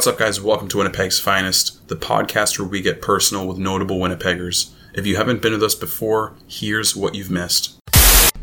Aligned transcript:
What's 0.00 0.08
up, 0.08 0.16
guys? 0.16 0.40
Welcome 0.40 0.68
to 0.68 0.78
Winnipeg's 0.78 1.20
Finest, 1.20 1.86
the 1.88 1.94
podcast 1.94 2.58
where 2.58 2.66
we 2.66 2.80
get 2.80 3.02
personal 3.02 3.46
with 3.46 3.58
notable 3.58 3.98
Winnipeggers. 3.98 4.70
If 4.94 5.06
you 5.06 5.16
haven't 5.16 5.42
been 5.42 5.52
with 5.52 5.62
us 5.62 5.74
before, 5.74 6.32
here's 6.48 6.96
what 6.96 7.14
you've 7.14 7.30
missed. 7.30 7.78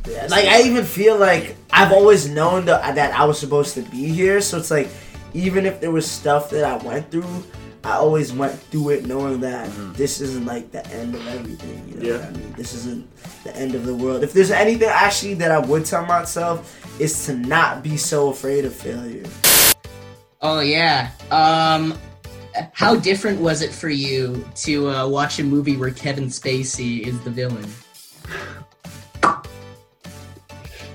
Like 0.05 0.46
I 0.46 0.62
even 0.62 0.86
feel 0.86 1.18
like 1.18 1.55
I've 1.72 1.91
always 1.91 2.30
known 2.30 2.66
that 2.66 2.94
that 2.94 3.20
I 3.20 3.26
was 3.26 3.40
supposed 3.40 3.73
to 3.73 3.82
be 3.82 4.09
here. 4.09 4.40
So 4.40 4.59
it's 4.59 4.70
like 4.70 4.88
even 5.34 5.66
if 5.66 5.82
there 5.82 5.90
was 5.90 6.05
stuff 6.05 6.52
that 6.52 6.64
I 6.64 6.78
went 6.86 7.09
through, 7.09 7.44
I 7.84 7.94
always 7.94 8.32
went 8.32 8.54
through 8.54 8.89
it 8.89 9.08
knowing 9.08 9.39
that 9.42 9.68
mm-hmm. 9.68 9.94
this 9.94 10.22
isn't 10.22 10.45
like 10.45 10.72
the 10.72 10.86
end 10.89 11.16
of 11.16 11.28
everything. 11.28 11.89
You 11.89 11.95
know 11.95 12.20
what 12.20 12.28
I 12.28 12.31
mean? 12.34 12.53
This 12.53 12.76
isn't 12.76 13.09
the 13.44 13.55
end 13.58 13.73
of 13.73 13.88
the 13.88 13.95
world. 13.95 14.23
If 14.23 14.31
there's 14.31 14.52
anything 14.52 14.89
actually 14.89 15.34
that 15.34 15.50
I 15.50 15.58
would 15.58 15.86
tell 15.86 16.05
myself 16.05 17.02
is 17.02 17.26
to 17.26 17.34
not 17.34 17.81
be 17.81 17.98
so 17.98 18.30
afraid 18.30 18.64
of 18.64 18.76
failure. 18.76 19.23
Oh 20.41 20.59
yeah. 20.59 21.12
Um, 21.32 21.98
how 22.73 22.95
different 22.95 23.40
was 23.40 23.62
it 23.62 23.72
for 23.72 23.90
you 23.90 24.48
to 24.55 24.90
uh, 24.90 25.08
watch 25.08 25.40
a 25.40 25.44
movie 25.44 25.78
where 25.78 25.91
Kevin 25.91 26.26
Spacey 26.26 27.05
is 27.05 27.20
the 27.22 27.30
villain? 27.30 27.66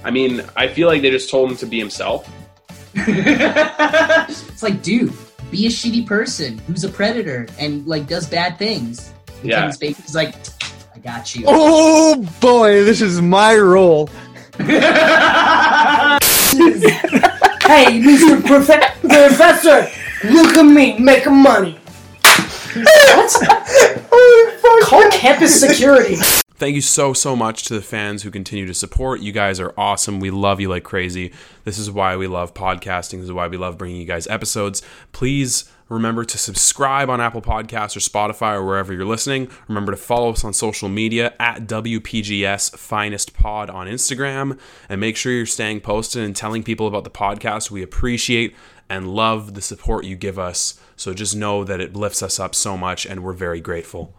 I 0.05 0.11
mean, 0.11 0.43
I 0.57 0.69
feel 0.69 0.89
like 0.89 1.03
they 1.03 1.11
just 1.11 1.31
told 1.31 1.51
him 1.51 1.57
to 1.59 1.67
be 1.67 1.79
himself. 1.79 2.29
it's 2.95 4.63
like, 4.63 4.83
dude, 4.83 5.13
be 5.51 5.67
a 5.67 5.71
shitty 5.71 6.07
person 6.07 6.59
who's 6.59 6.85
a 6.85 6.89
predator 6.89 7.47
and 7.59 7.87
like 7.87 8.09
does 8.09 8.29
bad 8.29 8.59
things. 8.59 9.13
And 9.41 9.51
Yeah. 9.51 9.61
Kevin 9.61 9.77
Spacey's 9.77 10.15
like, 10.15 10.35
I 10.95 10.99
got 10.99 11.35
you. 11.35 11.45
Oh 11.47 12.17
boy, 12.41 12.85
this 12.85 13.01
is 13.01 13.21
my 13.21 13.57
role. 13.57 14.09
Hey, 17.73 18.03
Mr. 18.03 18.39
Profe- 18.43 19.01
Professor, 19.01 19.89
look 20.29 20.59
at 20.59 20.63
me 20.63 20.99
making 20.99 21.35
money. 21.35 21.79
what? 22.75 24.83
Call 24.83 25.11
campus 25.11 25.59
security. 25.59 26.17
Thank 26.57 26.75
you 26.75 26.83
so, 26.83 27.15
so 27.15 27.35
much 27.35 27.63
to 27.65 27.75
the 27.75 27.81
fans 27.81 28.25
who 28.25 28.31
continue 28.31 28.67
to 28.67 28.75
support. 28.75 29.21
You 29.21 29.33
guys 29.33 29.59
are 29.59 29.73
awesome. 29.79 30.21
We 30.21 30.31
love 30.31 30.61
you 30.61 30.69
like 30.69 30.85
crazy. 30.85 31.33
This 31.65 31.79
is 31.79 31.91
why 31.91 32.15
we 32.19 32.27
love 32.27 32.53
podcasting. 32.53 33.21
This 33.21 33.25
is 33.25 33.33
why 33.33 33.49
we 33.49 33.57
love 33.57 33.79
bringing 33.79 34.03
you 34.03 34.07
guys 34.07 34.27
episodes. 34.27 34.83
Please 35.13 35.65
remember 35.93 36.25
to 36.25 36.39
subscribe 36.39 37.11
on 37.11 37.21
Apple 37.21 37.43
Podcasts 37.43 37.97
or 37.97 38.01
Spotify 38.01 38.55
or 38.55 38.65
wherever 38.65 38.93
you're 38.93 39.05
listening. 39.05 39.49
Remember 39.69 39.93
to 39.93 39.99
follow 39.99 40.31
us 40.31 40.43
on 40.43 40.55
social 40.55 40.89
media 40.89 41.35
at 41.39 41.67
WPGS 41.67 42.77
Finest 42.77 43.35
Pod 43.35 43.69
on 43.69 43.87
Instagram. 43.87 44.59
And 44.89 45.01
make 45.01 45.17
sure 45.17 45.33
you're 45.33 45.47
staying 45.47 45.83
posted 45.83 46.25
and 46.25 46.35
telling 46.35 46.63
people 46.63 46.87
about 46.87 47.05
the 47.05 47.11
podcast. 47.11 47.71
We 47.71 47.83
appreciate 47.83 48.57
and 48.89 49.15
love 49.15 49.55
the 49.55 49.61
support 49.61 50.05
you 50.05 50.17
give 50.17 50.39
us. 50.39 50.81
So 50.97 51.13
just 51.13 51.37
know 51.37 51.63
that 51.65 51.81
it 51.81 51.95
lifts 51.95 52.23
us 52.23 52.41
up 52.41 52.55
so 52.55 52.77
much 52.77 53.05
and 53.05 53.23
we're 53.23 53.33
very 53.33 53.61
grateful. 53.61 54.15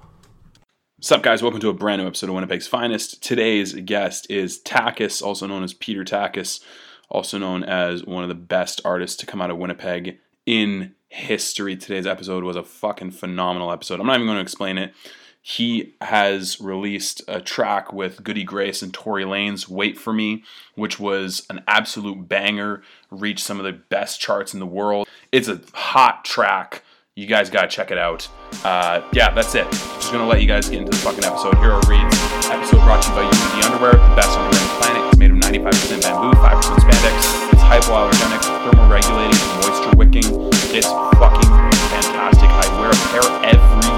What's 0.97 1.11
up, 1.11 1.23
guys? 1.23 1.41
Welcome 1.41 1.59
to 1.61 1.69
a 1.69 1.73
brand 1.73 2.01
new 2.01 2.07
episode 2.07 2.29
of 2.29 2.35
Winnipeg's 2.35 2.67
Finest. 2.67 3.21
Today's 3.21 3.73
guest 3.73 4.27
is 4.29 4.61
Takis, 4.61 5.21
also 5.21 5.47
known 5.47 5.63
as 5.63 5.73
Peter 5.73 6.05
Takis, 6.05 6.61
also 7.09 7.37
known 7.37 7.63
as 7.63 8.05
one 8.05 8.23
of 8.23 8.29
the 8.29 8.35
best 8.35 8.79
artists 8.85 9.17
to 9.17 9.25
come 9.25 9.41
out 9.41 9.51
of 9.51 9.57
Winnipeg 9.57 10.19
in 10.45 10.93
history. 11.13 11.75
Today's 11.75 12.07
episode 12.07 12.43
was 12.43 12.55
a 12.55 12.63
fucking 12.63 13.11
phenomenal 13.11 13.71
episode. 13.71 13.99
I'm 13.99 14.07
not 14.07 14.15
even 14.15 14.27
going 14.27 14.37
to 14.37 14.41
explain 14.41 14.77
it. 14.77 14.93
He 15.41 15.93
has 16.01 16.59
released 16.61 17.21
a 17.27 17.41
track 17.41 17.91
with 17.91 18.23
Goody 18.23 18.45
Grace 18.45 18.81
and 18.81 18.93
Tory 18.93 19.25
Lanez, 19.25 19.67
Wait 19.67 19.97
For 19.97 20.13
Me, 20.13 20.43
which 20.75 20.99
was 20.99 21.45
an 21.49 21.63
absolute 21.67 22.27
banger, 22.29 22.81
reached 23.11 23.45
some 23.45 23.59
of 23.59 23.65
the 23.65 23.73
best 23.73 24.21
charts 24.21 24.53
in 24.53 24.61
the 24.61 24.65
world. 24.65 25.07
It's 25.31 25.49
a 25.49 25.61
hot 25.73 26.23
track. 26.23 26.83
You 27.15 27.27
guys 27.27 27.49
gotta 27.49 27.67
check 27.67 27.91
it 27.91 27.97
out. 27.97 28.27
Uh, 28.63 29.01
yeah, 29.11 29.31
that's 29.33 29.53
it. 29.53 29.69
Just 29.69 30.11
gonna 30.11 30.25
let 30.25 30.41
you 30.41 30.47
guys 30.47 30.69
get 30.69 30.79
into 30.79 30.91
the 30.91 30.97
fucking 30.97 31.25
episode. 31.25 31.55
Are 31.57 31.79
reads. 31.89 32.17
Episode 32.49 32.79
brought 32.85 33.03
to 33.03 33.09
you 33.09 33.15
by 33.15 33.23
Unity 33.23 33.67
Underwear, 33.67 33.91
the 33.91 34.15
best 34.15 34.29
underwear 34.29 34.61
on 34.61 34.67
the 34.67 34.81
planet. 34.81 35.07
It's 35.09 35.17
made 35.19 35.31
of 35.31 35.37
95% 35.37 36.01
bamboo, 36.01 36.39
5% 36.39 36.61
spandex. 36.77 37.42
Hypoallergenic, 37.73 38.45
thermoregulating, 38.69 39.33
and 39.33 39.53
moisture 39.65 39.97
wicking. 39.97 40.29
It's 40.77 40.85
fucking 41.17 41.49
fantastic. 41.89 42.45
I 42.45 42.69
wear 42.77 42.93
a 42.93 42.99
pair 43.09 43.25
every 43.49 43.89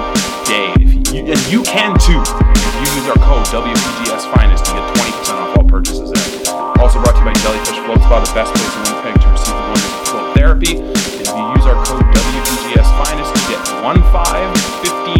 day. 0.48 0.72
If 0.80 1.12
you, 1.12 1.28
and 1.28 1.36
you 1.52 1.60
can 1.60 1.92
too. 2.00 2.24
If 2.24 2.72
you 2.80 2.88
use 2.96 3.04
our 3.12 3.20
code 3.20 3.44
WPGS 3.52 4.32
Finest, 4.32 4.64
you 4.64 4.80
get 4.80 4.96
20% 4.96 5.28
off 5.28 5.58
all 5.60 5.68
purchases 5.68 6.08
there. 6.08 6.56
Also 6.80 7.04
brought 7.04 7.12
to 7.12 7.20
you 7.20 7.28
by 7.28 7.36
Jellyfish 7.44 7.76
Float 7.84 8.00
Spa, 8.00 8.24
the 8.24 8.32
best 8.32 8.56
place 8.56 8.64
in 8.64 8.96
Winnipeg 8.96 9.20
to 9.20 9.28
receive 9.28 9.52
the 9.52 9.66
wonders 9.68 9.92
of 9.92 10.08
float 10.08 10.28
therapy. 10.32 10.72
If 11.20 11.28
you 11.36 11.44
use 11.52 11.68
our 11.68 11.76
code 11.84 12.00
WPGS 12.00 12.88
Finest, 12.96 13.28
you 13.28 13.44
get 13.52 13.60
15 13.76 15.15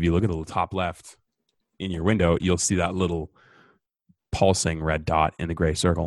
if 0.00 0.04
you 0.04 0.12
look 0.12 0.24
at 0.24 0.30
the 0.30 0.44
top 0.46 0.72
left 0.72 1.16
in 1.78 1.90
your 1.90 2.02
window, 2.02 2.38
you'll 2.40 2.56
see 2.56 2.76
that 2.76 2.94
little 2.94 3.30
pulsing 4.32 4.82
red 4.82 5.04
dot 5.04 5.34
in 5.38 5.48
the 5.48 5.54
gray 5.54 5.74
circle. 5.74 6.04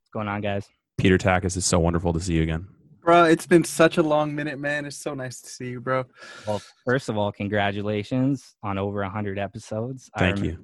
What's 0.00 0.10
going 0.14 0.26
on, 0.26 0.40
guys? 0.40 0.66
Peter 0.96 1.18
Takis, 1.18 1.56
it's 1.58 1.66
so 1.66 1.78
wonderful 1.78 2.14
to 2.14 2.20
see 2.20 2.34
you 2.34 2.42
again. 2.42 2.66
Bro, 3.02 3.24
it's 3.24 3.46
been 3.46 3.64
such 3.64 3.98
a 3.98 4.02
long 4.02 4.34
minute, 4.34 4.58
man. 4.58 4.86
It's 4.86 4.96
so 4.96 5.12
nice 5.14 5.40
to 5.42 5.48
see 5.50 5.68
you, 5.68 5.80
bro. 5.82 6.04
Well, 6.46 6.62
first 6.86 7.10
of 7.10 7.18
all, 7.18 7.30
congratulations 7.30 8.56
on 8.62 8.78
over 8.78 9.02
100 9.02 9.38
episodes. 9.38 10.10
I 10.14 10.18
Thank 10.20 10.42
you. 10.44 10.58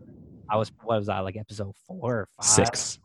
I 0.51 0.57
was, 0.57 0.73
what 0.83 0.99
was 0.99 1.09
I, 1.11 1.21
like 1.21 1.37
episode 1.37 1.75
four 1.87 2.21
or 2.21 2.29
five? 2.39 2.47
Six. 2.47 2.99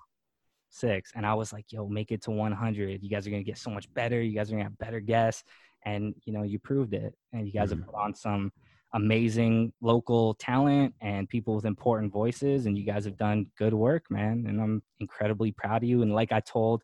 Six. 0.70 1.12
And 1.16 1.26
I 1.26 1.34
was 1.34 1.52
like, 1.52 1.66
yo, 1.72 1.88
make 1.88 2.12
it 2.14 2.22
to 2.24 2.32
100. 2.32 3.04
You 3.04 3.10
guys 3.10 3.28
are 3.28 3.30
going 3.32 3.44
to 3.44 3.50
get 3.50 3.58
so 3.58 3.70
much 3.70 3.94
better. 3.94 4.22
You 4.22 4.34
guys 4.34 4.50
are 4.50 4.54
going 4.54 4.64
to 4.64 4.70
have 4.70 4.78
better 4.78 5.00
guests. 5.02 5.44
And, 5.86 6.14
you 6.26 6.34
know, 6.34 6.44
you 6.44 6.60
proved 6.60 6.94
it. 6.94 7.14
And 7.34 7.46
you 7.46 7.54
guys 7.54 7.70
Mhm. 7.70 7.78
have 7.78 7.86
put 7.86 7.96
on 7.96 8.14
some 8.16 8.52
amazing 8.94 9.72
local 9.82 10.34
talent 10.36 10.94
and 11.02 11.30
people 11.30 11.56
with 11.56 11.66
important 11.66 12.12
voices. 12.12 12.66
And 12.66 12.78
you 12.78 12.86
guys 12.86 13.06
have 13.06 13.18
done 13.18 13.48
good 13.58 13.74
work, 13.74 14.06
man. 14.10 14.46
And 14.48 14.60
I'm 14.60 14.82
incredibly 15.00 15.52
proud 15.52 15.84
of 15.84 15.90
you. 15.90 16.02
And 16.02 16.14
like 16.14 16.32
I 16.32 16.40
told 16.40 16.84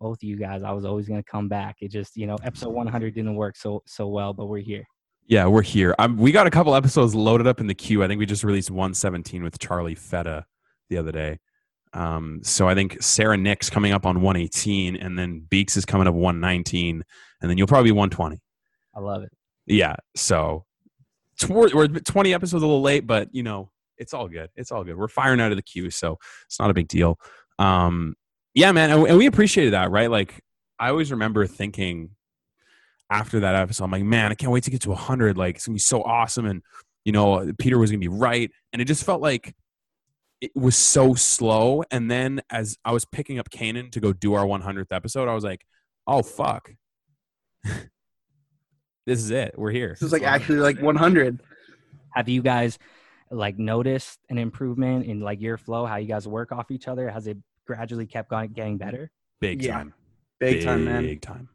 both 0.00 0.18
of 0.18 0.22
you 0.22 0.36
guys, 0.36 0.62
I 0.62 0.72
was 0.72 0.84
always 0.84 1.08
going 1.08 1.22
to 1.22 1.30
come 1.30 1.48
back. 1.48 1.76
It 1.80 1.90
just, 1.90 2.16
you 2.16 2.26
know, 2.26 2.36
episode 2.42 2.70
100 2.70 3.14
didn't 3.14 3.34
work 3.34 3.56
so, 3.56 3.82
so 3.86 4.08
well, 4.08 4.32
but 4.32 4.46
we're 4.46 4.58
here. 4.58 4.84
Yeah, 5.28 5.46
we're 5.46 5.62
here. 5.62 5.94
Um, 5.98 6.18
we 6.18 6.30
got 6.30 6.46
a 6.46 6.50
couple 6.50 6.74
episodes 6.74 7.14
loaded 7.14 7.46
up 7.46 7.58
in 7.58 7.66
the 7.66 7.74
queue. 7.74 8.04
I 8.04 8.06
think 8.06 8.18
we 8.20 8.26
just 8.26 8.44
released 8.44 8.70
117 8.70 9.42
with 9.42 9.58
Charlie 9.58 9.96
Feta 9.96 10.44
the 10.88 10.98
other 10.98 11.10
day. 11.10 11.38
Um, 11.92 12.40
so 12.44 12.68
I 12.68 12.74
think 12.74 13.02
Sarah 13.02 13.36
Nick's 13.36 13.70
coming 13.70 13.92
up 13.92 14.06
on 14.06 14.20
118, 14.20 14.96
and 14.96 15.18
then 15.18 15.46
Beeks 15.48 15.76
is 15.76 15.84
coming 15.84 16.06
up 16.06 16.14
119, 16.14 17.02
and 17.40 17.50
then 17.50 17.58
you'll 17.58 17.66
probably 17.66 17.90
be 17.90 17.92
120. 17.92 18.38
I 18.94 19.00
love 19.00 19.22
it. 19.22 19.30
Yeah. 19.66 19.96
So 20.14 20.64
tw- 21.40 21.74
we're 21.74 21.88
20 21.88 22.34
episodes 22.34 22.62
a 22.62 22.66
little 22.66 22.82
late, 22.82 23.06
but 23.06 23.28
you 23.32 23.42
know 23.42 23.70
it's 23.98 24.14
all 24.14 24.28
good. 24.28 24.50
It's 24.56 24.72
all 24.72 24.84
good. 24.84 24.96
We're 24.96 25.08
firing 25.08 25.40
out 25.40 25.52
of 25.52 25.56
the 25.56 25.62
queue, 25.62 25.90
so 25.90 26.18
it's 26.46 26.58
not 26.58 26.70
a 26.70 26.74
big 26.74 26.88
deal. 26.88 27.18
Um, 27.58 28.14
yeah, 28.54 28.72
man, 28.72 28.90
and, 28.90 29.06
and 29.06 29.18
we 29.18 29.26
appreciated 29.26 29.72
that, 29.72 29.90
right? 29.90 30.10
Like 30.10 30.40
I 30.78 30.90
always 30.90 31.10
remember 31.10 31.46
thinking 31.46 32.10
after 33.10 33.40
that 33.40 33.54
episode, 33.54 33.84
I'm 33.84 33.90
like, 33.90 34.02
man, 34.02 34.32
I 34.32 34.34
can't 34.34 34.52
wait 34.52 34.64
to 34.64 34.70
get 34.70 34.82
to 34.82 34.90
100. 34.90 35.38
Like 35.38 35.56
it's 35.56 35.66
gonna 35.66 35.74
be 35.74 35.80
so 35.80 36.02
awesome, 36.02 36.46
and 36.46 36.62
you 37.04 37.12
know 37.12 37.52
Peter 37.58 37.78
was 37.78 37.90
gonna 37.90 38.00
be 38.00 38.08
right, 38.08 38.50
and 38.72 38.82
it 38.82 38.86
just 38.86 39.04
felt 39.04 39.22
like 39.22 39.54
it 40.40 40.50
was 40.54 40.76
so 40.76 41.14
slow. 41.14 41.82
And 41.90 42.10
then 42.10 42.42
as 42.50 42.76
I 42.84 42.92
was 42.92 43.04
picking 43.04 43.38
up 43.38 43.50
Kanan 43.50 43.90
to 43.92 44.00
go 44.00 44.12
do 44.12 44.34
our 44.34 44.44
100th 44.44 44.92
episode, 44.92 45.28
I 45.28 45.34
was 45.34 45.44
like, 45.44 45.64
oh 46.06 46.22
fuck. 46.22 46.72
this 49.06 49.20
is 49.20 49.30
it. 49.30 49.54
We're 49.56 49.70
here. 49.70 49.90
This 49.90 50.02
is 50.02 50.12
like 50.12 50.22
actually 50.22 50.58
like 50.58 50.80
100. 50.80 51.40
have 52.14 52.28
you 52.28 52.42
guys 52.42 52.78
like 53.30 53.58
noticed 53.58 54.18
an 54.30 54.38
improvement 54.38 55.06
in 55.06 55.20
like 55.20 55.40
your 55.40 55.56
flow 55.58 55.84
how 55.86 55.96
you 55.96 56.06
guys 56.06 56.28
work 56.28 56.52
off 56.52 56.70
each 56.70 56.86
other 56.88 57.08
has 57.10 57.26
it 57.26 57.36
gradually 57.66 58.06
kept 58.06 58.30
going, 58.30 58.50
getting 58.52 58.76
better 58.78 59.10
big 59.40 59.62
Yeah. 59.62 59.74
time. 59.78 59.94
Big 60.38 60.64
time, 60.64 60.84
man. 60.84 61.02
Big 61.02 61.20
time. 61.20 61.48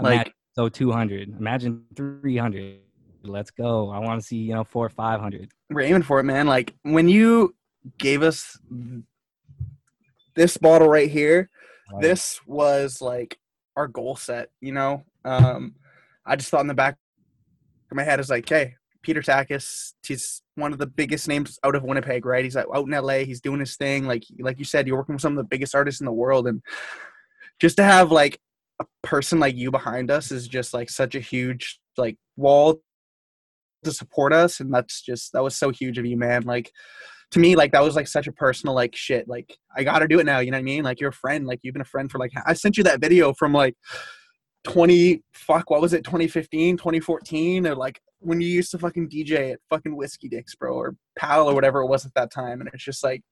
Like- 0.00 0.14
imagine, 0.14 0.32
so 0.54 0.68
200 0.68 1.28
imagine 1.38 1.84
300 1.96 2.78
let's 3.22 3.50
go 3.50 3.88
i 3.90 3.98
want 3.98 4.20
to 4.20 4.26
see 4.26 4.36
you 4.36 4.52
know 4.54 4.62
four 4.64 4.84
or 4.86 4.88
500 4.90 5.48
We're 5.70 5.80
aiming 5.82 6.02
for 6.02 6.20
it, 6.20 6.24
man. 6.24 6.46
Like 6.46 6.74
when 6.82 7.08
you 7.08 7.54
gave 7.98 8.22
us 8.22 8.58
this 10.34 10.56
bottle 10.56 10.88
right 10.88 11.10
here, 11.10 11.48
Right. 11.92 12.02
this 12.02 12.40
was 12.46 13.00
like 13.00 13.38
our 13.76 13.86
goal 13.88 14.16
set, 14.16 14.50
you 14.60 14.72
know? 14.72 15.04
Um, 15.24 15.74
I 16.26 16.36
just 16.36 16.50
thought 16.50 16.62
in 16.62 16.68
the 16.68 16.74
back 16.74 16.96
of 17.90 17.96
my 17.96 18.04
head 18.04 18.20
is 18.20 18.30
like, 18.30 18.48
hey, 18.48 18.74
Peter 19.02 19.20
Takis, 19.20 19.92
he's 20.04 20.42
one 20.54 20.72
of 20.72 20.78
the 20.78 20.86
biggest 20.86 21.28
names 21.28 21.58
out 21.62 21.74
of 21.74 21.84
Winnipeg, 21.84 22.24
right? 22.24 22.42
He's 22.42 22.56
like 22.56 22.66
out 22.74 22.86
in 22.86 22.92
LA, 22.92 23.18
he's 23.18 23.40
doing 23.40 23.60
his 23.60 23.76
thing. 23.76 24.06
Like 24.06 24.24
like 24.40 24.58
you 24.58 24.64
said, 24.64 24.86
you're 24.86 24.96
working 24.96 25.14
with 25.14 25.22
some 25.22 25.32
of 25.32 25.36
the 25.36 25.48
biggest 25.48 25.74
artists 25.74 26.00
in 26.00 26.06
the 26.06 26.12
world. 26.12 26.48
And 26.48 26.62
just 27.60 27.76
to 27.76 27.84
have 27.84 28.10
like 28.10 28.40
a 28.80 28.84
person 29.02 29.38
like 29.38 29.54
you 29.54 29.70
behind 29.70 30.10
us 30.10 30.32
is 30.32 30.48
just 30.48 30.74
like 30.74 30.90
such 30.90 31.14
a 31.14 31.20
huge 31.20 31.78
like 31.96 32.16
wall 32.36 32.80
to 33.84 33.92
support 33.92 34.32
us, 34.32 34.60
and 34.60 34.72
that's 34.72 35.02
just 35.02 35.32
that 35.34 35.42
was 35.42 35.56
so 35.56 35.70
huge 35.70 35.98
of 35.98 36.06
you, 36.06 36.16
man. 36.16 36.42
Like 36.42 36.72
to 37.32 37.38
me, 37.38 37.56
like 37.56 37.72
that 37.72 37.82
was 37.82 37.96
like 37.96 38.08
such 38.08 38.26
a 38.26 38.32
personal 38.32 38.74
like 38.74 38.96
shit. 38.96 39.28
Like 39.28 39.54
I 39.76 39.84
got 39.84 39.98
to 39.98 40.08
do 40.08 40.18
it 40.18 40.24
now. 40.24 40.38
You 40.38 40.50
know 40.50 40.56
what 40.56 40.60
I 40.60 40.64
mean? 40.64 40.82
Like 40.84 41.00
you're 41.00 41.10
a 41.10 41.12
friend. 41.12 41.46
Like 41.46 41.60
you've 41.62 41.74
been 41.74 41.82
a 41.82 41.84
friend 41.84 42.10
for 42.10 42.18
like 42.18 42.32
I 42.46 42.54
sent 42.54 42.78
you 42.78 42.84
that 42.84 43.00
video 43.00 43.34
from 43.34 43.52
like 43.52 43.76
20 44.64 45.22
fuck 45.34 45.70
what 45.70 45.80
was 45.80 45.92
it 45.92 46.04
2015 46.04 46.76
2014 46.76 47.66
or 47.66 47.74
like 47.74 48.00
when 48.20 48.40
you 48.40 48.48
used 48.48 48.70
to 48.70 48.78
fucking 48.78 49.08
dj 49.08 49.52
at 49.52 49.58
fucking 49.68 49.94
Whiskey 49.94 50.28
Dix 50.28 50.54
bro 50.54 50.74
or 50.74 50.96
pal 51.18 51.48
or 51.48 51.54
whatever 51.54 51.80
it 51.80 51.86
was 51.86 52.06
at 52.06 52.14
that 52.14 52.30
time 52.30 52.60
and 52.60 52.70
it's 52.72 52.84
just 52.84 53.04
like 53.04 53.22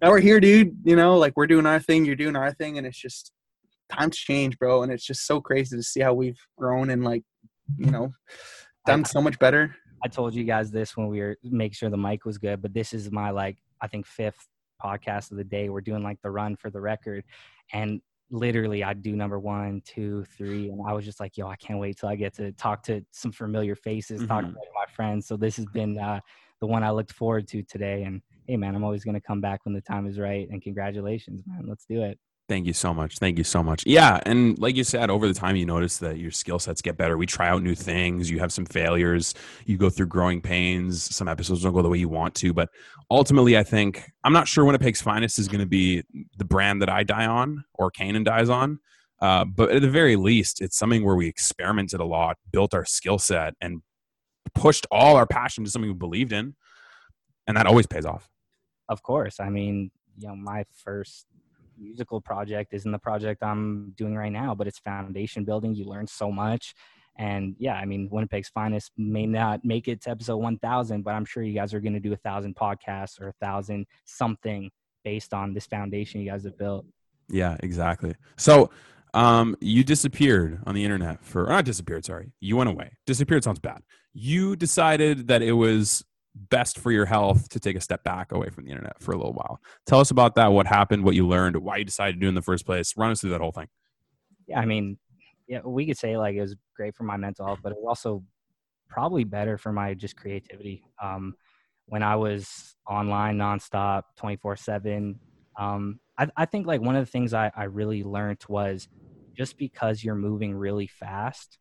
now 0.00 0.10
we're 0.10 0.20
here 0.20 0.40
dude 0.40 0.76
you 0.84 0.96
know 0.96 1.16
like 1.16 1.32
we're 1.36 1.46
doing 1.46 1.66
our 1.66 1.80
thing 1.80 2.04
you're 2.04 2.14
doing 2.14 2.36
our 2.36 2.52
thing 2.52 2.78
and 2.78 2.86
it's 2.86 2.98
just 2.98 3.32
times 3.90 4.16
change 4.16 4.56
bro 4.58 4.82
and 4.82 4.92
it's 4.92 5.04
just 5.04 5.26
so 5.26 5.40
crazy 5.40 5.76
to 5.76 5.82
see 5.82 6.00
how 6.00 6.14
we've 6.14 6.40
grown 6.56 6.90
and 6.90 7.02
like 7.02 7.22
you 7.76 7.90
know 7.90 8.12
done 8.86 9.04
so 9.04 9.20
much 9.20 9.38
better 9.38 9.74
I 10.04 10.08
told 10.08 10.34
you 10.34 10.44
guys 10.44 10.70
this 10.70 10.96
when 10.96 11.06
we 11.06 11.20
were 11.20 11.36
making 11.44 11.74
sure 11.74 11.90
the 11.90 11.96
mic 11.96 12.24
was 12.24 12.38
good, 12.38 12.60
but 12.60 12.74
this 12.74 12.92
is 12.92 13.12
my 13.12 13.30
like 13.30 13.56
I 13.80 13.86
think 13.86 14.06
fifth 14.06 14.48
podcast 14.82 15.30
of 15.30 15.36
the 15.36 15.44
day. 15.44 15.68
We're 15.68 15.80
doing 15.80 16.02
like 16.02 16.20
the 16.22 16.30
run 16.30 16.56
for 16.56 16.70
the 16.70 16.80
record, 16.80 17.24
and 17.72 18.00
literally 18.32 18.82
I 18.82 18.94
do 18.94 19.14
number 19.14 19.38
one, 19.38 19.82
two, 19.84 20.24
three, 20.36 20.70
and 20.70 20.80
I 20.86 20.94
was 20.94 21.04
just 21.04 21.20
like, 21.20 21.36
yo, 21.36 21.46
I 21.46 21.56
can't 21.56 21.78
wait 21.78 21.98
till 21.98 22.08
I 22.08 22.16
get 22.16 22.34
to 22.34 22.50
talk 22.52 22.82
to 22.84 23.04
some 23.12 23.30
familiar 23.30 23.76
faces, 23.76 24.26
talk 24.26 24.40
to 24.40 24.50
my 24.74 24.86
friends. 24.96 25.26
So 25.26 25.36
this 25.36 25.56
has 25.56 25.66
been 25.66 25.98
uh, 25.98 26.20
the 26.60 26.66
one 26.66 26.82
I 26.82 26.90
looked 26.90 27.12
forward 27.12 27.46
to 27.48 27.62
today. 27.62 28.04
And 28.04 28.22
hey, 28.46 28.56
man, 28.56 28.74
I'm 28.74 28.84
always 28.84 29.04
gonna 29.04 29.20
come 29.20 29.40
back 29.42 29.60
when 29.64 29.74
the 29.74 29.82
time 29.82 30.06
is 30.06 30.18
right. 30.18 30.48
And 30.50 30.62
congratulations, 30.62 31.42
man. 31.46 31.66
Let's 31.68 31.84
do 31.84 32.02
it. 32.02 32.18
Thank 32.48 32.66
you 32.66 32.72
so 32.72 32.92
much. 32.92 33.18
Thank 33.18 33.38
you 33.38 33.44
so 33.44 33.62
much. 33.62 33.86
Yeah, 33.86 34.20
and 34.26 34.58
like 34.58 34.76
you 34.76 34.84
said, 34.84 35.10
over 35.10 35.28
the 35.28 35.34
time 35.34 35.56
you 35.56 35.64
notice 35.64 35.98
that 35.98 36.18
your 36.18 36.32
skill 36.32 36.58
sets 36.58 36.82
get 36.82 36.96
better. 36.96 37.16
We 37.16 37.24
try 37.24 37.48
out 37.48 37.62
new 37.62 37.74
things. 37.74 38.30
You 38.30 38.40
have 38.40 38.52
some 38.52 38.66
failures. 38.66 39.34
You 39.64 39.78
go 39.78 39.88
through 39.88 40.06
growing 40.06 40.42
pains. 40.42 41.02
Some 41.14 41.28
episodes 41.28 41.62
don't 41.62 41.72
go 41.72 41.82
the 41.82 41.88
way 41.88 41.98
you 41.98 42.08
want 42.08 42.34
to, 42.36 42.52
but 42.52 42.68
ultimately, 43.10 43.56
I 43.56 43.62
think 43.62 44.10
I'm 44.24 44.32
not 44.32 44.48
sure 44.48 44.64
Winnipeg's 44.64 45.00
finest 45.00 45.38
is 45.38 45.48
going 45.48 45.60
to 45.60 45.66
be 45.66 46.02
the 46.36 46.44
brand 46.44 46.82
that 46.82 46.90
I 46.90 47.04
die 47.04 47.26
on 47.26 47.64
or 47.74 47.90
Kanan 47.90 48.24
dies 48.24 48.48
on. 48.48 48.80
Uh, 49.20 49.44
but 49.44 49.70
at 49.70 49.80
the 49.80 49.90
very 49.90 50.16
least, 50.16 50.60
it's 50.60 50.76
something 50.76 51.04
where 51.04 51.14
we 51.14 51.28
experimented 51.28 52.00
a 52.00 52.04
lot, 52.04 52.36
built 52.50 52.74
our 52.74 52.84
skill 52.84 53.18
set, 53.18 53.54
and 53.60 53.80
pushed 54.52 54.84
all 54.90 55.14
our 55.14 55.26
passion 55.26 55.64
to 55.64 55.70
something 55.70 55.88
we 55.88 55.94
believed 55.96 56.32
in, 56.32 56.56
and 57.46 57.56
that 57.56 57.66
always 57.66 57.86
pays 57.86 58.04
off. 58.04 58.28
Of 58.88 59.02
course. 59.02 59.38
I 59.38 59.48
mean, 59.48 59.92
you 60.18 60.26
know, 60.26 60.36
my 60.36 60.64
first 60.84 61.26
musical 61.78 62.20
project 62.20 62.72
isn't 62.74 62.90
the 62.90 62.98
project 62.98 63.42
I'm 63.42 63.92
doing 63.96 64.14
right 64.14 64.32
now, 64.32 64.54
but 64.54 64.66
it's 64.66 64.78
foundation 64.78 65.44
building. 65.44 65.74
You 65.74 65.84
learn 65.84 66.06
so 66.06 66.30
much. 66.30 66.74
And 67.16 67.54
yeah, 67.58 67.74
I 67.74 67.84
mean, 67.84 68.08
Winnipeg's 68.10 68.48
finest 68.48 68.92
may 68.96 69.26
not 69.26 69.64
make 69.64 69.86
it 69.86 70.02
to 70.02 70.10
episode 70.10 70.38
1000, 70.38 71.02
but 71.02 71.14
I'm 71.14 71.24
sure 71.24 71.42
you 71.42 71.52
guys 71.52 71.74
are 71.74 71.80
going 71.80 71.92
to 71.92 72.00
do 72.00 72.12
a 72.12 72.16
thousand 72.16 72.56
podcasts 72.56 73.20
or 73.20 73.28
a 73.28 73.32
thousand 73.32 73.86
something 74.04 74.70
based 75.04 75.34
on 75.34 75.52
this 75.52 75.66
foundation 75.66 76.20
you 76.20 76.30
guys 76.30 76.44
have 76.44 76.56
built. 76.56 76.86
Yeah, 77.28 77.56
exactly. 77.60 78.14
So, 78.36 78.70
um, 79.14 79.56
you 79.60 79.84
disappeared 79.84 80.60
on 80.66 80.74
the 80.74 80.84
internet 80.84 81.22
for 81.22 81.44
or 81.44 81.50
not 81.50 81.66
disappeared. 81.66 82.04
Sorry, 82.04 82.32
you 82.40 82.56
went 82.56 82.70
away. 82.70 82.96
Disappeared 83.06 83.44
sounds 83.44 83.58
bad. 83.58 83.82
You 84.14 84.56
decided 84.56 85.28
that 85.28 85.42
it 85.42 85.52
was 85.52 86.02
best 86.34 86.78
for 86.78 86.90
your 86.90 87.04
health 87.04 87.48
to 87.50 87.60
take 87.60 87.76
a 87.76 87.80
step 87.80 88.02
back 88.04 88.32
away 88.32 88.48
from 88.48 88.64
the 88.64 88.70
internet 88.70 89.00
for 89.00 89.12
a 89.12 89.16
little 89.16 89.34
while. 89.34 89.60
Tell 89.86 90.00
us 90.00 90.10
about 90.10 90.34
that. 90.36 90.48
What 90.48 90.66
happened? 90.66 91.04
What 91.04 91.14
you 91.14 91.26
learned? 91.26 91.56
Why 91.56 91.78
you 91.78 91.84
decided 91.84 92.14
to 92.14 92.20
do 92.20 92.28
in 92.28 92.34
the 92.34 92.42
first 92.42 92.64
place? 92.64 92.94
Run 92.96 93.10
us 93.10 93.20
through 93.20 93.30
that 93.30 93.40
whole 93.40 93.52
thing. 93.52 93.68
Yeah, 94.46 94.60
I 94.60 94.64
mean, 94.64 94.98
yeah, 95.46 95.60
we 95.64 95.86
could 95.86 95.98
say 95.98 96.16
like 96.16 96.34
it 96.34 96.40
was 96.40 96.56
great 96.76 96.94
for 96.94 97.04
my 97.04 97.16
mental 97.16 97.46
health, 97.46 97.60
but 97.62 97.72
it 97.72 97.78
was 97.78 97.86
also 97.86 98.24
probably 98.88 99.24
better 99.24 99.58
for 99.58 99.72
my 99.72 99.94
just 99.94 100.16
creativity. 100.16 100.84
Um, 101.02 101.34
when 101.86 102.02
I 102.02 102.16
was 102.16 102.76
online 102.88 103.36
nonstop, 103.36 104.02
twenty 104.16 104.36
four 104.36 104.56
seven, 104.56 105.18
um, 105.58 106.00
I, 106.18 106.28
I 106.36 106.46
think 106.46 106.66
like 106.66 106.80
one 106.80 106.96
of 106.96 107.04
the 107.04 107.10
things 107.10 107.34
I, 107.34 107.50
I 107.56 107.64
really 107.64 108.02
learned 108.02 108.42
was 108.48 108.88
just 109.36 109.58
because 109.58 110.02
you're 110.04 110.14
moving 110.14 110.54
really 110.54 110.86
fast 110.86 111.58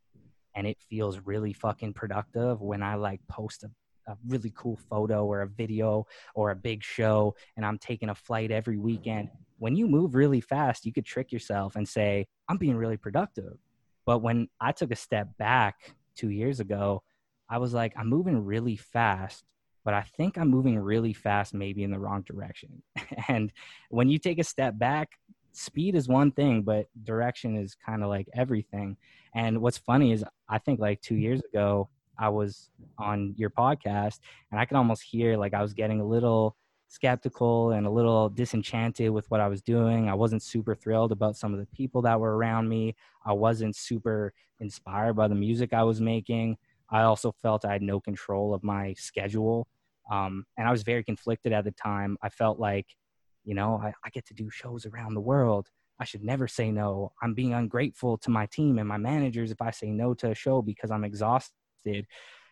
and 0.55 0.67
it 0.67 0.77
feels 0.89 1.19
really 1.19 1.53
fucking 1.53 1.93
productive 1.93 2.61
when 2.61 2.83
I 2.83 2.95
like 2.95 3.21
post 3.29 3.63
a, 3.63 3.71
a 4.07 4.15
really 4.27 4.51
cool 4.55 4.77
photo 4.89 5.25
or 5.25 5.41
a 5.41 5.47
video 5.47 6.05
or 6.35 6.51
a 6.51 6.55
big 6.55 6.83
show 6.83 7.35
and 7.55 7.65
I'm 7.65 7.77
taking 7.77 8.09
a 8.09 8.15
flight 8.15 8.51
every 8.51 8.77
weekend. 8.77 9.29
When 9.59 9.75
you 9.75 9.87
move 9.87 10.15
really 10.15 10.41
fast, 10.41 10.85
you 10.85 10.93
could 10.93 11.05
trick 11.05 11.31
yourself 11.31 11.75
and 11.75 11.87
say, 11.87 12.27
I'm 12.47 12.57
being 12.57 12.75
really 12.75 12.97
productive. 12.97 13.57
But 14.05 14.19
when 14.19 14.47
I 14.59 14.71
took 14.71 14.91
a 14.91 14.95
step 14.95 15.37
back 15.37 15.93
two 16.15 16.29
years 16.29 16.59
ago, 16.59 17.03
I 17.49 17.57
was 17.57 17.73
like, 17.73 17.93
I'm 17.97 18.07
moving 18.07 18.43
really 18.43 18.77
fast, 18.77 19.43
but 19.83 19.93
I 19.93 20.01
think 20.01 20.37
I'm 20.37 20.49
moving 20.49 20.79
really 20.79 21.13
fast, 21.13 21.53
maybe 21.53 21.83
in 21.83 21.91
the 21.91 21.99
wrong 21.99 22.21
direction. 22.21 22.81
and 23.27 23.51
when 23.89 24.09
you 24.09 24.17
take 24.17 24.39
a 24.39 24.43
step 24.43 24.77
back, 24.79 25.19
speed 25.51 25.95
is 25.95 26.07
one 26.07 26.31
thing, 26.31 26.63
but 26.63 26.87
direction 27.03 27.57
is 27.57 27.75
kind 27.75 28.03
of 28.03 28.09
like 28.09 28.27
everything. 28.33 28.97
And 29.35 29.61
what's 29.61 29.77
funny 29.77 30.13
is, 30.13 30.23
I 30.49 30.57
think 30.59 30.79
like 30.79 31.01
two 31.01 31.15
years 31.15 31.41
ago, 31.53 31.89
I 32.21 32.29
was 32.29 32.69
on 32.99 33.33
your 33.35 33.49
podcast 33.49 34.19
and 34.51 34.59
I 34.59 34.65
could 34.65 34.77
almost 34.77 35.01
hear 35.01 35.35
like 35.35 35.53
I 35.53 35.61
was 35.61 35.73
getting 35.73 35.99
a 35.99 36.05
little 36.05 36.55
skeptical 36.87 37.71
and 37.71 37.87
a 37.87 37.89
little 37.89 38.29
disenchanted 38.29 39.09
with 39.09 39.29
what 39.31 39.39
I 39.39 39.47
was 39.47 39.61
doing. 39.61 40.07
I 40.07 40.13
wasn't 40.13 40.43
super 40.43 40.75
thrilled 40.75 41.11
about 41.11 41.35
some 41.35 41.51
of 41.53 41.59
the 41.59 41.65
people 41.67 42.01
that 42.03 42.19
were 42.19 42.37
around 42.37 42.69
me. 42.69 42.95
I 43.25 43.33
wasn't 43.33 43.75
super 43.75 44.33
inspired 44.59 45.15
by 45.15 45.27
the 45.27 45.35
music 45.35 45.73
I 45.73 45.83
was 45.83 45.99
making. 45.99 46.57
I 46.89 47.03
also 47.03 47.31
felt 47.31 47.65
I 47.65 47.71
had 47.71 47.81
no 47.81 47.99
control 47.99 48.53
of 48.53 48.63
my 48.63 48.93
schedule. 48.93 49.67
Um, 50.11 50.45
and 50.57 50.67
I 50.67 50.71
was 50.71 50.83
very 50.83 51.03
conflicted 51.03 51.53
at 51.53 51.63
the 51.63 51.71
time. 51.71 52.17
I 52.21 52.29
felt 52.29 52.59
like, 52.59 52.87
you 53.45 53.55
know, 53.55 53.79
I, 53.81 53.93
I 54.05 54.09
get 54.09 54.27
to 54.27 54.33
do 54.33 54.49
shows 54.49 54.85
around 54.85 55.15
the 55.15 55.21
world. 55.21 55.69
I 55.99 56.03
should 56.03 56.23
never 56.23 56.47
say 56.47 56.71
no. 56.71 57.13
I'm 57.21 57.33
being 57.33 57.53
ungrateful 57.53 58.17
to 58.19 58.29
my 58.29 58.47
team 58.47 58.79
and 58.79 58.87
my 58.87 58.97
managers 58.97 59.51
if 59.51 59.61
I 59.61 59.71
say 59.71 59.91
no 59.91 60.13
to 60.15 60.31
a 60.31 60.35
show 60.35 60.61
because 60.61 60.91
I'm 60.91 61.05
exhausted. 61.05 61.55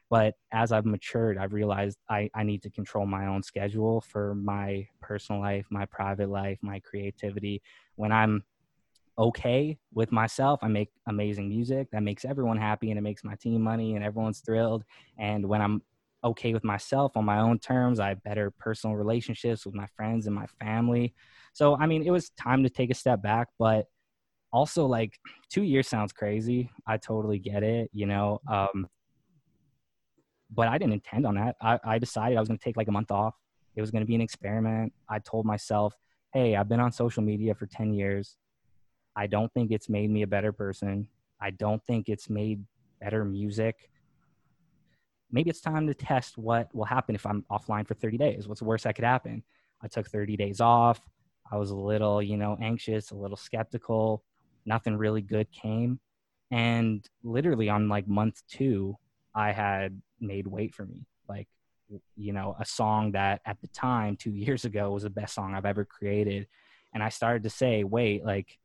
But 0.09 0.35
as 0.51 0.71
I've 0.71 0.85
matured, 0.85 1.37
I've 1.37 1.53
realized 1.53 1.99
I, 2.09 2.29
I 2.33 2.43
need 2.43 2.63
to 2.63 2.69
control 2.71 3.05
my 3.05 3.27
own 3.27 3.43
schedule 3.43 4.01
for 4.01 4.33
my 4.35 4.87
personal 5.01 5.39
life, 5.39 5.67
my 5.69 5.85
private 5.85 6.29
life, 6.29 6.57
my 6.61 6.79
creativity. 6.79 7.61
When 7.95 8.11
I'm 8.11 8.43
okay 9.19 9.77
with 9.93 10.11
myself, 10.11 10.61
I 10.63 10.67
make 10.67 10.89
amazing 11.07 11.49
music 11.49 11.89
that 11.91 12.01
makes 12.01 12.25
everyone 12.25 12.57
happy 12.57 12.89
and 12.89 12.97
it 12.97 13.01
makes 13.01 13.23
my 13.23 13.35
team 13.35 13.61
money 13.61 13.95
and 13.95 14.03
everyone's 14.03 14.39
thrilled. 14.39 14.83
And 15.17 15.47
when 15.47 15.61
I'm 15.61 15.83
okay 16.23 16.53
with 16.53 16.63
myself 16.63 17.15
on 17.15 17.25
my 17.25 17.39
own 17.39 17.59
terms, 17.59 17.99
I 17.99 18.09
have 18.09 18.23
better 18.23 18.51
personal 18.51 18.95
relationships 18.95 19.65
with 19.65 19.75
my 19.75 19.87
friends 19.95 20.25
and 20.25 20.35
my 20.35 20.47
family. 20.59 21.13
So, 21.53 21.75
I 21.75 21.85
mean, 21.85 22.03
it 22.03 22.11
was 22.11 22.31
time 22.31 22.63
to 22.63 22.69
take 22.69 22.89
a 22.89 22.95
step 22.95 23.21
back, 23.21 23.49
but 23.59 23.85
also 24.51 24.85
like 24.85 25.19
two 25.49 25.63
years 25.63 25.87
sounds 25.87 26.13
crazy. 26.13 26.69
I 26.87 26.97
totally 26.97 27.39
get 27.39 27.61
it, 27.61 27.89
you 27.93 28.05
know. 28.07 28.39
Um, 28.47 28.87
but 30.49 30.67
I 30.67 30.77
didn't 30.77 30.93
intend 30.93 31.25
on 31.25 31.35
that. 31.35 31.55
I, 31.61 31.79
I 31.83 31.99
decided 31.99 32.37
I 32.37 32.39
was 32.39 32.49
going 32.49 32.57
to 32.57 32.63
take 32.63 32.77
like 32.77 32.87
a 32.87 32.91
month 32.91 33.11
off. 33.11 33.35
It 33.75 33.81
was 33.81 33.91
going 33.91 34.01
to 34.01 34.07
be 34.07 34.15
an 34.15 34.21
experiment. 34.21 34.93
I 35.07 35.19
told 35.19 35.45
myself, 35.45 35.93
hey, 36.33 36.55
I've 36.55 36.69
been 36.69 36.79
on 36.79 36.91
social 36.91 37.23
media 37.23 37.53
for 37.53 37.65
10 37.65 37.93
years. 37.93 38.37
I 39.15 39.27
don't 39.27 39.51
think 39.53 39.71
it's 39.71 39.89
made 39.89 40.09
me 40.09 40.21
a 40.23 40.27
better 40.27 40.51
person. 40.51 41.07
I 41.41 41.51
don't 41.51 41.83
think 41.85 42.09
it's 42.09 42.29
made 42.29 42.63
better 42.99 43.23
music. 43.23 43.89
Maybe 45.31 45.49
it's 45.49 45.61
time 45.61 45.87
to 45.87 45.93
test 45.93 46.37
what 46.37 46.73
will 46.73 46.85
happen 46.85 47.15
if 47.15 47.25
I'm 47.25 47.45
offline 47.51 47.87
for 47.87 47.93
30 47.93 48.17
days. 48.17 48.47
What's 48.47 48.59
the 48.59 48.65
worst 48.65 48.83
that 48.85 48.95
could 48.95 49.05
happen? 49.05 49.43
I 49.81 49.87
took 49.87 50.09
30 50.09 50.35
days 50.35 50.59
off. 50.59 50.99
I 51.51 51.57
was 51.57 51.71
a 51.71 51.75
little, 51.75 52.21
you 52.21 52.37
know, 52.37 52.57
anxious, 52.61 53.11
a 53.11 53.15
little 53.15 53.37
skeptical. 53.37 54.23
Nothing 54.65 54.97
really 54.97 55.21
good 55.21 55.51
came. 55.51 55.99
And 56.51 57.07
literally 57.23 57.69
on 57.69 57.89
like 57.89 58.07
month 58.07 58.41
two, 58.49 58.97
I 59.39 59.53
had 59.53 60.01
made 60.19 60.47
Wait 60.47 60.75
for 60.75 60.85
Me. 60.85 61.05
Like, 61.29 61.47
you 62.17 62.33
know, 62.33 62.57
a 62.59 62.65
song 62.65 63.13
that 63.13 63.39
at 63.45 63.59
the 63.61 63.67
time, 63.67 64.17
two 64.17 64.31
years 64.31 64.65
ago, 64.65 64.91
was 64.91 65.03
the 65.03 65.09
best 65.09 65.33
song 65.33 65.55
I've 65.55 65.65
ever 65.65 65.85
created. 65.85 66.47
And 66.93 67.01
I 67.01 67.09
started 67.09 67.43
to 67.43 67.49
say, 67.49 67.85
wait, 67.85 68.25
like, 68.25 68.57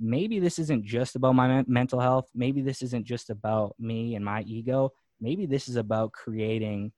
maybe 0.00 0.40
this 0.40 0.58
isn't 0.58 0.84
just 0.84 1.14
about 1.14 1.36
my 1.36 1.46
men- 1.46 1.66
mental 1.68 2.00
health. 2.00 2.28
Maybe 2.34 2.60
this 2.60 2.82
isn't 2.82 3.04
just 3.04 3.30
about 3.30 3.76
me 3.78 4.16
and 4.16 4.24
my 4.24 4.42
ego. 4.42 4.90
Maybe 5.20 5.46
this 5.46 5.68
is 5.68 5.76
about 5.76 6.10
creating 6.10 6.92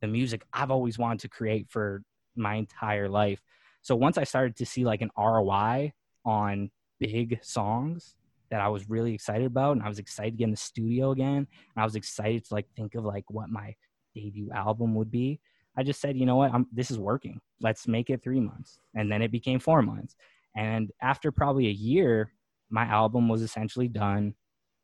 the 0.00 0.06
music 0.06 0.44
I've 0.52 0.70
always 0.70 0.98
wanted 0.98 1.20
to 1.20 1.28
create 1.28 1.66
for 1.68 2.02
my 2.36 2.54
entire 2.54 3.08
life. 3.08 3.40
So 3.82 3.96
once 3.96 4.18
I 4.18 4.24
started 4.24 4.56
to 4.56 4.66
see 4.66 4.84
like 4.84 5.00
an 5.00 5.10
ROI 5.16 5.92
on 6.24 6.70
big 7.00 7.40
songs 7.42 8.14
that 8.50 8.60
I 8.60 8.68
was 8.68 8.88
really 8.88 9.14
excited 9.14 9.46
about, 9.46 9.72
and 9.72 9.82
I 9.82 9.88
was 9.88 9.98
excited 9.98 10.32
to 10.32 10.36
get 10.36 10.44
in 10.44 10.50
the 10.50 10.56
studio 10.56 11.10
again, 11.10 11.36
and 11.36 11.76
I 11.76 11.84
was 11.84 11.96
excited 11.96 12.44
to 12.46 12.54
like 12.54 12.66
think 12.76 12.94
of 12.94 13.04
like 13.04 13.24
what 13.28 13.48
my 13.48 13.74
debut 14.14 14.50
album 14.52 14.94
would 14.94 15.10
be. 15.10 15.40
I 15.76 15.82
just 15.82 16.00
said, 16.00 16.16
you 16.16 16.24
know 16.24 16.36
what, 16.36 16.52
I'm, 16.54 16.66
this 16.72 16.90
is 16.90 16.98
working. 16.98 17.40
Let's 17.60 17.86
make 17.86 18.08
it 18.10 18.22
three 18.22 18.40
months, 18.40 18.78
and 18.94 19.10
then 19.10 19.22
it 19.22 19.30
became 19.30 19.58
four 19.58 19.82
months. 19.82 20.16
And 20.56 20.90
after 21.02 21.30
probably 21.30 21.66
a 21.66 21.72
year, 21.72 22.32
my 22.70 22.84
album 22.84 23.28
was 23.28 23.42
essentially 23.42 23.88
done. 23.88 24.34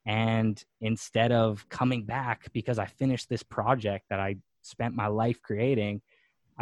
And 0.04 0.62
instead 0.80 1.32
of 1.32 1.66
coming 1.68 2.04
back 2.04 2.52
because 2.52 2.78
I 2.78 2.86
finished 2.86 3.28
this 3.28 3.42
project 3.42 4.06
that 4.10 4.20
I 4.20 4.36
spent 4.62 4.94
my 4.94 5.06
life 5.06 5.40
creating, 5.42 6.02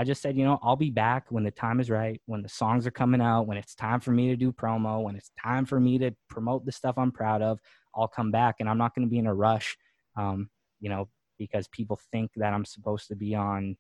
I 0.01 0.05
just 0.05 0.23
said, 0.23 0.35
you 0.35 0.47
know, 0.47 0.59
I'll 0.63 0.77
be 0.77 0.89
back 0.89 1.27
when 1.29 1.45
the 1.45 1.51
time 1.51 1.79
is 1.79 1.91
right, 1.91 2.23
when 2.25 2.41
the 2.41 2.49
songs 2.49 2.87
are 2.87 2.91
coming 2.91 3.21
out, 3.21 3.47
when 3.47 3.59
it's 3.59 3.75
time 3.75 4.01
for 4.01 4.13
me 4.13 4.29
to 4.29 4.37
do 4.37 4.51
promo, 4.51 5.03
when 5.03 5.15
it's 5.15 5.31
time 5.39 5.67
for 5.67 5.79
me 5.79 5.99
to 5.99 6.11
promote 6.27 6.65
the 6.65 6.73
stuff 6.73 6.97
I'm 6.97 7.13
proud 7.13 7.43
of, 7.43 7.61
I'll 7.95 8.09
come 8.09 8.31
back. 8.31 8.57
And 8.61 8.69
I'm 8.71 8.79
not 8.79 8.95
going 8.95 9.07
to 9.07 9.11
be 9.11 9.19
in 9.19 9.27
a 9.27 9.35
rush, 9.35 9.77
um, 10.17 10.49
you 10.81 10.89
know, 10.89 11.11
because 11.39 11.69
people 11.69 12.01
think 12.13 12.31
that 12.37 12.55
I'm 12.55 12.65
supposed 12.65 13.09
to 13.09 13.15
be 13.15 13.35
on 13.35 13.77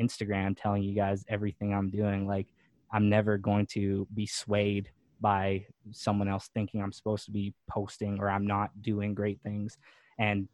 Instagram 0.00 0.60
telling 0.60 0.82
you 0.82 0.96
guys 0.96 1.24
everything 1.28 1.72
I'm 1.72 1.90
doing. 1.90 2.26
Like, 2.26 2.48
I'm 2.90 3.08
never 3.08 3.38
going 3.38 3.66
to 3.66 4.08
be 4.12 4.26
swayed 4.26 4.90
by 5.20 5.64
someone 5.92 6.26
else 6.26 6.50
thinking 6.54 6.82
I'm 6.82 6.92
supposed 6.92 7.24
to 7.26 7.30
be 7.30 7.54
posting 7.70 8.18
or 8.18 8.28
I'm 8.28 8.48
not 8.48 8.82
doing 8.82 9.14
great 9.14 9.38
things. 9.44 9.78
And 10.18 10.48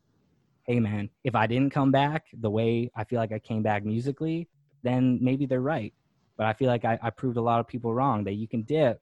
hey, 0.66 0.80
man, 0.80 1.08
if 1.24 1.34
I 1.34 1.46
didn't 1.46 1.70
come 1.70 1.92
back 1.92 2.26
the 2.38 2.50
way 2.50 2.90
I 2.94 3.04
feel 3.04 3.18
like 3.18 3.32
I 3.32 3.38
came 3.38 3.62
back 3.62 3.86
musically, 3.86 4.48
then 4.82 5.18
maybe 5.20 5.46
they're 5.46 5.60
right. 5.60 5.92
But 6.36 6.46
I 6.46 6.52
feel 6.54 6.68
like 6.68 6.84
I, 6.84 6.98
I 7.02 7.10
proved 7.10 7.36
a 7.36 7.42
lot 7.42 7.60
of 7.60 7.68
people 7.68 7.94
wrong 7.94 8.24
that 8.24 8.34
you 8.34 8.48
can 8.48 8.62
dip 8.62 9.00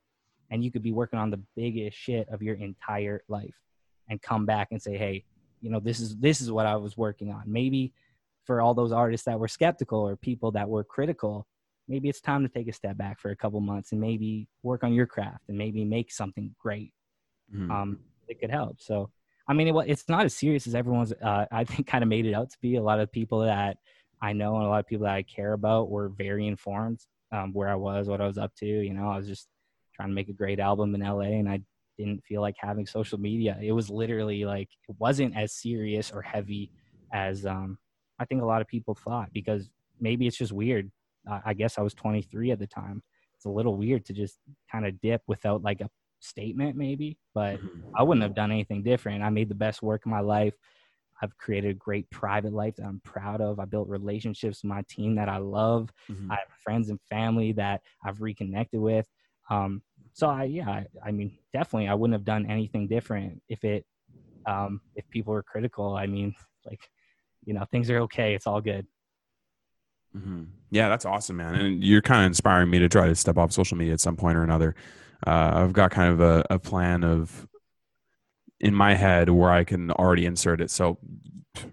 and 0.50 0.64
you 0.64 0.70
could 0.70 0.82
be 0.82 0.92
working 0.92 1.18
on 1.18 1.30
the 1.30 1.40
biggest 1.56 1.96
shit 1.96 2.28
of 2.28 2.42
your 2.42 2.56
entire 2.56 3.22
life 3.28 3.54
and 4.08 4.20
come 4.20 4.46
back 4.46 4.68
and 4.72 4.82
say, 4.82 4.96
hey, 4.96 5.25
you 5.60 5.70
know, 5.70 5.80
this 5.80 6.00
is 6.00 6.16
this 6.16 6.40
is 6.40 6.50
what 6.50 6.66
I 6.66 6.76
was 6.76 6.96
working 6.96 7.30
on. 7.32 7.44
Maybe 7.46 7.92
for 8.44 8.60
all 8.60 8.75
those 8.75 8.92
artists 8.92 9.26
that 9.26 9.38
were 9.38 9.49
skeptical 9.49 10.00
or 10.00 10.16
people 10.16 10.50
that 10.52 10.68
were 10.68 10.82
critical, 10.82 11.46
maybe 11.87 12.08
it's 12.08 12.20
time 12.20 12.42
to 12.42 12.49
take 12.49 12.68
a 12.68 12.72
step 12.72 12.96
back 12.96 13.20
for 13.20 13.30
a 13.30 13.37
couple 13.37 13.60
months 13.60 13.92
and 13.92 14.00
maybe 14.00 14.49
work 14.62 14.82
on 14.82 14.92
your 14.92 15.06
craft 15.06 15.44
and 15.49 15.56
maybe 15.56 15.84
make 15.84 16.10
something 16.10 16.54
great. 16.58 16.92
Mhm. 17.54 17.70
Um, 17.70 17.99
it 18.28 18.40
could 18.40 18.50
help. 18.50 18.80
So, 18.80 19.10
I 19.49 19.52
mean, 19.52 19.68
it, 19.68 19.75
it's 19.88 20.08
not 20.08 20.25
as 20.25 20.34
serious 20.34 20.66
as 20.66 20.75
everyone's, 20.75 21.12
uh, 21.12 21.46
I 21.50 21.64
think, 21.64 21.87
kind 21.87 22.02
of 22.02 22.08
made 22.08 22.26
it 22.26 22.34
out 22.34 22.50
to 22.50 22.58
be. 22.60 22.76
A 22.76 22.82
lot 22.82 23.00
of 23.00 23.12
people 23.12 23.40
that 23.40 23.78
I 24.23 24.33
know 24.33 24.57
and 24.57 24.65
a 24.65 24.69
lot 24.69 24.81
of 24.81 24.87
people 24.87 25.07
that 25.07 25.15
I 25.15 25.23
care 25.23 25.53
about 25.55 25.91
were 25.91 26.09
very 26.11 26.47
informed 26.47 27.00
um, 27.33 27.53
where 27.53 27.69
I 27.69 27.75
was, 27.75 28.09
what 28.09 28.21
I 28.21 28.27
was 28.27 28.39
up 28.39 28.55
to. 28.57 28.67
You 28.67 28.93
know, 28.95 29.09
I 29.09 29.17
was 29.17 29.27
just 29.27 29.49
trying 29.95 30.09
to 30.09 30.15
make 30.15 30.29
a 30.29 30.33
great 30.35 30.61
album 30.61 30.95
in 30.95 31.03
LA 31.03 31.39
and 31.39 31.49
I 31.49 31.61
didn't 31.99 32.25
feel 32.25 32.41
like 32.41 32.57
having 32.59 32.87
social 32.87 33.19
media. 33.19 33.59
It 33.62 33.73
was 33.73 33.91
literally 33.91 34.45
like, 34.45 34.69
it 34.89 34.97
wasn't 34.99 35.37
as 35.37 35.53
serious 35.53 36.11
or 36.11 36.23
heavy 36.23 36.71
as 37.12 37.47
um, 37.47 37.79
I 38.19 38.25
think 38.25 38.43
a 38.43 38.47
lot 38.47 38.61
of 38.61 38.69
people 38.69 38.95
thought 38.95 39.31
because 39.33 39.69
maybe 40.00 40.27
it's 40.27 40.37
just 40.37 40.53
weird. 40.53 40.91
Uh, 41.31 41.41
I 41.45 41.55
guess 41.55 41.79
I 41.79 41.83
was 41.83 41.95
23 41.95 42.50
at 42.50 42.59
the 42.59 42.67
time. 42.67 43.03
It's 43.37 43.47
a 43.47 43.50
little 43.50 43.77
weird 43.77 44.05
to 44.07 44.12
just 44.12 44.39
kind 44.71 44.87
of 44.87 45.00
dip 45.00 45.23
without 45.27 45.62
like 45.62 45.81
a 45.81 45.89
statement, 46.21 46.77
maybe, 46.77 47.17
but 47.35 47.59
Mhm. 47.59 47.83
I 47.97 48.03
wouldn't 48.03 48.23
have 48.23 48.35
done 48.35 48.53
anything 48.53 48.83
different. 48.83 49.23
I 49.23 49.31
made 49.31 49.49
the 49.49 49.55
best 49.55 49.83
work 49.83 50.05
of 50.05 50.11
my 50.11 50.21
life. 50.21 50.55
I've 51.23 51.37
created 51.39 51.71
a 51.71 51.75
great 51.75 52.09
private 52.11 52.53
life 52.53 52.77
that 52.77 52.87
I'm 52.87 53.00
proud 53.05 53.41
of. 53.41 53.59
I 53.61 53.65
built 53.65 53.89
relationships 53.89 54.62
with 54.62 54.69
my 54.71 54.83
team 54.89 55.15
that 55.17 55.29
I 55.29 55.39
love. 55.39 55.93
Mhm. 56.11 56.31
I 56.31 56.37
have 56.37 56.49
friends 56.62 56.91
and 56.91 57.00
family 57.11 57.53
that 57.53 57.83
I've 58.05 58.21
reconnected 58.21 58.81
with. 58.81 59.07
Um, 59.50 59.83
so 60.12 60.29
I, 60.29 60.45
yeah, 60.45 60.69
I, 60.69 60.87
I 61.05 61.11
mean, 61.12 61.39
definitely, 61.53 61.89
I 61.89 61.95
wouldn't 61.95 62.15
have 62.15 62.25
done 62.25 62.47
anything 62.50 62.89
different 62.89 63.43
if 63.49 63.65
it, 63.65 63.85
um, 64.47 64.81
if 64.95 65.09
people 65.11 65.33
were 65.33 65.43
critical. 65.43 65.95
I 65.97 66.07
mean, 66.07 66.35
like, 66.67 66.81
you 67.45 67.55
know, 67.55 67.65
things 67.71 67.91
are 67.91 68.00
okay. 68.00 68.35
It's 68.35 68.47
all 68.47 68.61
good. 68.61 68.87
hmm 70.12 70.45
Yeah, 70.71 70.89
that's 70.89 71.05
awesome, 71.05 71.37
man. 71.37 71.55
And 71.55 71.85
you're 71.85 72.03
kind 72.03 72.23
of 72.23 72.27
inspiring 72.27 72.71
me 72.71 72.79
to 72.81 72.89
try 72.89 73.07
to 73.07 73.15
step 73.15 73.39
off 73.39 73.53
social 73.53 73.77
media 73.77 73.93
at 73.95 74.00
some 74.00 74.17
point 74.17 74.37
or 74.37 74.43
another. 74.43 74.75
Uh, 75.27 75.50
I've 75.55 75.73
got 75.73 75.91
kind 75.91 76.12
of 76.12 76.21
a, 76.21 76.45
a 76.50 76.59
plan 76.59 77.05
of 77.05 77.47
in 78.61 78.75
my 78.75 78.95
head 78.95 79.31
where 79.31 79.50
I 79.50 79.64
can 79.64 79.90
already 79.90 80.26
insert 80.26 80.61
it. 80.61 80.71
So 80.71 80.99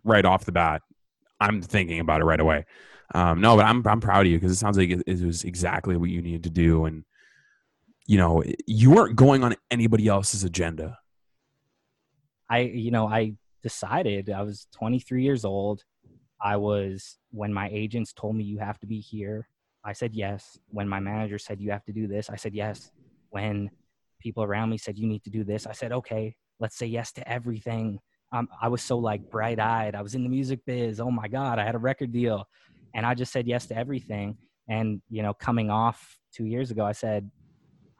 right 0.03 0.25
off 0.25 0.45
the 0.45 0.51
bat, 0.51 0.81
I'm 1.39 1.61
thinking 1.61 1.99
about 1.99 2.21
it 2.21 2.25
right 2.25 2.39
away. 2.39 2.65
Um, 3.13 3.39
no, 3.39 3.55
but 3.55 3.65
I'm 3.65 3.85
I'm 3.87 4.01
proud 4.01 4.25
of 4.25 4.31
you 4.31 4.37
because 4.37 4.51
it 4.51 4.57
sounds 4.57 4.77
like 4.77 4.89
it, 4.89 5.03
it 5.07 5.21
was 5.21 5.43
exactly 5.43 5.95
what 5.95 6.09
you 6.09 6.21
needed 6.21 6.43
to 6.43 6.49
do, 6.49 6.85
and 6.85 7.05
you 8.05 8.17
know 8.17 8.43
you 8.65 8.91
weren't 8.91 9.15
going 9.15 9.43
on 9.43 9.55
anybody 9.71 10.07
else's 10.07 10.43
agenda. 10.43 10.97
I, 12.49 12.59
you 12.59 12.91
know, 12.91 13.07
I 13.07 13.33
decided 13.63 14.29
I 14.29 14.41
was 14.43 14.67
23 14.73 15.23
years 15.23 15.45
old. 15.45 15.83
I 16.41 16.57
was, 16.57 17.17
when 17.31 17.53
my 17.53 17.69
agents 17.71 18.13
told 18.13 18.35
me 18.35 18.43
you 18.43 18.59
have 18.59 18.79
to 18.79 18.87
be 18.87 18.99
here, 18.99 19.49
I 19.83 19.93
said 19.93 20.13
yes. 20.13 20.57
When 20.69 20.87
my 20.87 20.99
manager 20.99 21.39
said 21.39 21.59
you 21.59 21.71
have 21.71 21.83
to 21.85 21.91
do 21.91 22.07
this, 22.07 22.29
I 22.29 22.35
said 22.35 22.53
yes. 22.53 22.91
When 23.29 23.69
people 24.19 24.43
around 24.43 24.69
me 24.69 24.77
said 24.77 24.97
you 24.97 25.07
need 25.07 25.23
to 25.23 25.29
do 25.29 25.43
this, 25.43 25.67
I 25.67 25.73
said, 25.73 25.91
okay, 25.91 26.35
let's 26.59 26.77
say 26.77 26.85
yes 26.85 27.11
to 27.13 27.29
everything. 27.29 27.99
Um, 28.31 28.47
I 28.61 28.67
was 28.67 28.81
so 28.81 28.97
like 28.97 29.29
bright 29.29 29.59
eyed. 29.59 29.95
I 29.95 30.01
was 30.01 30.15
in 30.15 30.23
the 30.23 30.29
music 30.29 30.59
biz. 30.65 30.99
Oh 30.99 31.11
my 31.11 31.27
God, 31.27 31.59
I 31.59 31.65
had 31.65 31.75
a 31.75 31.79
record 31.79 32.11
deal. 32.11 32.47
And 32.93 33.05
I 33.05 33.13
just 33.13 33.31
said 33.31 33.47
yes 33.47 33.65
to 33.67 33.77
everything. 33.77 34.37
And, 34.69 35.01
you 35.09 35.21
know, 35.21 35.33
coming 35.33 35.69
off 35.69 36.17
two 36.33 36.45
years 36.45 36.71
ago, 36.71 36.85
I 36.85 36.91
said, 36.91 37.29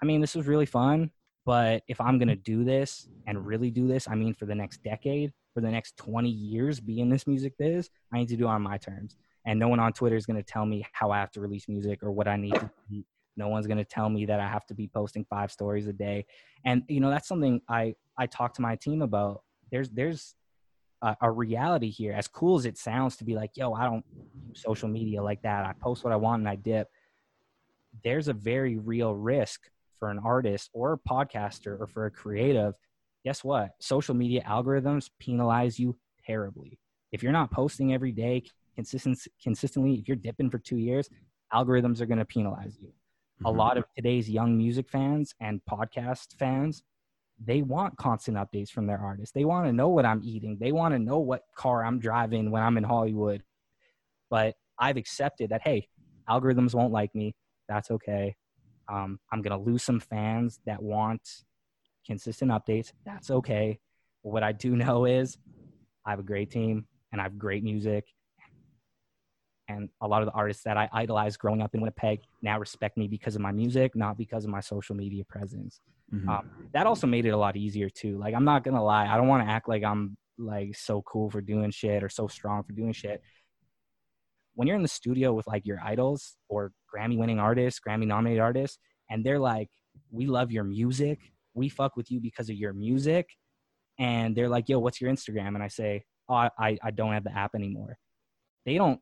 I 0.02 0.06
mean, 0.06 0.22
this 0.22 0.36
was 0.36 0.48
really 0.48 0.66
fun. 0.66 1.12
But 1.46 1.84
if 1.88 2.02
I'm 2.02 2.18
going 2.18 2.28
to 2.28 2.36
do 2.36 2.66
this 2.66 3.08
and 3.26 3.46
really 3.46 3.72
do 3.72 3.88
this, 3.88 4.08
I 4.10 4.16
mean, 4.16 4.34
for 4.34 4.46
the 4.46 4.56
next 4.56 4.84
decade, 4.84 5.32
for 5.54 5.62
the 5.62 5.72
next 5.72 5.96
20 5.96 6.30
years, 6.30 6.82
be 6.82 7.00
in 7.00 7.10
this 7.10 7.26
music 7.26 7.54
biz, 7.58 7.90
I 8.14 8.18
need 8.18 8.28
to 8.30 8.36
do 8.36 8.46
it 8.46 8.50
on 8.50 8.62
my 8.62 8.78
terms. 8.78 9.16
And 9.46 9.58
no 9.58 9.70
one 9.70 9.80
on 9.80 9.94
Twitter 9.94 10.18
is 10.18 10.26
going 10.26 10.36
to 10.36 10.44
tell 10.44 10.66
me 10.66 10.86
how 10.92 11.10
I 11.10 11.20
have 11.20 11.32
to 11.32 11.40
release 11.40 11.70
music 11.70 12.04
or 12.04 12.12
what 12.12 12.28
I 12.28 12.36
need 12.36 12.54
to 12.56 12.70
do. 12.92 13.04
No 13.38 13.48
one's 13.48 13.66
going 13.66 13.78
to 13.78 13.86
tell 13.86 14.10
me 14.10 14.26
that 14.26 14.42
I 14.42 14.48
have 14.48 14.66
to 14.66 14.74
be 14.74 14.90
posting 14.90 15.26
five 15.30 15.52
stories 15.52 15.88
a 15.88 15.94
day. 15.94 16.26
And, 16.66 16.84
you 16.90 17.00
know, 17.00 17.10
that's 17.10 17.30
something 17.30 17.62
I, 17.70 17.96
I 18.18 18.26
talk 18.28 18.54
to 18.56 18.62
my 18.62 18.76
team 18.76 19.02
about. 19.02 19.44
There's, 19.72 19.90
there's 19.90 20.36
a, 21.02 21.16
a 21.22 21.32
reality 21.32 21.90
here. 21.90 22.14
As 22.14 22.28
cool 22.28 22.58
as 22.58 22.66
it 22.66 22.78
sounds 22.78 23.18
to 23.18 23.24
be 23.24 23.36
like, 23.36 23.52
yo, 23.56 23.74
I 23.74 23.86
don't 23.86 24.06
use 24.48 24.62
social 24.62 24.88
media 24.90 25.22
like 25.22 25.42
that. 25.44 25.66
I 25.66 25.74
post 25.74 26.04
what 26.04 26.14
I 26.14 26.18
want 26.18 26.40
and 26.42 26.50
I 26.50 26.56
dip. 26.56 26.88
There's 28.04 28.28
a 28.28 28.34
very 28.34 28.78
real 28.78 29.14
risk 29.14 29.70
for 30.00 30.10
an 30.10 30.20
artist 30.20 30.70
or 30.74 30.94
a 30.94 30.98
podcaster 31.10 31.80
or 31.80 31.88
for 31.88 32.06
a 32.06 32.12
creative, 32.12 32.76
guess 33.26 33.44
what? 33.44 33.72
Social 33.80 34.14
media 34.14 34.44
algorithms 34.48 35.10
penalize 35.20 35.80
you 35.80 35.98
terribly. 36.26 36.78
If 37.12 37.24
you're 37.24 37.32
not 37.32 37.52
posting 37.52 37.94
every 37.94 38.12
day 38.12 38.44
consistent, 38.76 39.20
consistently, 39.42 39.96
if 39.96 40.08
you're 40.08 40.18
dipping 40.18 40.50
for 40.52 40.60
two 40.60 40.78
years, 40.78 41.10
algorithms 41.54 42.00
are 42.02 42.06
going 42.06 42.20
to 42.20 42.26
penalize 42.26 42.78
you. 42.80 42.94
A 43.46 43.50
Mhm. 43.52 43.56
lot 43.56 43.78
of 43.78 43.86
today's 43.96 44.30
young 44.30 44.58
music 44.58 44.90
fans 44.90 45.34
and 45.40 45.62
podcast 45.66 46.36
fans, 46.38 46.84
they 47.44 47.62
want 47.62 47.98
constant 47.98 48.38
updates 48.38 48.70
from 48.70 48.88
their 48.88 49.00
artists. 49.00 49.34
They 49.34 49.46
want 49.46 49.68
to 49.68 49.74
know 49.74 49.90
what 49.90 50.06
I'm 50.06 50.22
eating. 50.24 50.58
They 50.60 50.72
want 50.72 50.94
to 50.94 51.00
know 51.00 51.20
what 51.20 51.44
car 51.56 51.84
I'm 51.86 52.00
driving 52.00 52.50
when 52.50 52.64
I'm 52.64 52.78
in 52.78 52.84
Hollywood. 52.84 53.44
But 54.30 54.56
I've 54.80 54.98
accepted 54.98 55.52
that, 55.52 55.62
hey, 55.64 55.88
algorithms 56.30 56.74
won't 56.74 56.92
like 56.92 57.14
me. 57.14 57.36
That's 57.70 57.92
okay. 57.92 58.36
Um, 58.90 59.20
I'm 59.32 59.42
going 59.42 59.58
to 59.58 59.64
lose 59.64 59.84
some 59.84 60.00
fans 60.00 60.60
that 60.66 60.82
want 60.82 61.22
consistent 62.06 62.52
updates. 62.52 62.92
That's 63.06 63.30
okay. 63.30 63.80
But 64.24 64.32
what 64.32 64.44
I 64.44 64.52
do 64.52 64.76
know 64.76 65.06
is 65.06 65.38
I 66.06 66.12
have 66.12 66.20
a 66.20 66.24
great 66.24 66.50
team 66.50 66.88
and 67.12 67.22
I 67.22 67.26
have 67.26 67.38
great 67.38 67.64
music. 67.64 68.06
And 69.70 69.90
a 70.02 70.08
lot 70.08 70.22
of 70.22 70.28
the 70.28 70.32
artists 70.32 70.64
that 70.64 70.78
I 70.78 70.90
idolized 70.94 71.40
growing 71.40 71.62
up 71.62 71.76
in 71.76 71.82
Winnipeg 71.82 72.22
now 72.42 72.58
respect 72.58 72.98
me 72.98 73.08
because 73.08 73.36
of 73.36 73.42
my 73.42 73.52
music, 73.52 73.96
not 73.96 74.18
because 74.18 74.46
of 74.46 74.50
my 74.50 74.62
social 74.62 74.96
media 74.96 75.26
presence. 75.26 75.82
Mhm. 76.14 76.30
Um, 76.30 76.70
that 76.74 76.88
also 76.88 77.08
made 77.08 77.26
it 77.26 77.30
a 77.30 77.38
lot 77.38 77.58
easier 77.58 77.90
too. 77.90 78.18
Like 78.18 78.34
I'm 78.34 78.46
not 78.46 78.64
gonna 78.64 78.84
lie, 78.84 79.08
I 79.08 79.18
don't 79.18 79.28
want 79.28 79.46
to 79.46 79.52
act 79.52 79.68
like 79.68 79.84
I'm 79.84 80.18
like 80.38 80.76
so 80.76 81.02
cool 81.02 81.30
for 81.30 81.42
doing 81.42 81.72
shit 81.72 82.04
or 82.04 82.10
so 82.10 82.28
strong 82.28 82.64
for 82.64 82.74
doing 82.74 82.94
shit. 82.94 83.22
When 84.56 84.68
you're 84.68 84.76
in 84.78 84.82
the 84.82 84.88
studio 84.88 85.34
with 85.34 85.48
like 85.48 85.66
your 85.66 85.80
idols 85.84 86.38
or 86.50 86.72
Grammy 86.94 87.18
winning 87.18 87.40
artists, 87.40 87.80
Grammy 87.86 88.08
nominated 88.08 88.42
artists, 88.42 88.80
and 89.10 89.24
they're 89.26 89.40
like, 89.40 89.70
"We 90.10 90.26
love 90.28 90.52
your 90.52 90.64
music. 90.64 91.20
We 91.54 91.70
fuck 91.70 91.96
with 91.96 92.10
you 92.12 92.20
because 92.20 92.50
of 92.50 92.56
your 92.56 92.74
music," 92.74 93.28
and 94.00 94.36
they're 94.36 94.50
like, 94.50 94.70
"Yo, 94.70 94.80
what's 94.80 95.00
your 95.02 95.12
Instagram?" 95.12 95.56
And 95.56 95.64
I 95.64 95.68
say, 95.68 96.06
"Oh, 96.30 96.36
I, 96.36 96.78
I 96.82 96.92
don't 96.92 97.14
have 97.14 97.24
the 97.24 97.36
app 97.38 97.54
anymore." 97.56 97.98
They 98.66 98.78
don't 98.78 99.00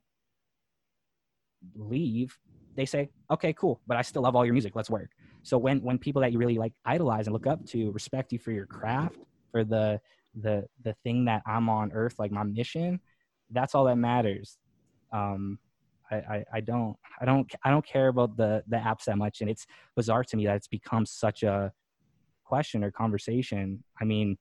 leave. 1.76 2.38
They 2.76 2.86
say, 2.86 3.10
"Okay, 3.32 3.54
cool, 3.54 3.82
but 3.88 3.98
I 3.98 4.02
still 4.02 4.24
love 4.24 4.36
all 4.36 4.46
your 4.46 4.54
music. 4.54 4.76
Let's 4.76 4.90
work." 4.90 5.10
So 5.46 5.60
when 5.60 5.80
when 5.84 6.00
people 6.00 6.24
that 6.24 6.32
you 6.32 6.40
really 6.40 6.58
like 6.58 6.74
idolize 6.86 7.28
and 7.28 7.34
look 7.34 7.46
up 7.46 7.64
to 7.68 7.92
respect 7.92 8.34
you 8.34 8.40
for 8.40 8.52
your 8.52 8.66
craft, 8.66 9.18
for 9.52 9.64
the 9.64 10.02
the 10.42 10.66
the 10.84 10.96
thing 11.04 11.26
that 11.26 11.44
I'm 11.46 11.70
on 11.70 11.92
earth, 11.92 12.16
like 12.18 12.32
my 12.32 12.42
mission, 12.42 13.00
that's 13.52 13.76
all 13.76 13.86
that 13.86 13.98
matters. 13.98 14.58
Um, 15.14 15.60
I, 16.10 16.16
I, 16.16 16.46
I 16.54 16.60
don't 16.62 16.98
I 17.22 17.26
don't 17.26 17.50
I 17.64 17.70
don't 17.70 17.86
care 17.86 18.08
about 18.08 18.36
the 18.36 18.64
the 18.68 18.78
apps 18.78 19.04
that 19.06 19.20
much, 19.20 19.42
and 19.42 19.50
it's 19.50 19.68
bizarre 19.96 20.24
to 20.24 20.36
me 20.36 20.48
that 20.48 20.56
it's 20.56 20.68
become 20.68 21.06
such 21.06 21.44
a 21.44 21.72
question 22.44 22.84
or 22.84 22.90
conversation. 22.90 23.84
I 24.02 24.06
mean, 24.06 24.40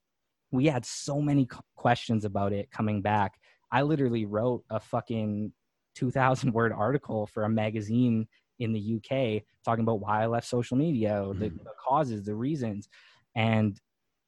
we 0.49 0.65
had 0.65 0.85
so 0.85 1.21
many 1.21 1.47
questions 1.75 2.25
about 2.25 2.51
it 2.51 2.71
coming 2.71 3.03
back. 3.03 3.33
I 3.71 3.83
literally 3.83 4.25
wrote 4.25 4.63
a 4.71 4.79
fucking 4.79 5.51
2,000 5.93 6.51
word 6.51 6.71
article 6.73 7.27
for 7.27 7.43
a 7.43 7.49
magazine 7.49 8.27
in 8.59 8.71
the 8.73 8.79
UK 8.97 9.43
talking 9.63 9.83
about 9.83 9.99
why 9.99 10.23
I 10.23 10.27
left 10.27 10.47
social 10.47 10.77
media, 10.77 11.23
or 11.23 11.33
the, 11.33 11.49
the 11.49 11.71
causes, 11.87 12.23
the 12.23 12.35
reasons, 12.35 12.87
and 13.35 13.79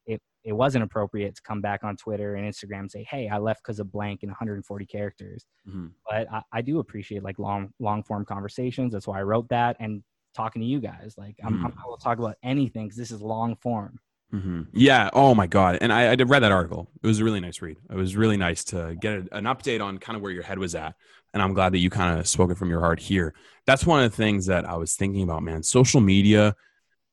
it 0.06 0.20
it 0.44 0.52
wasn't 0.52 0.84
appropriate 0.84 1.34
to 1.36 1.42
come 1.42 1.60
back 1.60 1.84
on 1.84 1.96
Twitter 1.96 2.34
and 2.34 2.46
Instagram 2.50 2.80
and 2.80 2.90
say, 2.90 3.04
"Hey, 3.04 3.28
I 3.28 3.38
left 3.38 3.62
because 3.62 3.80
of 3.80 3.90
blank 3.92 4.22
in 4.22 4.28
140 4.28 4.86
characters." 4.86 5.46
Mhm. 5.68 5.90
But 6.08 6.30
I, 6.32 6.42
I 6.52 6.60
do 6.62 6.78
appreciate 6.78 7.22
like 7.22 7.38
long 7.38 7.72
long 7.78 8.02
form 8.02 8.24
conversations. 8.24 8.92
That's 8.92 9.06
why 9.06 9.18
I 9.18 9.22
wrote 9.22 9.48
that 9.50 9.76
and 9.80 10.02
talking 10.34 10.60
to 10.62 10.66
you 10.66 10.80
guys. 10.80 11.14
Like 11.18 11.36
I'm, 11.44 11.64
I'm 11.64 11.72
I 11.84 11.86
will 11.86 11.96
talk 11.96 12.18
about 12.18 12.36
anything 12.42 12.86
because 12.86 12.98
this 12.98 13.10
is 13.10 13.20
long 13.20 13.56
form. 13.56 13.98
hmm 14.30 14.62
Yeah. 14.72 15.10
Oh 15.12 15.34
my 15.34 15.46
God. 15.46 15.78
And 15.80 15.92
I, 15.92 16.12
I 16.12 16.14
did 16.14 16.28
read 16.28 16.42
that 16.42 16.52
article. 16.52 16.90
It 17.02 17.06
was 17.06 17.18
a 17.20 17.24
really 17.24 17.40
nice 17.40 17.60
read. 17.62 17.78
It 17.90 17.96
was 17.96 18.14
really 18.14 18.36
nice 18.36 18.62
to 18.64 18.94
get 19.00 19.14
a, 19.14 19.36
an 19.36 19.44
update 19.44 19.82
on 19.82 19.98
kind 19.98 20.16
of 20.16 20.22
where 20.22 20.30
your 20.30 20.42
head 20.42 20.58
was 20.58 20.74
at. 20.74 20.94
And 21.34 21.42
I'm 21.42 21.52
glad 21.52 21.72
that 21.72 21.78
you 21.78 21.90
kind 21.90 22.18
of 22.18 22.26
spoke 22.26 22.50
it 22.50 22.58
from 22.58 22.70
your 22.70 22.80
heart 22.80 23.00
here. 23.00 23.34
That's 23.66 23.84
one 23.84 24.02
of 24.02 24.10
the 24.10 24.16
things 24.16 24.46
that 24.46 24.64
I 24.64 24.76
was 24.76 24.94
thinking 24.94 25.22
about, 25.22 25.42
man. 25.42 25.62
Social 25.62 26.00
media 26.00 26.54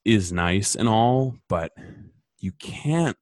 is 0.05 0.31
nice 0.31 0.75
and 0.75 0.87
all, 0.87 1.35
but 1.49 1.71
you 2.39 2.51
can't. 2.53 3.17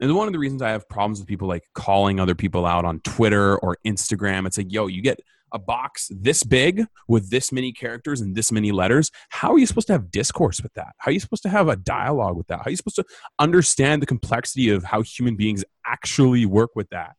And 0.00 0.14
one 0.14 0.28
of 0.28 0.32
the 0.32 0.38
reasons 0.38 0.62
I 0.62 0.70
have 0.70 0.88
problems 0.88 1.18
with 1.18 1.28
people 1.28 1.48
like 1.48 1.64
calling 1.74 2.20
other 2.20 2.34
people 2.34 2.66
out 2.66 2.84
on 2.84 3.00
Twitter 3.00 3.56
or 3.58 3.78
Instagram, 3.86 4.46
it's 4.46 4.58
like, 4.58 4.72
yo, 4.72 4.86
you 4.86 5.02
get 5.02 5.18
a 5.52 5.58
box 5.58 6.10
this 6.14 6.42
big 6.42 6.84
with 7.08 7.30
this 7.30 7.50
many 7.50 7.72
characters 7.72 8.20
and 8.20 8.34
this 8.34 8.52
many 8.52 8.70
letters. 8.70 9.10
How 9.30 9.52
are 9.52 9.58
you 9.58 9.66
supposed 9.66 9.86
to 9.88 9.94
have 9.94 10.10
discourse 10.10 10.60
with 10.62 10.74
that? 10.74 10.88
How 10.98 11.10
are 11.10 11.12
you 11.12 11.20
supposed 11.20 11.42
to 11.44 11.48
have 11.48 11.68
a 11.68 11.76
dialogue 11.76 12.36
with 12.36 12.48
that? 12.48 12.58
How 12.58 12.64
are 12.66 12.70
you 12.70 12.76
supposed 12.76 12.96
to 12.96 13.04
understand 13.38 14.02
the 14.02 14.06
complexity 14.06 14.68
of 14.70 14.84
how 14.84 15.02
human 15.02 15.36
beings 15.36 15.64
actually 15.86 16.46
work 16.46 16.70
with 16.74 16.90
that? 16.90 17.16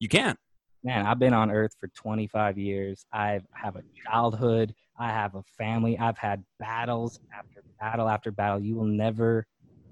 You 0.00 0.08
can't. 0.08 0.38
Man, 0.84 1.06
I've 1.06 1.18
been 1.18 1.34
on 1.34 1.50
earth 1.50 1.74
for 1.78 1.88
25 1.88 2.58
years. 2.58 3.06
I 3.12 3.40
have 3.54 3.76
a 3.76 3.82
childhood. 4.04 4.74
I 4.98 5.08
have 5.08 5.34
a 5.34 5.42
family. 5.56 5.98
I've 5.98 6.18
had 6.18 6.44
battles 6.58 7.20
after 7.36 7.62
battle 7.80 8.08
after 8.08 8.30
battle. 8.30 8.60
You 8.60 8.76
will 8.76 8.84
never 8.84 9.46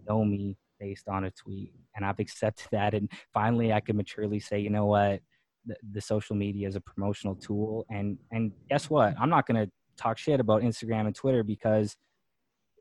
know 0.09 0.25
me 0.25 0.57
based 0.79 1.09
on 1.09 1.25
a 1.25 1.31
tweet. 1.31 1.73
And 1.95 2.05
I've 2.05 2.19
accepted 2.19 2.69
that. 2.73 2.95
And 2.95 3.11
finally, 3.33 3.73
I 3.73 3.81
can 3.81 3.97
maturely 3.97 4.41
say, 4.41 4.59
you 4.59 4.71
know 4.71 4.87
what? 4.87 5.21
The, 5.67 5.77
the 5.93 6.01
social 6.01 6.37
media 6.37 6.67
is 6.67 6.77
a 6.77 6.81
promotional 6.81 7.35
tool. 7.37 7.85
And, 7.91 8.19
and 8.33 8.53
guess 8.69 8.89
what? 8.89 9.15
I'm 9.21 9.31
not 9.31 9.47
going 9.47 9.67
to 9.67 9.71
talk 9.97 10.19
shit 10.19 10.41
about 10.41 10.63
Instagram 10.63 11.07
and 11.07 11.15
Twitter 11.15 11.43
because 11.43 11.97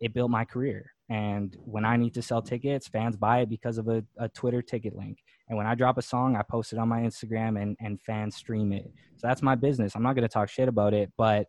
it 0.01 0.13
built 0.13 0.31
my 0.31 0.45
career. 0.45 0.91
And 1.09 1.57
when 1.65 1.85
I 1.85 1.97
need 1.97 2.13
to 2.13 2.21
sell 2.21 2.41
tickets, 2.41 2.87
fans 2.87 3.17
buy 3.17 3.39
it 3.39 3.49
because 3.49 3.79
of 3.79 3.87
a, 3.87 4.03
a 4.17 4.29
Twitter 4.29 4.61
ticket 4.61 4.95
link. 4.95 5.17
And 5.47 5.57
when 5.57 5.65
I 5.65 5.73
drop 5.73 5.97
a 5.97 6.03
song, 6.03 6.35
I 6.35 6.43
post 6.43 6.71
it 6.71 6.77
on 6.77 6.87
my 6.87 7.01
Instagram 7.01 7.59
and, 7.59 7.75
and 7.79 7.99
fans 7.99 8.35
stream 8.35 8.71
it. 8.71 8.91
So 9.17 9.27
that's 9.27 9.41
my 9.41 9.55
business. 9.55 9.95
I'm 9.95 10.03
not 10.03 10.13
going 10.13 10.27
to 10.27 10.31
talk 10.31 10.49
shit 10.49 10.67
about 10.67 10.93
it, 10.93 11.11
but 11.17 11.47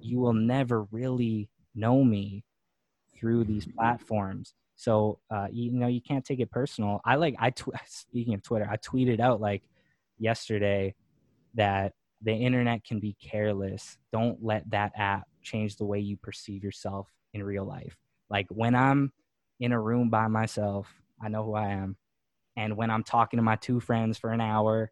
you 0.00 0.20
will 0.20 0.32
never 0.32 0.84
really 0.92 1.48
know 1.74 2.04
me 2.04 2.44
through 3.18 3.44
these 3.44 3.66
platforms. 3.66 4.54
So, 4.76 5.18
uh, 5.30 5.48
you, 5.50 5.72
know, 5.72 5.88
you 5.88 6.00
can't 6.00 6.24
take 6.24 6.40
it 6.40 6.50
personal. 6.50 7.00
I 7.04 7.16
like, 7.16 7.34
I, 7.40 7.50
tw- 7.50 7.70
speaking 7.86 8.34
of 8.34 8.42
Twitter, 8.42 8.68
I 8.70 8.76
tweeted 8.76 9.18
out 9.18 9.40
like 9.40 9.62
yesterday 10.18 10.94
that 11.54 11.94
the 12.22 12.32
internet 12.32 12.84
can 12.84 13.00
be 13.00 13.16
careless. 13.20 13.98
Don't 14.12 14.38
let 14.42 14.70
that 14.70 14.92
app 14.96 15.24
change 15.42 15.76
the 15.76 15.84
way 15.84 15.98
you 15.98 16.16
perceive 16.16 16.62
yourself 16.62 17.08
in 17.34 17.42
real 17.42 17.64
life. 17.64 17.96
Like 18.32 18.46
when 18.48 18.74
I'm 18.74 19.12
in 19.60 19.72
a 19.72 19.80
room 19.80 20.08
by 20.08 20.26
myself, 20.26 20.88
I 21.22 21.28
know 21.28 21.44
who 21.44 21.54
I 21.54 21.68
am. 21.68 21.96
And 22.56 22.78
when 22.78 22.90
I'm 22.90 23.04
talking 23.04 23.36
to 23.36 23.42
my 23.42 23.56
two 23.56 23.78
friends 23.78 24.16
for 24.16 24.30
an 24.30 24.40
hour, 24.40 24.90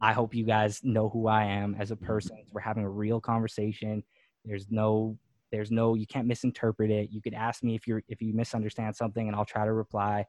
I 0.00 0.12
hope 0.12 0.34
you 0.34 0.44
guys 0.44 0.80
know 0.82 1.08
who 1.08 1.28
I 1.28 1.44
am 1.44 1.76
as 1.78 1.92
a 1.92 1.96
person. 1.96 2.36
We're 2.52 2.60
having 2.60 2.82
a 2.82 2.90
real 2.90 3.20
conversation. 3.20 4.02
There's 4.44 4.66
no 4.70 5.16
there's 5.52 5.70
no 5.70 5.94
you 5.94 6.06
can't 6.06 6.26
misinterpret 6.26 6.90
it. 6.90 7.10
You 7.12 7.22
could 7.22 7.32
ask 7.32 7.62
me 7.62 7.76
if 7.76 7.86
you're 7.86 8.02
if 8.08 8.20
you 8.20 8.34
misunderstand 8.34 8.96
something 8.96 9.28
and 9.28 9.36
I'll 9.36 9.44
try 9.44 9.64
to 9.64 9.72
reply. 9.72 10.26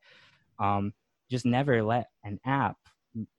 Um, 0.60 0.94
just 1.32 1.48
never 1.48 1.84
let 1.84 2.10
an 2.24 2.40
app 2.46 2.78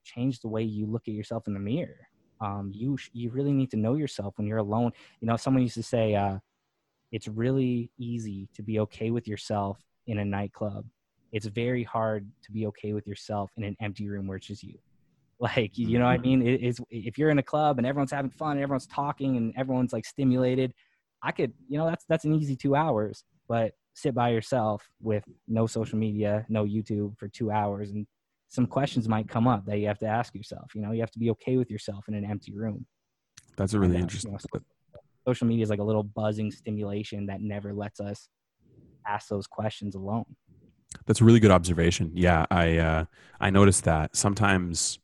change 0.02 0.40
the 0.40 0.48
way 0.48 0.64
you 0.64 0.86
look 0.86 1.06
at 1.06 1.14
yourself 1.14 1.46
in 1.46 1.54
the 1.54 1.60
mirror. 1.60 2.08
Um, 2.40 2.72
you 2.74 2.98
you 3.12 3.30
really 3.30 3.52
need 3.52 3.70
to 3.70 3.76
know 3.76 3.94
yourself 3.94 4.34
when 4.36 4.48
you're 4.48 4.58
alone. 4.58 4.90
You 5.20 5.28
know, 5.28 5.36
someone 5.36 5.62
used 5.62 5.76
to 5.76 5.82
say, 5.84 6.16
uh, 6.16 6.38
"It's 7.16 7.28
really 7.28 7.90
easy 7.98 8.48
to 8.54 8.62
be 8.62 8.80
okay 8.80 9.10
with 9.10 9.26
yourself 9.26 9.78
in 10.06 10.18
a 10.18 10.24
nightclub. 10.24 10.84
It's 11.32 11.46
very 11.46 11.82
hard 11.82 12.30
to 12.44 12.52
be 12.52 12.66
okay 12.68 12.92
with 12.92 13.06
yourself 13.06 13.50
in 13.56 13.64
an 13.64 13.76
empty 13.80 14.08
room 14.08 14.26
where 14.26 14.36
it's 14.36 14.46
just 14.46 14.62
you." 14.62 14.78
Like, 15.38 15.76
you 15.76 15.98
know 15.98 16.06
what 16.06 16.12
I 16.12 16.18
mean? 16.18 16.40
It, 16.40 16.62
it's 16.62 16.80
if 16.88 17.18
you're 17.18 17.28
in 17.28 17.38
a 17.38 17.42
club 17.42 17.76
and 17.76 17.86
everyone's 17.86 18.10
having 18.10 18.30
fun 18.30 18.52
and 18.52 18.62
everyone's 18.62 18.86
talking 18.86 19.36
and 19.36 19.52
everyone's 19.54 19.92
like 19.92 20.06
stimulated, 20.06 20.72
I 21.22 21.30
could, 21.30 21.52
you 21.68 21.76
know, 21.76 21.86
that's 21.86 22.06
that's 22.08 22.24
an 22.24 22.34
easy 22.34 22.56
two 22.56 22.74
hours. 22.74 23.22
But 23.46 23.72
sit 23.92 24.14
by 24.14 24.30
yourself 24.30 24.88
with 25.02 25.24
no 25.46 25.66
social 25.66 25.98
media, 25.98 26.46
no 26.48 26.64
YouTube 26.64 27.18
for 27.18 27.28
two 27.28 27.50
hours, 27.50 27.90
and 27.90 28.06
some 28.48 28.66
questions 28.66 29.08
might 29.08 29.28
come 29.28 29.48
up 29.48 29.66
that 29.66 29.78
you 29.78 29.88
have 29.88 29.98
to 29.98 30.06
ask 30.06 30.34
yourself. 30.34 30.74
You 30.74 30.82
know, 30.82 30.92
you 30.92 31.00
have 31.00 31.10
to 31.12 31.18
be 31.18 31.30
okay 31.30 31.56
with 31.56 31.70
yourself 31.70 32.04
in 32.08 32.14
an 32.14 32.24
empty 32.24 32.54
room. 32.54 32.86
That's 33.56 33.74
a 33.74 33.80
really 33.80 33.96
uh, 33.96 34.00
interesting. 34.00 34.30
you 34.30 34.38
know, 34.52 34.60
social 35.26 35.46
media 35.46 35.62
is 35.62 35.70
like 35.70 35.80
a 35.80 35.84
little 35.84 36.02
buzzing 36.02 36.50
stimulation 36.50 37.26
that 37.26 37.40
never 37.40 37.72
lets 37.72 38.00
us 38.00 38.28
ask 39.06 39.28
those 39.28 39.46
questions 39.46 39.94
alone. 39.94 40.24
That's 41.06 41.20
a 41.20 41.24
really 41.24 41.40
good 41.40 41.50
observation. 41.50 42.12
Yeah, 42.14 42.46
I 42.50 42.78
uh, 42.78 43.04
I 43.40 43.50
noticed 43.50 43.84
that 43.84 44.16
sometimes 44.16 44.98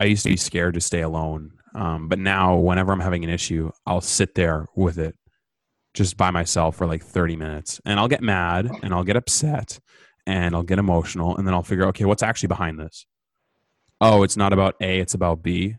I 0.00 0.04
used 0.04 0.24
to 0.24 0.30
be 0.30 0.36
scared 0.36 0.74
to 0.74 0.80
stay 0.80 1.02
alone, 1.02 1.52
um, 1.74 2.08
but 2.08 2.18
now 2.18 2.56
whenever 2.56 2.92
I'm 2.92 3.00
having 3.00 3.24
an 3.24 3.30
issue, 3.30 3.70
I'll 3.86 4.00
sit 4.00 4.34
there 4.34 4.66
with 4.74 4.98
it 4.98 5.14
just 5.94 6.16
by 6.16 6.30
myself 6.30 6.76
for 6.76 6.86
like 6.86 7.04
30 7.04 7.36
minutes, 7.36 7.80
and 7.84 8.00
I'll 8.00 8.08
get 8.08 8.22
mad 8.22 8.70
and 8.82 8.94
I'll 8.94 9.04
get 9.04 9.16
upset 9.16 9.78
and 10.26 10.54
I'll 10.54 10.62
get 10.62 10.78
emotional, 10.78 11.36
and 11.36 11.46
then 11.46 11.54
I'll 11.54 11.62
figure, 11.62 11.86
okay, 11.88 12.04
what's 12.04 12.22
actually 12.22 12.46
behind 12.46 12.78
this? 12.78 13.06
Oh, 14.00 14.22
it's 14.22 14.36
not 14.36 14.52
about 14.52 14.76
A, 14.80 15.00
it's 15.00 15.14
about 15.14 15.42
B. 15.42 15.76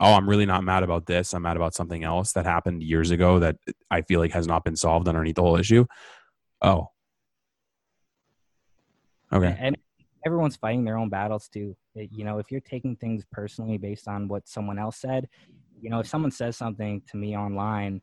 Oh, 0.00 0.14
I'm 0.14 0.28
really 0.28 0.46
not 0.46 0.62
mad 0.62 0.82
about 0.82 1.06
this. 1.06 1.32
I'm 1.34 1.42
mad 1.42 1.56
about 1.56 1.74
something 1.74 2.04
else 2.04 2.32
that 2.32 2.44
happened 2.44 2.82
years 2.82 3.10
ago 3.10 3.40
that 3.40 3.56
I 3.90 4.02
feel 4.02 4.20
like 4.20 4.32
has 4.32 4.46
not 4.46 4.64
been 4.64 4.76
solved 4.76 5.08
underneath 5.08 5.34
the 5.36 5.42
whole 5.42 5.56
issue. 5.56 5.86
Oh, 6.62 6.90
okay. 9.32 9.56
and 9.58 9.76
everyone's 10.26 10.56
fighting 10.56 10.84
their 10.84 10.98
own 10.98 11.08
battles 11.08 11.48
too 11.48 11.76
eh, 11.96 12.06
you 12.10 12.24
know 12.24 12.38
if 12.38 12.50
you're 12.50 12.60
taking 12.60 12.96
things 12.96 13.24
personally 13.30 13.78
based 13.78 14.08
on 14.08 14.28
what 14.28 14.48
someone 14.48 14.78
else 14.78 14.98
said 14.98 15.28
you 15.80 15.90
know 15.90 16.00
if 16.00 16.06
someone 16.06 16.30
says 16.30 16.56
something 16.56 17.00
to 17.08 17.16
me 17.16 17.36
online 17.36 18.00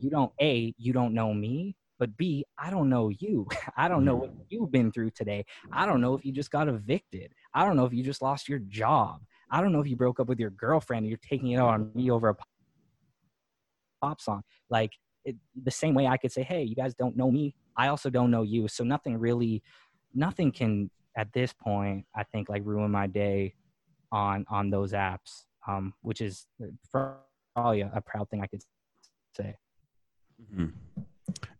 you 0.00 0.10
don't 0.10 0.32
a 0.40 0.74
you 0.76 0.92
don't 0.92 1.14
know 1.14 1.32
me 1.32 1.74
but 1.98 2.16
b 2.16 2.44
i 2.58 2.70
don't 2.70 2.88
know 2.88 3.08
you 3.18 3.46
i 3.76 3.88
don't 3.88 4.04
know 4.04 4.16
what 4.16 4.30
you've 4.48 4.70
been 4.70 4.92
through 4.92 5.10
today 5.10 5.44
i 5.72 5.86
don't 5.86 6.00
know 6.00 6.14
if 6.14 6.24
you 6.24 6.32
just 6.32 6.50
got 6.50 6.68
evicted 6.68 7.32
i 7.54 7.64
don't 7.64 7.76
know 7.76 7.86
if 7.86 7.92
you 7.92 8.02
just 8.02 8.22
lost 8.22 8.48
your 8.48 8.60
job 8.68 9.20
i 9.52 9.60
don't 9.60 9.72
know 9.72 9.80
if 9.80 9.86
you 9.86 9.96
broke 9.96 10.18
up 10.18 10.26
with 10.26 10.40
your 10.40 10.50
girlfriend 10.50 11.04
and 11.04 11.08
you're 11.10 11.18
taking 11.28 11.52
it 11.52 11.60
on 11.60 11.90
me 11.94 12.10
over 12.10 12.30
a 12.30 12.36
pop 14.00 14.20
song 14.20 14.42
like 14.70 14.92
it, 15.24 15.36
the 15.62 15.70
same 15.70 15.94
way 15.94 16.06
i 16.06 16.16
could 16.16 16.32
say 16.32 16.42
hey 16.42 16.62
you 16.62 16.74
guys 16.74 16.94
don't 16.94 17.16
know 17.16 17.30
me 17.30 17.54
i 17.76 17.86
also 17.88 18.10
don't 18.10 18.30
know 18.30 18.42
you 18.42 18.66
so 18.66 18.82
nothing 18.82 19.16
really 19.16 19.62
nothing 20.14 20.50
can 20.50 20.90
at 21.16 21.32
this 21.32 21.52
point 21.52 22.04
i 22.16 22.24
think 22.24 22.48
like 22.48 22.62
ruin 22.64 22.90
my 22.90 23.06
day 23.06 23.54
on 24.10 24.44
on 24.48 24.70
those 24.70 24.92
apps 24.92 25.44
um 25.68 25.94
which 26.02 26.20
is 26.20 26.46
probably 26.90 27.82
a, 27.82 27.90
a 27.94 28.00
proud 28.00 28.28
thing 28.30 28.42
i 28.42 28.46
could 28.46 28.62
say 29.36 29.54
Mhm. 30.54 30.72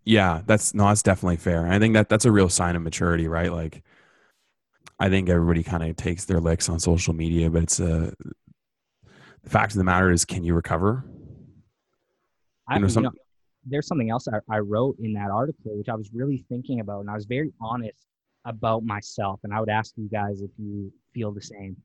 Yeah, 0.04 0.42
that's 0.46 0.74
no, 0.74 0.88
that's 0.88 1.02
definitely 1.02 1.36
fair. 1.36 1.66
I 1.66 1.78
think 1.78 1.94
that 1.94 2.08
that's 2.08 2.24
a 2.24 2.32
real 2.32 2.48
sign 2.48 2.74
of 2.76 2.82
maturity, 2.82 3.28
right? 3.28 3.52
Like, 3.52 3.82
I 5.02 5.08
think 5.08 5.28
everybody 5.28 5.64
kind 5.64 5.82
of 5.82 5.96
takes 5.96 6.26
their 6.26 6.38
licks 6.38 6.68
on 6.68 6.78
social 6.78 7.12
media, 7.12 7.50
but 7.50 7.64
it's 7.64 7.80
a 7.80 8.14
the 9.42 9.50
fact 9.50 9.72
of 9.72 9.78
the 9.78 9.84
matter 9.84 10.12
is, 10.12 10.24
can 10.24 10.44
you 10.44 10.54
recover? 10.54 11.04
I, 12.68 12.76
You 12.76 12.82
know, 12.82 12.86
you 12.86 13.00
know, 13.00 13.10
there's 13.66 13.88
something 13.88 14.10
else 14.10 14.28
I, 14.28 14.38
I 14.48 14.60
wrote 14.60 14.94
in 15.00 15.12
that 15.14 15.30
article 15.30 15.76
which 15.76 15.88
i 15.88 15.94
was 15.94 16.10
really 16.12 16.44
thinking 16.48 16.80
about 16.80 17.00
and 17.00 17.10
i 17.10 17.14
was 17.14 17.26
very 17.26 17.52
honest 17.60 18.06
about 18.44 18.84
myself 18.84 19.40
and 19.42 19.52
i 19.52 19.58
would 19.58 19.68
ask 19.68 19.92
you 19.96 20.08
guys 20.08 20.40
if 20.40 20.50
you 20.56 20.92
feel 21.12 21.32
the 21.32 21.42
same. 21.42 21.76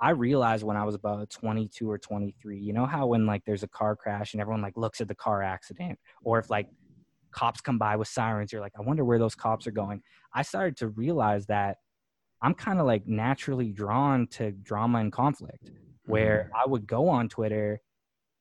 I 0.00 0.10
realized 0.10 0.64
when 0.64 0.76
i 0.76 0.84
was 0.84 0.96
about 0.96 1.30
22 1.30 1.88
or 1.88 1.98
23 1.98 2.58
you 2.58 2.72
know 2.72 2.86
how 2.86 3.06
when 3.06 3.24
like 3.24 3.42
there's 3.46 3.62
a 3.62 3.68
car 3.68 3.94
crash 3.94 4.34
and 4.34 4.40
everyone 4.40 4.62
like 4.62 4.76
looks 4.76 5.00
at 5.00 5.06
the 5.06 5.14
car 5.14 5.44
accident? 5.44 5.96
Or 6.22 6.40
if 6.40 6.50
like 6.50 6.66
cops 7.30 7.60
come 7.60 7.78
by 7.78 7.94
with 7.94 8.08
sirens 8.08 8.50
you're 8.52 8.60
like 8.60 8.72
i 8.76 8.82
wonder 8.82 9.04
where 9.04 9.20
those 9.20 9.36
cops 9.36 9.68
are 9.68 9.72
going. 9.72 10.02
I 10.34 10.42
started 10.42 10.76
to 10.78 10.88
realize 10.88 11.46
that 11.46 11.76
i'm 12.42 12.54
kind 12.54 12.78
of 12.80 12.86
like 12.86 13.06
naturally 13.06 13.72
drawn 13.72 14.26
to 14.28 14.52
drama 14.52 14.98
and 14.98 15.12
conflict 15.12 15.70
where 16.08 16.50
I 16.54 16.66
would 16.66 16.86
go 16.86 17.08
on 17.08 17.28
Twitter 17.28 17.80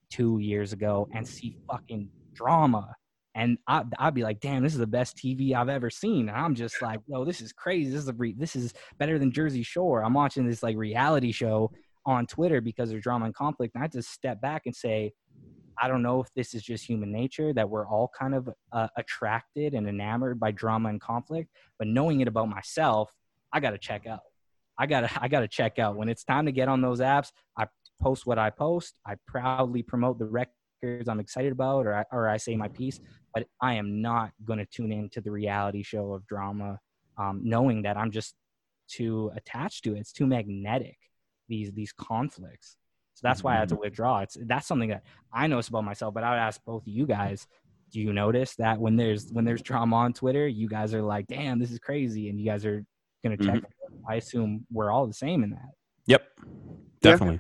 two 0.09 0.39
years 0.39 0.73
ago 0.73 1.07
and 1.13 1.27
see 1.27 1.57
fucking 1.69 2.09
drama. 2.33 2.95
And 3.35 3.57
I, 3.67 3.83
I'd 3.99 4.15
be 4.15 4.23
like, 4.23 4.39
damn, 4.39 4.63
this 4.63 4.73
is 4.73 4.79
the 4.79 4.87
best 4.87 5.17
TV 5.17 5.53
I've 5.53 5.69
ever 5.69 5.89
seen. 5.89 6.29
And 6.29 6.37
I'm 6.37 6.55
just 6.55 6.81
like, 6.81 7.01
no, 7.07 7.23
this 7.23 7.41
is 7.41 7.51
crazy. 7.51 7.91
This 7.91 8.01
is, 8.03 8.07
a 8.07 8.13
re- 8.13 8.35
this 8.35 8.55
is 8.55 8.73
better 8.97 9.19
than 9.19 9.31
Jersey 9.31 9.63
Shore. 9.63 10.03
I'm 10.03 10.13
watching 10.13 10.47
this 10.47 10.63
like 10.63 10.77
reality 10.77 11.31
show 11.31 11.71
on 12.05 12.25
Twitter 12.25 12.61
because 12.61 12.89
there's 12.89 13.03
drama 13.03 13.25
and 13.25 13.35
conflict. 13.35 13.75
And 13.75 13.83
I 13.83 13.87
just 13.87 14.11
step 14.11 14.41
back 14.41 14.63
and 14.65 14.75
say, 14.75 15.11
I 15.79 15.87
don't 15.87 16.01
know 16.01 16.21
if 16.21 16.33
this 16.35 16.55
is 16.55 16.63
just 16.63 16.85
human 16.85 17.11
nature 17.11 17.53
that 17.53 17.69
we're 17.69 17.87
all 17.87 18.09
kind 18.17 18.33
of 18.33 18.49
uh, 18.71 18.87
attracted 18.95 19.75
and 19.75 19.87
enamored 19.87 20.39
by 20.39 20.51
drama 20.51 20.89
and 20.89 21.01
conflict, 21.01 21.51
but 21.77 21.87
knowing 21.87 22.21
it 22.21 22.27
about 22.27 22.49
myself, 22.49 23.11
I 23.53 23.59
gotta 23.59 23.77
check 23.77 24.05
out. 24.05 24.21
I 24.77 24.85
gotta 24.85 25.09
I 25.21 25.27
gotta 25.27 25.47
check 25.47 25.79
out. 25.79 25.95
When 25.95 26.09
it's 26.09 26.23
time 26.23 26.45
to 26.45 26.51
get 26.51 26.67
on 26.67 26.81
those 26.81 26.99
apps, 26.99 27.31
I 27.57 27.67
post 28.01 28.25
what 28.25 28.39
I 28.39 28.49
post. 28.49 28.99
I 29.05 29.15
proudly 29.27 29.83
promote 29.83 30.19
the 30.19 30.25
records 30.25 31.09
I'm 31.09 31.19
excited 31.19 31.51
about, 31.51 31.85
or 31.85 31.95
I, 31.95 32.03
or 32.11 32.29
I 32.29 32.37
say 32.37 32.55
my 32.55 32.67
piece. 32.67 32.99
But 33.33 33.47
I 33.61 33.75
am 33.75 34.01
not 34.01 34.31
going 34.45 34.59
to 34.59 34.65
tune 34.65 34.91
into 34.91 35.21
the 35.21 35.31
reality 35.31 35.83
show 35.83 36.13
of 36.13 36.25
drama, 36.27 36.79
um, 37.17 37.41
knowing 37.43 37.83
that 37.83 37.97
I'm 37.97 38.11
just 38.11 38.35
too 38.87 39.31
attached 39.35 39.83
to 39.83 39.95
it. 39.95 39.99
It's 39.99 40.11
too 40.11 40.27
magnetic. 40.27 40.97
These 41.49 41.71
these 41.71 41.93
conflicts. 41.93 42.77
So 43.13 43.21
that's 43.23 43.43
why 43.43 43.55
I 43.55 43.59
had 43.59 43.69
to 43.69 43.75
withdraw. 43.75 44.19
It's 44.19 44.37
that's 44.45 44.67
something 44.67 44.89
that 44.89 45.03
I 45.33 45.47
notice 45.47 45.69
about 45.69 45.83
myself. 45.83 46.13
But 46.13 46.23
I 46.23 46.31
would 46.31 46.39
ask 46.39 46.61
both 46.65 46.83
of 46.83 46.87
you 46.87 47.07
guys: 47.07 47.47
Do 47.91 47.99
you 47.99 48.13
notice 48.13 48.55
that 48.57 48.79
when 48.79 48.95
there's 48.95 49.31
when 49.31 49.45
there's 49.45 49.61
drama 49.61 49.95
on 49.95 50.13
Twitter, 50.13 50.47
you 50.47 50.67
guys 50.67 50.93
are 50.93 51.01
like, 51.01 51.25
"Damn, 51.27 51.57
this 51.57 51.71
is 51.71 51.79
crazy," 51.79 52.29
and 52.29 52.39
you 52.39 52.45
guys 52.45 52.65
are 52.65 52.85
gonna 53.29 53.59
check. 53.59 53.63
I 54.07 54.15
assume 54.15 54.65
we're 54.71 54.91
all 54.91 55.07
the 55.07 55.13
same 55.13 55.43
in 55.43 55.51
that. 55.51 55.69
Yep. 56.07 56.23
Definitely. 57.01 57.39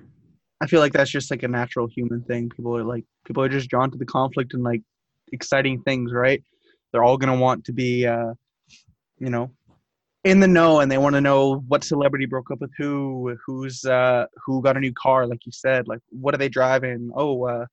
I 0.61 0.67
feel 0.67 0.79
like 0.79 0.93
that's 0.93 1.11
just 1.11 1.31
like 1.31 1.43
a 1.43 1.47
natural 1.47 1.87
human 1.87 2.23
thing. 2.23 2.49
People 2.49 2.75
are 2.75 2.83
like 2.83 3.05
people 3.25 3.43
are 3.43 3.49
just 3.49 3.69
drawn 3.69 3.91
to 3.91 3.97
the 3.97 4.05
conflict 4.05 4.53
and 4.53 4.63
like 4.63 4.81
exciting 5.31 5.81
things, 5.83 6.11
right? 6.11 6.43
They're 6.91 7.03
all 7.03 7.17
gonna 7.17 7.37
want 7.37 7.65
to 7.65 7.73
be, 7.73 8.05
uh, 8.05 8.33
you 9.19 9.29
know, 9.29 9.51
in 10.23 10.39
the 10.39 10.47
know, 10.47 10.79
and 10.79 10.91
they 10.91 10.97
want 10.97 11.15
to 11.15 11.21
know 11.21 11.63
what 11.67 11.83
celebrity 11.83 12.25
broke 12.25 12.51
up 12.51 12.59
with 12.59 12.71
who, 12.77 13.37
who's 13.45 13.85
uh, 13.85 14.25
who 14.45 14.61
got 14.61 14.77
a 14.77 14.79
new 14.79 14.93
car, 14.93 15.27
like 15.27 15.45
you 15.45 15.51
said, 15.51 15.87
like 15.87 16.01
what 16.09 16.33
are 16.33 16.37
they 16.37 16.49
driving? 16.49 17.11
Oh, 17.15 17.45
uh, 17.45 17.65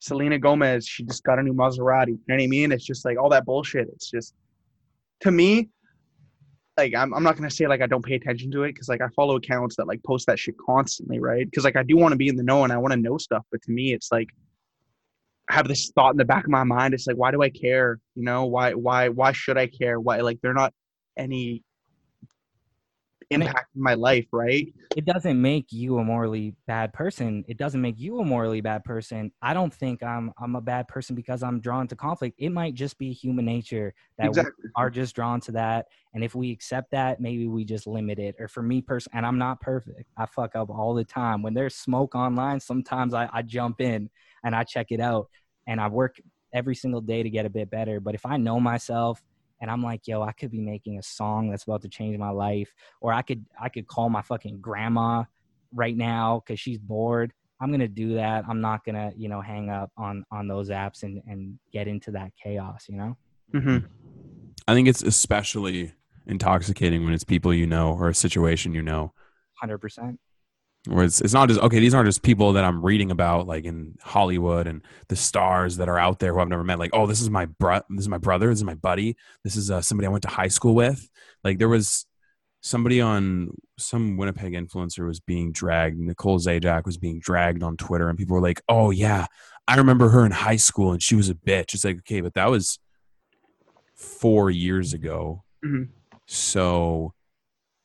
Selena 0.00 0.38
Gomez, 0.38 0.86
she 0.86 1.02
just 1.04 1.24
got 1.24 1.38
a 1.38 1.42
new 1.42 1.52
Maserati. 1.52 2.08
You 2.08 2.20
know 2.28 2.36
what 2.36 2.42
I 2.42 2.46
mean? 2.46 2.72
It's 2.72 2.84
just 2.84 3.04
like 3.04 3.18
all 3.18 3.28
that 3.30 3.44
bullshit. 3.44 3.88
It's 3.92 4.10
just 4.10 4.34
to 5.20 5.30
me, 5.30 5.70
like 6.78 6.94
I'm, 6.94 7.12
I'm 7.12 7.22
not 7.22 7.36
gonna 7.36 7.50
say 7.50 7.66
like 7.66 7.82
I 7.82 7.86
don't 7.86 8.04
pay 8.04 8.14
attention 8.14 8.50
to 8.52 8.62
it 8.62 8.72
because 8.72 8.88
like 8.88 9.00
I 9.02 9.08
follow 9.08 9.36
accounts 9.36 9.76
that 9.76 9.86
like 9.86 10.02
post 10.04 10.26
that 10.28 10.38
shit 10.38 10.54
constantly, 10.58 11.18
right? 11.18 11.44
Because 11.44 11.64
like 11.64 11.76
I 11.76 11.82
do 11.82 11.96
want 11.96 12.12
to 12.12 12.16
be 12.16 12.28
in 12.28 12.36
the 12.36 12.42
know 12.42 12.64
and 12.64 12.72
I 12.72 12.78
want 12.78 12.92
to 12.92 13.00
know 13.00 13.18
stuff, 13.18 13.44
but 13.50 13.60
to 13.62 13.72
me 13.72 13.92
it's 13.92 14.10
like 14.12 14.28
I 15.50 15.54
have 15.54 15.66
this 15.66 15.90
thought 15.94 16.12
in 16.12 16.16
the 16.16 16.24
back 16.24 16.44
of 16.44 16.50
my 16.50 16.64
mind. 16.64 16.94
It's 16.94 17.06
like 17.06 17.16
why 17.16 17.32
do 17.32 17.42
I 17.42 17.50
care? 17.50 17.98
You 18.14 18.22
know 18.22 18.46
why 18.46 18.74
why 18.74 19.08
why 19.08 19.32
should 19.32 19.58
I 19.58 19.66
care? 19.66 19.98
Why 19.98 20.20
like 20.20 20.38
they're 20.40 20.54
not 20.54 20.72
any 21.16 21.64
impact 23.30 23.70
in 23.74 23.82
my 23.82 23.94
life, 23.94 24.26
right? 24.32 24.72
it 24.96 25.04
doesn't 25.04 25.40
make 25.40 25.70
you 25.70 25.98
a 25.98 26.04
morally 26.04 26.54
bad 26.66 26.92
person. 26.92 27.44
It 27.46 27.56
doesn't 27.56 27.80
make 27.80 28.00
you 28.00 28.18
a 28.20 28.24
morally 28.24 28.60
bad 28.60 28.82
person. 28.84 29.30
I 29.42 29.54
don't 29.54 29.72
think 29.72 30.02
I'm 30.02 30.32
I'm 30.38 30.56
a 30.56 30.60
bad 30.60 30.88
person 30.88 31.14
because 31.14 31.42
I'm 31.42 31.60
drawn 31.60 31.86
to 31.88 31.96
conflict. 31.96 32.36
It 32.38 32.50
might 32.50 32.74
just 32.74 32.98
be 32.98 33.12
human 33.12 33.44
nature 33.44 33.94
that 34.18 34.34
we 34.34 34.42
are 34.74 34.90
just 34.90 35.14
drawn 35.14 35.40
to 35.42 35.52
that. 35.52 35.86
And 36.14 36.24
if 36.24 36.34
we 36.34 36.50
accept 36.50 36.90
that, 36.92 37.20
maybe 37.20 37.46
we 37.46 37.64
just 37.64 37.86
limit 37.86 38.18
it. 38.18 38.34
Or 38.40 38.48
for 38.48 38.62
me 38.62 38.80
person 38.80 39.12
and 39.14 39.24
I'm 39.24 39.38
not 39.38 39.60
perfect. 39.60 40.10
I 40.16 40.26
fuck 40.26 40.56
up 40.56 40.70
all 40.70 40.94
the 40.94 41.04
time. 41.04 41.42
When 41.42 41.54
there's 41.54 41.76
smoke 41.76 42.14
online, 42.14 42.58
sometimes 42.58 43.14
I, 43.14 43.28
I 43.32 43.42
jump 43.42 43.80
in 43.80 44.10
and 44.42 44.56
I 44.56 44.64
check 44.64 44.86
it 44.90 45.00
out. 45.00 45.28
And 45.66 45.80
I 45.80 45.88
work 45.88 46.16
every 46.52 46.74
single 46.74 47.02
day 47.02 47.22
to 47.22 47.30
get 47.30 47.46
a 47.46 47.50
bit 47.50 47.70
better. 47.70 48.00
But 48.00 48.14
if 48.14 48.24
I 48.24 48.38
know 48.38 48.58
myself 48.58 49.22
and 49.60 49.70
I'm 49.70 49.82
like, 49.82 50.06
yo, 50.06 50.22
I 50.22 50.32
could 50.32 50.50
be 50.50 50.60
making 50.60 50.98
a 50.98 51.02
song 51.02 51.50
that's 51.50 51.64
about 51.64 51.82
to 51.82 51.88
change 51.88 52.16
my 52.18 52.30
life, 52.30 52.72
or 53.00 53.12
I 53.12 53.22
could 53.22 53.44
I 53.60 53.68
could 53.68 53.86
call 53.86 54.08
my 54.08 54.22
fucking 54.22 54.60
grandma 54.60 55.24
right 55.74 55.96
now 55.96 56.42
because 56.44 56.60
she's 56.60 56.78
bored. 56.78 57.32
I'm 57.60 57.70
gonna 57.70 57.88
do 57.88 58.14
that. 58.14 58.44
I'm 58.48 58.60
not 58.60 58.84
gonna, 58.84 59.12
you 59.16 59.28
know, 59.28 59.40
hang 59.40 59.70
up 59.70 59.90
on 59.96 60.24
on 60.30 60.48
those 60.48 60.70
apps 60.70 61.02
and 61.02 61.20
and 61.26 61.58
get 61.72 61.88
into 61.88 62.10
that 62.12 62.32
chaos, 62.42 62.86
you 62.88 62.96
know. 62.96 63.16
Mm-hmm. 63.54 63.86
I 64.66 64.74
think 64.74 64.88
it's 64.88 65.02
especially 65.02 65.92
intoxicating 66.26 67.04
when 67.04 67.14
it's 67.14 67.24
people 67.24 67.54
you 67.54 67.66
know 67.66 67.94
or 67.94 68.08
a 68.08 68.14
situation 68.14 68.74
you 68.74 68.82
know. 68.82 69.12
Hundred 69.54 69.78
percent. 69.78 70.20
Where 70.86 71.04
it's, 71.04 71.20
it's 71.20 71.34
not 71.34 71.48
just 71.48 71.60
okay. 71.60 71.80
These 71.80 71.92
aren't 71.92 72.06
just 72.08 72.22
people 72.22 72.52
that 72.54 72.64
I'm 72.64 72.84
reading 72.84 73.10
about, 73.10 73.46
like 73.46 73.64
in 73.64 73.96
Hollywood 74.00 74.66
and 74.66 74.82
the 75.08 75.16
stars 75.16 75.76
that 75.78 75.88
are 75.88 75.98
out 75.98 76.18
there 76.18 76.32
who 76.32 76.40
I've 76.40 76.48
never 76.48 76.64
met. 76.64 76.78
Like, 76.78 76.92
oh, 76.94 77.06
this 77.06 77.20
is 77.20 77.30
my 77.30 77.46
bro, 77.46 77.80
this 77.90 78.02
is 78.02 78.08
my 78.08 78.18
brother, 78.18 78.48
this 78.48 78.60
is 78.60 78.64
my 78.64 78.74
buddy, 78.74 79.16
this 79.44 79.56
is 79.56 79.70
uh, 79.70 79.82
somebody 79.82 80.06
I 80.06 80.10
went 80.10 80.22
to 80.22 80.28
high 80.28 80.48
school 80.48 80.74
with. 80.74 81.08
Like, 81.44 81.58
there 81.58 81.68
was 81.68 82.06
somebody 82.60 83.00
on 83.00 83.50
some 83.78 84.16
Winnipeg 84.16 84.52
influencer 84.52 85.06
was 85.06 85.20
being 85.20 85.52
dragged. 85.52 85.98
Nicole 85.98 86.38
Zajac 86.38 86.84
was 86.86 86.96
being 86.96 87.20
dragged 87.20 87.62
on 87.62 87.76
Twitter, 87.76 88.08
and 88.08 88.18
people 88.18 88.34
were 88.34 88.42
like, 88.42 88.62
"Oh 88.68 88.90
yeah, 88.90 89.26
I 89.66 89.76
remember 89.76 90.08
her 90.10 90.24
in 90.24 90.32
high 90.32 90.56
school, 90.56 90.92
and 90.92 91.02
she 91.02 91.14
was 91.16 91.28
a 91.28 91.34
bitch." 91.34 91.74
It's 91.74 91.84
like, 91.84 91.98
okay, 91.98 92.20
but 92.20 92.34
that 92.34 92.50
was 92.50 92.78
four 93.94 94.50
years 94.50 94.92
ago. 94.92 95.44
Mhm. 95.64 95.88
So 96.26 97.14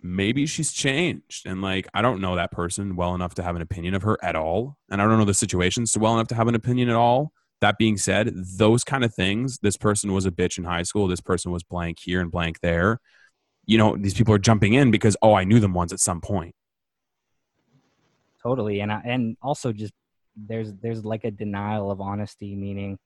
maybe 0.04 0.46
she's 0.46 0.72
changed 0.72 1.46
and 1.46 1.62
like 1.62 1.88
i 1.94 2.02
don't 2.02 2.22
know 2.22 2.36
that 2.36 2.52
person 2.52 2.96
well 2.96 3.16
enough 3.16 3.34
to 3.34 3.42
have 3.44 3.56
an 3.56 3.62
opinion 3.62 3.94
of 3.94 4.04
her 4.04 4.18
at 4.24 4.36
all 4.36 4.78
and 4.92 5.02
i 5.02 5.06
don't 5.06 5.18
know 5.18 5.26
the 5.26 5.34
situations 5.34 5.92
so 5.92 6.00
well 6.00 6.14
enough 6.14 6.28
to 6.28 6.36
have 6.36 6.48
an 6.48 6.56
opinion 6.56 6.90
at 6.90 6.96
all 6.96 7.32
that 7.62 7.78
being 7.78 7.96
said 7.96 8.34
those 8.58 8.84
kind 8.84 9.04
of 9.06 9.14
things 9.14 9.60
this 9.60 9.78
person 9.78 10.12
was 10.12 10.26
a 10.26 10.32
bitch 10.32 10.58
in 10.58 10.66
high 10.66 10.84
school 10.84 11.08
this 11.08 11.22
person 11.22 11.52
was 11.52 11.64
blank 11.64 11.98
here 12.02 12.20
and 12.20 12.32
blank 12.32 12.60
there 12.60 13.00
you 13.66 13.78
know 13.78 13.96
these 13.96 14.14
people 14.14 14.34
are 14.34 14.40
jumping 14.40 14.74
in 14.74 14.92
because 14.92 15.16
oh 15.22 15.34
i 15.34 15.44
knew 15.44 15.60
them 15.60 15.74
once 15.74 15.94
at 15.94 16.00
some 16.00 16.20
point 16.20 16.54
Totally. 18.44 18.82
And 18.82 18.92
I, 18.92 19.02
and 19.06 19.38
also 19.42 19.72
just 19.72 19.94
there's 20.36 20.74
there's 20.82 21.06
like 21.06 21.24
a 21.24 21.32
denial 21.32 21.90
of 21.90 22.02
honesty, 22.02 22.56
meaning, 22.56 23.00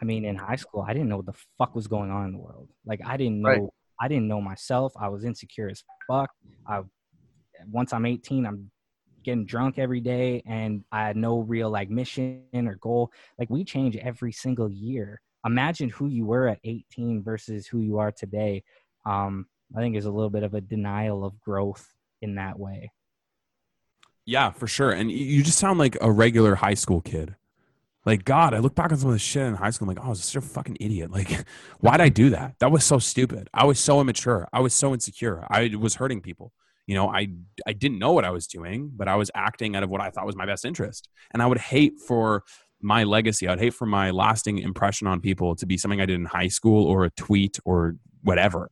I 0.00 0.04
mean, 0.04 0.24
in 0.24 0.36
high 0.36 0.56
school, 0.56 0.84
I 0.86 0.92
didn't 0.92 1.08
know 1.08 1.16
what 1.16 1.26
the 1.26 1.38
fuck 1.56 1.74
was 1.74 1.86
going 1.86 2.10
on 2.10 2.26
in 2.26 2.32
the 2.32 2.38
world. 2.38 2.68
Like 2.84 3.00
I 3.06 3.16
didn't 3.16 3.40
know 3.40 3.48
Right. 3.48 3.62
I 4.02 4.08
didn't 4.08 4.26
know 4.26 4.40
myself. 4.40 4.92
I 4.98 5.08
was 5.08 5.24
insecure 5.24 5.70
as 5.70 5.84
fuck. 6.08 6.28
I 6.66 6.80
once 7.70 7.92
I'm 7.92 8.04
18, 8.04 8.44
I'm 8.44 8.68
getting 9.22 9.46
drunk 9.46 9.78
every 9.78 10.00
day 10.00 10.42
and 10.44 10.82
I 10.90 11.06
had 11.06 11.16
no 11.16 11.38
real 11.38 11.70
like 11.70 11.88
mission 11.88 12.42
or 12.52 12.74
goal. 12.80 13.12
Like 13.38 13.48
we 13.48 13.62
change 13.62 13.96
every 13.96 14.32
single 14.32 14.68
year. 14.68 15.20
Imagine 15.46 15.88
who 15.88 16.08
you 16.08 16.26
were 16.26 16.48
at 16.48 16.58
18 16.64 17.22
versus 17.22 17.68
who 17.68 17.78
you 17.78 17.98
are 17.98 18.10
today. 18.10 18.64
Um, 19.06 19.46
I 19.76 19.78
think 19.78 19.94
there's 19.94 20.06
a 20.06 20.10
little 20.10 20.30
bit 20.30 20.42
of 20.42 20.54
a 20.54 20.60
denial 20.60 21.24
of 21.24 21.40
growth 21.40 21.86
in 22.22 22.34
that 22.34 22.58
way. 22.58 22.90
yeah 24.26 24.50
for 24.50 24.66
sure 24.66 24.90
and 24.90 25.12
you 25.12 25.42
just 25.44 25.58
sound 25.58 25.78
like 25.78 25.96
a 26.00 26.10
regular 26.10 26.56
high 26.56 26.74
school 26.74 27.00
kid 27.00 27.36
like 28.04 28.24
god 28.24 28.54
i 28.54 28.58
look 28.58 28.74
back 28.74 28.90
on 28.90 28.98
some 28.98 29.08
of 29.08 29.14
the 29.14 29.18
shit 29.18 29.42
in 29.42 29.54
high 29.54 29.70
school 29.70 29.88
i'm 29.88 29.94
like 29.94 30.04
oh 30.04 30.06
i 30.06 30.10
was 30.10 30.24
such 30.24 30.42
a 30.42 30.46
fucking 30.46 30.76
idiot. 30.80 31.10
Like 31.10 31.44
why'd 31.80 32.00
i 32.00 32.08
do 32.08 32.30
that? 32.30 32.56
That 32.58 32.70
was 32.70 32.84
so 32.84 32.98
stupid. 32.98 33.48
I 33.54 33.64
was 33.64 33.78
so 33.78 34.00
immature. 34.00 34.48
I 34.52 34.60
was 34.60 34.74
so 34.74 34.92
insecure. 34.92 35.46
I 35.50 35.70
was 35.78 35.94
hurting 35.94 36.20
people. 36.20 36.52
You 36.86 36.96
know 36.96 37.08
i 37.08 37.28
i 37.66 37.72
didn't 37.72 37.98
know 37.98 38.12
what 38.12 38.24
i 38.24 38.30
was 38.30 38.46
doing 38.46 38.90
but 38.94 39.06
i 39.06 39.14
was 39.14 39.30
acting 39.34 39.76
out 39.76 39.84
of 39.84 39.90
what 39.90 40.00
i 40.00 40.10
thought 40.10 40.26
was 40.26 40.36
my 40.36 40.46
best 40.46 40.64
interest. 40.64 41.08
And 41.32 41.42
i 41.42 41.46
would 41.46 41.58
hate 41.58 41.94
for 42.06 42.42
my 42.84 43.04
legacy. 43.04 43.46
I'd 43.46 43.60
hate 43.60 43.74
for 43.74 43.86
my 43.86 44.10
lasting 44.10 44.58
impression 44.58 45.06
on 45.06 45.20
people 45.20 45.54
to 45.56 45.66
be 45.66 45.78
something 45.78 46.00
i 46.00 46.06
did 46.06 46.16
in 46.16 46.24
high 46.24 46.48
school 46.48 46.86
or 46.86 47.04
a 47.04 47.10
tweet 47.10 47.58
or 47.64 47.96
whatever. 48.22 48.70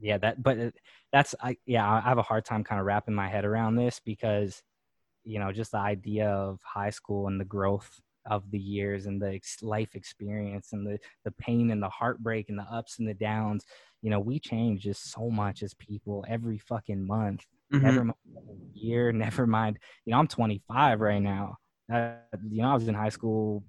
Yeah 0.00 0.18
that 0.18 0.42
but 0.42 0.58
uh, 0.58 0.70
that's 1.12 1.34
i 1.40 1.56
yeah 1.64 1.88
i 1.88 2.00
have 2.00 2.18
a 2.18 2.22
hard 2.22 2.44
time 2.44 2.64
kind 2.64 2.80
of 2.80 2.86
wrapping 2.86 3.14
my 3.14 3.28
head 3.28 3.44
around 3.44 3.76
this 3.76 4.00
because 4.04 4.62
you 5.26 5.40
know 5.40 5.52
just 5.52 5.72
the 5.72 5.78
idea 5.78 6.28
of 6.30 6.60
high 6.64 6.90
school 6.90 7.28
and 7.28 7.40
the 7.40 7.44
growth 7.44 8.00
of 8.30 8.50
the 8.50 8.58
years 8.58 9.06
and 9.06 9.22
the 9.22 9.34
ex- 9.34 9.62
life 9.62 9.94
experience 9.94 10.72
and 10.72 10.86
the 10.86 10.98
the 11.24 11.32
pain 11.32 11.70
and 11.70 11.82
the 11.82 11.88
heartbreak 11.90 12.48
and 12.50 12.58
the 12.58 12.64
ups 12.64 12.98
and 12.98 13.08
the 13.08 13.14
downs 13.14 13.64
you 14.02 14.10
know 14.10 14.20
we 14.20 14.38
change 14.40 14.82
just 14.82 15.12
so 15.12 15.30
much 15.30 15.62
as 15.62 15.74
people 15.74 16.24
every 16.28 16.58
fucking 16.58 17.06
month 17.06 17.46
Mhm. 17.72 17.82
never 17.82 18.04
mind 18.04 18.18
year 18.74 19.12
never 19.12 19.46
mind 19.46 19.78
you 20.04 20.12
know 20.12 20.18
i'm 20.18 20.28
25 20.28 21.00
right 21.00 21.22
now 21.22 21.56
uh, 21.92 22.14
you 22.50 22.62
know 22.62 22.70
i 22.70 22.74
was 22.74 22.88
in 22.88 22.94
high 22.94 23.08
school 23.10 23.64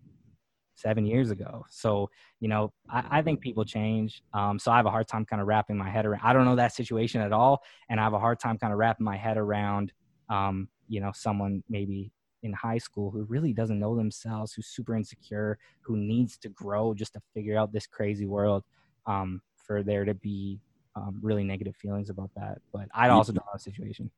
seven 0.75 1.05
years 1.05 1.31
ago 1.31 1.65
so 1.69 2.09
you 2.39 2.47
know 2.47 2.71
i, 2.89 3.19
I 3.19 3.21
think 3.23 3.41
people 3.41 3.65
change 3.65 4.21
um, 4.33 4.59
so 4.59 4.71
i 4.71 4.77
have 4.77 4.85
a 4.85 4.91
hard 4.91 5.07
time 5.07 5.25
kind 5.25 5.41
of 5.41 5.47
wrapping 5.47 5.77
my 5.77 5.89
head 5.89 6.05
around 6.05 6.21
i 6.23 6.33
don't 6.33 6.45
know 6.45 6.55
that 6.57 6.73
situation 6.73 7.21
at 7.21 7.33
all 7.33 7.61
and 7.89 7.99
i 7.99 8.03
have 8.03 8.13
a 8.13 8.19
hard 8.19 8.39
time 8.39 8.57
kind 8.59 8.73
of 8.73 8.79
wrapping 8.79 9.05
my 9.05 9.17
head 9.17 9.37
around 9.37 9.91
um, 10.29 10.69
you 10.87 10.99
know 10.99 11.11
someone 11.13 11.63
maybe 11.69 12.11
in 12.43 12.53
high 12.53 12.77
school 12.77 13.09
who 13.09 13.23
really 13.23 13.53
doesn't 13.53 13.79
know 13.79 13.95
themselves 13.95 14.53
who's 14.53 14.67
super 14.67 14.95
insecure 14.95 15.57
who 15.81 15.97
needs 15.97 16.37
to 16.37 16.49
grow 16.49 16.93
just 16.93 17.13
to 17.13 17.21
figure 17.33 17.57
out 17.57 17.73
this 17.73 17.87
crazy 17.87 18.25
world 18.25 18.63
um, 19.05 19.41
for 19.55 19.83
there 19.83 20.05
to 20.05 20.13
be 20.13 20.59
um, 20.95 21.19
really 21.21 21.43
negative 21.43 21.75
feelings 21.75 22.09
about 22.09 22.29
that 22.35 22.59
but 22.71 22.87
i 22.93 23.09
also 23.09 23.31
don't 23.31 23.45
know 23.45 23.51
the 23.53 23.59
situation 23.59 24.09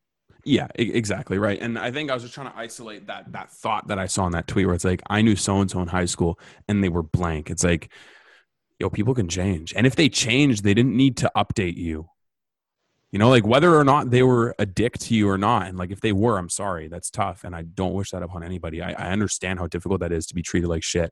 Yeah, 0.45 0.67
exactly 0.75 1.38
right. 1.38 1.60
And 1.62 1.77
I 1.77 1.91
think 1.91 2.10
I 2.10 2.13
was 2.13 2.23
just 2.23 2.34
trying 2.34 2.51
to 2.51 2.58
isolate 2.58 3.08
that 3.08 3.32
that 3.34 3.51
thought 3.51 3.88
that 3.89 3.99
I 3.99 4.08
saw 4.08 4.25
in 4.25 4.32
that 4.32 4.47
tweet 4.47 4.65
where 4.67 4.75
it's 4.75 4.86
like 4.86 5.01
I 5.10 5.21
knew 5.21 5.36
so 5.36 5.60
and 5.60 5.69
so 5.69 5.82
in 5.82 5.89
high 5.89 6.05
school 6.05 6.39
and 6.67 6.82
they 6.82 6.89
were 6.89 7.03
blank. 7.03 7.49
It's 7.49 7.63
like, 7.63 7.91
yo, 8.79 8.89
people 8.89 9.13
can 9.13 9.27
change, 9.27 9.73
and 9.75 9.86
if 9.86 9.95
they 9.95 10.08
changed, 10.08 10.63
they 10.63 10.73
didn't 10.73 10.95
need 10.95 11.17
to 11.17 11.32
update 11.36 11.75
you. 11.75 12.10
You 13.12 13.17
know, 13.17 13.30
like 13.30 13.45
whether 13.45 13.76
or 13.76 13.84
not 13.84 14.12
they 14.12 14.22
were 14.22 14.54
a 14.60 14.65
dick 14.65 14.98
to 15.00 15.15
you 15.15 15.30
or 15.30 15.38
not, 15.38 15.67
and 15.67 15.78
like 15.78 15.89
if 15.91 16.00
they 16.00 16.12
were, 16.12 16.38
I'm 16.38 16.50
sorry, 16.50 16.88
that's 16.88 17.10
tough, 17.10 17.43
and 17.43 17.56
I 17.56 17.63
don't 17.63 17.93
wish 17.93 18.12
that 18.12 18.22
upon 18.22 18.43
anybody. 18.43 18.82
I, 18.82 18.91
I 18.91 19.12
understand 19.12 19.60
how 19.60 19.67
difficult 19.67 20.02
that 20.02 20.12
is 20.12 20.28
to 20.28 20.36
be 20.36 20.43
treated 20.43 20.67
like 20.67 20.84
shit. 20.84 21.12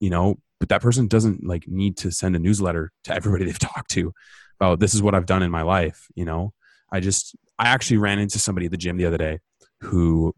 You 0.00 0.10
know, 0.10 0.38
but 0.58 0.68
that 0.70 0.82
person 0.82 1.06
doesn't 1.06 1.46
like 1.46 1.68
need 1.68 1.96
to 1.98 2.10
send 2.10 2.34
a 2.34 2.38
newsletter 2.40 2.90
to 3.04 3.14
everybody 3.14 3.44
they've 3.46 3.58
talked 3.58 3.90
to. 3.92 4.12
about 4.60 4.80
this 4.80 4.94
is 4.94 5.02
what 5.02 5.14
I've 5.14 5.26
done 5.26 5.42
in 5.42 5.50
my 5.50 5.62
life. 5.62 6.06
You 6.14 6.24
know, 6.24 6.52
I 6.90 7.00
just 7.00 7.36
I 7.58 7.68
actually 7.68 7.98
ran 7.98 8.18
into 8.18 8.38
somebody 8.38 8.66
at 8.66 8.72
the 8.72 8.76
gym 8.76 8.96
the 8.96 9.06
other 9.06 9.18
day 9.18 9.38
who 9.80 10.34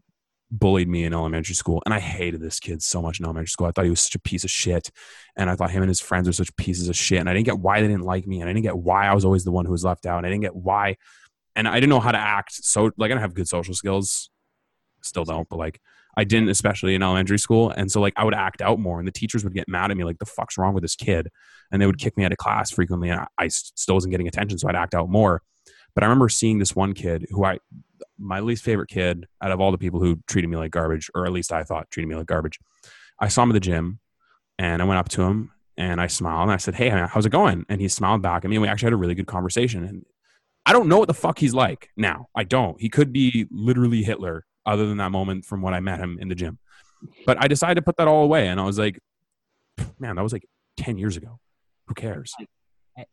bullied 0.51 0.89
me 0.89 1.05
in 1.05 1.13
elementary 1.13 1.55
school 1.55 1.81
and 1.85 1.93
i 1.93 1.99
hated 1.99 2.41
this 2.41 2.59
kid 2.59 2.83
so 2.83 3.01
much 3.01 3.19
in 3.19 3.25
elementary 3.25 3.47
school. 3.47 3.67
I 3.67 3.71
thought 3.71 3.85
he 3.85 3.89
was 3.89 4.01
such 4.01 4.15
a 4.15 4.19
piece 4.19 4.43
of 4.43 4.51
shit 4.51 4.91
and 5.37 5.49
i 5.49 5.55
thought 5.55 5.71
him 5.71 5.81
and 5.81 5.89
his 5.89 6.01
friends 6.01 6.27
were 6.27 6.33
such 6.33 6.53
pieces 6.57 6.89
of 6.89 6.95
shit 6.95 7.19
and 7.19 7.29
i 7.29 7.33
didn't 7.33 7.45
get 7.45 7.59
why 7.59 7.81
they 7.81 7.87
didn't 7.87 8.03
like 8.03 8.27
me 8.27 8.41
and 8.41 8.49
i 8.49 8.53
didn't 8.53 8.63
get 8.63 8.77
why 8.77 9.07
i 9.07 9.13
was 9.13 9.23
always 9.23 9.45
the 9.45 9.51
one 9.51 9.65
who 9.65 9.71
was 9.71 9.85
left 9.85 10.05
out 10.05 10.17
and 10.17 10.27
i 10.27 10.29
didn't 10.29 10.41
get 10.41 10.55
why 10.55 10.97
and 11.55 11.67
i 11.67 11.75
didn't 11.75 11.89
know 11.89 12.01
how 12.01 12.11
to 12.11 12.17
act 12.17 12.51
so 12.51 12.91
like 12.97 13.11
i 13.11 13.13
don't 13.13 13.21
have 13.21 13.33
good 13.33 13.47
social 13.47 13.73
skills 13.73 14.29
still 15.01 15.23
don't 15.23 15.47
but 15.47 15.57
like 15.57 15.79
i 16.17 16.25
didn't 16.25 16.49
especially 16.49 16.95
in 16.95 17.01
elementary 17.01 17.39
school 17.39 17.69
and 17.69 17.89
so 17.89 18.01
like 18.01 18.13
i 18.17 18.23
would 18.25 18.35
act 18.35 18.61
out 18.61 18.77
more 18.77 18.99
and 18.99 19.07
the 19.07 19.11
teachers 19.13 19.45
would 19.45 19.53
get 19.53 19.69
mad 19.69 19.89
at 19.89 19.95
me 19.95 20.03
like 20.03 20.19
the 20.19 20.25
fuck's 20.25 20.57
wrong 20.57 20.73
with 20.73 20.83
this 20.83 20.95
kid? 20.95 21.29
and 21.71 21.81
they 21.81 21.85
would 21.85 21.97
kick 21.97 22.17
me 22.17 22.25
out 22.25 22.33
of 22.33 22.37
class 22.37 22.69
frequently 22.71 23.09
and 23.09 23.21
i, 23.21 23.27
I 23.37 23.47
still 23.47 23.95
wasn't 23.95 24.11
getting 24.11 24.27
attention 24.27 24.57
so 24.57 24.67
i'd 24.67 24.75
act 24.75 24.93
out 24.93 25.09
more 25.09 25.41
but 25.93 26.03
i 26.03 26.07
remember 26.07 26.29
seeing 26.29 26.59
this 26.59 26.75
one 26.75 26.93
kid 26.93 27.25
who 27.31 27.43
i 27.43 27.57
my 28.21 28.39
least 28.39 28.63
favorite 28.63 28.89
kid 28.89 29.27
out 29.41 29.51
of 29.51 29.59
all 29.59 29.71
the 29.71 29.77
people 29.77 29.99
who 29.99 30.19
treated 30.27 30.49
me 30.49 30.57
like 30.57 30.71
garbage, 30.71 31.09
or 31.15 31.25
at 31.25 31.31
least 31.31 31.51
I 31.51 31.63
thought 31.63 31.89
treated 31.89 32.07
me 32.07 32.15
like 32.15 32.27
garbage. 32.27 32.59
I 33.19 33.27
saw 33.27 33.43
him 33.43 33.51
at 33.51 33.53
the 33.53 33.59
gym 33.59 33.99
and 34.57 34.81
I 34.81 34.85
went 34.85 34.99
up 34.99 35.09
to 35.09 35.23
him 35.23 35.51
and 35.77 35.99
I 35.99 36.07
smiled 36.07 36.43
and 36.43 36.51
I 36.51 36.57
said, 36.57 36.75
Hey, 36.75 36.89
how's 36.89 37.25
it 37.25 37.31
going? 37.31 37.65
And 37.67 37.81
he 37.81 37.87
smiled 37.87 38.21
back 38.21 38.45
at 38.45 38.49
me 38.49 38.55
and 38.55 38.61
we 38.61 38.67
actually 38.67 38.87
had 38.87 38.93
a 38.93 38.97
really 38.97 39.15
good 39.15 39.27
conversation. 39.27 39.83
And 39.83 40.05
I 40.65 40.73
don't 40.73 40.87
know 40.87 40.99
what 40.99 41.07
the 41.07 41.13
fuck 41.13 41.39
he's 41.39 41.53
like 41.53 41.89
now. 41.97 42.27
I 42.35 42.43
don't. 42.43 42.79
He 42.79 42.89
could 42.89 43.11
be 43.11 43.47
literally 43.49 44.03
Hitler, 44.03 44.45
other 44.65 44.87
than 44.87 44.97
that 44.97 45.11
moment 45.11 45.45
from 45.45 45.61
when 45.61 45.73
I 45.73 45.79
met 45.79 45.99
him 45.99 46.19
in 46.21 46.27
the 46.27 46.35
gym. 46.35 46.59
But 47.25 47.43
I 47.43 47.47
decided 47.47 47.75
to 47.75 47.81
put 47.81 47.97
that 47.97 48.07
all 48.07 48.23
away 48.23 48.47
and 48.47 48.59
I 48.59 48.63
was 48.63 48.77
like, 48.77 48.99
man, 49.99 50.15
that 50.15 50.21
was 50.21 50.33
like 50.33 50.45
10 50.77 50.97
years 50.97 51.17
ago. 51.17 51.39
Who 51.87 51.95
cares? 51.95 52.33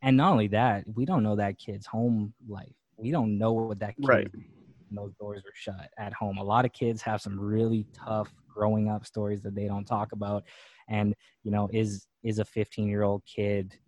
And 0.03 0.17
not 0.17 0.33
only 0.33 0.49
that, 0.49 0.85
we 0.93 1.05
don't 1.05 1.23
know 1.23 1.37
that 1.37 1.59
kid's 1.59 1.87
home 1.87 2.35
life. 2.49 2.75
We 2.97 3.11
don't 3.11 3.39
know 3.39 3.53
what 3.53 3.79
that 3.81 3.97
kid 3.97 4.07
Right. 4.09 4.29
those 4.91 5.13
doors 5.21 5.43
were 5.45 5.53
shut 5.55 5.91
at 5.99 6.13
home. 6.13 6.39
A 6.39 6.43
lot 6.43 6.65
of 6.65 6.73
kids 6.73 7.03
have 7.03 7.21
some 7.21 7.39
really 7.39 7.87
tough 7.95 8.33
growing 8.53 8.89
up 8.89 9.07
stories 9.07 9.43
that 9.43 9.55
they 9.55 9.67
don't 9.67 9.85
talk 9.85 10.13
about. 10.13 10.45
And, 10.89 11.15
you 11.45 11.51
know, 11.51 11.69
is 11.73 12.07
is 12.25 12.39
a 12.39 12.45
15 12.45 12.89
year 12.89 13.03
old 13.03 13.23
kid 13.25 13.79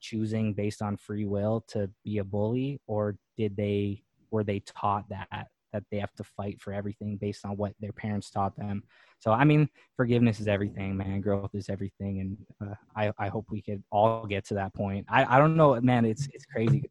choosing 0.00 0.54
based 0.54 0.80
on 0.82 0.96
free 0.96 1.26
will 1.26 1.62
to 1.68 1.90
be 2.04 2.18
a 2.18 2.24
bully 2.24 2.80
or 2.86 3.16
did 3.36 3.56
they 3.56 4.02
were 4.30 4.44
they 4.44 4.60
taught 4.60 5.08
that 5.10 5.48
that 5.72 5.84
they 5.90 5.98
have 5.98 6.12
to 6.14 6.24
fight 6.24 6.60
for 6.60 6.72
everything 6.72 7.16
based 7.16 7.44
on 7.44 7.56
what 7.56 7.74
their 7.80 7.92
parents 7.92 8.30
taught 8.30 8.56
them 8.56 8.82
so 9.20 9.30
i 9.30 9.44
mean 9.44 9.68
forgiveness 9.96 10.40
is 10.40 10.48
everything 10.48 10.96
man 10.96 11.20
growth 11.20 11.54
is 11.54 11.68
everything 11.68 12.20
and 12.20 12.68
uh, 12.68 12.74
i 12.96 13.12
i 13.18 13.28
hope 13.28 13.46
we 13.50 13.62
could 13.62 13.82
all 13.92 14.26
get 14.26 14.44
to 14.44 14.54
that 14.54 14.74
point 14.74 15.06
i 15.08 15.36
i 15.36 15.38
don't 15.38 15.56
know 15.56 15.80
man 15.80 16.04
it's 16.04 16.28
it's 16.32 16.44
crazy 16.44 16.90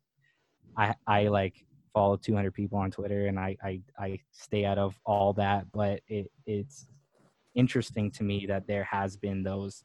i 0.78 0.94
i 1.08 1.28
like 1.28 1.66
follow 1.94 2.18
200 2.18 2.54
people 2.54 2.78
on 2.78 2.92
Twitter 2.92 3.28
and 3.28 3.40
I, 3.40 3.58
I, 3.64 3.82
I 3.98 4.20
stay 4.32 4.66
out 4.66 4.78
of 4.78 4.98
all 5.06 5.34
that, 5.34 5.72
but 5.72 6.02
it, 6.08 6.32
it's 6.46 6.88
interesting 7.56 8.12
to 8.12 8.24
me 8.24 8.46
that 8.48 8.68
there 8.68 8.84
has 8.86 9.18
been 9.18 9.44
those 9.44 9.84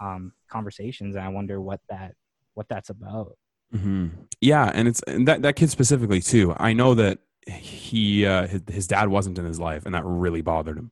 um, 0.00 0.32
conversations 0.48 1.16
and 1.16 1.24
I 1.24 1.28
wonder 1.28 1.60
what 1.60 1.80
that, 1.88 2.12
what 2.54 2.68
that's 2.68 2.90
about. 2.90 3.36
hmm 3.72 4.08
Yeah. 4.40 4.70
And 4.72 4.88
it's 4.88 5.02
and 5.02 5.26
that, 5.28 5.42
that 5.42 5.56
kid 5.56 5.70
specifically 5.70 6.20
too. 6.20 6.54
I 6.56 6.72
know 6.72 6.94
that 6.94 7.18
he, 7.48 8.26
uh, 8.26 8.46
his, 8.46 8.62
his 8.68 8.86
dad 8.86 9.08
wasn't 9.08 9.38
in 9.38 9.44
his 9.44 9.58
life 9.60 9.86
and 9.86 9.94
that 9.94 10.04
really 10.04 10.42
bothered 10.42 10.76
him. 10.76 10.90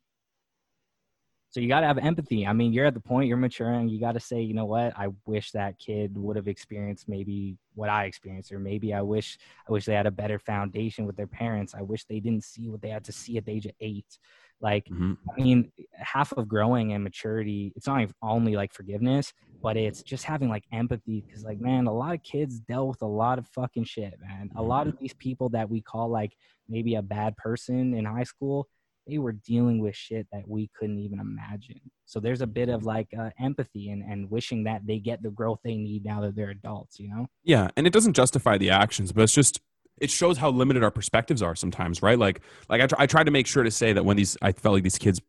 So 1.55 1.61
you 1.61 1.69
got 1.69 1.83
to 1.83 1.87
have 1.87 1.99
empathy. 1.99 2.45
I 2.49 2.53
mean, 2.53 2.73
you're 2.73 2.85
at 2.85 2.95
the 2.95 3.01
point 3.01 3.29
you're 3.29 3.37
maturing. 3.37 3.89
You 3.89 4.01
got 4.01 4.13
to 4.15 4.21
say, 4.21 4.43
you 4.43 4.55
know 4.55 4.65
what? 4.65 4.93
I 4.97 5.11
wish 5.25 5.53
that 5.53 5.79
kid 5.79 6.19
would 6.19 6.35
have 6.35 6.49
experienced 6.49 7.09
maybe 7.09 7.57
what 7.77 7.89
I 7.89 8.07
experienced, 8.07 8.51
or 8.51 8.59
maybe 8.59 8.93
I 8.93 9.03
wish 9.03 9.39
I 9.69 9.71
wish 9.71 9.85
they 9.85 9.95
had 9.95 10.07
a 10.07 10.11
better 10.11 10.41
foundation 10.41 11.07
with 11.07 11.17
their 11.17 11.29
parents. 11.29 11.73
I 11.73 11.83
wish 11.83 12.07
they 12.07 12.19
didn't 12.19 12.43
see 12.43 12.69
what 12.69 12.83
they 12.83 12.89
had 12.89 13.05
to 13.05 13.13
see 13.13 13.37
at 13.37 13.45
the 13.45 13.53
age 13.53 13.67
of 13.67 13.73
eight. 13.79 14.19
Like, 14.61 14.87
Mhm. 14.89 15.17
I 15.31 15.41
mean, 15.41 15.71
half 15.93 16.33
of 16.33 16.49
growing 16.49 16.93
and 16.93 17.05
maturity, 17.05 17.73
it's 17.77 17.87
not 17.87 18.11
only 18.21 18.57
like 18.57 18.73
forgiveness, 18.73 19.33
but 19.63 19.77
it's 19.77 20.03
just 20.03 20.25
having 20.25 20.49
like 20.49 20.65
empathy. 20.73 21.23
Cause 21.33 21.45
like, 21.45 21.61
man, 21.61 21.87
a 21.87 21.93
lot 21.93 22.15
of 22.17 22.23
kids 22.25 22.59
dealt 22.59 22.89
with 22.89 23.03
a 23.03 23.07
lot 23.07 23.39
of 23.39 23.47
fucking 23.47 23.85
shit, 23.85 24.15
man. 24.21 24.51
A 24.57 24.63
lot 24.63 24.89
of 24.89 24.99
these 24.99 25.15
people 25.15 25.51
that 25.51 25.71
we 25.71 25.81
call 25.81 26.09
like 26.09 26.37
maybe 26.69 26.97
a 26.97 27.03
bad 27.03 27.37
person 27.37 27.95
in 27.95 28.07
high 28.07 28.25
school, 28.25 28.69
they 29.07 29.19
were 29.19 29.33
dealing 29.33 29.81
with 29.81 29.95
shit 29.95 30.27
that 30.33 30.49
we 30.49 30.71
couldn't 30.79 30.99
even 30.99 31.21
imagine. 31.21 31.81
So 32.07 32.21
there's 32.21 32.41
a 32.41 32.47
bit 32.47 32.69
of 32.69 32.85
like 32.85 33.09
uh, 33.19 33.31
empathy 33.41 33.91
and, 33.91 34.03
and 34.03 34.31
wishing 34.31 34.65
that 34.65 34.87
they 34.87 34.99
get 34.99 35.23
the 35.23 35.31
growth 35.31 35.61
they 35.65 35.77
need 35.77 36.05
now 36.05 36.21
that 36.23 36.37
they're 36.37 36.51
adults, 36.51 36.99
you 36.99 37.09
know? 37.09 37.27
Yeah, 37.43 37.69
and 37.77 37.87
it 37.87 37.93
doesn't 37.93 38.15
justify 38.15 38.59
the 38.59 38.71
actions, 38.71 39.13
but 39.13 39.23
it's 39.23 39.35
just 39.35 39.61
it 40.01 40.11
shows 40.11 40.39
how 40.39 40.51
limited 40.51 40.83
our 40.83 40.91
perspectives 40.91 41.43
are 41.43 41.55
sometimes, 41.55 42.03
right? 42.03 42.19
Like, 42.19 42.41
like 42.69 42.81
I, 42.81 42.87
tr- 42.87 42.95
I 42.99 43.07
tried 43.07 43.25
to 43.25 43.31
make 43.31 43.47
sure 43.47 43.63
to 43.63 43.71
say 43.71 43.93
that 43.93 44.05
when 44.05 44.17
these, 44.17 44.37
I 44.43 44.53
felt 44.53 44.75
like 44.75 44.83
these 44.83 44.99
kids 44.99 45.21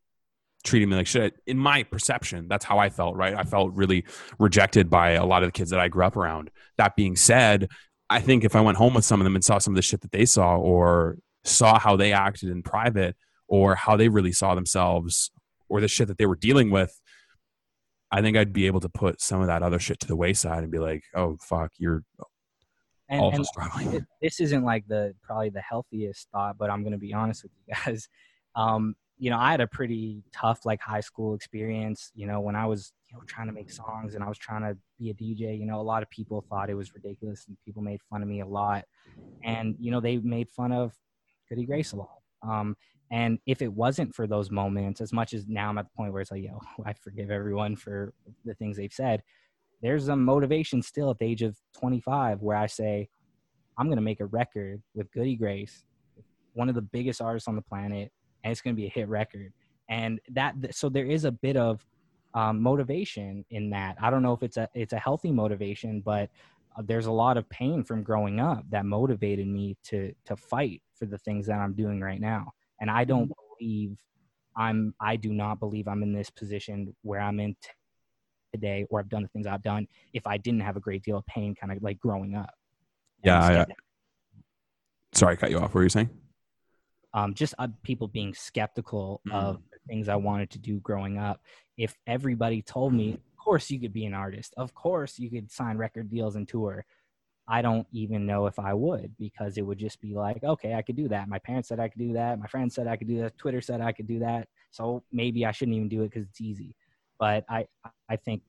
treating 0.63 0.89
me 0.89 0.95
like 0.95 1.07
shit. 1.07 1.35
In 1.45 1.57
my 1.57 1.83
perception, 1.83 2.47
that's 2.47 2.65
how 2.65 2.79
I 2.79 2.89
felt, 2.89 3.15
right? 3.15 3.35
I 3.35 3.43
felt 3.43 3.73
really 3.73 4.05
rejected 4.39 4.89
by 4.89 5.11
a 5.11 5.25
lot 5.25 5.43
of 5.43 5.47
the 5.47 5.51
kids 5.51 5.69
that 5.69 5.79
I 5.79 5.87
grew 5.87 6.03
up 6.03 6.17
around. 6.17 6.49
That 6.77 6.95
being 6.95 7.15
said, 7.15 7.69
I 8.09 8.19
think 8.19 8.43
if 8.43 8.55
I 8.55 8.61
went 8.61 8.77
home 8.77 8.95
with 8.95 9.05
some 9.05 9.21
of 9.21 9.25
them 9.25 9.35
and 9.35 9.43
saw 9.43 9.59
some 9.59 9.73
of 9.73 9.75
the 9.75 9.81
shit 9.81 10.01
that 10.01 10.11
they 10.11 10.25
saw, 10.25 10.57
or 10.57 11.17
saw 11.43 11.79
how 11.79 11.95
they 11.95 12.11
acted 12.13 12.49
in 12.49 12.63
private, 12.63 13.15
or 13.47 13.75
how 13.75 13.95
they 13.95 14.09
really 14.09 14.31
saw 14.31 14.55
themselves, 14.55 15.31
or 15.69 15.81
the 15.81 15.87
shit 15.87 16.07
that 16.07 16.17
they 16.17 16.25
were 16.25 16.35
dealing 16.35 16.71
with, 16.71 16.99
I 18.11 18.21
think 18.21 18.37
I'd 18.37 18.53
be 18.53 18.67
able 18.67 18.79
to 18.81 18.89
put 18.89 19.21
some 19.21 19.41
of 19.41 19.47
that 19.47 19.63
other 19.63 19.79
shit 19.79 19.99
to 20.01 20.07
the 20.07 20.15
wayside 20.15 20.63
and 20.63 20.71
be 20.71 20.79
like, 20.79 21.03
"Oh 21.13 21.37
fuck, 21.41 21.71
you're 21.77 22.03
And, 23.09 23.21
also 23.21 23.37
and 23.37 23.45
struggling." 23.45 24.05
this 24.21 24.39
isn't 24.39 24.63
like 24.63 24.87
the 24.87 25.13
probably 25.23 25.49
the 25.49 25.61
healthiest 25.61 26.29
thought, 26.31 26.57
but 26.57 26.69
I'm 26.69 26.83
gonna 26.83 26.97
be 26.97 27.13
honest 27.13 27.43
with 27.43 27.51
you 27.67 27.73
guys. 27.73 28.07
Um, 28.57 28.95
you 29.17 29.29
know, 29.29 29.37
I 29.37 29.51
had 29.51 29.59
a 29.59 29.67
pretty 29.67 30.23
tough 30.33 30.65
like 30.65 30.79
high 30.79 31.01
school 31.01 31.35
experience. 31.35 32.09
You 32.15 32.25
know, 32.25 32.39
when 32.39 32.55
I 32.55 32.65
was 32.65 32.93
you 33.09 33.17
know 33.17 33.23
trying 33.25 33.47
to 33.47 33.53
make 33.53 33.69
songs 33.69 34.15
and 34.15 34.23
I 34.23 34.29
was 34.29 34.37
trying 34.37 34.61
to 34.61 34.77
be 34.97 35.09
a 35.09 35.13
DJ. 35.13 35.59
You 35.59 35.65
know, 35.65 35.81
a 35.81 35.83
lot 35.83 36.03
of 36.03 36.09
people 36.09 36.45
thought 36.49 36.69
it 36.69 36.73
was 36.73 36.93
ridiculous, 36.93 37.45
and 37.47 37.57
people 37.65 37.81
made 37.81 37.99
fun 38.09 38.21
of 38.21 38.29
me 38.29 38.39
a 38.39 38.45
lot. 38.45 38.85
And 39.43 39.75
you 39.77 39.91
know, 39.91 39.99
they 39.99 40.17
made 40.19 40.49
fun 40.49 40.71
of 40.71 40.93
Goody 41.49 41.65
Grace 41.65 41.91
a 41.91 41.97
lot. 41.97 42.19
Um, 42.41 42.77
and 43.11 43.39
if 43.45 43.61
it 43.61 43.71
wasn't 43.71 44.15
for 44.15 44.27
those 44.27 44.49
moments, 44.49 45.01
as 45.01 45.13
much 45.13 45.33
as 45.33 45.47
now 45.47 45.69
I'm 45.69 45.77
at 45.77 45.85
the 45.85 45.95
point 45.95 46.11
where 46.11 46.21
it's 46.21 46.31
like, 46.31 46.43
yo, 46.43 46.59
I 46.85 46.93
forgive 46.93 47.31
everyone 47.31 47.75
for 47.75 48.13
the 48.43 48.55
things 48.55 48.77
they've 48.77 48.91
said. 48.91 49.21
There's 49.81 50.07
a 50.07 50.15
motivation 50.15 50.81
still 50.81 51.11
at 51.11 51.19
the 51.19 51.25
age 51.25 51.41
of 51.41 51.57
25 51.77 52.41
where 52.41 52.57
I 52.57 52.65
say, 52.65 53.09
I'm 53.77 53.87
going 53.87 53.97
to 53.97 54.01
make 54.01 54.21
a 54.21 54.25
record 54.25 54.81
with 54.95 55.11
Goody 55.11 55.35
Grace, 55.35 55.83
one 56.53 56.69
of 56.69 56.75
the 56.75 56.81
biggest 56.81 57.21
artists 57.21 57.47
on 57.47 57.55
the 57.55 57.61
planet, 57.61 58.11
and 58.43 58.51
it's 58.51 58.61
going 58.61 58.75
to 58.75 58.79
be 58.79 58.87
a 58.87 58.89
hit 58.89 59.09
record. 59.09 59.51
And 59.89 60.19
that, 60.31 60.55
so 60.71 60.89
there 60.89 61.05
is 61.05 61.25
a 61.25 61.31
bit 61.31 61.57
of 61.57 61.85
um, 62.35 62.61
motivation 62.61 63.45
in 63.49 63.69
that. 63.71 63.95
I 64.01 64.09
don't 64.09 64.21
know 64.21 64.33
if 64.33 64.43
it's 64.43 64.57
a 64.57 64.69
it's 64.75 64.93
a 64.93 64.99
healthy 64.99 65.31
motivation, 65.31 66.01
but 66.01 66.29
uh, 66.77 66.83
there's 66.85 67.05
a 67.05 67.11
lot 67.11 67.37
of 67.37 67.49
pain 67.49 67.83
from 67.83 68.03
growing 68.03 68.39
up 68.39 68.65
that 68.69 68.85
motivated 68.85 69.47
me 69.47 69.77
to 69.85 70.13
to 70.25 70.35
fight 70.35 70.81
for 70.93 71.05
the 71.05 71.17
things 71.17 71.47
that 71.47 71.59
I'm 71.59 71.73
doing 71.73 72.01
right 72.01 72.19
now. 72.19 72.51
And 72.79 72.89
I 72.89 73.03
don't 73.05 73.31
believe 73.59 73.97
I'm 74.57 74.93
I 74.99 75.15
do 75.15 75.33
not 75.33 75.59
believe 75.59 75.87
I'm 75.87 76.03
in 76.03 76.13
this 76.13 76.29
position 76.29 76.95
where 77.01 77.19
I'm 77.21 77.39
in 77.39 77.55
t- 77.61 77.69
today 78.53 78.85
or 78.89 78.99
I've 78.99 79.09
done 79.09 79.23
the 79.23 79.27
things 79.29 79.47
I've 79.47 79.63
done 79.63 79.87
if 80.13 80.25
I 80.27 80.37
didn't 80.37 80.61
have 80.61 80.77
a 80.77 80.79
great 80.79 81.03
deal 81.03 81.17
of 81.17 81.25
pain 81.25 81.55
kind 81.55 81.71
of 81.71 81.81
like 81.81 81.99
growing 81.99 82.35
up. 82.35 82.53
And 83.23 83.25
Yeah, 83.25 83.39
I- 83.43 83.59
instead- 83.59 83.75
Sorry, 85.13 85.33
I 85.33 85.35
cut 85.37 85.49
you 85.49 85.57
off. 85.57 85.63
What 85.69 85.75
were 85.75 85.83
you 85.83 85.89
saying? 85.89 86.09
um, 87.13 87.33
just 87.33 87.53
uh, 87.59 87.69
people 87.83 88.09
being 88.09 88.33
skeptical 88.33 89.21
Mm. 89.25 89.31
of 89.33 89.63
the 89.71 89.79
things 89.87 90.09
I 90.09 90.17
wanted 90.17 90.49
to 90.49 90.59
do 90.59 90.81
growing 90.81 91.17
up. 91.17 91.41
If 91.77 91.95
everybody 92.05 92.61
told 92.61 92.93
me, 92.93 93.13
of 93.13 93.37
course 93.37 93.71
you 93.71 93.79
could 93.79 93.93
be 93.93 94.05
an 94.05 94.13
artist, 94.13 94.53
of 94.57 94.73
course 94.73 95.17
you 95.17 95.29
could 95.29 95.49
sign 95.49 95.77
record 95.77 96.09
deals 96.09 96.35
and 96.35 96.45
tour, 96.45 96.85
I 97.47 97.61
don't 97.61 97.85
even 97.91 98.25
know 98.25 98.47
if 98.47 98.57
I 98.57 98.73
would 98.73 99.15
because 99.19 99.57
it 99.57 99.61
would 99.61 99.77
just 99.77 100.01
be 100.01 100.15
like, 100.15 100.43
okay, 100.43 100.73
I 100.73 100.81
could 100.81 100.95
do 100.95 101.07
that. 101.09 101.29
My 101.29 101.37
parents 101.39 101.69
said 101.69 101.79
I 101.79 101.89
could 101.89 101.99
do 101.99 102.13
that. 102.13 102.39
My 102.39 102.47
friends 102.47 102.73
said 102.73 102.87
I 102.87 102.95
could 102.95 103.07
do 103.07 103.19
that. 103.21 103.37
Twitter 103.37 103.61
said 103.61 103.81
I 103.81 103.91
could 103.91 104.07
do 104.07 104.19
that. 104.19 104.47
So 104.71 105.03
maybe 105.11 105.45
I 105.45 105.51
shouldn't 105.51 105.77
even 105.77 105.87
do 105.87 106.01
it 106.01 106.09
because 106.09 106.27
it's 106.27 106.41
easy. 106.41 106.75
But 107.19 107.45
I, 107.47 107.67
I 108.09 108.15
think, 108.15 108.41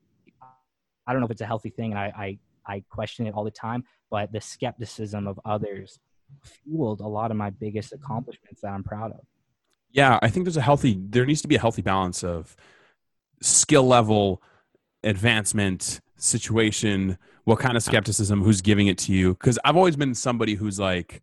I 1.05 1.13
don't 1.13 1.21
know 1.21 1.25
if 1.25 1.31
it's 1.31 1.41
a 1.41 1.45
healthy 1.45 1.69
thing. 1.69 1.91
And 1.91 1.99
I, 1.99 2.39
I, 2.67 2.73
I 2.73 2.83
question 2.89 3.27
it 3.27 3.35
all 3.35 3.43
the 3.43 3.51
time. 3.51 3.83
But 4.09 4.31
the 4.31 4.41
skepticism 4.41 5.27
of 5.27 5.39
others 5.45 5.99
fueled 6.43 7.01
a 7.01 7.07
lot 7.07 7.29
of 7.29 7.37
my 7.37 7.51
biggest 7.51 7.93
accomplishments 7.93 8.61
that 8.61 8.69
I'm 8.69 8.83
proud 8.83 9.11
of. 9.11 9.21
Yeah, 9.91 10.17
I 10.21 10.29
think 10.29 10.45
there's 10.45 10.57
a 10.57 10.61
healthy. 10.61 10.97
There 10.99 11.25
needs 11.25 11.41
to 11.43 11.47
be 11.47 11.55
a 11.55 11.59
healthy 11.59 11.81
balance 11.81 12.23
of 12.23 12.55
skill 13.41 13.87
level, 13.87 14.41
advancement, 15.03 16.01
situation, 16.17 17.17
what 17.45 17.59
kind 17.59 17.77
of 17.77 17.83
skepticism, 17.83 18.43
who's 18.43 18.61
giving 18.61 18.87
it 18.87 18.97
to 18.99 19.13
you. 19.13 19.33
Because 19.33 19.59
I've 19.63 19.75
always 19.75 19.95
been 19.95 20.13
somebody 20.13 20.55
who's 20.55 20.79
like, 20.79 21.21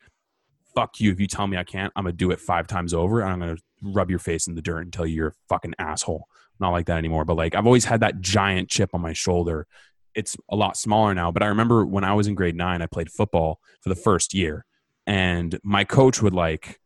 "Fuck 0.75 1.01
you! 1.01 1.13
If 1.13 1.21
you 1.21 1.27
tell 1.27 1.47
me 1.47 1.57
I 1.57 1.65
can't, 1.65 1.93
I'm 1.97 2.05
gonna 2.05 2.13
do 2.13 2.31
it 2.31 2.41
five 2.41 2.67
times 2.67 2.95
over, 2.95 3.21
and 3.21 3.31
I'm 3.31 3.39
gonna 3.41 3.57
rub 3.83 4.11
your 4.11 4.19
face 4.19 4.47
in 4.47 4.55
the 4.55 4.63
dirt 4.63 4.81
and 4.81 4.93
tell 4.93 5.07
you 5.07 5.17
you're 5.17 5.29
a 5.29 5.33
fucking 5.49 5.75
asshole." 5.79 6.27
Not 6.61 6.71
like 6.71 6.87
that 6.87 6.99
anymore. 6.99 7.25
But 7.25 7.37
like, 7.37 7.55
I've 7.55 7.67
always 7.67 7.85
had 7.85 8.01
that 8.01 8.21
giant 8.21 8.69
chip 8.69 8.91
on 8.95 9.01
my 9.01 9.13
shoulder 9.13 9.67
it's 10.15 10.37
a 10.51 10.57
lot 10.57 10.77
smaller 10.77 11.15
now. 11.15 11.31
But 11.31 11.43
I 11.43 11.47
remember 11.47 11.85
when 11.85 12.05
I 12.05 12.15
was 12.15 12.27
in 12.27 12.35
grade 12.35 12.57
nine, 12.57 12.83
I 12.83 12.87
played 12.87 13.11
football 13.11 13.61
for 13.83 13.89
the 13.89 13.95
first 13.95 14.35
year, 14.35 14.65
and 15.07 15.59
my 15.63 15.85
coach 15.85 16.23
would 16.23 16.35
like 16.35 16.81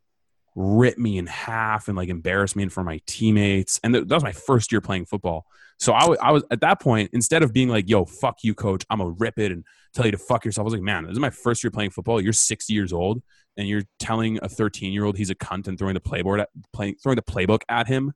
rip 0.54 0.98
me 0.98 1.18
in 1.18 1.26
half 1.26 1.88
and 1.88 1.96
like 1.96 2.08
embarrass 2.08 2.56
me 2.56 2.62
in 2.62 2.70
front 2.70 2.86
of 2.86 2.92
my 2.92 3.00
teammates. 3.06 3.78
And 3.82 3.94
that 3.94 4.08
was 4.08 4.22
my 4.22 4.32
first 4.32 4.72
year 4.72 4.80
playing 4.80 5.06
football. 5.06 5.46
So 5.78 5.92
I, 5.92 6.00
w- 6.00 6.18
I 6.20 6.32
was 6.32 6.44
at 6.50 6.60
that 6.62 6.80
point, 6.80 7.10
instead 7.12 7.42
of 7.42 7.52
being 7.52 7.68
like, 7.68 7.88
yo, 7.88 8.04
fuck 8.04 8.38
you, 8.42 8.54
coach, 8.54 8.84
I'm 8.90 8.98
gonna 8.98 9.14
rip 9.18 9.38
it 9.38 9.52
and 9.52 9.64
tell 9.94 10.04
you 10.04 10.12
to 10.12 10.18
fuck 10.18 10.44
yourself. 10.44 10.64
I 10.64 10.66
was 10.66 10.74
like, 10.74 10.82
man, 10.82 11.04
this 11.04 11.12
is 11.12 11.20
my 11.20 11.30
first 11.30 11.62
year 11.62 11.70
playing 11.70 11.90
football. 11.90 12.20
You're 12.20 12.32
60 12.32 12.72
years 12.72 12.92
old 12.92 13.22
and 13.56 13.68
you're 13.68 13.82
telling 13.98 14.38
a 14.42 14.48
13 14.48 14.92
year 14.92 15.04
old 15.04 15.16
he's 15.16 15.30
a 15.30 15.34
cunt 15.34 15.68
and 15.68 15.78
throwing 15.78 15.94
the 15.94 16.00
playboard 16.00 16.40
at, 16.40 16.48
playing, 16.72 16.96
throwing 17.02 17.16
the 17.16 17.22
playbook 17.22 17.60
at 17.68 17.86
him 17.86 18.12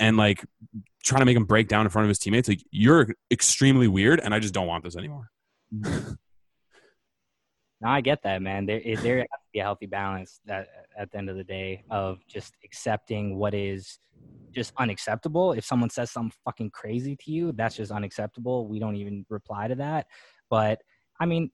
and 0.00 0.16
like 0.16 0.44
trying 1.04 1.20
to 1.20 1.26
make 1.26 1.36
him 1.36 1.44
break 1.44 1.68
down 1.68 1.84
in 1.84 1.90
front 1.90 2.04
of 2.04 2.08
his 2.08 2.18
teammates. 2.18 2.48
Like 2.48 2.62
you're 2.70 3.08
extremely 3.30 3.88
weird 3.88 4.20
and 4.20 4.34
I 4.34 4.38
just 4.38 4.54
don't 4.54 4.66
want 4.66 4.84
this 4.84 4.96
anymore. 4.96 5.30
Mm-hmm. 5.74 6.12
No, 7.82 7.88
I 7.88 8.00
get 8.00 8.22
that, 8.22 8.40
man. 8.42 8.64
There, 8.64 8.78
is, 8.78 9.02
there 9.02 9.18
has 9.18 9.26
to 9.26 9.50
be 9.52 9.58
a 9.58 9.64
healthy 9.64 9.86
balance 9.86 10.40
that, 10.46 10.68
at 10.96 11.10
the 11.10 11.18
end 11.18 11.28
of 11.28 11.36
the 11.36 11.42
day 11.42 11.82
of 11.90 12.24
just 12.28 12.54
accepting 12.64 13.36
what 13.36 13.54
is 13.54 13.98
just 14.52 14.72
unacceptable. 14.78 15.52
If 15.52 15.64
someone 15.64 15.90
says 15.90 16.12
something 16.12 16.32
fucking 16.44 16.70
crazy 16.70 17.16
to 17.16 17.32
you, 17.32 17.50
that's 17.50 17.76
just 17.76 17.90
unacceptable. 17.90 18.68
We 18.68 18.78
don't 18.78 18.94
even 18.94 19.26
reply 19.28 19.66
to 19.66 19.74
that. 19.76 20.06
But 20.48 20.78
I 21.18 21.26
mean, 21.26 21.50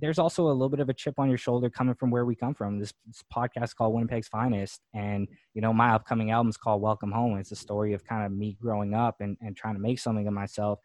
there's 0.00 0.18
also 0.20 0.48
a 0.48 0.52
little 0.52 0.68
bit 0.68 0.80
of 0.80 0.88
a 0.88 0.94
chip 0.94 1.18
on 1.18 1.28
your 1.28 1.38
shoulder 1.38 1.68
coming 1.68 1.94
from 1.94 2.10
where 2.10 2.24
we 2.24 2.36
come 2.36 2.54
from. 2.54 2.78
This, 2.78 2.92
this 3.06 3.24
podcast 3.34 3.74
called 3.74 3.94
Winnipeg's 3.94 4.28
Finest, 4.28 4.82
and 4.94 5.26
you 5.54 5.62
know 5.62 5.72
my 5.72 5.94
upcoming 5.94 6.30
album 6.30 6.50
is 6.50 6.56
called 6.56 6.82
Welcome 6.82 7.10
Home. 7.10 7.38
It's 7.38 7.50
a 7.50 7.56
story 7.56 7.94
of 7.94 8.04
kind 8.04 8.24
of 8.24 8.32
me 8.32 8.56
growing 8.60 8.94
up 8.94 9.16
and, 9.20 9.36
and 9.40 9.56
trying 9.56 9.74
to 9.74 9.80
make 9.80 9.98
something 9.98 10.28
of 10.28 10.34
myself 10.34 10.78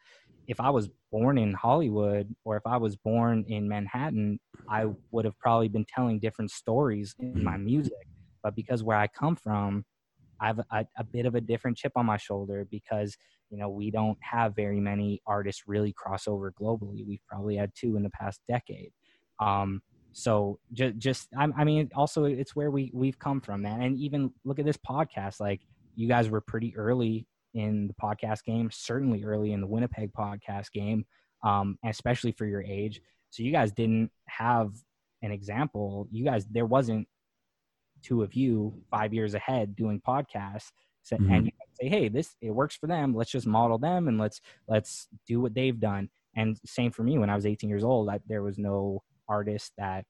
if 0.47 0.59
I 0.59 0.69
was 0.69 0.89
born 1.11 1.37
in 1.37 1.53
Hollywood 1.53 2.33
or 2.43 2.57
if 2.57 2.63
I 2.65 2.77
was 2.77 2.95
born 2.95 3.45
in 3.47 3.67
Manhattan, 3.67 4.39
I 4.69 4.87
would 5.11 5.25
have 5.25 5.37
probably 5.39 5.69
been 5.69 5.85
telling 5.85 6.19
different 6.19 6.51
stories 6.51 7.15
in 7.19 7.43
my 7.43 7.57
music. 7.57 8.07
But 8.41 8.55
because 8.55 8.83
where 8.83 8.97
I 8.97 9.07
come 9.07 9.35
from, 9.35 9.85
I 10.41 10.47
have 10.47 10.59
a, 10.59 10.85
a, 10.97 11.03
bit 11.03 11.25
of 11.25 11.35
a 11.35 11.41
different 11.41 11.77
chip 11.77 11.93
on 11.95 12.05
my 12.05 12.17
shoulder 12.17 12.67
because 12.69 13.15
you 13.49 13.57
know 13.57 13.69
we 13.69 13.91
don't 13.91 14.17
have 14.21 14.55
very 14.55 14.79
many 14.79 15.21
artists 15.25 15.63
really 15.67 15.93
cross 15.93 16.27
over 16.27 16.51
globally. 16.51 17.07
We've 17.07 17.25
probably 17.27 17.55
had 17.55 17.71
two 17.75 17.95
in 17.95 18.03
the 18.03 18.09
past 18.09 18.41
decade. 18.49 18.91
Um, 19.39 19.81
so 20.11 20.59
just, 20.73 20.97
just 20.97 21.27
I, 21.37 21.47
I 21.55 21.63
mean, 21.63 21.89
also 21.95 22.25
it's 22.25 22.55
where 22.55 22.71
we 22.71 22.91
we've 22.93 23.17
come 23.17 23.39
from, 23.39 23.61
man. 23.61 23.81
And 23.81 23.97
even 23.97 24.31
look 24.43 24.59
at 24.59 24.65
this 24.65 24.77
podcast. 24.77 25.39
Like 25.39 25.61
you 25.95 26.07
guys 26.07 26.29
were 26.29 26.41
pretty 26.41 26.75
early 26.75 27.25
in 27.53 27.87
the 27.87 27.93
podcast 27.93 28.43
game, 28.43 28.69
certainly 28.71 29.23
early 29.23 29.51
in 29.53 29.61
the 29.61 29.67
Winnipeg 29.67 30.11
podcast 30.13 30.71
game, 30.71 31.05
um, 31.43 31.77
especially 31.85 32.31
for 32.31 32.45
your 32.45 32.63
age. 32.63 33.01
So 33.29 33.43
you 33.43 33.51
guys 33.51 33.71
didn't 33.71 34.11
have 34.27 34.73
an 35.21 35.31
example. 35.31 36.07
You 36.11 36.23
guys, 36.23 36.45
there 36.45 36.65
wasn't 36.65 37.07
two 38.01 38.21
of 38.21 38.33
you 38.33 38.73
five 38.91 39.13
years 39.13 39.33
ahead 39.33 39.75
doing 39.75 40.01
podcasts. 40.05 40.71
So, 41.03 41.17
mm-hmm. 41.17 41.31
And 41.31 41.45
you 41.47 41.51
say, 41.81 41.89
hey, 41.89 42.07
this 42.09 42.35
it 42.41 42.51
works 42.51 42.75
for 42.75 42.87
them. 42.87 43.15
Let's 43.15 43.31
just 43.31 43.47
model 43.47 43.77
them 43.77 44.07
and 44.07 44.19
let's 44.19 44.41
let's 44.67 45.07
do 45.27 45.41
what 45.41 45.53
they've 45.53 45.79
done. 45.79 46.09
And 46.35 46.57
same 46.65 46.91
for 46.91 47.03
me 47.03 47.17
when 47.17 47.29
I 47.29 47.35
was 47.35 47.45
18 47.45 47.69
years 47.69 47.83
old. 47.83 48.09
I, 48.09 48.19
there 48.27 48.43
was 48.43 48.57
no 48.57 49.03
artist 49.27 49.73
that 49.77 50.05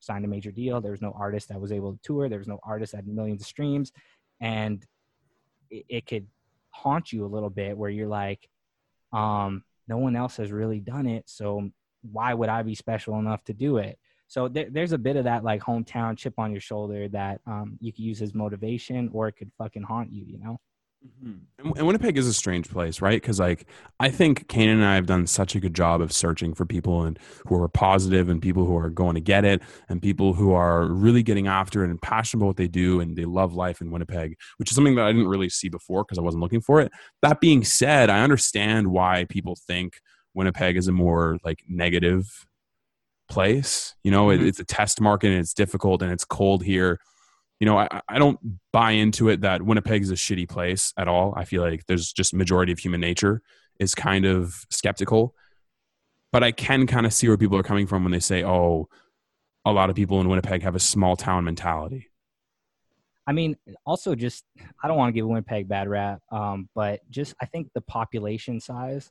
signed 0.00 0.24
a 0.24 0.28
major 0.28 0.50
deal. 0.50 0.80
There 0.80 0.92
was 0.92 1.02
no 1.02 1.12
artist 1.16 1.48
that 1.48 1.60
was 1.60 1.72
able 1.72 1.92
to 1.92 1.98
tour. 2.02 2.28
There 2.28 2.38
was 2.38 2.48
no 2.48 2.60
artist 2.62 2.92
that 2.92 2.98
had 2.98 3.08
millions 3.08 3.42
of 3.42 3.46
streams, 3.46 3.92
and 4.40 4.84
it, 5.70 5.84
it 5.88 6.06
could 6.06 6.26
haunt 6.70 7.12
you 7.12 7.24
a 7.24 7.26
little 7.26 7.50
bit 7.50 7.76
where 7.76 7.90
you're 7.90 8.08
like 8.08 8.48
um 9.12 9.64
no 9.88 9.96
one 9.96 10.14
else 10.14 10.36
has 10.36 10.52
really 10.52 10.80
done 10.80 11.06
it 11.06 11.24
so 11.26 11.70
why 12.12 12.34
would 12.34 12.48
i 12.48 12.62
be 12.62 12.74
special 12.74 13.18
enough 13.18 13.42
to 13.44 13.52
do 13.52 13.78
it? 13.78 13.98
So 14.28 14.46
there, 14.46 14.68
there's 14.70 14.92
a 14.92 14.98
bit 14.98 15.16
of 15.16 15.24
that 15.24 15.42
like 15.42 15.62
hometown 15.62 16.16
chip 16.16 16.34
on 16.38 16.52
your 16.52 16.60
shoulder 16.60 17.08
that 17.08 17.40
um, 17.46 17.78
you 17.80 17.92
could 17.92 18.04
use 18.04 18.20
as 18.20 18.34
motivation 18.34 19.08
or 19.12 19.28
it 19.28 19.36
could 19.36 19.50
fucking 19.56 19.82
haunt 19.82 20.12
you 20.12 20.24
you 20.26 20.38
know 20.38 20.60
Mm-hmm. 21.06 21.72
And 21.76 21.86
Winnipeg 21.86 22.18
is 22.18 22.26
a 22.26 22.32
strange 22.32 22.68
place, 22.68 23.00
right? 23.00 23.20
Because 23.20 23.38
like 23.38 23.66
I 24.00 24.10
think 24.10 24.48
Kane 24.48 24.68
and 24.68 24.84
I 24.84 24.96
have 24.96 25.06
done 25.06 25.26
such 25.26 25.54
a 25.54 25.60
good 25.60 25.74
job 25.74 26.00
of 26.00 26.12
searching 26.12 26.54
for 26.54 26.66
people 26.66 27.02
and 27.02 27.18
who 27.46 27.60
are 27.60 27.68
positive 27.68 28.28
and 28.28 28.42
people 28.42 28.64
who 28.64 28.76
are 28.76 28.90
going 28.90 29.14
to 29.14 29.20
get 29.20 29.44
it 29.44 29.62
and 29.88 30.02
people 30.02 30.34
who 30.34 30.52
are 30.52 30.86
really 30.86 31.22
getting 31.22 31.46
after 31.46 31.84
it 31.84 31.90
and 31.90 32.02
passionate 32.02 32.40
about 32.40 32.46
what 32.48 32.56
they 32.56 32.68
do 32.68 33.00
and 33.00 33.16
they 33.16 33.24
love 33.24 33.54
life 33.54 33.80
in 33.80 33.90
Winnipeg, 33.90 34.36
which 34.56 34.70
is 34.70 34.74
something 34.74 34.96
that 34.96 35.06
I 35.06 35.12
didn't 35.12 35.28
really 35.28 35.48
see 35.48 35.68
before 35.68 36.04
because 36.04 36.18
I 36.18 36.22
wasn't 36.22 36.42
looking 36.42 36.60
for 36.60 36.80
it. 36.80 36.90
That 37.22 37.40
being 37.40 37.64
said, 37.64 38.10
I 38.10 38.22
understand 38.22 38.88
why 38.88 39.26
people 39.28 39.56
think 39.66 40.00
Winnipeg 40.34 40.76
is 40.76 40.88
a 40.88 40.92
more 40.92 41.38
like 41.44 41.62
negative 41.68 42.46
place. 43.30 43.94
You 44.02 44.10
know, 44.10 44.28
mm-hmm. 44.28 44.42
it, 44.42 44.48
it's 44.48 44.60
a 44.60 44.64
test 44.64 45.00
market 45.00 45.28
and 45.28 45.38
it's 45.40 45.54
difficult 45.54 46.02
and 46.02 46.10
it's 46.12 46.24
cold 46.24 46.64
here 46.64 46.98
you 47.60 47.66
know, 47.66 47.78
I, 47.78 48.00
I 48.08 48.18
don't 48.18 48.38
buy 48.72 48.92
into 48.92 49.28
it 49.28 49.40
that 49.40 49.62
Winnipeg 49.62 50.02
is 50.02 50.10
a 50.10 50.14
shitty 50.14 50.48
place 50.48 50.92
at 50.96 51.08
all. 51.08 51.34
I 51.36 51.44
feel 51.44 51.62
like 51.62 51.86
there's 51.86 52.12
just 52.12 52.32
majority 52.32 52.72
of 52.72 52.78
human 52.78 53.00
nature 53.00 53.42
is 53.80 53.94
kind 53.94 54.24
of 54.24 54.64
skeptical. 54.70 55.34
But 56.30 56.44
I 56.44 56.52
can 56.52 56.86
kind 56.86 57.06
of 57.06 57.12
see 57.12 57.26
where 57.26 57.38
people 57.38 57.58
are 57.58 57.62
coming 57.62 57.86
from 57.86 58.04
when 58.04 58.12
they 58.12 58.20
say, 58.20 58.44
oh, 58.44 58.88
a 59.64 59.72
lot 59.72 59.90
of 59.90 59.96
people 59.96 60.20
in 60.20 60.28
Winnipeg 60.28 60.62
have 60.62 60.74
a 60.74 60.80
small 60.80 61.16
town 61.16 61.44
mentality. 61.44 62.10
I 63.26 63.32
mean, 63.32 63.56
also 63.84 64.14
just 64.14 64.44
I 64.82 64.88
don't 64.88 64.96
want 64.96 65.10
to 65.10 65.12
give 65.12 65.26
Winnipeg 65.26 65.68
bad 65.68 65.88
rap, 65.88 66.20
um, 66.32 66.68
but 66.74 67.00
just 67.10 67.34
I 67.42 67.46
think 67.46 67.68
the 67.74 67.82
population 67.82 68.60
size 68.60 69.10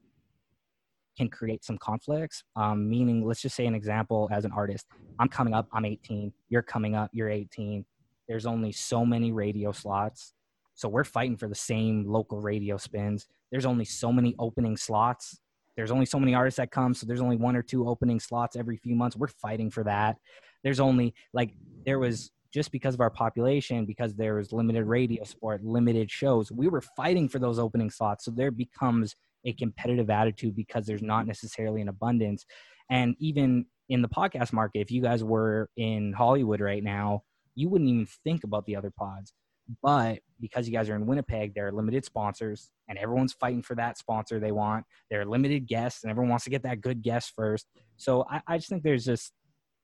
can 1.17 1.29
create 1.29 1.63
some 1.63 1.77
conflicts. 1.77 2.43
Um, 2.55 2.89
meaning, 2.89 3.25
let's 3.25 3.41
just 3.41 3.55
say 3.55 3.67
an 3.67 3.75
example 3.75 4.27
as 4.31 4.45
an 4.45 4.51
artist, 4.51 4.87
I'm 5.19 5.27
coming 5.27 5.53
up, 5.53 5.67
I'm 5.71 5.85
18, 5.85 6.31
you're 6.49 6.63
coming 6.63 6.95
up, 6.95 7.11
you're 7.13 7.29
18 7.29 7.85
there's 8.27 8.45
only 8.45 8.71
so 8.71 9.05
many 9.05 9.31
radio 9.31 9.71
slots. 9.71 10.33
So 10.75 10.87
we're 10.87 11.03
fighting 11.03 11.37
for 11.37 11.47
the 11.47 11.55
same 11.55 12.05
local 12.05 12.39
radio 12.39 12.77
spins. 12.77 13.27
There's 13.51 13.65
only 13.65 13.85
so 13.85 14.11
many 14.11 14.35
opening 14.37 14.77
slots. 14.77 15.39
There's 15.75 15.91
only 15.91 16.05
so 16.05 16.19
many 16.19 16.35
artists 16.35 16.57
that 16.57 16.71
come. 16.71 16.93
So 16.93 17.05
there's 17.05 17.21
only 17.21 17.37
one 17.37 17.55
or 17.55 17.61
two 17.61 17.87
opening 17.87 18.19
slots 18.19 18.55
every 18.55 18.77
few 18.77 18.95
months. 18.95 19.15
We're 19.15 19.27
fighting 19.27 19.71
for 19.71 19.83
that. 19.85 20.17
There's 20.63 20.79
only 20.79 21.13
like, 21.33 21.51
there 21.85 21.99
was 21.99 22.31
just 22.53 22.71
because 22.71 22.93
of 22.93 23.01
our 23.01 23.09
population, 23.09 23.85
because 23.85 24.15
there 24.15 24.35
was 24.35 24.51
limited 24.51 24.85
radio 24.85 25.23
sport, 25.23 25.63
limited 25.63 26.09
shows, 26.09 26.51
we 26.51 26.67
were 26.67 26.81
fighting 26.81 27.29
for 27.29 27.39
those 27.39 27.59
opening 27.59 27.89
slots. 27.89 28.25
So 28.25 28.31
there 28.31 28.51
becomes 28.51 29.15
a 29.45 29.53
competitive 29.53 30.09
attitude 30.09 30.55
because 30.55 30.85
there's 30.85 31.01
not 31.01 31.27
necessarily 31.27 31.81
an 31.81 31.89
abundance. 31.89 32.45
And 32.89 33.15
even 33.19 33.65
in 33.89 34.01
the 34.01 34.09
podcast 34.09 34.53
market, 34.53 34.79
if 34.79 34.91
you 34.91 35.01
guys 35.01 35.23
were 35.23 35.69
in 35.77 36.13
Hollywood 36.13 36.61
right 36.61 36.83
now, 36.83 37.23
you 37.57 37.69
wouldn't 37.69 37.89
even 37.89 38.07
think 38.23 38.43
about 38.43 38.65
the 38.65 38.75
other 38.75 38.91
pods. 38.91 39.33
But 39.81 40.19
because 40.39 40.65
you 40.65 40.73
guys 40.73 40.89
are 40.89 40.95
in 40.95 41.05
Winnipeg, 41.05 41.53
there 41.53 41.67
are 41.67 41.73
limited 41.73 42.05
sponsors, 42.05 42.69
and 42.87 42.97
everyone's 42.97 43.33
fighting 43.33 43.61
for 43.61 43.75
that 43.75 43.97
sponsor 43.97 44.39
they 44.39 44.53
want. 44.53 44.85
There 45.09 45.19
are 45.19 45.25
limited 45.25 45.67
guests, 45.67 46.03
and 46.03 46.11
everyone 46.11 46.29
wants 46.29 46.45
to 46.45 46.49
get 46.49 46.63
that 46.63 46.79
good 46.79 47.01
guest 47.01 47.33
first. 47.35 47.67
So 47.97 48.25
I, 48.29 48.41
I 48.47 48.57
just 48.57 48.69
think 48.69 48.83
there's 48.83 49.03
just 49.03 49.33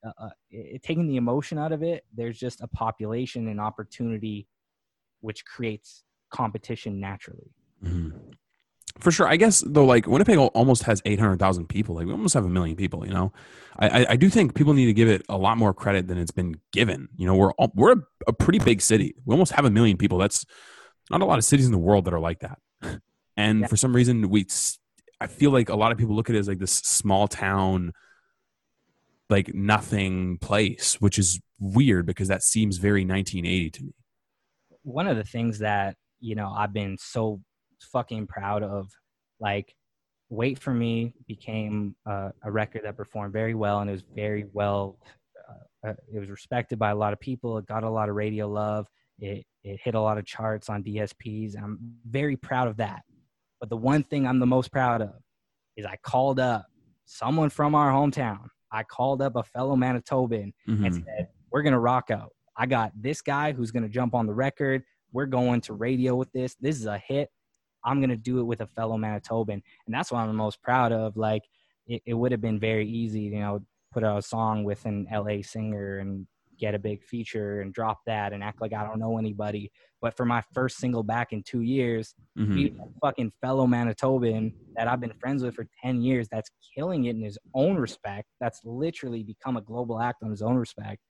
uh, 0.06 0.12
uh, 0.18 0.30
it, 0.52 0.84
taking 0.84 1.08
the 1.08 1.18
emotion 1.18 1.58
out 1.58 1.74
of 1.74 1.84
it. 1.84 2.06
There's 2.16 2.40
just 2.40 2.62
a 2.62 2.68
population 2.68 3.50
and 3.50 3.60
opportunity, 3.60 4.48
which 5.20 5.44
creates 5.44 6.06
competition 6.32 7.02
naturally. 7.02 7.52
Mm-hmm 7.84 8.32
for 9.00 9.12
sure. 9.12 9.28
I 9.28 9.36
guess 9.36 9.64
though, 9.66 9.86
like 9.86 10.08
Winnipeg 10.08 10.38
almost 10.38 10.84
has 10.84 11.02
eight 11.06 11.20
hundred 11.20 11.40
thousand 11.40 11.68
people. 11.68 11.96
Like 11.96 12.06
we 12.06 12.12
almost 12.12 12.34
have 12.34 12.46
a 12.46 12.50
million 12.50 12.76
people. 12.76 13.06
You 13.06 13.14
know, 13.14 13.34
I, 13.78 14.06
I 14.10 14.16
do 14.16 14.30
think 14.30 14.56
people 14.56 14.74
need 14.74 14.86
to 14.86 14.94
give 14.94 15.10
it 15.10 15.24
a 15.30 15.38
lot 15.38 15.58
more 15.58 15.74
credit 15.74 16.08
than 16.08 16.18
it's 16.18 16.32
been 16.32 16.56
given. 16.72 17.10
You 17.18 17.28
know, 17.28 17.36
we're 17.36 17.52
we're 17.74 17.94
a, 17.94 18.02
a 18.28 18.34
pretty 18.34 18.60
big 18.60 18.82
city. 18.82 19.16
We 19.26 19.34
almost 19.34 19.54
have 19.54 19.66
a 19.66 19.72
million 19.72 19.98
people. 19.98 20.18
That's 20.18 20.46
not 21.10 21.22
a 21.22 21.26
lot 21.26 21.38
of 21.38 21.44
cities 21.44 21.66
in 21.66 21.72
the 21.72 21.78
world 21.78 22.06
that 22.06 22.14
are 22.14 22.20
like 22.20 22.39
that. 22.39 22.60
And 23.36 23.62
yeah. 23.62 23.68
for 23.68 23.76
some 23.76 23.96
reason, 23.96 24.30
we 24.30 24.46
I 25.20 25.26
feel 25.28 25.50
like 25.50 25.70
a 25.70 25.76
lot 25.76 25.91
of 25.91 25.98
people 25.98 26.16
look 26.16 26.30
at 26.30 26.36
it 26.36 26.39
as 26.39 26.48
like 26.48 26.60
this 26.60 26.74
small 26.74 27.28
town, 27.28 27.94
like 29.30 29.54
nothing 29.56 30.38
place, 30.38 31.02
which 31.02 31.18
is 31.18 31.39
weird 31.60 32.06
because 32.06 32.28
that 32.28 32.44
seems 32.44 32.78
very 32.78 33.02
1980 33.06 33.70
to 33.72 33.84
me. 33.86 33.94
One 34.84 35.08
of 35.08 35.18
the 35.18 35.24
things 35.24 35.60
that 35.60 35.96
you 36.20 36.36
know 36.36 36.54
I've 36.56 36.74
been 36.74 36.98
so 37.00 37.41
fucking 37.84 38.28
proud 38.28 38.64
of. 38.64 38.90
Like, 39.40 39.76
Wait 40.34 40.58
for 40.58 40.74
Me 40.74 41.14
became 41.28 41.96
uh, 42.08 42.30
a 42.44 42.52
record 42.52 42.82
that 42.84 42.98
performed 42.98 43.32
very 43.32 43.54
well 43.54 43.82
and 43.82 43.90
it 43.90 43.94
was 43.94 44.04
very 44.16 44.46
well. 44.52 44.98
Uh, 45.48 45.90
uh, 45.90 45.94
it 46.12 46.20
was 46.20 46.30
respected 46.30 46.80
by 46.80 46.90
a 46.90 46.96
lot 46.96 47.14
of 47.14 47.20
people. 47.20 47.58
It 47.60 47.68
got 47.68 47.84
a 47.84 47.90
lot 47.90 48.10
of 48.10 48.16
radio 48.16 48.48
love. 48.48 48.88
It 49.20 49.46
it 49.64 49.80
hit 49.84 49.94
a 49.94 50.02
lot 50.02 50.18
of 50.18 50.26
charts 50.26 50.70
on 50.70 50.84
DSPs. 50.84 51.56
I'm 51.56 51.78
very 52.10 52.36
proud 52.36 52.68
of 52.68 52.78
that. 52.78 53.04
But 53.60 53.70
the 53.70 53.78
one 53.78 54.04
thing 54.04 54.26
I'm 54.26 54.40
the 54.40 54.48
most 54.48 54.72
proud 54.72 55.02
of 55.02 55.14
is 55.78 55.86
I 55.86 55.98
called 56.02 56.40
up 56.40 56.66
someone 57.06 57.50
from 57.50 57.76
our 57.76 57.92
hometown. 57.92 58.48
I 58.72 58.84
called 58.84 59.22
up 59.22 59.36
a 59.36 59.44
fellow 59.44 59.76
Manitoban 59.76 60.52
mm-hmm. 60.68 60.86
and 60.86 60.96
said, 60.96 61.28
"We're 61.52 61.62
gonna 61.62 61.80
rock 61.80 62.10
out. 62.10 62.32
I 62.58 62.66
got 62.66 62.92
this 63.00 63.22
guy 63.22 63.52
who's 63.52 63.70
gonna 63.70 63.88
jump 63.88 64.16
on 64.16 64.26
the 64.26 64.34
record. 64.34 64.84
We're 65.12 65.28
going 65.28 65.62
to 65.62 65.74
radio 65.74 66.16
with 66.16 66.32
this. 66.32 66.56
This 66.60 66.78
is 66.78 66.88
a 66.88 66.98
hit 66.98 67.30
I'm 67.86 68.02
gonna 68.02 68.16
do 68.18 68.40
it 68.40 68.44
with 68.44 68.62
a 68.62 68.68
fellow 68.68 68.98
Manitoban, 68.98 69.62
and 69.86 69.94
that's 69.94 70.12
what 70.12 70.20
I'm 70.20 70.28
the 70.28 70.34
most 70.34 70.62
proud 70.62 70.92
of. 70.92 71.18
Like 71.18 71.44
it, 71.88 72.02
it 72.06 72.14
would 72.14 72.32
have 72.32 72.42
been 72.42 72.60
very 72.60 72.88
easy, 72.88 73.22
you 73.22 73.40
know, 73.40 73.60
put 73.92 74.04
out 74.04 74.18
a 74.18 74.22
song 74.22 74.64
with 74.64 74.86
an 74.86 75.08
LA 75.12 75.42
singer 75.42 76.00
and 76.00 76.28
get 76.60 76.76
a 76.76 76.80
big 76.80 77.04
feature 77.04 77.62
and 77.62 77.74
drop 77.74 78.00
that 78.06 78.32
and 78.32 78.44
act 78.44 78.62
like 78.62 78.74
I 78.74 78.84
don't 78.84 79.00
know 79.00 79.18
anybody. 79.18 79.72
But 80.02 80.16
for 80.16 80.26
my 80.26 80.42
first 80.54 80.78
single 80.78 81.04
back 81.04 81.34
in 81.34 81.44
two 81.44 81.62
years, 81.62 82.14
Mhm. 82.38 82.56
be 82.56 82.66
a 82.68 82.86
fucking 83.02 83.32
fellow 83.42 83.68
Manitoban 83.68 84.54
that 84.76 84.88
I've 84.88 85.00
been 85.00 85.14
friends 85.20 85.44
with 85.44 85.56
for 85.56 85.68
10 85.84 86.02
years 86.02 86.28
that's 86.30 86.50
killing 86.76 87.06
it 87.06 87.16
in 87.16 87.22
his 87.22 87.38
own 87.54 87.76
respect, 87.78 88.28
that's 88.40 88.62
literally 88.64 89.24
become 89.24 89.58
a 89.58 89.62
global 89.62 90.00
act 90.00 90.24
on 90.24 90.32
his 90.32 90.42
own 90.42 90.56
respect. 90.56 91.02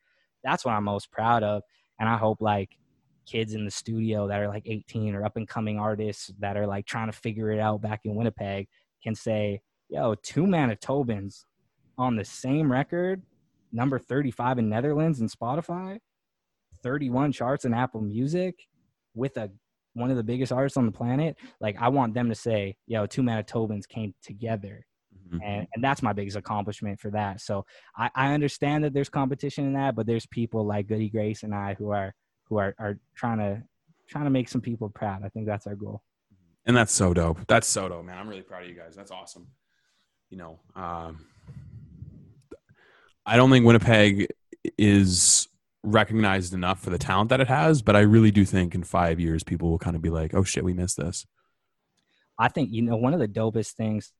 That's 0.43 0.65
what 0.65 0.73
I'm 0.73 0.83
most 0.85 1.11
proud 1.11 1.43
of. 1.43 1.61
And 1.99 2.09
I 2.09 2.17
hope 2.17 2.41
like 2.41 2.77
kids 3.25 3.53
in 3.53 3.65
the 3.65 3.71
studio 3.71 4.27
that 4.27 4.39
are 4.39 4.47
like 4.47 4.63
18 4.65 5.15
or 5.15 5.25
up 5.25 5.37
and 5.37 5.47
coming 5.47 5.79
artists 5.79 6.31
that 6.39 6.57
are 6.57 6.67
like 6.67 6.85
trying 6.85 7.07
to 7.07 7.17
figure 7.17 7.51
it 7.51 7.59
out 7.59 7.81
back 7.81 8.01
in 8.03 8.15
Winnipeg 8.15 8.67
can 9.03 9.15
say, 9.15 9.61
yo, 9.89 10.15
two 10.15 10.43
Manitobans 10.43 11.45
on 11.97 12.15
the 12.15 12.25
same 12.25 12.71
record, 12.71 13.21
number 13.71 13.99
35 13.99 14.59
in 14.59 14.69
Netherlands 14.69 15.19
and 15.19 15.31
Spotify, 15.31 15.99
31 16.81 17.31
charts 17.31 17.65
in 17.65 17.73
Apple 17.73 18.01
Music 18.01 18.55
with 19.13 19.37
a 19.37 19.51
one 19.95 20.09
of 20.09 20.17
the 20.17 20.23
biggest 20.23 20.51
artists 20.51 20.75
on 20.75 20.87
the 20.87 20.91
planet. 20.91 21.37
Like 21.61 21.77
I 21.79 21.89
want 21.89 22.15
them 22.15 22.29
to 22.29 22.35
say, 22.35 22.75
yo, 22.87 23.05
two 23.05 23.21
Manitobans 23.21 23.87
came 23.87 24.13
together. 24.23 24.85
Mhm. 25.29 25.39
And, 25.43 25.67
and 25.73 25.83
that's 25.83 26.01
my 26.01 26.13
biggest 26.13 26.35
accomplishment 26.35 26.99
for 26.99 27.11
that. 27.11 27.41
So 27.41 27.65
I, 27.95 28.09
I 28.15 28.33
understand 28.33 28.83
that 28.83 28.93
there's 28.93 29.09
competition 29.09 29.65
in 29.65 29.73
that, 29.73 29.95
but 29.95 30.07
there's 30.07 30.25
people 30.25 30.65
like 30.65 30.87
Goody 30.87 31.09
Grace 31.09 31.43
and 31.43 31.53
I 31.53 31.75
who 31.75 31.91
are 31.91 32.13
who 32.53 32.59
are, 32.59 32.75
are 32.77 32.99
trying 33.15 33.39
to 33.39 33.63
trying 34.07 34.25
to 34.25 34.29
make 34.29 34.47
some 34.47 34.61
people 34.61 34.89
proud. 34.89 35.23
I 35.25 35.29
think 35.29 35.47
that's 35.47 35.65
our 35.65 35.75
goal. 35.75 36.03
and 36.65 36.77
that's 36.77 36.93
so 36.93 37.13
dope. 37.13 37.39
That's 37.47 37.67
so 37.67 37.89
dope, 37.89 38.05
man. 38.05 38.17
I'm 38.17 38.27
really 38.29 38.41
proud 38.41 38.63
of 38.63 38.69
you 38.69 38.75
guys. 38.75 38.95
That's 38.95 39.11
awesome. 39.11 39.47
You 40.29 40.37
know, 40.37 40.59
um, 40.75 41.25
I 43.25 43.35
don't 43.37 43.49
think 43.49 43.65
Winnipeg 43.65 44.27
is 44.77 45.47
recognized 45.83 46.53
enough 46.53 46.79
for 46.79 46.89
the 46.89 46.97
talent 46.97 47.29
that 47.29 47.41
it 47.41 47.47
has, 47.47 47.81
but 47.81 47.95
I 47.95 48.01
really 48.01 48.31
do 48.31 48.45
think 48.45 48.73
in 48.75 48.83
five 48.83 49.19
years 49.19 49.43
people 49.43 49.69
will 49.69 49.79
kind 49.79 49.95
of 49.95 50.01
be 50.01 50.09
like, 50.09 50.33
"Oh 50.33 50.43
shit, 50.43 50.63
we 50.63 50.73
missed 50.73 50.97
this." 50.97 51.25
I 52.37 52.49
think 52.49 52.69
you 52.71 52.83
know 52.83 52.97
one 52.97 53.13
of 53.13 53.19
the 53.19 53.27
dopest 53.27 53.71
things. 53.71 54.11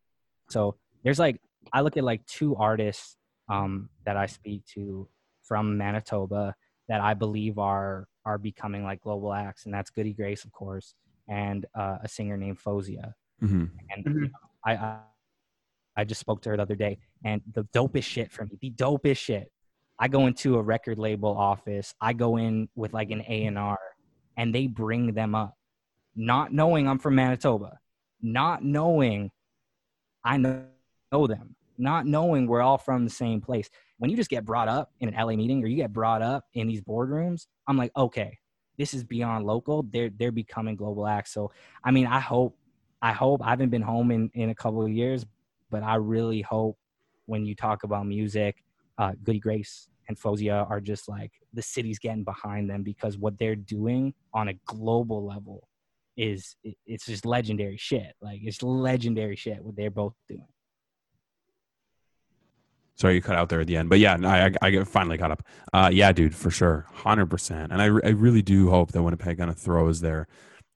So 0.50 0.76
there's 1.04 1.20
like 1.20 1.40
I 1.72 1.82
look 1.82 1.98
at 1.98 2.04
like 2.04 2.26
two 2.26 2.56
artists 2.56 3.16
um, 3.50 3.90
that 4.06 4.18
I 4.18 4.26
speak 4.26 4.66
to 4.74 5.08
from 5.44 5.78
Manitoba 5.78 6.56
that 6.90 7.02
I 7.02 7.14
believe 7.14 7.58
are 7.58 8.08
are 8.26 8.38
becoming 8.38 8.84
like 8.84 9.02
global 9.02 9.34
acts, 9.34 9.66
and 9.66 9.74
that's 9.74 9.90
Goody 9.90 10.14
Grace, 10.14 10.46
of 10.46 10.52
course, 10.52 10.96
and 11.28 11.66
uh, 11.76 11.98
a 12.04 12.08
singer 12.08 12.38
named 12.38 12.60
Faouzia. 12.60 13.14
hmm 13.40 13.66
And 13.92 14.06
Mhm. 14.06 14.32
I, 14.66 14.74
I 14.76 15.00
I 15.96 16.04
just 16.04 16.20
spoke 16.22 16.42
to 16.42 16.50
her 16.50 16.58
the 16.58 16.64
other 16.64 16.76
day, 16.76 16.98
and 17.24 17.42
the 17.54 17.66
dopest 17.66 18.06
shit 18.06 18.32
for 18.32 18.46
me, 18.46 18.58
the 18.62 18.72
dopest 18.72 19.18
shit. 19.18 19.52
I 20.00 20.08
go 20.08 20.26
into 20.26 20.58
a 20.58 20.62
record 20.62 20.98
label 20.98 21.38
office. 21.38 21.94
I 22.02 22.14
go 22.14 22.38
in 22.38 22.68
with 22.76 22.94
like 22.94 23.12
an 23.12 23.24
A 23.28 23.46
and 23.46 23.60
R, 23.60 23.78
and 24.38 24.54
they 24.56 24.66
bring 24.68 25.14
them 25.14 25.36
up, 25.36 25.56
not 26.16 26.52
knowing 26.52 26.88
I'm 26.88 26.98
from 26.98 27.16
Manitoba, 27.16 27.78
not 28.22 28.64
knowing 28.64 29.30
I 30.24 30.38
know, 30.38 30.66
know 31.12 31.28
them, 31.28 31.56
not 31.78 32.08
knowing 32.08 32.48
we're 32.48 32.62
all 32.62 32.78
from 32.80 33.04
the 33.04 33.10
same 33.12 33.40
place. 33.40 33.70
When 34.04 34.10
you 34.10 34.18
just 34.18 34.30
get 34.30 34.44
brought 34.44 34.68
up 34.68 34.92
in 35.00 35.08
an 35.08 35.16
LA 35.16 35.38
meeting 35.38 35.64
or 35.64 35.68
you 35.68 35.78
get 35.78 35.94
brought 35.94 36.22
up 36.22 36.44
in 36.56 36.68
these 36.68 36.82
boardrooms, 36.82 37.48
I'm 37.70 37.78
like, 37.78 37.90
okay, 37.96 38.38
this 38.78 38.94
is 38.94 39.06
beyond 39.06 39.46
local. 39.46 39.84
They're 39.84 40.10
they're 40.10 40.34
becoming 40.34 40.76
global 40.76 41.08
acts. 41.08 41.34
So 41.34 41.52
I 41.86 41.92
mean, 41.92 42.06
I 42.08 42.20
hope 42.20 42.58
I 43.02 43.14
hope 43.14 43.42
I 43.42 43.52
haven't 43.52 43.70
been 43.70 43.82
home 43.82 44.12
in, 44.12 44.30
in 44.34 44.50
a 44.50 44.56
couple 44.56 44.84
of 44.84 44.92
years, 44.92 45.26
but 45.72 45.84
I 45.84 45.96
really 45.96 46.42
hope 46.42 46.78
when 47.28 47.46
you 47.46 47.56
talk 47.56 47.86
about 47.86 48.06
music, 48.06 48.66
uh, 48.98 49.14
Goody 49.24 49.40
Grace 49.40 49.88
and 50.10 50.20
Faouzia 50.20 50.70
are 50.70 50.82
just 50.82 51.08
like 51.08 51.32
the 51.54 51.62
city's 51.62 51.98
getting 51.98 52.26
behind 52.26 52.70
them 52.70 52.84
because 52.84 53.18
what 53.18 53.40
they're 53.40 53.56
doing 53.56 54.14
on 54.34 54.50
a 54.50 54.54
global 54.66 55.26
level 55.26 55.70
is 56.18 56.58
it- 56.66 56.76
it's 56.86 57.06
just 57.06 57.26
legendary 57.26 57.78
shit. 57.78 58.18
Like 58.22 58.42
it's 58.44 58.62
legendary 58.62 59.38
shit 59.38 59.64
what 59.64 59.78
they're 59.78 59.90
both 59.90 60.16
doing. 60.28 60.53
Sorry, 62.96 63.16
you 63.16 63.22
cut 63.22 63.36
out 63.36 63.50
there 63.50 63.62
at 63.62 63.68
the 63.68 63.76
end, 63.76 63.90
but 63.90 64.00
yeah, 64.00 64.16
no, 64.16 64.30
I, 64.30 64.52
I 64.62 64.84
finally 64.84 65.18
caught 65.18 65.32
up. 65.32 65.44
Uh, 65.74 65.90
yeah, 65.92 66.12
dude, 66.12 66.36
for 66.36 66.52
sure, 66.52 66.86
hundred 66.94 67.26
percent. 67.26 67.72
And 67.72 67.82
I, 67.82 67.86
I 67.86 68.12
really 68.12 68.44
do 68.44 68.70
hope 68.70 68.92
that 68.92 69.02
Winnipeg 69.02 69.40
kind 69.40 69.50
of 69.50 69.58
throws 69.58 70.02
their 70.02 70.28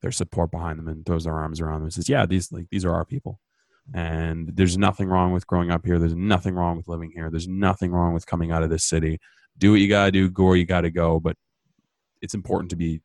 their 0.02 0.10
support 0.12 0.50
behind 0.50 0.78
them 0.78 0.88
and 0.88 1.06
throws 1.06 1.24
their 1.24 1.34
arms 1.34 1.60
around 1.60 1.74
them 1.74 1.84
and 1.84 1.92
says, 1.92 2.08
"Yeah, 2.08 2.26
these 2.26 2.50
like 2.50 2.66
these 2.70 2.84
are 2.84 2.92
our 2.92 3.04
people." 3.04 3.40
And 3.94 4.50
there's 4.54 4.76
nothing 4.76 5.08
wrong 5.08 5.32
with 5.32 5.46
growing 5.46 5.70
up 5.70 5.86
here. 5.86 5.98
There's 5.98 6.14
nothing 6.14 6.54
wrong 6.54 6.76
with 6.76 6.88
living 6.88 7.10
here. 7.14 7.30
There's 7.30 7.48
nothing 7.48 7.92
wrong 7.92 8.12
with 8.12 8.26
coming 8.26 8.50
out 8.50 8.62
of 8.62 8.68
this 8.68 8.84
city. 8.84 9.18
Do 9.56 9.70
what 9.70 9.80
you 9.80 9.88
gotta 9.88 10.12
do. 10.12 10.28
Go 10.28 10.44
where 10.44 10.56
you 10.56 10.66
gotta 10.66 10.90
go. 10.90 11.20
But 11.20 11.36
it's 12.20 12.34
important 12.34 12.70
to 12.70 12.76
be 12.76 13.00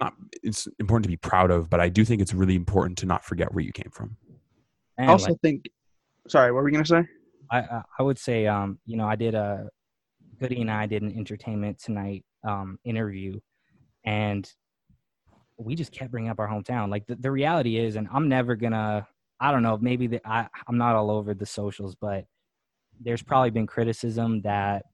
not. 0.00 0.14
It's 0.42 0.66
important 0.78 1.04
to 1.04 1.10
be 1.10 1.16
proud 1.18 1.50
of. 1.50 1.68
But 1.68 1.80
I 1.80 1.90
do 1.90 2.06
think 2.06 2.22
it's 2.22 2.34
really 2.34 2.56
important 2.56 2.96
to 2.98 3.06
not 3.06 3.24
forget 3.24 3.52
where 3.52 3.62
you 3.62 3.72
came 3.72 3.90
from. 3.92 4.16
And 4.96 5.10
I 5.10 5.12
also 5.12 5.32
like, 5.32 5.40
think. 5.42 5.66
Sorry, 6.26 6.50
what 6.52 6.58
were 6.58 6.64
we 6.64 6.72
gonna 6.72 6.86
say? 6.86 7.04
I, 7.50 7.82
I 7.98 8.02
would 8.02 8.18
say 8.18 8.46
um 8.46 8.78
you 8.86 8.96
know 8.96 9.06
I 9.06 9.16
did 9.16 9.34
a 9.34 9.68
Goody 10.38 10.60
and 10.60 10.70
I 10.70 10.86
did 10.86 11.02
an 11.02 11.16
entertainment 11.16 11.78
tonight 11.78 12.24
um 12.46 12.78
interview 12.84 13.38
and 14.04 14.50
we 15.58 15.74
just 15.74 15.92
kept 15.92 16.10
bringing 16.10 16.30
up 16.30 16.38
our 16.38 16.48
hometown. 16.48 16.90
Like 16.90 17.06
the, 17.06 17.16
the 17.16 17.30
reality 17.30 17.76
is 17.76 17.96
and 17.96 18.08
I'm 18.12 18.28
never 18.28 18.56
gonna 18.56 19.06
I 19.40 19.52
don't 19.52 19.62
know 19.62 19.78
maybe 19.78 20.06
the, 20.06 20.20
I 20.24 20.48
I'm 20.66 20.78
not 20.78 20.96
all 20.96 21.10
over 21.10 21.34
the 21.34 21.46
socials 21.46 21.94
but 21.94 22.24
there's 23.00 23.22
probably 23.22 23.50
been 23.50 23.66
criticism 23.66 24.42
that 24.42 24.84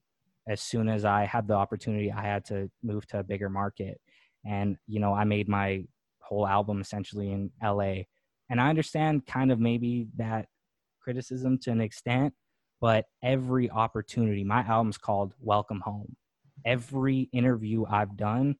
as 0.49 0.61
soon 0.61 0.89
as 0.89 1.05
I 1.05 1.25
had 1.25 1.49
the 1.49 1.55
opportunity 1.55 2.11
I 2.13 2.23
had 2.23 2.45
to 2.47 2.71
move 2.83 3.07
to 3.09 3.19
a 3.19 3.25
bigger 3.25 3.49
market. 3.49 4.01
And 4.45 4.77
you 4.87 5.01
know 5.01 5.13
I 5.13 5.25
made 5.25 5.49
my 5.49 5.85
whole 6.21 6.47
album 6.47 6.81
essentially 6.81 7.31
in 7.31 7.51
LA 7.63 8.03
and 8.51 8.61
I 8.61 8.69
understand 8.69 9.27
kind 9.27 9.53
of 9.53 9.61
maybe 9.61 10.09
that 10.17 10.47
criticism 11.01 11.59
to 11.59 11.71
an 11.71 11.81
extent 11.81 12.35
but 12.87 13.07
every 13.21 13.69
opportunity 13.69 14.45
my 14.45 14.63
album's 14.63 14.97
called 14.97 15.35
welcome 15.41 15.81
home. 15.81 16.15
Every 16.65 17.29
interview 17.33 17.85
i've 17.91 18.17
done 18.17 18.55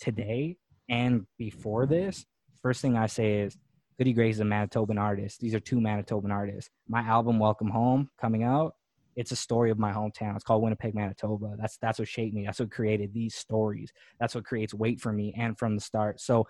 today 0.00 0.56
and 0.88 1.26
before 1.36 1.84
this 1.84 2.24
first 2.62 2.80
thing 2.80 2.96
i 2.96 3.04
say 3.04 3.40
is 3.40 3.58
goody 3.98 4.14
grace 4.14 4.36
is 4.36 4.40
a 4.40 4.44
manitoban 4.44 4.98
artist. 4.98 5.40
These 5.40 5.54
are 5.54 5.60
two 5.60 5.76
manitoban 5.76 6.30
artists. 6.30 6.70
My 6.88 7.02
album 7.02 7.38
welcome 7.38 7.68
home 7.68 8.08
coming 8.18 8.44
out 8.44 8.76
it's 9.14 9.32
a 9.32 9.36
story 9.36 9.70
of 9.70 9.78
my 9.78 9.92
hometown. 9.92 10.34
It's 10.36 10.44
called 10.44 10.62
winnipeg 10.62 10.94
manitoba. 10.94 11.56
That's 11.58 11.76
that's 11.76 11.98
what 11.98 12.08
shaped 12.08 12.34
me. 12.34 12.46
That's 12.46 12.60
what 12.60 12.70
created 12.70 13.12
these 13.12 13.34
stories. 13.34 13.92
That's 14.18 14.34
what 14.34 14.46
creates 14.46 14.72
weight 14.72 15.00
for 15.00 15.12
me 15.12 15.34
and 15.36 15.58
from 15.58 15.74
the 15.74 15.82
start. 15.82 16.18
So 16.22 16.48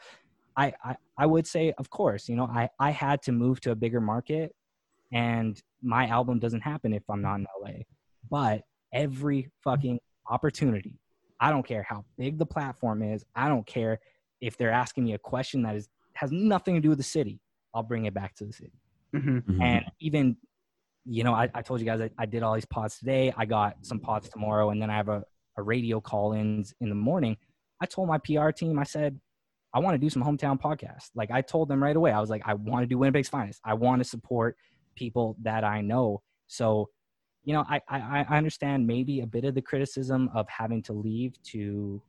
I, 0.57 0.72
I 0.85 0.97
i 1.18 1.27
would 1.27 1.47
say 1.47 1.74
of 1.77 1.91
course 1.91 2.29
you 2.29 2.37
know 2.37 2.47
i 2.47 2.70
i 2.79 2.91
had 2.91 3.20
to 3.22 3.33
move 3.33 3.61
to 3.62 3.72
a 3.72 3.74
bigger 3.74 4.01
market 4.01 4.55
and 5.12 5.61
my 5.82 6.07
album 6.07 6.38
doesn't 6.38 6.62
happen 6.62 6.92
if 6.92 7.02
I'm 7.09 7.22
not 7.22 7.36
in 7.36 7.46
LA. 7.62 7.70
But 8.30 8.62
every 8.92 9.50
fucking 9.62 10.00
opportunity, 10.28 10.98
I 11.40 11.50
don't 11.50 11.66
care 11.66 11.84
how 11.88 12.04
big 12.18 12.38
the 12.38 12.46
platform 12.46 13.02
is, 13.02 13.24
I 13.34 13.48
don't 13.48 13.66
care 13.66 14.00
if 14.40 14.57
they're 14.57 14.72
asking 14.72 15.04
me 15.04 15.14
a 15.14 15.18
question 15.18 15.62
that 15.62 15.76
is 15.76 15.88
has 16.14 16.32
nothing 16.32 16.74
to 16.74 16.80
do 16.80 16.88
with 16.88 16.98
the 16.98 17.04
city, 17.04 17.40
I'll 17.74 17.82
bring 17.82 18.07
it 18.07 18.14
back 18.14 18.34
to 18.36 18.44
the 18.44 18.52
city. 18.52 18.72
hmm 19.12 19.38
Mhm. 19.38 19.62
And 19.62 19.84
even, 20.00 20.36
you 21.04 21.24
know, 21.24 21.34
I, 21.34 21.48
I 21.54 21.62
told 21.62 21.80
you 21.80 21.86
guys 21.86 22.00
I, 22.00 22.11
I 22.18 22.26
did 22.26 22.42
all 22.42 22.54
these 22.54 22.64
pods 22.64 22.98
today. 22.98 23.32
I 23.36 23.44
got 23.44 23.76
some 23.82 24.00
pods 24.00 24.28
tomorrow, 24.28 24.70
and 24.70 24.80
then 24.80 24.90
I 24.90 24.96
have 24.96 25.09
a, 25.09 25.22
a 25.59 25.62
radio 25.62 26.00
call 26.00 26.32
ins 26.32 26.74
in 26.80 26.88
the 26.88 26.94
morning. 26.94 27.36
I 27.80 27.86
told 27.86 28.09
my 28.09 28.18
PR 28.18 28.50
team, 28.50 28.78
I 28.78 28.84
said, 28.84 29.20
I 29.74 29.78
want 29.78 29.94
to 29.94 29.98
do 29.98 30.09
some 30.09 30.22
hometown 30.22 30.59
podcasts. 30.59 31.11
Like 31.14 31.30
I 31.30 31.42
told 31.42 31.68
them 31.68 31.82
right 31.82 31.94
away, 31.94 32.11
I 32.12 32.20
was 32.20 32.30
like, 32.30 32.42
I 32.46 32.54
want 32.54 32.82
to 32.82 32.86
do 32.86 32.96
Winnipeg's 32.96 33.28
finest. 33.28 33.61
I 33.62 33.74
want 33.74 34.02
to 34.02 34.09
support 34.09 34.57
people 34.97 35.36
that 35.42 35.62
I 35.62 35.80
know. 35.80 36.22
So, 36.49 36.90
you 37.44 37.53
know, 37.53 37.64
I, 37.68 37.80
I, 37.88 38.26
I 38.28 38.36
understand 38.36 38.86
maybe 38.86 39.20
a 39.20 39.26
bit 39.26 39.44
of 39.44 39.55
the 39.55 39.62
criticism 39.62 40.28
of 40.34 40.49
having 40.49 40.82
to 40.82 40.92
leave 40.92 41.40
to 41.44 42.03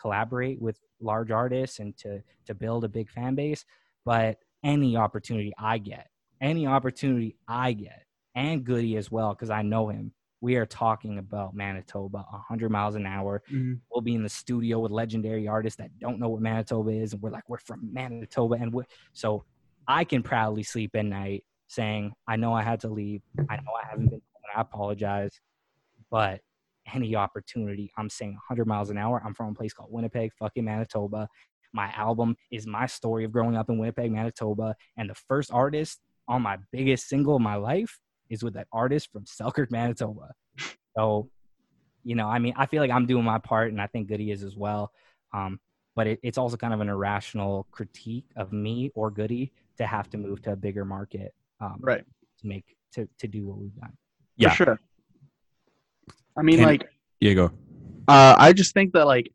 collaborate 0.00 0.60
with 0.60 0.80
large 1.00 1.30
artists 1.30 1.78
and 1.78 1.96
to 1.98 2.22
to 2.46 2.54
build 2.54 2.84
a 2.84 2.88
big 2.88 3.08
fan 3.10 3.34
base. 3.34 3.64
But 4.04 4.38
any 4.64 4.96
opportunity 4.96 5.52
I 5.58 5.78
get, 5.78 6.08
any 6.40 6.66
opportunity 6.66 7.36
I 7.46 7.72
get, 7.72 8.04
and 8.34 8.64
Goody 8.64 8.96
as 8.96 9.10
well, 9.10 9.34
because 9.34 9.50
I 9.50 9.62
know 9.62 9.88
him. 9.88 10.12
We 10.42 10.56
are 10.56 10.64
talking 10.64 11.18
about 11.18 11.54
Manitoba, 11.54 12.24
100 12.30 12.70
miles 12.70 12.94
an 12.94 13.06
hour. 13.06 13.42
hmm 13.48 13.74
We'll 13.90 14.00
be 14.00 14.14
in 14.14 14.22
the 14.22 14.28
studio 14.30 14.78
with 14.78 14.90
legendary 14.90 15.46
artists 15.46 15.76
that 15.76 15.98
don't 15.98 16.18
know 16.18 16.30
what 16.30 16.40
Manitoba 16.40 16.90
is, 16.90 17.12
and 17.12 17.20
we're 17.20 17.30
like, 17.30 17.48
we're 17.48 17.58
from 17.58 17.92
Manitoba, 17.92 18.54
and 18.54 18.72
we 18.72 18.84
so 19.12 19.44
I 19.86 20.04
can 20.04 20.22
proudly 20.22 20.62
sleep 20.62 20.96
at 20.96 21.04
night 21.04 21.44
saying, 21.70 22.12
I 22.26 22.34
know 22.36 22.52
I 22.52 22.62
had 22.62 22.80
to 22.80 22.88
leave. 22.88 23.22
I 23.48 23.56
know 23.56 23.72
I 23.80 23.86
haven't 23.88 24.08
been. 24.08 24.20
I 24.54 24.60
apologize, 24.60 25.40
but 26.10 26.40
any 26.92 27.14
opportunity, 27.14 27.92
I'm 27.96 28.10
saying 28.10 28.32
100 28.32 28.66
miles 28.66 28.90
an 28.90 28.98
hour. 28.98 29.22
I'm 29.24 29.32
from 29.32 29.50
a 29.50 29.54
place 29.54 29.72
called 29.72 29.92
Winnipeg, 29.92 30.32
fucking 30.40 30.64
Manitoba. 30.64 31.28
My 31.72 31.92
album 31.92 32.36
is 32.50 32.66
my 32.66 32.86
story 32.86 33.24
of 33.24 33.30
growing 33.30 33.56
up 33.56 33.70
in 33.70 33.78
Winnipeg, 33.78 34.10
Manitoba. 34.10 34.74
And 34.96 35.08
the 35.08 35.14
first 35.14 35.52
artist 35.52 36.00
on 36.26 36.42
my 36.42 36.58
biggest 36.72 37.08
single 37.08 37.36
of 37.36 37.42
my 37.42 37.54
life 37.54 38.00
is 38.28 38.42
with 38.42 38.54
that 38.54 38.66
artist 38.72 39.12
from 39.12 39.24
Selkirk, 39.24 39.70
Manitoba. 39.70 40.32
So, 40.96 41.30
you 42.02 42.16
know, 42.16 42.26
I 42.26 42.40
mean, 42.40 42.54
I 42.56 42.66
feel 42.66 42.82
like 42.82 42.90
I'm 42.90 43.06
doing 43.06 43.22
my 43.22 43.38
part, 43.38 43.70
and 43.70 43.80
I 43.80 43.86
think 43.86 44.08
Goody 44.08 44.32
is 44.32 44.42
as 44.42 44.56
well. 44.56 44.90
Um, 45.32 45.60
but 45.94 46.08
it, 46.08 46.18
it's 46.24 46.38
also 46.38 46.56
kind 46.56 46.74
of 46.74 46.80
an 46.80 46.88
irrational 46.88 47.68
critique 47.70 48.26
of 48.34 48.52
me 48.52 48.90
or 48.96 49.12
Goody 49.12 49.52
to 49.78 49.86
have 49.86 50.10
to 50.10 50.18
move 50.18 50.42
to 50.42 50.52
a 50.52 50.56
bigger 50.56 50.84
market 50.84 51.32
um, 51.60 51.76
Right. 51.80 52.04
to 52.40 52.46
make 52.46 52.64
to 52.94 53.08
to 53.18 53.28
do 53.28 53.46
what 53.46 53.58
we've 53.58 53.74
done. 53.76 53.92
Yeah. 54.36 54.50
For 54.50 54.64
sure. 54.64 54.80
I 56.36 56.42
mean, 56.42 56.56
Can- 56.58 56.66
like, 56.66 56.88
Yeah, 57.20 57.34
go. 57.34 57.44
uh, 58.08 58.34
I 58.38 58.52
just 58.52 58.72
think 58.74 58.92
that 58.94 59.06
like 59.06 59.30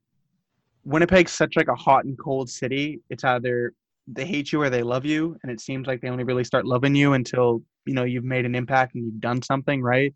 Winnipeg's 0.84 1.32
such 1.32 1.56
like 1.56 1.68
a 1.68 1.76
hot 1.76 2.06
and 2.06 2.18
cold 2.18 2.50
city. 2.50 3.02
It's 3.10 3.24
either 3.24 3.74
they 4.08 4.26
hate 4.26 4.52
you 4.52 4.62
or 4.62 4.70
they 4.70 4.84
love 4.84 5.06
you, 5.06 5.38
and 5.44 5.52
it 5.52 5.60
seems 5.60 5.88
like 5.88 6.02
they 6.02 6.10
only 6.10 6.24
really 6.24 6.44
start 6.44 6.66
loving 6.66 6.96
you 6.96 7.14
until 7.14 7.62
you 7.86 7.94
know 7.94 8.04
you've 8.04 8.24
made 8.24 8.46
an 8.46 8.56
impact 8.56 8.96
and 8.96 9.06
you've 9.06 9.20
done 9.20 9.42
something, 9.42 9.82
right? 9.82 10.14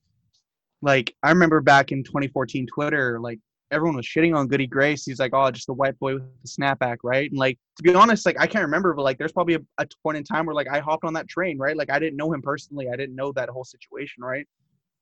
Like 0.82 1.16
I 1.24 1.30
remember 1.30 1.62
back 1.62 1.92
in 1.92 2.04
2014 2.04 2.68
Twitter, 2.68 3.20
like 3.20 3.40
everyone 3.72 3.96
was 3.96 4.06
shitting 4.06 4.36
on 4.36 4.48
Goody 4.48 4.68
Grace. 4.68 5.06
He's 5.06 5.20
like, 5.20 5.34
oh, 5.34 5.52
just 5.52 5.68
the 5.68 5.74
white 5.74 5.98
boy 6.00 6.16
with 6.16 6.24
the 6.42 6.48
snapback, 6.48 6.98
right? 7.04 7.30
And 7.30 7.40
like 7.40 7.58
to 7.78 7.84
be 7.84 7.94
honest, 7.94 8.26
like 8.26 8.40
I 8.40 8.48
can't 8.48 8.64
remember, 8.64 8.94
but 8.94 9.04
like 9.04 9.18
there's 9.18 9.32
probably 9.32 9.56
a, 9.56 9.62
a 9.78 9.88
point 10.04 10.18
in 10.18 10.24
time 10.24 10.46
where 10.46 10.56
like 10.56 10.68
I 10.70 10.80
hopped 10.80 11.04
on 11.04 11.14
that 11.14 11.28
train, 11.28 11.58
right? 11.58 11.78
Like 11.78 11.92
I 11.92 12.00
didn't 12.00 12.18
know 12.18 12.34
him 12.34 12.42
personally, 12.42 12.88
I 12.92 12.96
didn't 12.96 13.16
know 13.16 13.32
that 13.34 13.50
whole 13.50 13.66
situation, 13.66 14.24
right? 14.24 14.48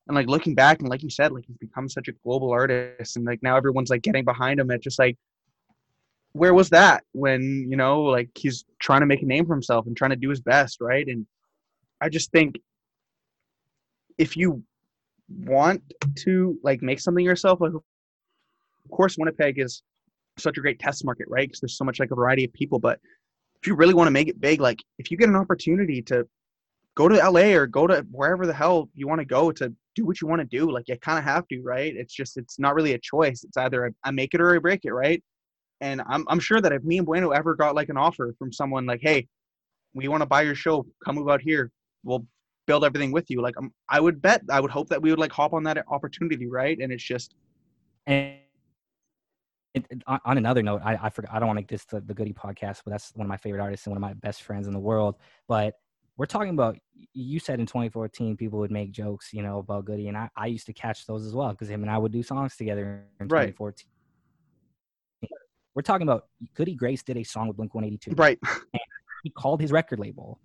and 0.08 0.14
like 0.14 0.26
looking 0.26 0.54
back 0.54 0.80
and 0.80 0.88
like 0.88 1.02
you 1.02 1.10
said 1.10 1.32
like 1.32 1.44
he's 1.46 1.56
become 1.58 1.88
such 1.88 2.08
a 2.08 2.12
global 2.24 2.50
artist 2.50 3.16
and 3.16 3.24
like 3.24 3.42
now 3.42 3.56
everyone's 3.56 3.90
like 3.90 4.02
getting 4.02 4.24
behind 4.24 4.58
him 4.58 4.70
it's 4.70 4.82
just 4.82 4.98
like 4.98 5.16
where 6.32 6.54
was 6.54 6.70
that 6.70 7.04
when 7.12 7.66
you 7.70 7.76
know 7.76 8.02
like 8.02 8.30
he's 8.34 8.64
trying 8.80 9.00
to 9.00 9.06
make 9.06 9.22
a 9.22 9.26
name 9.26 9.46
for 9.46 9.54
himself 9.54 9.86
and 9.86 9.96
trying 9.96 10.10
to 10.10 10.16
do 10.16 10.30
his 10.30 10.40
best 10.40 10.80
right 10.80 11.06
and 11.08 11.26
i 12.00 12.08
just 12.08 12.30
think 12.32 12.58
if 14.16 14.36
you 14.36 14.62
want 15.40 15.82
to 16.16 16.58
like 16.62 16.82
make 16.82 16.98
something 16.98 17.24
yourself 17.24 17.60
like 17.60 17.72
of 18.90 18.96
course 18.96 19.16
winnipeg 19.18 19.58
is 19.58 19.82
such 20.38 20.56
a 20.56 20.60
great 20.60 20.78
test 20.78 21.04
market 21.04 21.26
right 21.28 21.48
because 21.48 21.60
there's 21.60 21.76
so 21.76 21.84
much 21.84 21.98
like 21.98 22.10
a 22.10 22.14
variety 22.14 22.44
of 22.44 22.52
people 22.52 22.78
but 22.78 22.98
if 23.60 23.66
you 23.66 23.74
really 23.74 23.94
want 23.94 24.06
to 24.06 24.12
make 24.12 24.28
it 24.28 24.40
big 24.40 24.60
like 24.60 24.78
if 24.98 25.10
you 25.10 25.16
get 25.16 25.28
an 25.28 25.36
opportunity 25.36 26.00
to 26.00 26.26
go 26.98 27.08
to 27.08 27.16
LA 27.16 27.54
or 27.56 27.68
go 27.68 27.86
to 27.86 28.04
wherever 28.10 28.44
the 28.44 28.52
hell 28.52 28.88
you 28.94 29.06
want 29.06 29.20
to 29.20 29.24
go 29.24 29.52
to 29.52 29.72
do 29.94 30.04
what 30.04 30.20
you 30.20 30.26
want 30.26 30.40
to 30.40 30.58
do. 30.58 30.70
Like 30.70 30.88
you 30.88 30.98
kind 30.98 31.16
of 31.16 31.24
have 31.24 31.46
to, 31.48 31.60
right? 31.62 31.94
It's 31.94 32.12
just 32.12 32.36
it's 32.36 32.58
not 32.58 32.74
really 32.74 32.94
a 32.94 32.98
choice. 32.98 33.44
It's 33.44 33.56
either 33.56 33.92
I, 34.04 34.10
make 34.10 34.34
it 34.34 34.40
or 34.40 34.54
I 34.54 34.58
break 34.58 34.84
it, 34.84 34.92
right? 34.92 35.22
And 35.80 36.02
I'm 36.08 36.24
I'm 36.28 36.40
sure 36.40 36.60
that 36.60 36.72
if 36.72 36.82
me 36.82 36.98
and 36.98 37.06
Bueno 37.06 37.30
ever 37.30 37.54
got 37.54 37.76
like 37.76 37.88
an 37.88 37.96
offer 37.96 38.34
from 38.38 38.52
someone 38.52 38.84
like, 38.84 39.00
hey, 39.00 39.28
we 39.94 40.08
want 40.08 40.22
to 40.22 40.26
buy 40.26 40.42
your 40.42 40.56
show, 40.56 40.86
come 41.04 41.14
move 41.14 41.28
out 41.28 41.40
here, 41.40 41.70
we'll 42.04 42.26
build 42.66 42.84
everything 42.84 43.12
with 43.12 43.30
you. 43.30 43.40
Like 43.40 43.56
um, 43.58 43.72
I 43.88 44.00
would 44.00 44.20
bet, 44.20 44.42
I 44.50 44.58
would 44.60 44.72
hope 44.72 44.88
that 44.88 45.00
we 45.00 45.10
would 45.10 45.20
like 45.20 45.32
hop 45.32 45.52
on 45.52 45.62
that 45.64 45.84
opportunity, 45.88 46.48
right? 46.48 46.78
And 46.80 46.92
it's 46.92 47.04
just 47.04 47.34
And 48.06 48.38
it, 49.74 49.86
it- 49.90 50.02
on 50.06 50.38
another 50.38 50.62
note, 50.62 50.80
I, 50.84 50.98
I 51.02 51.10
forgot. 51.10 51.32
I 51.32 51.38
don't 51.38 51.46
want 51.48 51.56
to 51.58 51.60
make 51.62 51.68
this 51.68 51.84
the, 51.84 52.00
the 52.00 52.14
Goody 52.14 52.32
podcast, 52.32 52.82
but 52.84 52.90
that's 52.90 53.12
one 53.14 53.26
of 53.26 53.28
my 53.28 53.36
favorite 53.36 53.60
artists 53.62 53.86
and 53.86 53.92
one 53.94 54.02
of 54.02 54.08
my 54.08 54.14
best 54.14 54.42
friends 54.42 54.66
in 54.66 54.72
the 54.72 54.78
world. 54.80 55.16
But 55.46 55.74
we're 56.16 56.26
talking 56.26 56.50
about. 56.50 56.78
You 57.14 57.38
said 57.38 57.60
in 57.60 57.66
2014 57.66 58.36
people 58.36 58.58
would 58.58 58.72
make 58.72 58.90
jokes, 58.90 59.32
you 59.32 59.40
know, 59.42 59.58
about 59.58 59.84
Goody, 59.84 60.08
and 60.08 60.16
I, 60.16 60.28
I 60.36 60.46
used 60.46 60.66
to 60.66 60.72
catch 60.72 61.06
those 61.06 61.24
as 61.24 61.32
well 61.34 61.50
because 61.50 61.68
him 61.70 61.82
and 61.82 61.90
I 61.90 61.96
would 61.98 62.10
do 62.12 62.22
songs 62.24 62.56
together 62.56 63.04
in 63.20 63.28
Right. 63.28 63.54
2014. 63.54 63.86
We're 65.74 65.82
talking 65.82 66.08
about 66.08 66.26
Goody 66.54 66.74
Grace 66.74 67.02
did 67.04 67.16
a 67.16 67.22
song 67.22 67.46
with 67.46 67.56
Blink 67.56 67.72
182. 67.74 68.20
right. 68.20 68.38
he 69.22 69.30
called 69.30 69.60
his 69.60 69.70
record 69.70 70.00
label 70.00 70.40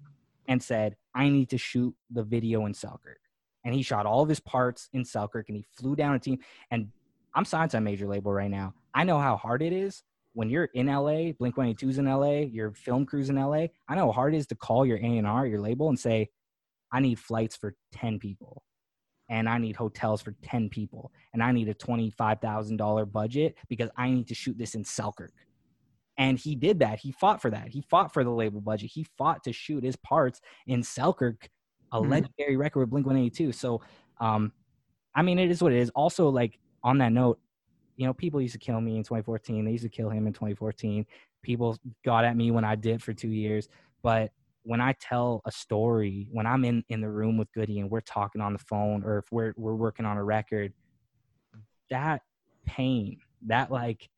and 0.47 0.61
said, 0.61 0.95
I 1.15 1.27
need 1.29 1.49
to 1.49 1.57
shoot 1.57 1.95
the 2.11 2.21
video 2.23 2.65
in 2.67 2.73
Selkirk. 2.75 3.17
And 3.65 3.73
he 3.73 3.81
shot 3.81 4.05
all 4.05 4.21
of 4.21 4.29
his 4.29 4.39
parts 4.39 4.89
in 4.93 5.03
Selkirk 5.05 5.47
and 5.49 5.55
he 5.57 5.65
flew 5.71 5.95
down 5.95 6.13
a 6.13 6.19
team. 6.19 6.37
And 6.69 6.89
I'm 7.33 7.45
signed 7.45 7.71
to 7.71 7.77
a 7.77 7.81
major 7.81 8.07
label 8.07 8.31
right 8.31 8.51
now. 8.51 8.75
I 8.93 9.03
know 9.03 9.19
how 9.19 9.37
hard 9.37 9.61
it 9.61 9.73
is 9.73 10.03
when 10.33 10.49
you're 10.49 10.65
in 10.65 10.87
LA, 10.87 11.31
Blink 11.33 11.55
182's 11.55 11.97
in 11.99 12.05
LA, 12.05 12.39
your 12.41 12.73
film 12.73 13.05
crew's 13.05 13.29
in 13.29 13.35
LA. 13.35 13.67
I 13.87 13.95
know 13.95 14.07
how 14.07 14.11
hard 14.11 14.33
it 14.33 14.37
is 14.37 14.47
to 14.47 14.55
call 14.55 14.85
your 14.85 14.97
A&R, 14.97 15.45
your 15.47 15.61
label, 15.61 15.89
and 15.89 15.99
say, 15.99 16.29
I 16.91 16.99
need 16.99 17.19
flights 17.19 17.55
for 17.55 17.75
10 17.91 18.19
people 18.19 18.63
and 19.29 19.47
I 19.49 19.57
need 19.57 19.75
hotels 19.75 20.21
for 20.21 20.35
10 20.43 20.69
people 20.69 21.11
and 21.33 21.41
I 21.41 21.51
need 21.51 21.69
a 21.69 21.73
$25,000 21.73 23.11
budget 23.11 23.55
because 23.69 23.89
I 23.97 24.09
need 24.09 24.27
to 24.27 24.35
shoot 24.35 24.57
this 24.57 24.75
in 24.75 24.83
Selkirk. 24.83 25.33
And 26.17 26.37
he 26.37 26.55
did 26.55 26.79
that. 26.79 26.99
He 26.99 27.11
fought 27.11 27.41
for 27.41 27.49
that. 27.49 27.69
He 27.69 27.81
fought 27.89 28.13
for 28.13 28.23
the 28.23 28.29
label 28.31 28.61
budget. 28.61 28.91
He 28.93 29.05
fought 29.17 29.43
to 29.45 29.53
shoot 29.53 29.83
his 29.83 29.95
parts 29.95 30.41
in 30.67 30.83
Selkirk, 30.83 31.49
a 31.91 31.99
Mhm. 31.99 32.09
legendary 32.09 32.57
record 32.57 32.81
with 32.81 32.89
Blink 32.91 33.07
182. 33.07 33.51
So, 33.51 33.81
um, 34.19 34.53
I 35.15 35.23
mean, 35.23 35.39
it 35.39 35.49
is 35.49 35.61
what 35.63 35.73
it 35.73 35.79
is. 35.79 35.89
Also, 35.91 36.29
like 36.29 36.59
on 36.83 36.99
that 36.99 37.11
note, 37.13 37.39
you 37.95 38.07
know, 38.07 38.13
people 38.13 38.41
used 38.41 38.53
to 38.53 38.59
kill 38.59 38.81
me 38.81 38.97
in 38.97 39.03
2014. 39.03 39.65
They 39.65 39.71
used 39.71 39.83
to 39.83 39.89
kill 39.89 40.09
him 40.09 40.27
in 40.27 40.33
2014. 40.33 41.05
People 41.41 41.77
got 42.03 42.25
at 42.25 42.35
me 42.35 42.51
when 42.51 42.63
I 42.63 42.75
did 42.75 43.01
for 43.01 43.13
two 43.13 43.29
years. 43.29 43.67
But 44.01 44.31
when 44.63 44.81
I 44.81 44.93
tell 44.93 45.41
a 45.45 45.51
story, 45.51 46.27
when 46.31 46.45
I'm 46.45 46.63
in 46.65 46.83
in 46.89 47.01
the 47.01 47.09
room 47.09 47.37
with 47.37 47.51
Goody 47.53 47.79
and 47.79 47.89
we're 47.89 48.01
talking 48.01 48.41
on 48.41 48.53
the 48.53 48.59
phone, 48.59 49.03
or 49.03 49.19
if 49.19 49.25
we're 49.31 49.53
we're 49.57 49.75
working 49.75 50.05
on 50.05 50.17
a 50.17 50.23
record, 50.23 50.73
that 51.89 52.21
pain, 52.65 53.19
that 53.47 53.71
like 53.71 54.09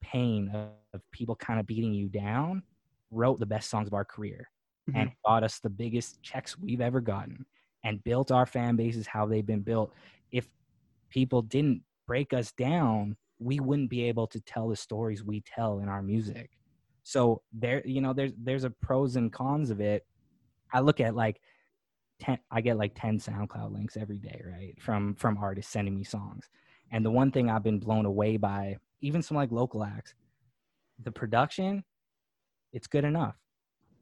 pain 0.00 0.50
of, 0.54 0.68
of 0.94 1.02
people 1.12 1.36
kind 1.36 1.60
of 1.60 1.66
beating 1.66 1.92
you 1.92 2.08
down, 2.08 2.62
wrote 3.10 3.38
the 3.38 3.46
best 3.46 3.70
songs 3.70 3.86
of 3.86 3.94
our 3.94 4.04
career 4.04 4.48
mm-hmm. 4.88 4.98
and 4.98 5.10
got 5.24 5.44
us 5.44 5.58
the 5.60 5.70
biggest 5.70 6.22
checks 6.22 6.58
we've 6.58 6.80
ever 6.80 7.00
gotten 7.00 7.44
and 7.84 8.02
built 8.04 8.30
our 8.30 8.46
fan 8.46 8.76
bases 8.76 9.06
how 9.06 9.26
they've 9.26 9.46
been 9.46 9.60
built. 9.60 9.92
If 10.30 10.48
people 11.10 11.42
didn't 11.42 11.82
break 12.12 12.34
us 12.34 12.52
down, 12.52 13.16
we 13.38 13.58
wouldn't 13.58 13.88
be 13.88 14.02
able 14.02 14.26
to 14.26 14.38
tell 14.42 14.68
the 14.68 14.76
stories 14.76 15.24
we 15.24 15.40
tell 15.40 15.78
in 15.78 15.88
our 15.88 16.02
music. 16.02 16.50
So 17.04 17.40
there, 17.54 17.80
you 17.86 18.02
know, 18.02 18.12
there's 18.12 18.32
there's 18.36 18.64
a 18.64 18.70
pros 18.86 19.16
and 19.16 19.32
cons 19.32 19.70
of 19.70 19.80
it. 19.80 20.04
I 20.74 20.80
look 20.80 21.00
at 21.00 21.14
like 21.14 21.40
ten, 22.20 22.38
I 22.50 22.60
get 22.60 22.76
like 22.76 22.92
ten 22.94 23.18
SoundCloud 23.18 23.72
links 23.72 23.96
every 23.96 24.18
day, 24.18 24.42
right, 24.44 24.74
from 24.78 25.14
from 25.14 25.38
artists 25.38 25.72
sending 25.72 25.94
me 25.94 26.04
songs. 26.04 26.50
And 26.90 27.02
the 27.02 27.10
one 27.10 27.30
thing 27.32 27.48
I've 27.48 27.64
been 27.64 27.78
blown 27.78 28.04
away 28.04 28.36
by, 28.36 28.76
even 29.00 29.22
some 29.22 29.38
like 29.38 29.50
local 29.50 29.82
acts, 29.82 30.12
the 31.02 31.12
production, 31.12 31.82
it's 32.74 32.86
good 32.86 33.06
enough. 33.06 33.36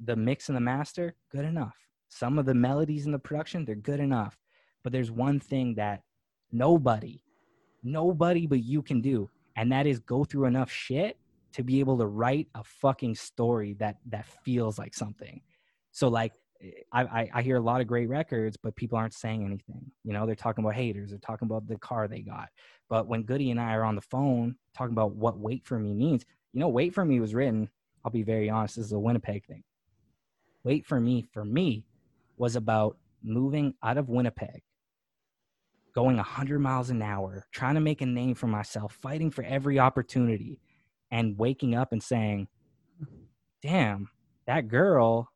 The 0.05 0.17
mix 0.17 0.49
and 0.49 0.57
the 0.57 0.61
master, 0.75 1.15
good 1.31 1.45
enough. 1.45 1.77
Some 2.09 2.41
of 2.41 2.45
the 2.45 2.55
melodies 2.55 3.07
in 3.07 3.13
the 3.13 3.21
production, 3.21 3.65
they're 3.65 3.77
good 3.77 4.01
enough. 4.01 4.37
But 4.83 4.91
there's 4.91 5.13
one 5.13 5.39
thing 5.39 5.77
that 5.77 6.03
nobody, 6.51 7.23
nobody 7.83 8.47
but 8.47 8.63
you 8.63 8.83
can 8.83 9.01
do, 9.01 9.29
and 9.57 9.71
that 9.73 9.87
is 9.87 9.99
go 9.99 10.25
through 10.25 10.47
enough 10.47 10.71
shit 10.71 11.17
to 11.53 11.63
be 11.63 11.81
able 11.81 11.99
to 11.99 12.07
write 12.07 12.49
a 12.55 12.63
fucking 12.63 13.15
story 13.15 13.75
that 13.75 13.97
that 14.07 14.27
feels 14.45 14.79
like 14.79 14.95
something. 14.95 15.41
So 15.93 16.09
like 16.09 16.33
eh, 16.63 16.71
I, 16.93 17.03
I 17.03 17.31
I 17.35 17.43
hear 17.43 17.57
a 17.57 17.61
lot 17.61 17.81
of 17.81 17.87
great 17.87 18.09
records, 18.09 18.57
but 18.57 18.77
people 18.77 18.99
aren't 18.99 19.15
saying 19.15 19.45
anything. 19.45 19.91
You 20.05 20.13
know, 20.13 20.27
they're 20.27 20.35
talking 20.35 20.65
about 20.65 20.75
haters, 20.75 21.11
they're 21.11 21.19
talking 21.19 21.47
about 21.47 21.67
the 21.67 21.79
car 21.79 22.09
they 22.09 22.21
got. 22.21 22.49
But 22.89 23.07
when 23.07 23.23
Goody 23.23 23.51
and 23.51 23.61
I 23.61 23.75
are 23.75 23.85
on 23.85 23.97
the 23.97 24.03
phone 24.03 24.57
talking 24.77 24.93
about 24.93 25.15
what 25.15 25.39
wait 25.39 25.65
for 25.65 25.79
me 25.79 25.95
means, 25.95 26.25
you 26.53 26.61
know, 26.61 26.69
wait 26.69 26.95
for 26.95 27.05
me 27.05 27.21
was 27.21 27.35
written. 27.35 27.69
I'll 28.05 28.11
be 28.11 28.23
very 28.23 28.49
honest, 28.49 28.77
this 28.77 28.87
is 28.87 28.93
a 28.93 28.99
Winnipeg 28.99 29.45
thing. 29.47 29.63
Wait 30.65 30.87
for 30.87 31.01
me 31.01 31.27
for 31.33 31.45
me 31.45 31.85
was 32.37 32.57
about 32.57 32.97
moving 33.23 33.75
out 33.83 33.99
of 33.99 34.09
Winnipeg, 34.09 34.63
going 35.95 36.17
100 36.17 36.59
miles 36.59 36.91
an 36.91 37.03
hour, 37.03 37.47
trying 37.53 37.75
to 37.75 37.81
make 37.81 38.01
a 38.01 38.07
name 38.07 38.35
for 38.35 38.47
myself, 38.47 38.99
fighting 39.01 39.31
for 39.31 39.45
every 39.45 39.79
opportunity, 39.79 40.61
and 41.11 41.39
waking 41.39 41.75
up 41.75 41.93
and 41.93 42.03
saying, 42.03 42.49
damn, 43.63 44.09
that 44.47 44.69
girl 44.69 45.29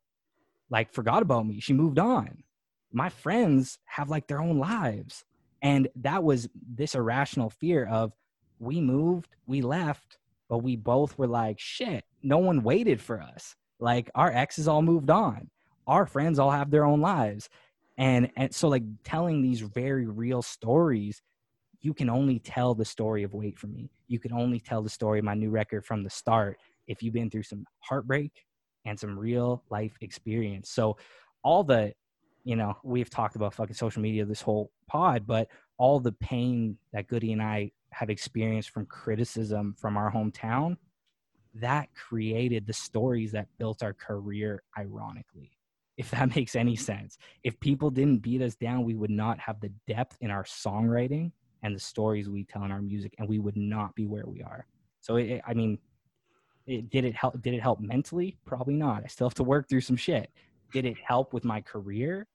like 0.69 0.91
forgot 0.93 1.21
about 1.21 1.45
me. 1.45 1.59
She 1.59 1.73
moved 1.73 1.99
on. 1.99 2.43
My 2.91 3.09
friends 3.09 3.79
have 3.85 4.09
like 4.09 4.27
their 4.27 4.41
own 4.41 4.57
lives. 4.57 5.25
And 5.61 5.87
that 5.95 6.23
was 6.23 6.47
this 6.75 6.95
irrational 6.95 7.49
fear 7.49 7.85
of 7.85 8.13
we 8.59 8.79
moved, 8.79 9.35
we 9.47 9.61
left, 9.61 10.17
but 10.49 10.59
we 10.59 10.75
both 10.75 11.17
were 11.17 11.27
like, 11.27 11.59
shit, 11.59 12.05
no 12.23 12.37
one 12.37 12.63
waited 12.63 13.01
for 13.01 13.21
us. 13.21 13.55
Like 13.79 14.09
our 14.15 14.31
exes 14.31 14.67
all 14.67 14.81
moved 14.81 15.09
on. 15.09 15.49
Our 15.87 16.05
friends 16.05 16.39
all 16.39 16.51
have 16.51 16.71
their 16.71 16.85
own 16.85 17.01
lives. 17.01 17.49
And 17.97 18.29
and 18.35 18.53
so 18.53 18.67
like 18.67 18.83
telling 19.03 19.41
these 19.41 19.61
very 19.61 20.05
real 20.05 20.41
stories, 20.41 21.21
you 21.81 21.93
can 21.93 22.09
only 22.09 22.39
tell 22.39 22.75
the 22.75 22.85
story 22.85 23.23
of 23.23 23.33
Wait 23.33 23.57
for 23.57 23.67
Me. 23.67 23.89
You 24.07 24.19
can 24.19 24.33
only 24.33 24.59
tell 24.59 24.81
the 24.81 24.89
story 24.89 25.19
of 25.19 25.25
my 25.25 25.33
new 25.33 25.49
record 25.49 25.85
from 25.85 26.03
the 26.03 26.09
start 26.09 26.57
if 26.87 27.01
you've 27.01 27.13
been 27.13 27.29
through 27.29 27.43
some 27.43 27.65
heartbreak 27.79 28.31
and 28.85 28.99
some 28.99 29.17
real 29.17 29.63
life 29.69 29.95
experience. 30.01 30.69
So 30.69 30.97
all 31.43 31.63
the, 31.63 31.93
you 32.43 32.55
know, 32.55 32.75
we've 32.83 33.09
talked 33.09 33.35
about 33.35 33.53
fucking 33.53 33.75
social 33.75 34.01
media 34.01 34.25
this 34.25 34.41
whole 34.41 34.71
pod, 34.87 35.25
but 35.25 35.47
all 35.77 35.99
the 35.99 36.11
pain 36.11 36.77
that 36.93 37.07
Goody 37.07 37.33
and 37.33 37.41
I 37.41 37.71
have 37.91 38.09
experienced 38.09 38.71
from 38.71 38.85
criticism 38.85 39.75
from 39.77 39.97
our 39.97 40.11
hometown, 40.11 40.77
that 41.55 41.89
created 41.93 42.67
the 42.67 42.73
stories 42.73 43.31
that 43.31 43.47
built 43.57 43.81
our 43.81 43.93
career 43.93 44.63
ironically 44.77 45.54
if 45.97 46.11
that 46.11 46.29
makes 46.35 46.55
any 46.55 46.75
sense. 46.75 47.17
If 47.43 47.59
people 47.59 47.89
didn't 47.89 48.19
beat 48.19 48.41
us 48.41 48.55
down 48.55 48.83
we 48.83 48.95
would 48.95 49.11
not 49.11 49.39
have 49.39 49.59
the 49.59 49.71
depth 49.87 50.17
in 50.21 50.31
our 50.31 50.43
songwriting 50.43 51.31
and 51.63 51.75
the 51.75 51.79
stories 51.79 52.29
we 52.29 52.43
tell 52.43 52.63
in 52.63 52.71
our 52.71 52.81
music 52.81 53.13
and 53.17 53.27
we 53.27 53.39
would 53.39 53.57
not 53.57 53.95
be 53.95 54.05
where 54.05 54.25
we 54.27 54.41
are. 54.41 54.65
So 55.01 55.17
it, 55.17 55.41
i 55.45 55.53
mean 55.53 55.77
it, 56.67 56.89
did 56.89 57.05
it 57.05 57.15
help 57.15 57.39
did 57.41 57.53
it 57.53 57.61
help 57.61 57.79
mentally? 57.79 58.37
Probably 58.45 58.75
not. 58.75 59.03
I 59.03 59.07
still 59.07 59.27
have 59.27 59.35
to 59.35 59.43
work 59.43 59.69
through 59.69 59.81
some 59.81 59.95
shit. 59.95 60.31
Did 60.71 60.85
it 60.85 60.97
help 61.05 61.33
with 61.33 61.45
my 61.45 61.61
career? 61.61 62.27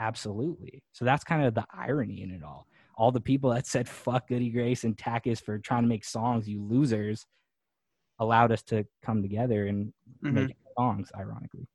Absolutely. 0.00 0.82
So 0.92 1.04
that's 1.04 1.24
kind 1.24 1.44
of 1.44 1.54
the 1.54 1.64
irony 1.72 2.22
in 2.22 2.30
it 2.30 2.42
all. 2.42 2.66
All 2.96 3.12
the 3.12 3.20
people 3.20 3.50
that 3.50 3.66
said 3.66 3.88
fuck 3.88 4.28
goody 4.28 4.50
grace 4.50 4.84
and 4.84 4.96
Takis 4.96 5.40
for 5.40 5.58
trying 5.58 5.82
to 5.82 5.88
make 5.88 6.04
songs 6.04 6.48
you 6.48 6.62
losers 6.62 7.26
allowed 8.18 8.50
us 8.50 8.62
to 8.64 8.84
come 9.02 9.22
together 9.22 9.66
and 9.66 9.92
Mhm. 10.24 10.32
make 10.48 10.56
songs 10.76 11.10
ironically 11.16 11.68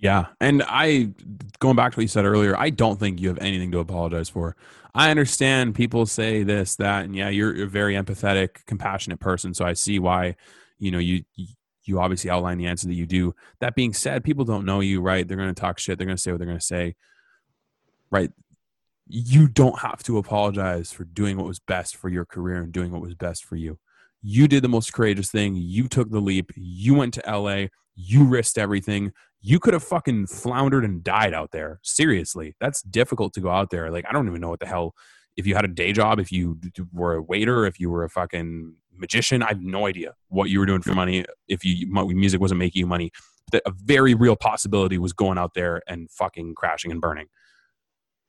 Yeah. 0.00 0.26
And 0.40 0.62
I, 0.66 1.10
going 1.58 1.76
back 1.76 1.92
to 1.92 1.98
what 1.98 2.02
you 2.02 2.08
said 2.08 2.24
earlier, 2.24 2.56
I 2.56 2.70
don't 2.70 2.98
think 2.98 3.20
you 3.20 3.28
have 3.28 3.38
anything 3.38 3.70
to 3.72 3.80
apologize 3.80 4.30
for. 4.30 4.56
I 4.94 5.10
understand 5.10 5.74
people 5.74 6.06
say 6.06 6.42
this, 6.42 6.76
that, 6.76 7.04
and 7.04 7.14
yeah, 7.14 7.28
you're, 7.28 7.54
you're 7.54 7.66
a 7.66 7.70
very 7.70 7.94
empathetic, 7.94 8.64
compassionate 8.66 9.20
person. 9.20 9.52
So 9.52 9.64
I 9.64 9.74
see 9.74 9.98
why, 9.98 10.36
you 10.78 10.90
know, 10.90 10.98
you, 10.98 11.22
you 11.84 12.00
obviously 12.00 12.30
outline 12.30 12.56
the 12.56 12.66
answer 12.66 12.86
that 12.88 12.94
you 12.94 13.06
do. 13.06 13.34
That 13.60 13.74
being 13.74 13.92
said, 13.92 14.24
people 14.24 14.44
don't 14.44 14.64
know 14.64 14.80
you, 14.80 15.02
right? 15.02 15.28
They're 15.28 15.36
going 15.36 15.54
to 15.54 15.60
talk 15.60 15.78
shit. 15.78 15.98
They're 15.98 16.06
going 16.06 16.16
to 16.16 16.22
say 16.22 16.32
what 16.32 16.38
they're 16.38 16.46
going 16.46 16.58
to 16.58 16.64
say, 16.64 16.96
right? 18.10 18.30
You 19.06 19.48
don't 19.48 19.80
have 19.80 20.02
to 20.04 20.16
apologize 20.16 20.92
for 20.92 21.04
doing 21.04 21.36
what 21.36 21.46
was 21.46 21.58
best 21.58 21.96
for 21.96 22.08
your 22.08 22.24
career 22.24 22.62
and 22.62 22.72
doing 22.72 22.90
what 22.90 23.02
was 23.02 23.14
best 23.14 23.44
for 23.44 23.56
you. 23.56 23.78
You 24.22 24.48
did 24.48 24.62
the 24.62 24.68
most 24.68 24.92
courageous 24.92 25.30
thing. 25.30 25.56
You 25.56 25.88
took 25.88 26.10
the 26.10 26.20
leap. 26.20 26.52
You 26.56 26.94
went 26.94 27.14
to 27.14 27.22
LA. 27.26 27.66
You 28.02 28.24
risked 28.24 28.58
everything 28.58 29.12
you 29.40 29.58
could 29.58 29.74
have 29.74 29.82
fucking 29.82 30.26
floundered 30.26 30.84
and 30.84 31.02
died 31.02 31.32
out 31.32 31.50
there. 31.50 31.80
Seriously, 31.82 32.54
that's 32.60 32.82
difficult 32.82 33.32
to 33.34 33.40
go 33.40 33.50
out 33.50 33.70
there. 33.70 33.90
Like, 33.90 34.04
I 34.08 34.12
don't 34.12 34.28
even 34.28 34.40
know 34.40 34.50
what 34.50 34.60
the 34.60 34.66
hell. 34.66 34.94
If 35.36 35.46
you 35.46 35.54
had 35.54 35.64
a 35.64 35.68
day 35.68 35.92
job, 35.92 36.20
if 36.20 36.30
you 36.30 36.58
were 36.92 37.14
a 37.14 37.22
waiter, 37.22 37.64
if 37.64 37.80
you 37.80 37.90
were 37.90 38.04
a 38.04 38.10
fucking 38.10 38.74
magician, 38.94 39.42
I 39.42 39.48
have 39.48 39.62
no 39.62 39.86
idea 39.86 40.14
what 40.28 40.50
you 40.50 40.58
were 40.58 40.66
doing 40.66 40.82
for 40.82 40.94
money. 40.94 41.24
If 41.48 41.64
you 41.64 41.86
music 41.90 42.40
wasn't 42.40 42.58
making 42.58 42.80
you 42.80 42.86
money, 42.86 43.12
that 43.52 43.62
a 43.64 43.72
very 43.84 44.14
real 44.14 44.36
possibility 44.36 44.98
was 44.98 45.12
going 45.12 45.38
out 45.38 45.54
there 45.54 45.80
and 45.88 46.10
fucking 46.10 46.54
crashing 46.54 46.90
and 46.90 47.00
burning. 47.00 47.26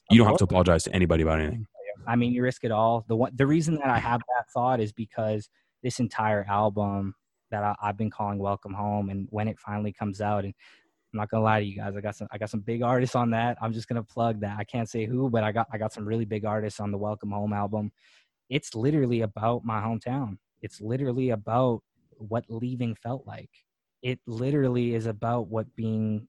You 0.09 0.17
don't 0.19 0.27
have 0.27 0.37
to 0.37 0.43
apologize 0.45 0.83
to 0.83 0.95
anybody 0.95 1.23
about 1.23 1.39
anything. 1.39 1.65
I 2.07 2.15
mean, 2.15 2.31
you 2.31 2.41
risk 2.41 2.63
it 2.63 2.71
all. 2.71 3.05
The 3.07 3.15
one, 3.15 3.31
the 3.35 3.45
reason 3.45 3.75
that 3.75 3.87
I 3.87 3.99
have 3.99 4.21
that 4.21 4.49
thought 4.53 4.79
is 4.79 4.91
because 4.91 5.49
this 5.83 5.99
entire 5.99 6.45
album 6.47 7.15
that 7.51 7.63
I, 7.63 7.75
I've 7.81 7.97
been 7.97 8.09
calling 8.09 8.39
"Welcome 8.39 8.73
Home," 8.73 9.09
and 9.09 9.27
when 9.29 9.47
it 9.47 9.59
finally 9.59 9.93
comes 9.93 10.21
out, 10.21 10.45
and 10.45 10.53
I'm 11.13 11.19
not 11.19 11.29
gonna 11.29 11.43
lie 11.43 11.59
to 11.59 11.65
you 11.65 11.75
guys, 11.75 11.95
I 11.95 12.01
got 12.01 12.15
some, 12.15 12.27
I 12.31 12.37
got 12.37 12.49
some 12.49 12.61
big 12.61 12.81
artists 12.81 13.15
on 13.15 13.29
that. 13.31 13.57
I'm 13.61 13.73
just 13.73 13.87
gonna 13.87 14.03
plug 14.03 14.41
that. 14.41 14.57
I 14.57 14.63
can't 14.63 14.89
say 14.89 15.05
who, 15.05 15.29
but 15.29 15.43
I 15.43 15.51
got, 15.51 15.67
I 15.71 15.77
got 15.77 15.93
some 15.93 16.05
really 16.05 16.25
big 16.25 16.45
artists 16.45 16.79
on 16.79 16.91
the 16.91 16.97
"Welcome 16.97 17.31
Home" 17.31 17.53
album. 17.53 17.91
It's 18.49 18.75
literally 18.75 19.21
about 19.21 19.63
my 19.63 19.79
hometown. 19.81 20.37
It's 20.61 20.81
literally 20.81 21.31
about 21.31 21.81
what 22.17 22.45
leaving 22.49 22.95
felt 22.95 23.25
like. 23.25 23.49
It 24.01 24.19
literally 24.27 24.95
is 24.95 25.05
about 25.05 25.47
what 25.47 25.73
being 25.75 26.27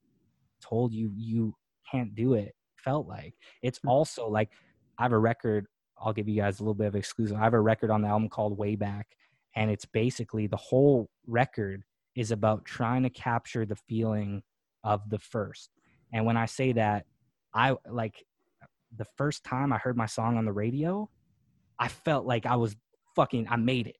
told 0.62 0.93
you 0.93 1.11
you 1.16 1.55
can't 1.91 2.14
do 2.14 2.35
it 2.35 2.55
felt 2.77 3.07
like. 3.07 3.35
It's 3.62 3.79
hmm. 3.79 3.89
also 3.89 4.29
like 4.29 4.51
I 4.99 5.05
have 5.05 5.12
a 5.12 5.18
record. 5.18 5.66
I'll 5.99 6.12
give 6.12 6.29
you 6.29 6.41
guys 6.41 6.59
a 6.59 6.62
little 6.62 6.75
bit 6.75 6.89
of 6.89 6.97
exclusive. 6.97 7.37
I 7.37 7.41
have 7.41 7.55
a 7.55 7.61
record 7.61 7.91
on 7.91 8.03
the 8.03 8.09
album 8.09 8.29
called 8.29 8.59
Way 8.59 8.75
Back, 8.75 9.07
and 9.55 9.70
it's 9.70 9.84
basically 9.84 10.46
the 10.46 10.57
whole 10.57 11.11
record 11.26 11.82
is 12.14 12.30
about 12.30 12.64
trying 12.64 13.03
to 13.03 13.11
capture 13.11 13.64
the 13.64 13.76
feeling 13.76 14.42
of 14.84 15.09
the 15.09 15.18
first. 15.18 15.70
And 16.12 16.26
when 16.26 16.36
I 16.36 16.46
say 16.46 16.72
that, 16.72 17.07
I 17.55 17.76
like 17.90 18.24
the 18.96 19.07
first 19.16 19.44
time 19.44 19.72
I 19.72 19.78
heard 19.78 19.96
my 19.96 20.07
song 20.07 20.36
on 20.36 20.44
the 20.44 20.53
radio, 20.53 21.09
I 21.78 21.88
felt 21.88 22.26
like 22.26 22.46
I 22.46 22.57
was 22.57 22.76
fucking, 23.16 23.46
I 23.50 23.57
made 23.57 23.86
it. 23.86 23.96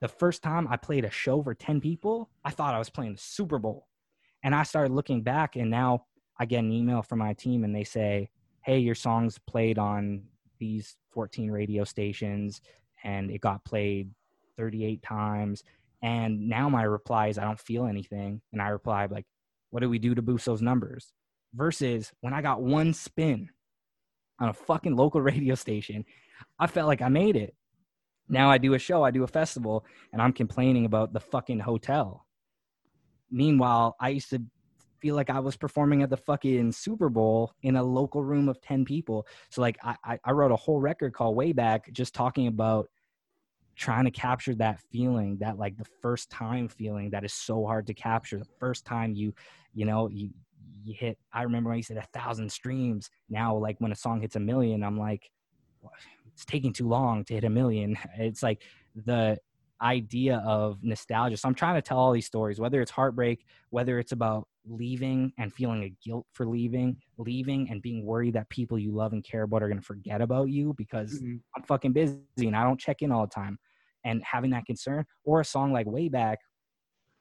The 0.00 0.08
first 0.08 0.42
time 0.42 0.68
I 0.68 0.76
played 0.76 1.04
a 1.04 1.10
show 1.10 1.42
for 1.42 1.54
10 1.54 1.80
people, 1.80 2.30
I 2.44 2.50
thought 2.50 2.74
I 2.74 2.78
was 2.78 2.90
playing 2.90 3.14
the 3.14 3.20
Super 3.20 3.58
Bowl. 3.58 3.86
And 4.42 4.54
I 4.54 4.62
started 4.62 4.92
looking 4.92 5.22
back, 5.22 5.56
and 5.56 5.70
now 5.70 6.04
I 6.38 6.44
get 6.44 6.60
an 6.60 6.72
email 6.72 7.02
from 7.02 7.20
my 7.20 7.32
team 7.32 7.64
and 7.64 7.74
they 7.74 7.84
say, 7.84 8.30
Hey, 8.64 8.78
your 8.78 8.94
song's 8.94 9.38
played 9.46 9.78
on 9.78 10.22
these 10.58 10.96
14 11.12 11.50
radio 11.50 11.84
stations 11.84 12.60
and 13.04 13.30
it 13.30 13.40
got 13.40 13.64
played 13.64 14.10
38 14.56 15.02
times. 15.02 15.62
And 16.02 16.48
now 16.48 16.68
my 16.68 16.82
reply 16.82 17.28
is, 17.28 17.38
I 17.38 17.44
don't 17.44 17.58
feel 17.60 17.86
anything. 17.86 18.40
And 18.52 18.60
I 18.60 18.68
reply, 18.68 19.06
like, 19.06 19.26
what 19.70 19.80
do 19.80 19.88
we 19.90 19.98
do 19.98 20.14
to 20.14 20.22
boost 20.22 20.46
those 20.46 20.62
numbers? 20.62 21.12
Versus 21.54 22.12
when 22.20 22.34
I 22.34 22.42
got 22.42 22.62
one 22.62 22.92
spin 22.92 23.48
on 24.40 24.48
a 24.50 24.54
fucking 24.54 24.94
local 24.94 25.20
radio 25.22 25.54
station, 25.54 26.04
I 26.58 26.66
felt 26.66 26.86
like 26.88 27.02
I 27.02 27.08
made 27.08 27.36
it. 27.36 27.54
Now 28.28 28.50
I 28.50 28.58
do 28.58 28.74
a 28.74 28.78
show, 28.78 29.04
I 29.04 29.10
do 29.10 29.22
a 29.22 29.28
festival, 29.28 29.84
and 30.12 30.20
I'm 30.20 30.32
complaining 30.32 30.84
about 30.84 31.12
the 31.12 31.20
fucking 31.20 31.60
hotel. 31.60 32.26
Meanwhile, 33.30 33.96
I 34.00 34.10
used 34.10 34.30
to 34.30 34.42
feel 35.00 35.14
like 35.14 35.30
I 35.30 35.38
was 35.38 35.56
performing 35.56 36.02
at 36.02 36.10
the 36.10 36.16
fucking 36.16 36.72
Super 36.72 37.08
Bowl 37.08 37.52
in 37.62 37.76
a 37.76 37.82
local 37.82 38.22
room 38.24 38.48
of 38.48 38.60
10 38.62 38.84
people. 38.84 39.26
So 39.50 39.60
like 39.60 39.78
I, 39.82 39.96
I- 40.04 40.18
I 40.24 40.30
wrote 40.32 40.52
a 40.52 40.56
whole 40.56 40.80
record 40.80 41.12
called 41.12 41.36
Way 41.36 41.52
Back 41.52 41.92
just 41.92 42.14
talking 42.14 42.46
about 42.46 42.88
trying 43.76 44.04
to 44.06 44.10
capture 44.10 44.54
that 44.56 44.80
feeling, 44.92 45.38
that 45.38 45.58
like 45.58 45.76
the 45.76 45.86
first 46.02 46.30
time 46.30 46.68
feeling 46.68 47.10
that 47.10 47.24
is 47.24 47.32
so 47.34 47.66
hard 47.66 47.86
to 47.88 47.94
capture. 47.94 48.38
The 48.38 48.48
first 48.58 48.84
time 48.84 49.14
you, 49.14 49.34
you 49.74 49.84
know, 49.86 50.08
you 50.08 50.30
you 50.82 50.94
hit 50.98 51.18
I 51.32 51.42
remember 51.42 51.70
when 51.70 51.78
you 51.78 51.82
said 51.82 51.96
a 51.98 52.02
thousand 52.18 52.50
streams. 52.52 53.10
Now 53.28 53.56
like 53.56 53.76
when 53.80 53.92
a 53.92 53.96
song 53.96 54.20
hits 54.22 54.36
a 54.36 54.40
million, 54.40 54.82
I'm 54.82 54.98
like, 54.98 55.30
it's 56.32 56.44
taking 56.44 56.72
too 56.72 56.88
long 56.88 57.24
to 57.26 57.34
hit 57.34 57.44
a 57.44 57.50
million. 57.50 57.96
It's 58.18 58.42
like 58.42 58.62
the 58.94 59.38
idea 59.82 60.38
of 60.38 60.82
nostalgia. 60.82 61.36
So 61.36 61.48
I'm 61.48 61.54
trying 61.54 61.74
to 61.74 61.82
tell 61.82 61.98
all 61.98 62.12
these 62.12 62.26
stories, 62.26 62.58
whether 62.58 62.80
it's 62.80 62.90
heartbreak, 62.90 63.44
whether 63.70 63.98
it's 63.98 64.12
about 64.12 64.48
leaving 64.64 65.32
and 65.38 65.52
feeling 65.52 65.84
a 65.84 65.90
guilt 66.04 66.26
for 66.32 66.46
leaving, 66.46 66.96
leaving 67.18 67.70
and 67.70 67.82
being 67.82 68.04
worried 68.04 68.34
that 68.34 68.48
people 68.48 68.78
you 68.78 68.92
love 68.92 69.12
and 69.12 69.22
care 69.22 69.42
about 69.42 69.62
are 69.62 69.68
going 69.68 69.78
to 69.78 69.84
forget 69.86 70.20
about 70.20 70.48
you 70.48 70.74
because 70.74 71.22
Mhm. 71.22 71.42
I'm 71.56 71.62
fucking 71.62 71.92
busy 71.92 72.22
and 72.38 72.56
I 72.56 72.64
don't 72.64 72.80
check 72.80 73.02
in 73.02 73.12
all 73.12 73.26
the 73.26 73.34
time. 73.34 73.58
And 74.06 74.22
having 74.22 74.50
that 74.50 74.64
concern, 74.66 75.04
or 75.24 75.40
a 75.40 75.44
song 75.44 75.72
like 75.72 75.86
Way 75.86 76.08
Back, 76.08 76.38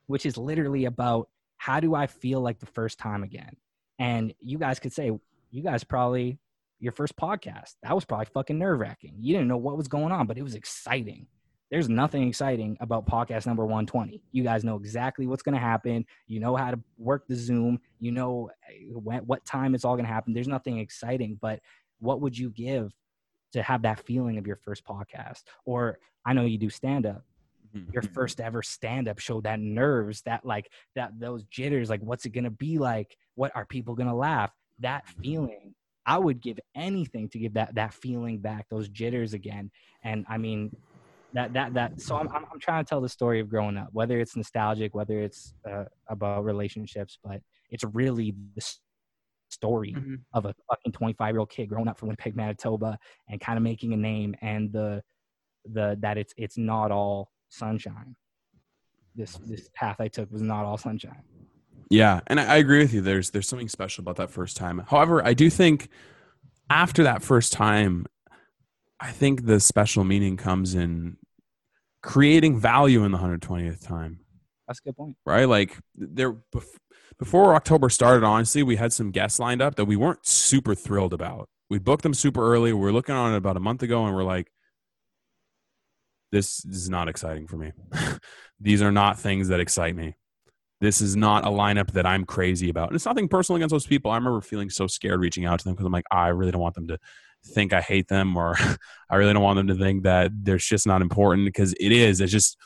which 0.05 0.25
is 0.25 0.37
literally 0.37 0.85
about 0.85 1.27
how 1.57 1.79
do 1.79 1.95
I 1.95 2.05
feel 2.05 2.41
like 2.41 2.59
the 2.59 2.67
first 2.67 2.99
time 2.99 3.23
again? 3.23 3.57
And 3.97 4.33
you 4.39 4.59
guys 4.59 4.79
could 4.79 4.93
say, 4.93 5.11
you 5.49 5.63
guys 5.63 5.83
probably, 5.83 6.37
your 6.79 6.91
first 6.91 7.15
podcast, 7.15 7.73
that 7.81 7.95
was 7.95 8.05
probably 8.05 8.27
fucking 8.33 8.59
nerve 8.59 8.79
wracking. 8.79 9.15
You 9.17 9.33
didn't 9.33 9.47
know 9.47 9.57
what 9.57 9.77
was 9.77 9.87
going 9.87 10.11
on, 10.11 10.27
but 10.27 10.37
it 10.37 10.43
was 10.43 10.53
exciting. 10.53 11.25
There's 11.71 11.89
nothing 11.89 12.27
exciting 12.27 12.77
about 12.79 13.07
podcast 13.07 13.47
number 13.47 13.63
120. 13.63 14.21
You 14.31 14.43
guys 14.43 14.63
know 14.63 14.75
exactly 14.75 15.25
what's 15.25 15.41
going 15.41 15.55
to 15.55 15.59
happen. 15.59 16.05
You 16.27 16.39
know 16.39 16.55
how 16.55 16.71
to 16.71 16.79
work 16.97 17.25
the 17.27 17.35
Zoom. 17.35 17.79
You 17.99 18.11
know 18.11 18.51
eh, 18.69 18.83
when, 18.91 19.19
what 19.21 19.43
time 19.45 19.73
it's 19.73 19.83
all 19.83 19.95
going 19.95 20.05
to 20.05 20.11
happen. 20.11 20.33
There's 20.33 20.47
nothing 20.47 20.77
exciting, 20.77 21.39
but 21.41 21.59
what 21.99 22.21
would 22.21 22.37
you 22.37 22.51
give 22.51 22.93
to 23.55 23.63
have 23.63 23.81
that 23.83 24.05
feeling 24.05 24.37
of 24.37 24.45
your 24.45 24.57
first 24.57 24.85
podcast? 24.85 25.43
Or 25.65 25.97
I 26.25 26.33
know 26.33 26.43
you 26.43 26.57
do 26.57 26.69
stand 26.69 27.05
up. 27.05 27.23
Mm-hmm, 27.75 27.91
your 27.93 28.03
mm-hmm. 28.03 28.13
first 28.13 28.41
ever 28.41 28.61
stand 28.61 29.07
up 29.07 29.19
show, 29.19 29.41
that 29.41 29.59
nerves, 29.59 30.21
that 30.23 30.45
like 30.45 30.69
that 30.95 31.19
those 31.19 31.43
jitters, 31.45 31.89
like 31.89 32.01
what's 32.01 32.25
it 32.25 32.29
gonna 32.29 32.51
be 32.51 32.77
like? 32.77 33.17
What 33.35 33.51
are 33.55 33.65
people 33.65 33.95
gonna 33.95 34.15
laugh? 34.15 34.51
That 34.79 35.05
mm-hmm. 35.05 35.21
feeling, 35.21 35.75
I 36.05 36.17
would 36.17 36.41
give 36.41 36.59
anything 36.75 37.29
to 37.29 37.39
give 37.39 37.53
that 37.55 37.75
that 37.75 37.93
feeling 37.93 38.39
back, 38.39 38.67
those 38.69 38.89
jitters 38.89 39.33
again. 39.33 39.71
And 40.03 40.25
I 40.29 40.37
mean, 40.37 40.75
that 41.33 41.53
that 41.53 41.73
that. 41.73 42.01
So 42.01 42.17
I'm 42.17 42.27
I'm, 42.29 42.45
I'm 42.51 42.59
trying 42.59 42.83
to 42.83 42.89
tell 42.89 43.01
the 43.01 43.09
story 43.09 43.39
of 43.39 43.49
growing 43.49 43.77
up, 43.77 43.87
whether 43.93 44.19
it's 44.19 44.35
nostalgic, 44.35 44.93
whether 44.93 45.21
it's 45.21 45.53
uh, 45.69 45.85
about 46.07 46.43
relationships, 46.45 47.19
but 47.23 47.41
it's 47.69 47.83
really 47.83 48.35
the 48.55 48.61
story 49.55 49.93
Mhm. 49.93 50.19
of 50.33 50.45
a 50.45 50.53
fucking 50.69 50.91
25 50.91 51.33
year 51.33 51.39
old 51.39 51.49
kid 51.49 51.67
growing 51.69 51.87
up 51.87 51.97
from 51.97 52.09
Winnipeg, 52.09 52.35
Manitoba, 52.35 52.99
and 53.29 53.39
kind 53.41 53.57
of 53.57 53.63
making 53.63 53.93
a 53.93 53.97
name, 53.97 54.35
and 54.41 54.71
the 54.71 55.03
the 55.65 55.97
that 56.01 56.17
it's 56.17 56.33
it's 56.37 56.57
not 56.57 56.91
all 56.91 57.31
sunshine. 57.49 58.15
This 59.15 59.37
this 59.37 59.69
path 59.73 59.97
I 59.99 60.07
took 60.09 60.31
was 60.31 60.41
not 60.41 60.65
all 60.65 60.77
sunshine. 60.77 61.23
Yeah, 61.89 62.19
and 62.27 62.39
I, 62.39 62.55
I 62.55 62.57
agree 62.57 62.79
with 62.79 62.93
you. 62.93 63.01
There's 63.01 63.31
there's 63.31 63.47
something 63.47 63.69
special 63.69 64.01
about 64.03 64.17
that 64.17 64.29
first 64.29 64.57
time. 64.57 64.79
However, 64.87 65.25
I 65.25 65.33
do 65.33 65.49
think 65.49 65.87
after 66.69 67.03
that 67.03 67.21
first 67.23 67.53
time, 67.53 68.05
I 68.99 69.11
think 69.11 69.45
the 69.45 69.59
special 69.59 70.03
meaning 70.03 70.35
comes 70.37 70.75
in 70.75 71.17
creating 72.01 72.59
value 72.59 73.03
in 73.03 73.11
the 73.11 73.17
120th 73.17 73.81
time, 73.83 74.19
That's 74.67 74.79
a 74.79 74.83
good 74.83 74.95
point. 74.95 75.15
right? 75.25 75.47
Like 75.47 75.77
there 75.95 76.35
before 77.19 77.55
October 77.55 77.89
started, 77.89 78.25
honestly, 78.25 78.63
we 78.63 78.75
had 78.75 78.91
some 78.91 79.11
guests 79.11 79.39
lined 79.39 79.61
up 79.61 79.75
that 79.75 79.85
we 79.85 79.95
weren't 79.95 80.25
super 80.25 80.75
thrilled 80.75 81.13
about. 81.13 81.47
We 81.69 81.79
booked 81.79 82.03
them 82.03 82.13
super 82.13 82.53
early. 82.53 82.73
We 82.73 82.79
were 82.79 82.91
looking 82.91 83.15
on 83.15 83.33
it 83.33 83.37
about 83.37 83.57
a 83.57 83.61
month 83.61 83.83
ago, 83.83 84.05
and 84.05 84.15
we're 84.15 84.23
like, 84.23 84.51
this 86.31 86.65
is 86.65 86.89
not 86.89 87.07
exciting 87.07 87.47
for 87.47 87.57
me. 87.57 87.71
These 88.59 88.81
are 88.81 88.91
not 88.91 89.19
things 89.19 89.47
that 89.47 89.59
excite 89.59 89.95
me. 89.95 90.15
This 90.81 90.99
is 90.99 91.15
not 91.15 91.45
a 91.45 91.49
lineup 91.49 91.91
that 91.91 92.05
I'm 92.05 92.25
crazy 92.25 92.69
about. 92.69 92.89
And 92.89 92.95
it's 92.95 93.05
nothing 93.05 93.29
personal 93.29 93.55
against 93.55 93.71
those 93.71 93.87
people. 93.87 94.11
I 94.11 94.17
remember 94.17 94.41
feeling 94.41 94.69
so 94.69 94.87
scared 94.87 95.21
reaching 95.21 95.45
out 95.45 95.59
to 95.59 95.65
them 95.65 95.73
because 95.73 95.85
I'm 95.85 95.93
like, 95.93 96.05
I 96.11 96.27
really 96.27 96.51
don't 96.51 96.61
want 96.61 96.75
them 96.75 96.89
to 96.89 96.97
think 97.45 97.71
I 97.73 97.81
hate 97.81 98.07
them 98.07 98.35
or 98.35 98.57
I 99.09 99.15
really 99.15 99.33
don't 99.33 99.43
want 99.43 99.57
them 99.57 99.67
to 99.67 99.75
think 99.75 100.03
that 100.03 100.31
they're 100.33 100.57
just 100.57 100.85
not 100.85 101.01
important 101.01 101.45
because 101.45 101.73
it 101.79 101.91
is. 101.91 102.19
It's 102.19 102.31
just 102.31 102.57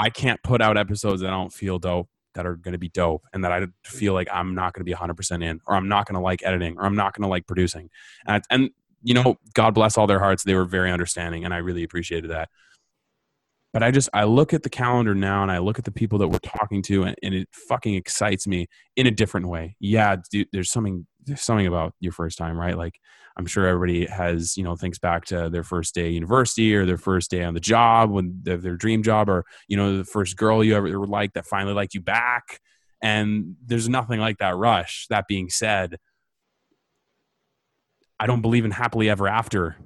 I 0.00 0.08
can't 0.08 0.42
put 0.42 0.62
out 0.62 0.78
episodes 0.78 1.20
that 1.20 1.28
I 1.28 1.36
don't 1.36 1.52
feel 1.52 1.78
dope 1.78 2.08
that 2.34 2.46
are 2.46 2.56
going 2.56 2.72
to 2.72 2.78
be 2.78 2.88
dope 2.88 3.22
and 3.34 3.44
that 3.44 3.52
I 3.52 3.66
feel 3.84 4.14
like 4.14 4.28
I'm 4.32 4.54
not 4.54 4.72
going 4.72 4.80
to 4.80 4.84
be 4.84 4.94
100% 4.94 5.44
in 5.44 5.60
or 5.66 5.74
I'm 5.74 5.88
not 5.88 6.06
going 6.06 6.14
to 6.14 6.20
like 6.20 6.42
editing 6.42 6.78
or 6.78 6.86
I'm 6.86 6.96
not 6.96 7.14
going 7.14 7.22
to 7.22 7.28
like 7.28 7.46
producing. 7.46 7.90
And, 8.26 8.42
and 8.48 8.70
you 9.02 9.12
know, 9.12 9.36
God 9.52 9.74
bless 9.74 9.98
all 9.98 10.06
their 10.06 10.18
hearts. 10.18 10.42
They 10.42 10.54
were 10.54 10.64
very 10.64 10.90
understanding 10.90 11.44
and 11.44 11.52
I 11.52 11.58
really 11.58 11.82
appreciated 11.82 12.30
that. 12.30 12.48
But 13.74 13.82
I 13.82 13.90
just, 13.90 14.08
I 14.14 14.24
look 14.24 14.54
at 14.54 14.62
the 14.62 14.70
calendar 14.70 15.14
now 15.14 15.42
and 15.42 15.52
I 15.52 15.58
look 15.58 15.78
at 15.78 15.84
the 15.84 15.92
people 15.92 16.18
that 16.20 16.28
we're 16.28 16.38
talking 16.38 16.82
to 16.84 17.04
and, 17.04 17.16
and 17.22 17.34
it 17.34 17.48
fucking 17.52 17.94
excites 17.94 18.46
me 18.46 18.68
in 18.96 19.06
a 19.06 19.10
different 19.10 19.48
way. 19.48 19.76
Yeah, 19.80 20.16
dude, 20.30 20.48
there's 20.50 20.72
something, 20.72 21.06
there's 21.26 21.42
something 21.42 21.66
about 21.66 21.94
your 22.00 22.12
first 22.12 22.38
time, 22.38 22.56
right? 22.58 22.76
Like 22.76 22.98
I'm 23.36 23.46
sure 23.46 23.66
everybody 23.66 24.06
has, 24.06 24.56
you 24.56 24.64
know, 24.64 24.76
thinks 24.76 24.98
back 24.98 25.24
to 25.26 25.48
their 25.48 25.62
first 25.62 25.94
day 25.94 26.06
at 26.06 26.12
university 26.12 26.74
or 26.74 26.84
their 26.86 26.98
first 26.98 27.30
day 27.30 27.44
on 27.44 27.54
the 27.54 27.60
job 27.60 28.10
when 28.10 28.40
their, 28.42 28.56
their 28.56 28.76
dream 28.76 29.02
job 29.02 29.28
or, 29.28 29.44
you 29.68 29.76
know, 29.76 29.98
the 29.98 30.04
first 30.04 30.36
girl 30.36 30.64
you 30.64 30.74
ever 30.74 30.88
liked 31.06 31.34
that 31.34 31.46
finally 31.46 31.74
liked 31.74 31.94
you 31.94 32.00
back. 32.00 32.60
And 33.02 33.56
there's 33.64 33.88
nothing 33.88 34.20
like 34.20 34.38
that 34.38 34.56
rush. 34.56 35.06
That 35.08 35.26
being 35.26 35.48
said, 35.48 35.96
I 38.18 38.26
don't 38.26 38.42
believe 38.42 38.64
in 38.66 38.70
happily 38.72 39.08
ever 39.08 39.26
after, 39.26 39.76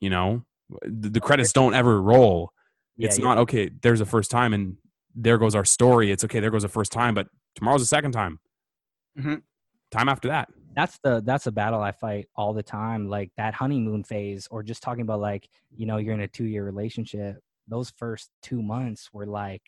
you 0.00 0.10
know, 0.10 0.44
the, 0.82 1.08
the 1.10 1.20
credits 1.20 1.52
don't 1.52 1.74
ever 1.74 2.00
roll. 2.00 2.52
Yeah, 2.96 3.06
it's 3.08 3.18
yeah. 3.18 3.24
not 3.24 3.38
okay. 3.38 3.70
There's 3.82 4.00
a 4.00 4.06
first 4.06 4.30
time, 4.30 4.54
and 4.54 4.76
there 5.14 5.38
goes 5.38 5.54
our 5.54 5.64
story. 5.64 6.12
It's 6.12 6.22
okay. 6.24 6.38
There 6.38 6.50
goes 6.50 6.62
a 6.64 6.68
first 6.68 6.92
time, 6.92 7.14
but 7.14 7.26
tomorrow's 7.56 7.82
a 7.82 7.86
second 7.86 8.12
time. 8.12 8.38
Mhm. 9.18 9.42
Time 9.90 10.08
after 10.08 10.28
that. 10.28 10.48
That's 10.74 10.98
the 11.02 11.22
that's 11.24 11.46
a 11.46 11.52
battle 11.52 11.80
I 11.80 11.92
fight 11.92 12.26
all 12.36 12.52
the 12.52 12.62
time. 12.62 13.08
Like 13.08 13.30
that 13.36 13.54
honeymoon 13.54 14.04
phase, 14.04 14.48
or 14.50 14.62
just 14.62 14.82
talking 14.82 15.02
about 15.02 15.20
like 15.20 15.48
you 15.74 15.86
know 15.86 15.96
you're 15.96 16.14
in 16.14 16.20
a 16.20 16.28
two 16.28 16.44
year 16.44 16.64
relationship. 16.64 17.38
Those 17.68 17.90
first 17.90 18.30
two 18.42 18.62
months 18.62 19.10
were 19.12 19.26
like 19.26 19.62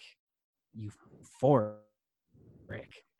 euphoric, 0.76 1.76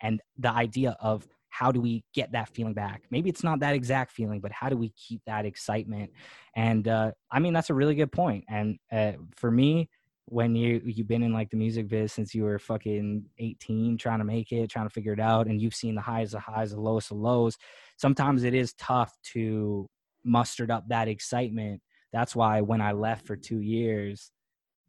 and 0.00 0.20
the 0.38 0.50
idea 0.50 0.96
of 1.00 1.26
how 1.48 1.70
do 1.70 1.80
we 1.80 2.02
get 2.14 2.32
that 2.32 2.48
feeling 2.48 2.72
back? 2.72 3.02
Maybe 3.10 3.28
it's 3.28 3.44
not 3.44 3.60
that 3.60 3.74
exact 3.74 4.10
feeling, 4.12 4.40
but 4.40 4.52
how 4.52 4.70
do 4.70 4.76
we 4.76 4.88
keep 4.90 5.20
that 5.26 5.44
excitement? 5.44 6.10
And 6.56 6.88
uh, 6.88 7.12
I 7.30 7.40
mean 7.40 7.52
that's 7.52 7.70
a 7.70 7.74
really 7.74 7.94
good 7.94 8.10
point. 8.10 8.44
And 8.48 8.78
uh, 8.90 9.12
for 9.36 9.50
me, 9.50 9.90
when 10.32 10.56
you 10.56 10.80
you've 10.84 11.06
been 11.08 11.22
in 11.22 11.32
like 11.32 11.50
the 11.50 11.56
music 11.56 11.88
biz 11.88 12.10
since 12.12 12.34
you 12.34 12.42
were 12.44 12.58
fucking 12.58 13.22
18 13.38 13.98
trying 13.98 14.18
to 14.18 14.24
make 14.24 14.50
it 14.50 14.70
trying 14.70 14.86
to 14.86 14.92
figure 14.92 15.12
it 15.12 15.20
out 15.20 15.46
and 15.46 15.60
you've 15.60 15.74
seen 15.74 15.94
the 15.94 16.00
highs 16.00 16.32
the 16.32 16.40
highs 16.40 16.70
the 16.70 16.80
lowest 16.80 17.10
the 17.10 17.14
lows. 17.14 17.56
Sometimes 17.98 18.42
it 18.42 18.54
is 18.54 18.72
tough 18.74 19.12
to 19.34 19.86
muster 20.24 20.66
up 20.72 20.84
that 20.88 21.06
excitement. 21.08 21.82
That's 22.12 22.34
why 22.34 22.62
when 22.62 22.80
i 22.80 22.92
left 22.92 23.26
for 23.26 23.36
two 23.36 23.60
years 23.60 24.30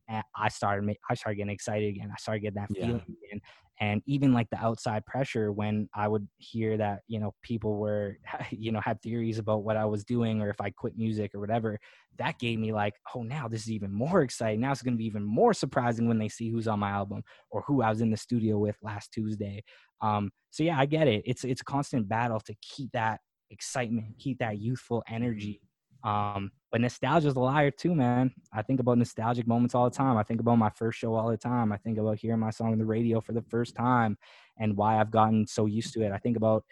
eh, 0.10 0.22
i 0.36 0.48
started 0.50 0.90
i 1.10 1.14
started 1.14 1.38
getting 1.38 1.54
excited 1.54 1.90
again. 1.90 2.10
I 2.12 2.18
started 2.18 2.40
getting 2.42 2.62
that 2.62 2.70
Yeah. 2.72 2.86
feeling 2.86 3.18
again 3.26 3.42
and 3.84 4.02
even 4.06 4.34
like 4.34 4.50
the 4.50 4.64
outside 4.64 5.06
pressure 5.06 5.52
when 5.52 5.88
i 5.94 6.08
would 6.08 6.28
hear 6.38 6.78
that 6.78 7.02
you 7.08 7.20
know 7.20 7.34
people 7.42 7.78
were 7.78 8.18
you 8.52 8.72
know 8.72 8.82
had 8.82 9.02
theories 9.02 9.40
about 9.40 9.64
what 9.64 9.78
i 9.78 9.86
was 9.86 10.04
doing 10.04 10.42
or 10.42 10.50
if 10.50 10.60
i 10.62 10.70
quit 10.70 10.98
music 10.98 11.34
or 11.36 11.40
whatever 11.40 11.80
that 12.18 12.40
gave 12.40 12.60
me 12.60 12.72
like, 12.72 12.96
oh, 13.16 13.24
now 13.24 13.48
this 13.48 13.62
is 13.62 13.72
even 13.72 13.92
more 13.92 14.22
exciting. 14.22 14.62
Now 14.62 14.72
it's 14.72 14.82
going 14.82 14.94
to 14.94 14.98
be 14.98 15.06
even 15.06 15.24
more 15.24 15.54
surprising 15.54 16.08
when 16.08 16.20
they 16.20 16.30
see 16.30 16.50
who's 16.50 16.68
on 16.68 16.80
my 16.80 16.90
album 16.90 17.24
or 17.50 17.64
who 17.68 17.82
I 17.82 17.90
was 17.90 18.02
in 18.02 18.12
the 18.12 18.18
studio 18.18 18.58
with 18.58 18.78
last 18.82 19.12
Tuesday. 19.12 19.64
Um, 20.02 20.32
so 20.52 20.64
yeah, 20.64 20.80
I 20.80 20.86
get 20.86 21.08
it. 21.08 21.24
It's 21.26 21.44
it's 21.44 21.62
a 21.62 21.66
constant 21.66 22.08
battle 22.08 22.40
to 22.42 22.54
keep 22.62 22.92
that 22.92 23.22
excitement, 23.50 24.18
keep 24.20 24.40
that 24.40 24.60
youthful 24.60 25.04
energy. 25.08 25.62
Um, 26.04 26.52
but 26.72 26.82
nostalgia's 26.82 27.36
a 27.36 27.40
liar 27.40 27.72
too, 27.72 27.96
man. 27.96 28.34
I 28.52 28.62
think 28.62 28.80
about 28.80 28.98
nostalgic 28.98 29.48
moments 29.48 29.74
all 29.74 29.90
the 29.90 29.96
time. 29.96 30.18
I 30.18 30.24
think 30.24 30.42
about 30.42 30.58
my 30.58 30.70
first 30.70 31.00
show 31.00 31.14
all 31.14 31.30
the 31.30 31.38
time. 31.38 31.72
I 31.72 31.78
think 31.78 31.98
about 31.98 32.18
hearing 32.18 32.40
my 32.40 32.50
song 32.50 32.74
on 32.74 32.80
the 32.80 32.86
radio 32.86 33.22
for 33.22 33.32
the 33.32 33.44
first 33.44 33.76
time 33.76 34.18
and 34.58 34.76
why 34.76 35.00
I've 35.00 35.12
gotten 35.12 35.48
so 35.48 35.66
used 35.66 35.94
to 35.94 36.02
it. 36.02 36.12
I 36.12 36.18
think 36.18 36.36
about, 36.36 36.66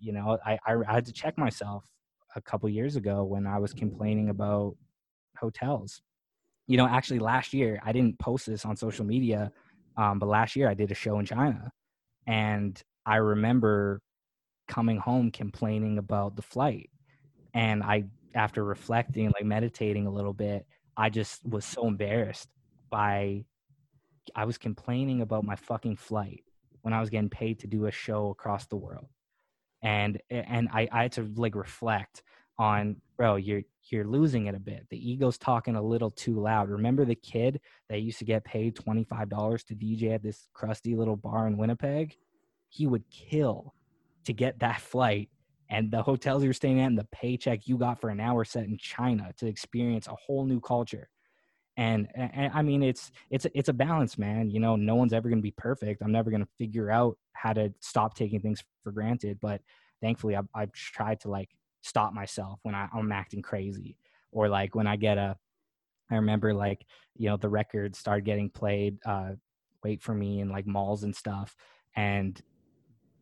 you 0.00 0.12
know, 0.12 0.38
I, 0.44 0.58
I, 0.66 0.74
I 0.88 0.94
had 0.94 1.06
to 1.06 1.12
check 1.12 1.38
myself 1.38 1.84
a 2.34 2.40
couple 2.40 2.68
years 2.68 2.96
ago 2.96 3.22
when 3.22 3.46
I 3.46 3.58
was 3.58 3.72
complaining 3.72 4.28
about 4.28 4.76
hotels. 5.38 6.02
You 6.66 6.76
know, 6.78 6.86
actually 6.86 7.20
last 7.20 7.52
year 7.52 7.80
I 7.84 7.92
didn't 7.92 8.18
post 8.18 8.46
this 8.46 8.64
on 8.64 8.76
social 8.76 9.04
media, 9.04 9.52
um, 9.96 10.18
but 10.18 10.28
last 10.28 10.56
year 10.56 10.68
I 10.68 10.74
did 10.74 10.90
a 10.90 10.94
show 10.94 11.18
in 11.18 11.26
China, 11.26 11.70
and 12.26 12.82
I 13.06 13.16
remember 13.16 14.00
coming 14.66 14.96
home 14.96 15.30
complaining 15.30 15.98
about 15.98 16.36
the 16.36 16.42
flight, 16.42 16.90
and 17.52 17.82
I 17.82 18.06
after 18.34 18.64
reflecting 18.64 19.26
like 19.26 19.44
meditating 19.44 20.06
a 20.06 20.10
little 20.10 20.32
bit, 20.32 20.66
I 20.96 21.10
just 21.10 21.44
was 21.46 21.64
so 21.64 21.86
embarrassed 21.86 22.48
by 22.90 23.44
I 24.34 24.44
was 24.44 24.58
complaining 24.58 25.20
about 25.20 25.44
my 25.44 25.56
fucking 25.56 25.96
flight 25.96 26.44
when 26.82 26.94
I 26.94 27.00
was 27.00 27.10
getting 27.10 27.30
paid 27.30 27.60
to 27.60 27.66
do 27.66 27.86
a 27.86 27.90
show 27.90 28.30
across 28.30 28.66
the 28.66 28.76
world. 28.76 29.08
And 29.82 30.20
and 30.30 30.68
I, 30.72 30.88
I 30.90 31.02
had 31.02 31.12
to 31.12 31.30
like 31.36 31.54
reflect 31.54 32.22
on 32.58 32.96
bro, 33.16 33.36
you're 33.36 33.62
you're 33.90 34.06
losing 34.06 34.46
it 34.46 34.54
a 34.54 34.60
bit. 34.60 34.86
The 34.90 35.10
ego's 35.10 35.38
talking 35.38 35.76
a 35.76 35.82
little 35.82 36.10
too 36.10 36.40
loud. 36.40 36.70
Remember 36.70 37.04
the 37.04 37.14
kid 37.14 37.60
that 37.88 38.00
used 38.00 38.18
to 38.18 38.24
get 38.24 38.44
paid 38.44 38.76
twenty 38.76 39.04
five 39.04 39.28
dollars 39.28 39.64
to 39.64 39.74
DJ 39.74 40.14
at 40.14 40.22
this 40.22 40.48
crusty 40.52 40.94
little 40.96 41.16
bar 41.16 41.46
in 41.46 41.58
Winnipeg? 41.58 42.16
He 42.68 42.86
would 42.86 43.04
kill 43.10 43.74
to 44.24 44.32
get 44.32 44.60
that 44.60 44.80
flight 44.80 45.28
and 45.70 45.90
the 45.90 46.02
hotels 46.02 46.44
you're 46.44 46.52
staying 46.52 46.80
at 46.80 46.86
and 46.86 46.98
the 46.98 47.08
paycheck 47.12 47.66
you 47.66 47.78
got 47.78 48.00
for 48.00 48.10
an 48.10 48.20
hour 48.20 48.44
set 48.44 48.64
in 48.64 48.78
China 48.78 49.32
to 49.38 49.46
experience 49.46 50.06
a 50.06 50.14
whole 50.14 50.44
new 50.44 50.60
culture. 50.60 51.08
And, 51.76 52.08
and 52.14 52.52
I 52.54 52.62
mean, 52.62 52.82
it's 52.82 53.10
it's 53.30 53.46
it's 53.52 53.68
a 53.68 53.72
balance, 53.72 54.16
man. 54.16 54.48
You 54.48 54.60
know, 54.60 54.76
no 54.76 54.94
one's 54.94 55.12
ever 55.12 55.28
going 55.28 55.40
to 55.40 55.42
be 55.42 55.54
perfect. 55.56 56.02
I'm 56.02 56.12
never 56.12 56.30
going 56.30 56.44
to 56.44 56.48
figure 56.56 56.90
out 56.90 57.18
how 57.32 57.52
to 57.52 57.72
stop 57.80 58.14
taking 58.14 58.40
things 58.40 58.62
for 58.84 58.92
granted. 58.92 59.38
But 59.40 59.60
thankfully, 60.00 60.36
I've, 60.36 60.46
I've 60.54 60.72
tried 60.72 61.18
to 61.20 61.30
like 61.30 61.50
stop 61.82 62.12
myself 62.12 62.60
when 62.62 62.76
I, 62.76 62.88
I'm 62.94 63.10
acting 63.10 63.42
crazy, 63.42 63.96
or 64.30 64.48
like 64.48 64.74
when 64.74 64.86
I 64.86 64.96
get 64.96 65.18
a. 65.18 65.36
I 66.12 66.16
remember 66.16 66.54
like 66.54 66.84
you 67.16 67.28
know 67.28 67.36
the 67.36 67.48
record 67.48 67.96
started 67.96 68.24
getting 68.24 68.50
played. 68.50 68.98
Uh, 69.04 69.32
Wait 69.82 70.00
for 70.00 70.14
me 70.14 70.40
in 70.40 70.48
like 70.48 70.66
malls 70.66 71.04
and 71.04 71.14
stuff, 71.14 71.54
and 71.94 72.40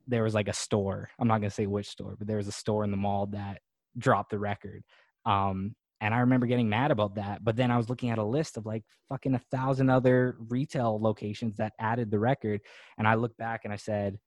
there 0.06 0.22
was 0.22 0.34
like 0.34 0.48
a 0.48 0.52
store. 0.52 1.10
I'm 1.18 1.28
not 1.28 1.38
gonna 1.38 1.50
say 1.50 1.66
which 1.66 1.88
store, 1.88 2.16
but 2.18 2.26
there 2.26 2.36
was 2.36 2.48
a 2.48 2.52
store 2.52 2.84
in 2.84 2.90
the 2.90 2.96
mall 2.96 3.26
that 3.26 3.60
dropped 3.98 4.30
the 4.30 4.38
record. 4.38 4.82
Um, 5.26 5.74
and 6.00 6.12
I 6.12 6.18
remember 6.18 6.46
getting 6.46 6.68
mad 6.68 6.90
about 6.90 7.14
that. 7.14 7.44
But 7.44 7.54
then 7.54 7.70
I 7.70 7.76
was 7.76 7.88
looking 7.88 8.10
at 8.10 8.18
a 8.18 8.24
list 8.24 8.56
of 8.56 8.66
like 8.66 8.82
fucking 9.08 9.36
a 9.36 9.38
thousand 9.38 9.88
other 9.88 10.36
retail 10.48 11.00
locations 11.00 11.56
that 11.58 11.74
added 11.78 12.10
the 12.10 12.18
record. 12.18 12.60
And 12.98 13.06
I 13.06 13.14
looked 13.14 13.36
back 13.36 13.60
and 13.62 13.72
I 13.72 13.76
said, 13.76 14.18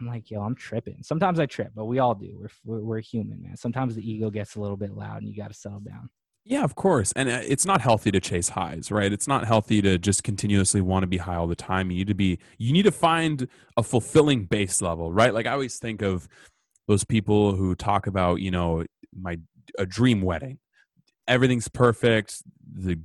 I'm 0.00 0.06
like, 0.06 0.30
yo, 0.30 0.40
I'm 0.40 0.54
tripping. 0.54 1.02
Sometimes 1.02 1.40
I 1.40 1.46
trip, 1.46 1.72
but 1.74 1.86
we 1.86 1.98
all 1.98 2.14
do. 2.14 2.38
We're, 2.40 2.50
we're, 2.64 2.84
we're 2.84 3.00
human, 3.00 3.42
man. 3.42 3.56
Sometimes 3.56 3.96
the 3.96 4.08
ego 4.08 4.30
gets 4.30 4.54
a 4.54 4.60
little 4.60 4.76
bit 4.76 4.92
loud 4.92 5.18
and 5.18 5.28
you 5.28 5.36
got 5.36 5.48
to 5.48 5.54
settle 5.54 5.80
down. 5.80 6.08
Yeah, 6.50 6.64
of 6.64 6.74
course. 6.74 7.12
And 7.14 7.28
uh, 7.28 7.42
it's 7.44 7.64
not 7.64 7.80
healthy 7.80 8.10
to 8.10 8.18
chase 8.18 8.48
highs, 8.48 8.90
right? 8.90 9.12
It's 9.12 9.28
not 9.28 9.46
healthy 9.46 9.80
to 9.82 9.98
just 9.98 10.24
continuously 10.24 10.80
want 10.80 11.04
to 11.04 11.06
be 11.06 11.16
high 11.16 11.36
all 11.36 11.46
the 11.46 11.54
time. 11.54 11.92
You 11.92 11.98
need 11.98 12.08
to 12.08 12.14
be 12.14 12.40
you 12.58 12.72
need 12.72 12.82
to 12.82 12.90
find 12.90 13.46
a 13.76 13.84
fulfilling 13.84 14.46
base 14.46 14.82
level, 14.82 15.12
right? 15.12 15.32
Like 15.32 15.46
I 15.46 15.52
always 15.52 15.78
think 15.78 16.02
of 16.02 16.26
those 16.88 17.04
people 17.04 17.54
who 17.54 17.76
talk 17.76 18.08
about, 18.08 18.40
you 18.40 18.50
know, 18.50 18.84
my 19.16 19.38
a 19.78 19.86
dream 19.86 20.22
wedding. 20.22 20.58
Everything's 21.28 21.68
perfect. 21.68 22.42
The 22.74 22.98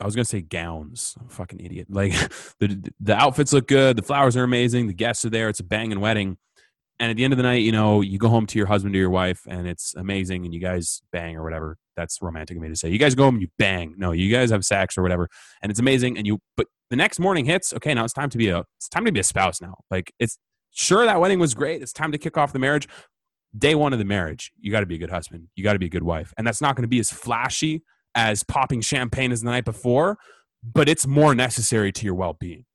I 0.00 0.06
was 0.06 0.16
gonna 0.16 0.24
say 0.24 0.40
gowns. 0.40 1.16
I'm 1.20 1.28
fucking 1.28 1.60
idiot. 1.60 1.88
Like 1.90 2.12
the 2.60 2.90
the 2.98 3.14
outfits 3.14 3.52
look 3.52 3.68
good, 3.68 3.96
the 3.96 4.02
flowers 4.02 4.38
are 4.38 4.44
amazing, 4.44 4.86
the 4.86 4.94
guests 4.94 5.22
are 5.26 5.30
there, 5.30 5.50
it's 5.50 5.60
a 5.60 5.64
banging 5.64 6.00
wedding. 6.00 6.38
And 7.00 7.10
at 7.10 7.16
the 7.16 7.24
end 7.24 7.32
of 7.32 7.38
the 7.38 7.42
night, 7.42 7.62
you 7.62 7.72
know, 7.72 8.02
you 8.02 8.18
go 8.18 8.28
home 8.28 8.46
to 8.46 8.58
your 8.58 8.66
husband 8.66 8.94
or 8.94 8.98
your 8.98 9.08
wife 9.10 9.40
and 9.48 9.66
it's 9.66 9.94
amazing 9.96 10.44
and 10.44 10.52
you 10.52 10.60
guys 10.60 11.00
bang 11.12 11.34
or 11.34 11.42
whatever. 11.42 11.78
That's 11.96 12.20
romantic 12.20 12.58
of 12.58 12.62
me 12.62 12.68
to 12.68 12.76
say. 12.76 12.90
You 12.90 12.98
guys 12.98 13.14
go 13.14 13.24
home 13.24 13.36
and 13.36 13.42
you 13.42 13.48
bang. 13.58 13.94
No, 13.96 14.12
you 14.12 14.30
guys 14.30 14.50
have 14.50 14.64
sex 14.64 14.98
or 14.98 15.02
whatever. 15.02 15.28
And 15.62 15.70
it's 15.70 15.80
amazing. 15.80 16.18
And 16.18 16.26
you 16.26 16.40
but 16.58 16.66
the 16.90 16.96
next 16.96 17.18
morning 17.18 17.46
hits, 17.46 17.72
okay, 17.72 17.94
now 17.94 18.04
it's 18.04 18.12
time 18.12 18.28
to 18.30 18.38
be 18.38 18.48
a 18.48 18.64
it's 18.76 18.88
time 18.90 19.06
to 19.06 19.12
be 19.12 19.20
a 19.20 19.24
spouse 19.24 19.62
now. 19.62 19.78
Like 19.90 20.12
it's 20.18 20.38
sure 20.72 21.06
that 21.06 21.18
wedding 21.20 21.38
was 21.38 21.54
great. 21.54 21.80
It's 21.80 21.92
time 21.92 22.12
to 22.12 22.18
kick 22.18 22.36
off 22.36 22.52
the 22.52 22.58
marriage. 22.58 22.86
Day 23.56 23.74
one 23.74 23.94
of 23.94 23.98
the 23.98 24.04
marriage, 24.04 24.52
you 24.60 24.70
got 24.70 24.80
to 24.80 24.86
be 24.86 24.94
a 24.94 24.98
good 24.98 25.10
husband. 25.10 25.48
You 25.56 25.64
got 25.64 25.72
to 25.72 25.78
be 25.78 25.86
a 25.86 25.90
good 25.90 26.04
wife. 26.04 26.34
And 26.36 26.46
that's 26.46 26.60
not 26.60 26.76
going 26.76 26.84
to 26.84 26.88
be 26.88 27.00
as 27.00 27.10
flashy 27.10 27.82
as 28.14 28.42
popping 28.42 28.82
champagne 28.82 29.32
as 29.32 29.40
the 29.40 29.50
night 29.50 29.64
before, 29.64 30.18
but 30.62 30.88
it's 30.88 31.06
more 31.06 31.34
necessary 31.34 31.92
to 31.92 32.04
your 32.04 32.14
well 32.14 32.34
being. 32.38 32.66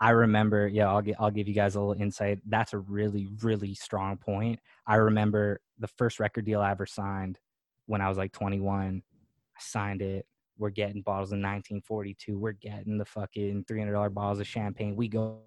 I 0.00 0.10
remember, 0.10 0.66
yeah, 0.66 0.88
I'll 0.88 1.02
get, 1.02 1.16
I'll 1.18 1.30
give 1.30 1.46
you 1.46 1.54
guys 1.54 1.74
a 1.74 1.80
little 1.80 2.00
insight. 2.00 2.40
That's 2.46 2.72
a 2.72 2.78
really, 2.78 3.28
really 3.42 3.74
strong 3.74 4.16
point. 4.16 4.58
I 4.86 4.96
remember 4.96 5.60
the 5.78 5.88
first 5.88 6.18
record 6.18 6.46
deal 6.46 6.60
I 6.60 6.70
ever 6.70 6.86
signed 6.86 7.38
when 7.86 8.00
I 8.00 8.08
was 8.08 8.16
like 8.16 8.32
21. 8.32 9.02
I 9.04 9.60
signed 9.60 10.00
it, 10.00 10.24
We're 10.56 10.70
getting 10.70 11.02
bottles 11.02 11.32
in 11.32 11.38
1942. 11.38 12.38
We're 12.38 12.52
getting 12.52 12.96
the 12.96 13.04
fucking 13.04 13.64
$300 13.64 14.14
bottles 14.14 14.40
of 14.40 14.46
champagne. 14.46 14.96
We 14.96 15.08
go 15.08 15.40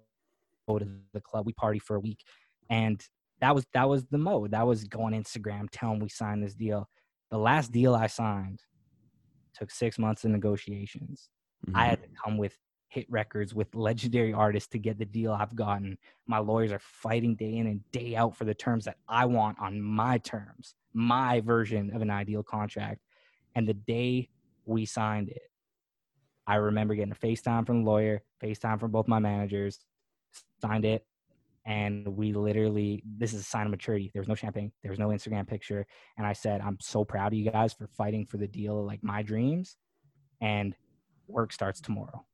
go 0.66 0.78
to 0.78 0.86
the 1.12 1.20
club. 1.20 1.46
We 1.46 1.52
party 1.52 1.78
for 1.78 1.96
a 1.96 2.00
week, 2.00 2.20
and 2.70 3.04
that 3.40 3.54
was 3.54 3.66
that 3.74 3.88
was 3.88 4.04
the 4.06 4.18
mode. 4.18 4.52
That 4.52 4.66
was 4.66 4.84
go 4.84 5.02
on 5.02 5.12
Instagram, 5.12 5.68
tell 5.70 5.90
them 5.90 6.00
we 6.00 6.08
signed 6.08 6.42
this 6.42 6.54
deal. 6.54 6.88
The 7.30 7.38
last 7.38 7.72
deal 7.72 7.94
I 7.94 8.06
signed 8.06 8.60
took 9.54 9.70
six 9.70 9.98
months 9.98 10.24
of 10.24 10.30
negotiations. 10.30 11.28
I 11.66 11.70
mm-hmm. 11.70 11.90
had 11.90 12.02
to 12.02 12.08
come 12.22 12.36
with 12.36 12.56
hit 12.94 13.10
records 13.10 13.54
with 13.54 13.74
legendary 13.74 14.32
artists 14.32 14.68
to 14.68 14.78
get 14.78 14.98
the 14.98 15.04
deal 15.04 15.32
I've 15.32 15.56
gotten. 15.56 15.98
My 16.26 16.38
lawyers 16.38 16.70
are 16.70 16.78
fighting 16.78 17.34
day 17.34 17.56
in 17.56 17.66
and 17.66 17.80
day 17.90 18.14
out 18.14 18.36
for 18.36 18.44
the 18.44 18.54
terms 18.54 18.84
that 18.84 18.98
I 19.08 19.26
want 19.26 19.58
on 19.60 19.82
my 19.82 20.18
terms, 20.18 20.74
my 20.92 21.40
version 21.40 21.90
of 21.92 22.02
an 22.02 22.10
ideal 22.10 22.44
contract. 22.44 23.00
And 23.56 23.66
the 23.66 23.74
day 23.74 24.28
we 24.64 24.86
signed 24.86 25.28
it, 25.28 25.42
I 26.46 26.56
remember 26.56 26.94
getting 26.94 27.12
a 27.12 27.16
FaceTime 27.16 27.66
from 27.66 27.82
the 27.82 27.90
lawyer, 27.90 28.22
FaceTime 28.42 28.78
from 28.78 28.92
both 28.92 29.08
my 29.08 29.18
managers, 29.18 29.80
signed 30.62 30.84
it. 30.84 31.04
And 31.66 32.06
we 32.06 32.32
literally, 32.32 33.02
this 33.18 33.32
is 33.32 33.40
a 33.40 33.44
sign 33.44 33.66
of 33.66 33.70
maturity. 33.70 34.10
There 34.12 34.20
was 34.20 34.28
no 34.28 34.34
champagne, 34.36 34.70
there 34.82 34.92
was 34.92 34.98
no 35.00 35.08
Instagram 35.08 35.48
picture. 35.48 35.84
And 36.16 36.26
I 36.26 36.34
said, 36.34 36.60
I'm 36.60 36.78
so 36.80 37.04
proud 37.04 37.32
of 37.32 37.38
you 37.38 37.50
guys 37.50 37.72
for 37.72 37.88
fighting 37.88 38.26
for 38.26 38.36
the 38.36 38.46
deal, 38.46 38.84
like 38.84 39.02
my 39.02 39.22
dreams. 39.22 39.76
And 40.40 40.76
work 41.26 41.52
starts 41.52 41.80
tomorrow. 41.80 42.24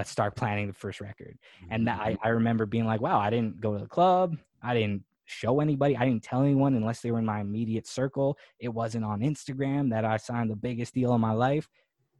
Let's 0.00 0.10
start 0.10 0.34
planning 0.34 0.66
the 0.66 0.72
first 0.72 1.02
record. 1.02 1.36
And 1.68 1.86
that, 1.86 2.00
I, 2.00 2.16
I 2.22 2.28
remember 2.28 2.64
being 2.64 2.86
like, 2.86 3.02
wow, 3.02 3.20
I 3.20 3.28
didn't 3.28 3.60
go 3.60 3.74
to 3.74 3.78
the 3.78 3.86
club. 3.86 4.34
I 4.62 4.72
didn't 4.72 5.04
show 5.26 5.60
anybody. 5.60 5.94
I 5.94 6.06
didn't 6.06 6.22
tell 6.22 6.40
anyone 6.40 6.74
unless 6.74 7.02
they 7.02 7.10
were 7.10 7.18
in 7.18 7.26
my 7.26 7.42
immediate 7.42 7.86
circle. 7.86 8.38
It 8.58 8.70
wasn't 8.70 9.04
on 9.04 9.20
Instagram 9.20 9.90
that 9.90 10.06
I 10.06 10.16
signed 10.16 10.50
the 10.50 10.56
biggest 10.56 10.94
deal 10.94 11.12
of 11.12 11.20
my 11.20 11.32
life. 11.32 11.68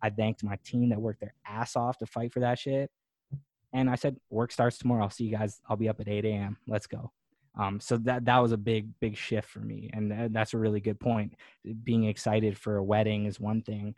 I 0.02 0.10
thanked 0.10 0.44
my 0.44 0.58
team 0.62 0.90
that 0.90 1.00
worked 1.00 1.20
their 1.20 1.32
ass 1.46 1.74
off 1.74 1.96
to 2.00 2.06
fight 2.06 2.34
for 2.34 2.40
that 2.40 2.58
shit. 2.58 2.90
And 3.72 3.88
I 3.88 3.94
said, 3.94 4.18
work 4.28 4.52
starts 4.52 4.76
tomorrow. 4.76 5.04
I'll 5.04 5.08
see 5.08 5.24
you 5.24 5.38
guys. 5.38 5.62
I'll 5.66 5.78
be 5.78 5.88
up 5.88 6.00
at 6.00 6.08
8 6.08 6.26
a.m. 6.26 6.58
Let's 6.68 6.86
go. 6.86 7.10
Um, 7.58 7.80
so 7.80 7.96
that 7.96 8.26
that 8.26 8.38
was 8.40 8.52
a 8.52 8.58
big 8.58 8.88
big 9.00 9.16
shift 9.16 9.48
for 9.48 9.58
me, 9.58 9.90
and 9.92 10.10
tha- 10.10 10.28
that's 10.30 10.54
a 10.54 10.58
really 10.58 10.80
good 10.80 11.00
point. 11.00 11.34
Being 11.82 12.04
excited 12.04 12.56
for 12.56 12.76
a 12.76 12.84
wedding 12.84 13.24
is 13.24 13.40
one 13.40 13.60
thing. 13.62 13.96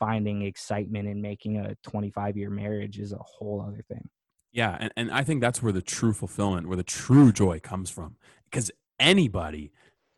Finding 0.00 0.42
excitement 0.42 1.08
in 1.08 1.22
making 1.22 1.58
a 1.58 1.76
25 1.84 2.36
year 2.36 2.50
marriage 2.50 2.98
is 2.98 3.12
a 3.12 3.18
whole 3.18 3.64
other 3.64 3.84
thing. 3.88 4.08
Yeah, 4.52 4.76
and, 4.80 4.92
and 4.96 5.10
I 5.12 5.22
think 5.22 5.40
that's 5.40 5.62
where 5.62 5.72
the 5.72 5.82
true 5.82 6.12
fulfillment, 6.12 6.66
where 6.66 6.76
the 6.76 6.82
true 6.82 7.30
joy 7.30 7.60
comes 7.60 7.88
from. 7.88 8.16
Because 8.44 8.70
anybody, 8.98 9.72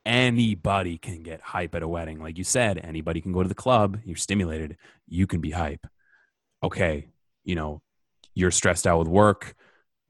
anybody 0.07 0.97
can 0.97 1.23
get 1.23 1.41
hype 1.41 1.75
at 1.75 1.83
a 1.83 1.89
wedding. 1.89 2.19
Like 2.19 2.39
you 2.39 2.45
said, 2.45 2.81
anybody 2.83 3.21
can 3.21 3.33
go 3.33 3.43
to 3.43 3.49
the 3.49 3.55
club, 3.55 3.99
you're 4.05 4.17
stimulated, 4.17 4.79
you 5.07 5.27
can 5.27 5.41
be 5.41 5.51
hype. 5.51 5.87
Okay, 6.63 7.09
you 7.45 7.55
know, 7.55 7.83
you're 8.35 8.51
stressed 8.51 8.87
out 8.87 9.01
with 9.01 9.09
work. 9.09 9.55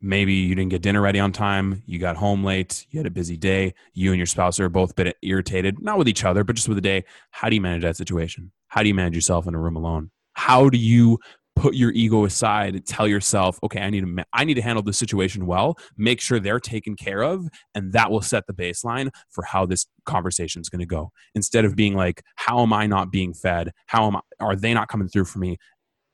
Maybe 0.05 0.35
you 0.35 0.57
didn't 0.57 0.71
get 0.71 0.83
dinner 0.83 1.01
ready 1.01 1.21
on 1.21 1.31
time. 1.31 1.83
You 1.87 2.01
got 2.01 2.17
home 2.17 2.43
late. 2.43 2.87
You 2.91 2.99
had 2.99 3.07
a 3.07 3.11
busy 3.11 3.37
day. 3.37 3.75
You 3.95 4.11
and 4.11 4.19
your 4.19 4.27
spouse 4.27 4.59
are 4.59 4.69
both 4.69 4.91
a 4.91 4.95
bit 4.95 5.17
irritated, 5.23 5.81
not 5.81 5.97
with 5.97 6.09
each 6.09 6.25
other, 6.25 6.43
but 6.43 6.57
just 6.57 6.67
with 6.67 6.77
the 6.77 6.83
day. 6.83 7.05
How 7.31 7.49
do 7.49 7.55
you 7.55 7.61
manage 7.61 7.83
that 7.83 7.97
situation? 7.97 8.51
How 8.67 8.83
do 8.83 8.89
you 8.89 8.95
manage 8.95 9.15
yourself 9.15 9.47
in 9.47 9.55
a 9.55 9.59
room 9.61 9.77
alone? 9.77 10.11
How 10.33 10.69
do 10.69 10.77
you 10.77 11.21
put 11.55 11.75
your 11.75 11.93
ego 11.93 12.25
aside 12.25 12.75
and 12.75 12.85
tell 12.85 13.07
yourself, 13.07 13.61
okay, 13.63 13.81
I 13.81 13.91
need 13.91 14.01
to 14.01 14.25
I 14.33 14.45
need 14.45 14.55
to 14.55 14.63
handle 14.63 14.83
this 14.83 14.99
situation 14.99 15.47
well, 15.47 15.77
make 15.97 16.21
sure 16.21 16.41
they're 16.41 16.59
taken 16.59 16.97
care 16.97 17.23
of, 17.23 17.47
and 17.75 17.93
that 17.93 18.11
will 18.11 18.23
set 18.23 18.49
the 18.49 18.55
baseline 18.55 19.11
for 19.31 19.45
how 19.45 19.67
this 19.67 19.87
conversation 20.05 20.61
is 20.61 20.69
going 20.69 20.81
to 20.81 20.87
go. 20.87 21.13
Instead 21.37 21.65
of 21.65 21.77
being 21.77 21.95
like, 21.95 22.23
how 22.35 22.61
am 22.63 22.73
I 22.73 22.87
not 22.87 23.13
being 23.13 23.35
fed? 23.35 23.71
How 23.87 24.09
am 24.09 24.17
I, 24.17 24.21
are 24.41 24.57
they 24.57 24.75
not 24.75 24.89
coming 24.89 25.07
through 25.07 25.27
for 25.27 25.39
me? 25.39 25.59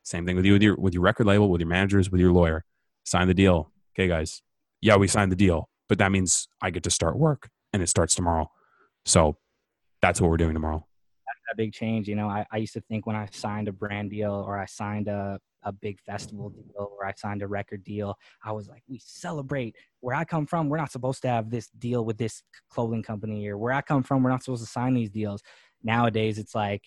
Same 0.02 0.26
thing 0.26 0.36
with 0.36 0.44
you 0.44 0.52
with 0.52 0.62
your 0.62 0.76
with 0.76 0.92
your 0.92 1.02
record 1.02 1.26
label, 1.26 1.48
with 1.48 1.60
your 1.60 1.68
managers, 1.68 2.10
with 2.10 2.20
your 2.20 2.32
lawyer. 2.32 2.64
Sign 3.04 3.28
the 3.28 3.34
deal. 3.34 3.72
Okay, 3.98 4.06
guys. 4.06 4.42
Yeah, 4.80 4.94
we 4.94 5.08
signed 5.08 5.32
the 5.32 5.36
deal, 5.36 5.68
but 5.88 5.98
that 5.98 6.12
means 6.12 6.46
I 6.62 6.70
get 6.70 6.84
to 6.84 6.90
start 6.90 7.18
work 7.18 7.50
and 7.72 7.82
it 7.82 7.88
starts 7.88 8.14
tomorrow. 8.14 8.48
So 9.04 9.38
that's 10.00 10.20
what 10.20 10.30
we're 10.30 10.36
doing 10.36 10.54
tomorrow. 10.54 10.86
a 11.52 11.56
big 11.56 11.72
change. 11.72 12.06
You 12.06 12.14
know, 12.14 12.28
I, 12.28 12.46
I 12.52 12.58
used 12.58 12.74
to 12.74 12.80
think 12.82 13.06
when 13.06 13.16
I 13.16 13.26
signed 13.32 13.66
a 13.66 13.72
brand 13.72 14.10
deal 14.10 14.32
or 14.46 14.56
I 14.56 14.66
signed 14.66 15.08
a, 15.08 15.40
a 15.64 15.72
big 15.72 15.98
festival 16.00 16.50
deal 16.50 16.92
or 16.96 17.06
I 17.06 17.12
signed 17.16 17.42
a 17.42 17.48
record 17.48 17.82
deal, 17.82 18.16
I 18.44 18.52
was 18.52 18.68
like, 18.68 18.84
we 18.88 19.00
celebrate. 19.04 19.74
Where 19.98 20.14
I 20.14 20.24
come 20.24 20.46
from, 20.46 20.68
we're 20.68 20.76
not 20.76 20.92
supposed 20.92 21.22
to 21.22 21.28
have 21.28 21.50
this 21.50 21.68
deal 21.70 22.04
with 22.04 22.18
this 22.18 22.44
clothing 22.70 23.02
company, 23.02 23.48
or 23.48 23.58
where 23.58 23.72
I 23.72 23.82
come 23.82 24.04
from, 24.04 24.22
we're 24.22 24.30
not 24.30 24.44
supposed 24.44 24.62
to 24.62 24.70
sign 24.70 24.94
these 24.94 25.10
deals. 25.10 25.42
Nowadays, 25.82 26.38
it's 26.38 26.54
like, 26.54 26.84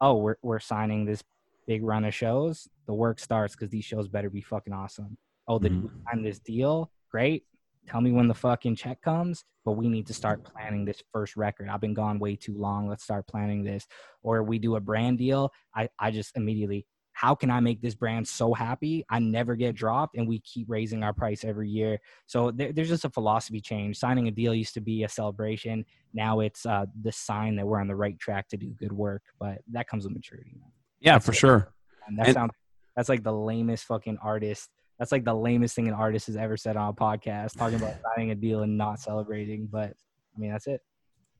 oh, 0.00 0.14
we're, 0.14 0.36
we're 0.40 0.60
signing 0.60 1.04
this 1.04 1.22
big 1.66 1.82
run 1.82 2.06
of 2.06 2.14
shows. 2.14 2.68
The 2.86 2.94
work 2.94 3.18
starts 3.18 3.54
because 3.54 3.68
these 3.68 3.84
shows 3.84 4.08
better 4.08 4.30
be 4.30 4.40
fucking 4.40 4.72
awesome. 4.72 5.18
Oh, 5.46 5.58
the 5.58 5.68
Mhm. 5.70 5.90
signed 6.10 6.24
this 6.26 6.38
deal, 6.38 6.90
great. 7.10 7.44
Tell 7.86 8.00
me 8.00 8.12
when 8.12 8.28
the 8.28 8.34
fucking 8.34 8.76
check 8.76 9.02
comes, 9.02 9.44
but 9.64 9.72
we 9.72 9.88
need 9.88 10.06
to 10.06 10.14
start 10.14 10.42
planning 10.42 10.84
this 10.86 11.02
first 11.12 11.36
record. 11.36 11.68
I've 11.68 11.82
been 11.82 11.92
gone 11.92 12.18
way 12.18 12.34
too 12.34 12.56
long. 12.56 12.88
Let's 12.88 13.04
start 13.04 13.26
planning 13.26 13.62
this. 13.62 13.86
Or 14.22 14.42
we 14.42 14.58
do 14.58 14.76
a 14.76 14.80
brand 14.80 15.18
deal. 15.18 15.52
I, 15.74 15.90
I 15.98 16.10
just 16.10 16.34
immediately, 16.34 16.86
how 17.12 17.34
can 17.34 17.50
I 17.50 17.60
make 17.60 17.82
this 17.82 17.94
brand 17.94 18.26
so 18.26 18.54
happy? 18.54 19.04
I 19.10 19.18
never 19.18 19.54
get 19.54 19.74
dropped 19.74 20.16
and 20.16 20.26
we 20.26 20.40
keep 20.40 20.66
raising 20.70 21.02
our 21.04 21.12
price 21.12 21.44
every 21.44 21.68
year. 21.68 22.00
So 22.26 22.50
there, 22.50 22.72
there's 22.72 22.88
just 22.88 23.04
a 23.04 23.10
philosophy 23.10 23.60
change. 23.60 23.98
Signing 23.98 24.28
a 24.28 24.30
deal 24.30 24.54
used 24.54 24.72
to 24.74 24.80
be 24.80 25.04
a 25.04 25.08
celebration. 25.08 25.84
Now 26.14 26.40
it's 26.40 26.64
uh, 26.64 26.86
the 27.02 27.12
sign 27.12 27.54
that 27.56 27.66
we're 27.66 27.80
on 27.80 27.86
the 27.88 27.96
right 27.96 28.18
track 28.18 28.48
to 28.48 28.56
do 28.56 28.70
good 28.70 28.92
work, 28.92 29.22
but 29.38 29.58
that 29.72 29.88
comes 29.88 30.04
with 30.04 30.14
maturity. 30.14 30.54
Man. 30.58 30.70
Yeah, 31.00 31.12
That's 31.16 31.26
for 31.26 31.32
it. 31.32 31.36
sure. 31.36 31.74
And 32.06 32.18
that 32.18 32.28
And- 32.28 32.34
sounds, 32.34 32.52
that's 32.96 33.10
like 33.10 33.22
the 33.22 33.32
lamest 33.32 33.84
fucking 33.84 34.16
artist. 34.22 34.70
That's 34.98 35.12
like 35.12 35.24
the 35.24 35.34
lamest 35.34 35.74
thing 35.74 35.88
an 35.88 35.94
artist 35.94 36.26
has 36.28 36.36
ever 36.36 36.56
said 36.56 36.76
on 36.76 36.88
a 36.88 36.92
podcast, 36.92 37.56
talking 37.56 37.76
about 37.76 37.94
signing 38.16 38.30
a 38.30 38.34
deal 38.34 38.62
and 38.62 38.78
not 38.78 39.00
celebrating. 39.00 39.66
But 39.66 39.94
I 40.34 40.38
mean, 40.38 40.50
that's 40.50 40.66
it. 40.66 40.80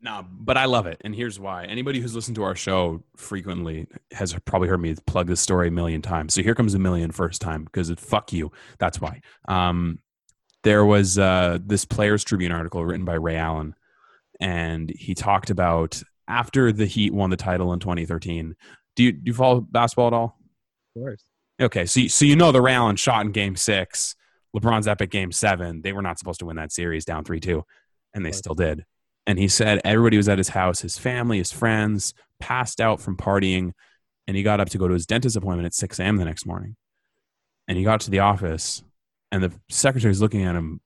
No, 0.00 0.26
but 0.30 0.58
I 0.58 0.66
love 0.66 0.86
it. 0.86 1.00
And 1.02 1.14
here's 1.14 1.40
why. 1.40 1.64
Anybody 1.64 1.98
who's 1.98 2.14
listened 2.14 2.34
to 2.36 2.42
our 2.42 2.54
show 2.54 3.02
frequently 3.16 3.86
has 4.12 4.36
probably 4.44 4.68
heard 4.68 4.80
me 4.80 4.94
plug 5.06 5.28
this 5.28 5.40
story 5.40 5.68
a 5.68 5.70
million 5.70 6.02
times. 6.02 6.34
So 6.34 6.42
here 6.42 6.54
comes 6.54 6.74
a 6.74 6.78
million 6.78 7.10
first 7.10 7.40
time 7.40 7.64
because 7.64 7.88
it 7.88 7.98
fuck 7.98 8.30
you. 8.32 8.52
That's 8.78 9.00
why. 9.00 9.22
Um, 9.48 10.00
there 10.62 10.84
was 10.84 11.18
uh, 11.18 11.58
this 11.64 11.86
Players 11.86 12.22
Tribune 12.22 12.52
article 12.52 12.84
written 12.84 13.06
by 13.06 13.14
Ray 13.14 13.36
Allen, 13.36 13.74
and 14.40 14.90
he 14.90 15.14
talked 15.14 15.48
about 15.48 16.02
after 16.28 16.72
the 16.72 16.86
Heat 16.86 17.14
won 17.14 17.30
the 17.30 17.36
title 17.36 17.72
in 17.72 17.80
2013. 17.80 18.56
Do 18.96 19.04
you 19.04 19.12
do 19.12 19.22
you 19.24 19.34
follow 19.34 19.60
basketball 19.60 20.08
at 20.08 20.12
all? 20.12 20.38
Of 20.96 21.02
course. 21.02 21.24
Okay, 21.60 21.86
so 21.86 22.00
you- 22.00 22.08
so 22.08 22.24
you 22.24 22.36
know 22.36 22.50
the 22.52 22.60
Ray 22.60 22.74
Allen 22.74 22.96
shot 22.96 23.24
in 23.24 23.32
Game 23.32 23.54
Six, 23.56 24.16
LeBron's 24.56 24.88
epic 24.88 25.10
Game 25.10 25.30
Seven. 25.32 25.82
They 25.82 25.92
were 25.92 26.02
not 26.02 26.18
supposed 26.18 26.40
to 26.40 26.46
win 26.46 26.56
that 26.56 26.72
series 26.72 27.04
down 27.04 27.24
three 27.24 27.40
two, 27.40 27.64
and 28.12 28.24
they 28.24 28.28
Right. 28.28 28.34
still 28.34 28.54
did. 28.54 28.84
And 29.26 29.38
he 29.38 29.48
said 29.48 29.80
everybody 29.84 30.16
was 30.16 30.28
at 30.28 30.38
his 30.38 30.50
house, 30.50 30.80
his 30.80 30.98
family, 30.98 31.38
his 31.38 31.52
friends, 31.52 32.12
passed 32.40 32.80
out 32.80 33.00
from 33.00 33.16
partying, 33.16 33.72
and 34.26 34.36
he 34.36 34.42
got 34.42 34.60
up 34.60 34.68
to 34.70 34.78
go 34.78 34.88
to 34.88 34.94
his 34.94 35.06
dentist 35.06 35.36
appointment 35.36 35.66
at 35.66 35.74
six 35.74 35.98
a.m. 36.00 36.16
the 36.16 36.24
next 36.24 36.44
morning. 36.44 36.76
And 37.68 37.78
he 37.78 37.84
got 37.84 38.00
to 38.00 38.10
the 38.10 38.18
office, 38.18 38.82
and 39.32 39.42
the 39.42 39.52
secretary's 39.70 40.20
looking 40.20 40.42
at 40.42 40.56
him, 40.56 40.80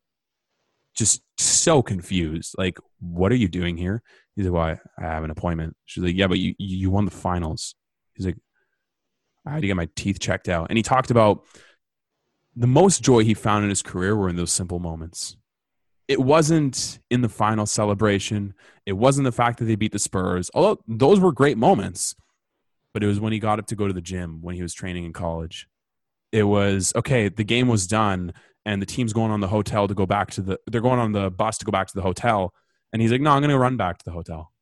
just 0.95 1.23
so 1.39 1.83
confused. 1.83 2.55
Like, 2.59 2.79
what 3.01 3.33
are 3.33 3.37
you 3.37 3.49
doing 3.49 3.77
here? 3.77 4.03
He's 4.37 4.45
like, 4.47 4.53
"Well, 4.55 4.63
I 4.99 5.05
I 5.05 5.11
have 5.15 5.25
an 5.25 5.31
appointment." 5.31 5.77
She's 5.87 6.05
like, 6.05 6.15
"Yeah, 6.15 6.27
but 6.29 6.39
you 6.39 6.55
you 6.59 6.91
won 6.91 7.05
the 7.07 7.11
finals." 7.11 7.75
He's 8.15 8.27
like, 8.27 8.37
I 9.49 9.53
had 9.55 9.63
to 9.63 9.67
get 9.67 9.77
my 9.77 9.89
teeth 9.97 10.21
checked 10.21 10.49
out. 10.49 10.67
And 10.69 10.77
he 10.77 10.83
talked 10.83 11.11
about 11.11 11.45
the 12.55 12.67
most 12.67 13.03
joy 13.03 13.25
he 13.25 13.35
found 13.35 13.65
in 13.65 13.71
his 13.71 13.83
career 13.83 14.15
were 14.15 14.29
in 14.29 14.37
those 14.37 14.53
simple 14.53 14.79
moments. 14.79 15.37
It 16.07 16.21
wasn't 16.21 16.99
in 17.11 17.21
the 17.21 17.29
final 17.29 17.67
celebration. 17.67 18.55
It 18.87 18.95
wasn't 18.95 19.25
the 19.25 19.33
fact 19.33 19.59
that 19.59 19.67
they 19.67 19.77
beat 19.77 19.93
the 19.93 19.99
Spurs, 19.99 20.51
although 20.55 20.83
those 20.87 21.21
were 21.21 21.33
great 21.33 21.59
moments. 21.59 22.15
But 22.95 23.05
it 23.05 23.07
was 23.07 23.21
when 23.21 23.33
he 23.33 23.39
got 23.39 23.59
up 23.59 23.67
to 23.67 23.77
go 23.77 23.87
to 23.87 23.93
the 23.93 24.01
gym 24.01 24.41
when 24.41 24.55
he 24.55 24.63
was 24.63 24.75
training 24.75 25.05
in 25.05 25.13
college. 25.13 25.69
It 26.33 26.45
was 26.45 26.93
okay, 26.97 27.29
the 27.29 27.45
game 27.45 27.69
was 27.69 27.87
done 27.87 28.33
and 28.67 28.83
the 28.83 28.87
team's 28.87 29.13
going 29.13 29.31
on 29.31 29.41
the 29.41 29.49
hotel 29.49 29.89
to 29.89 29.95
go 29.95 30.05
back 30.05 30.31
to 30.33 30.43
the 30.43 30.61
they're 30.67 30.81
going 30.81 30.99
on 30.99 31.13
the 31.13 31.31
bus 31.31 31.59
to 31.59 31.65
go 31.65 31.73
back 31.73 31.87
to 31.89 31.95
the 31.95 32.03
hotel. 32.03 32.53
And 32.93 33.01
he's 33.01 33.13
like, 33.13 33.21
No, 33.21 33.31
I'm 33.31 33.41
gonna 33.41 33.59
run 33.59 33.77
back 33.77 33.99
to 33.99 34.05
the 34.05 34.11
hotel. 34.11 34.53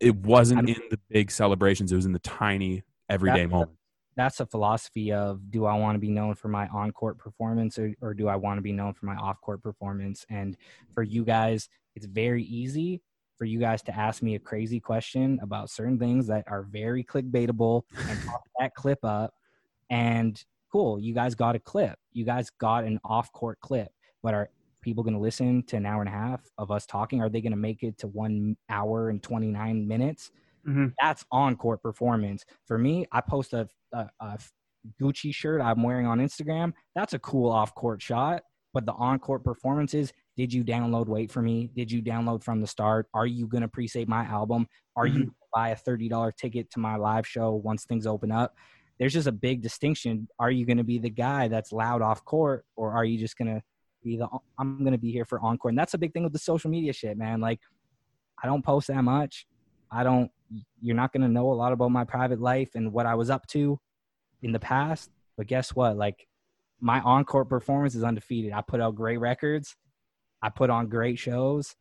It 0.00 0.16
wasn't 0.16 0.68
in 0.68 0.80
the 0.90 0.98
big 1.10 1.30
celebrations, 1.30 1.92
it 1.92 1.96
was 1.96 2.06
in 2.06 2.12
the 2.12 2.18
tiny 2.18 2.84
everyday 3.12 3.46
moments. 3.46 3.74
That's 4.14 4.40
a 4.40 4.46
philosophy 4.46 5.12
of 5.12 5.50
do 5.50 5.64
I 5.64 5.74
want 5.74 5.94
to 5.94 5.98
be 5.98 6.10
known 6.10 6.34
for 6.34 6.48
my 6.48 6.66
on 6.68 6.92
court 6.92 7.18
performance 7.18 7.78
or, 7.78 7.94
or 8.02 8.12
do 8.12 8.28
I 8.28 8.36
want 8.36 8.58
to 8.58 8.62
be 8.62 8.72
known 8.72 8.92
for 8.92 9.06
my 9.06 9.16
off 9.16 9.40
court 9.40 9.62
performance? 9.62 10.26
And 10.28 10.56
for 10.92 11.02
you 11.02 11.24
guys, 11.24 11.68
it's 11.94 12.06
very 12.06 12.44
easy 12.44 13.00
for 13.38 13.46
you 13.46 13.58
guys 13.58 13.82
to 13.82 13.96
ask 13.96 14.22
me 14.22 14.34
a 14.34 14.38
crazy 14.38 14.80
question 14.80 15.38
about 15.42 15.70
certain 15.70 15.98
things 15.98 16.26
that 16.26 16.44
are 16.46 16.62
very 16.62 17.02
clickbaitable 17.02 17.82
and 18.08 18.18
pop 18.26 18.42
that 18.60 18.74
clip 18.74 19.04
up. 19.04 19.34
And 19.90 20.42
cool, 20.70 21.00
you 21.00 21.14
guys 21.14 21.34
got 21.34 21.56
a 21.56 21.58
clip. 21.58 21.98
You 22.12 22.24
guys 22.24 22.50
got 22.50 22.84
an 22.84 23.00
off 23.04 23.32
court 23.32 23.58
clip. 23.60 23.88
But 24.22 24.34
are 24.34 24.50
people 24.80 25.02
going 25.02 25.14
to 25.14 25.20
listen 25.20 25.62
to 25.64 25.76
an 25.76 25.86
hour 25.86 26.02
and 26.02 26.08
a 26.08 26.12
half 26.12 26.42
of 26.58 26.70
us 26.70 26.86
talking? 26.86 27.20
Are 27.20 27.28
they 27.28 27.40
going 27.40 27.52
to 27.52 27.58
make 27.58 27.82
it 27.82 27.98
to 27.98 28.08
one 28.08 28.56
hour 28.68 29.08
and 29.08 29.22
29 29.22 29.88
minutes? 29.88 30.30
Mhm. 30.66 30.92
That's 31.00 31.24
on 31.30 31.56
court 31.56 31.82
performance. 31.82 32.44
For 32.66 32.78
me, 32.78 33.06
I 33.12 33.20
post 33.20 33.52
a, 33.52 33.68
a, 33.92 34.08
a 34.20 34.38
Gucci 35.00 35.34
shirt 35.34 35.60
I'm 35.60 35.82
wearing 35.82 36.06
on 36.06 36.18
Instagram. 36.18 36.72
That's 36.94 37.14
a 37.14 37.18
cool 37.18 37.50
off 37.50 37.74
court 37.74 38.02
shot. 38.02 38.42
But 38.74 38.86
the 38.86 38.92
on 38.92 39.18
court 39.18 39.44
performance 39.44 39.92
is 39.92 40.12
did 40.36 40.52
you 40.52 40.64
download 40.64 41.06
Wait 41.06 41.30
for 41.30 41.42
Me? 41.42 41.70
Did 41.76 41.92
you 41.92 42.02
download 42.02 42.42
from 42.42 42.60
the 42.60 42.66
start? 42.66 43.06
Are 43.12 43.26
you 43.26 43.46
going 43.46 43.60
to 43.62 43.68
pre 43.68 43.86
save 43.86 44.08
my 44.08 44.24
album? 44.24 44.66
Are 44.96 45.06
you 45.06 45.18
gonna 45.20 45.30
buy 45.54 45.68
a 45.70 45.76
$30 45.76 46.36
ticket 46.36 46.70
to 46.70 46.80
my 46.80 46.96
live 46.96 47.26
show 47.26 47.52
once 47.52 47.84
things 47.84 48.06
open 48.06 48.32
up? 48.32 48.54
There's 48.98 49.12
just 49.12 49.26
a 49.26 49.32
big 49.32 49.62
distinction. 49.62 50.28
Are 50.38 50.50
you 50.50 50.64
going 50.64 50.76
to 50.78 50.84
be 50.84 50.98
the 50.98 51.10
guy 51.10 51.48
that's 51.48 51.72
loud 51.72 52.02
off 52.02 52.24
court 52.24 52.64
or 52.76 52.92
are 52.92 53.04
you 53.04 53.18
just 53.18 53.36
going 53.36 53.54
to 53.54 53.62
be 54.02 54.16
the 54.16 54.28
I'm 54.58 54.78
going 54.80 54.92
to 54.92 54.98
be 54.98 55.10
here 55.12 55.24
for 55.24 55.40
encore? 55.40 55.70
And 55.70 55.78
that's 55.78 55.94
a 55.94 55.98
big 55.98 56.12
thing 56.12 56.22
with 56.22 56.32
the 56.32 56.38
social 56.38 56.70
media 56.70 56.92
shit, 56.92 57.16
man. 57.18 57.40
Like, 57.40 57.60
I 58.42 58.46
don't 58.46 58.64
post 58.64 58.88
that 58.88 59.02
much. 59.02 59.46
I 59.90 60.04
don't, 60.04 60.30
you're 60.80 60.96
not 60.96 61.12
going 61.12 61.22
to 61.22 61.28
know 61.28 61.50
a 61.52 61.54
lot 61.54 61.72
about 61.72 61.90
my 61.90 62.04
private 62.04 62.40
life 62.40 62.70
and 62.74 62.92
what 62.92 63.06
I 63.06 63.14
was 63.14 63.30
up 63.30 63.46
to 63.48 63.78
in 64.42 64.52
the 64.52 64.58
past. 64.60 65.10
But 65.36 65.46
guess 65.46 65.74
what? 65.74 65.96
Like, 65.96 66.26
my 66.80 67.00
encore 67.00 67.44
performance 67.44 67.94
is 67.94 68.02
undefeated. 68.04 68.52
I 68.52 68.60
put 68.60 68.80
out 68.80 68.94
great 68.96 69.18
records. 69.18 69.76
I 70.42 70.48
put 70.48 70.68
on 70.70 70.88
great 70.88 71.18
shows. 71.18 71.76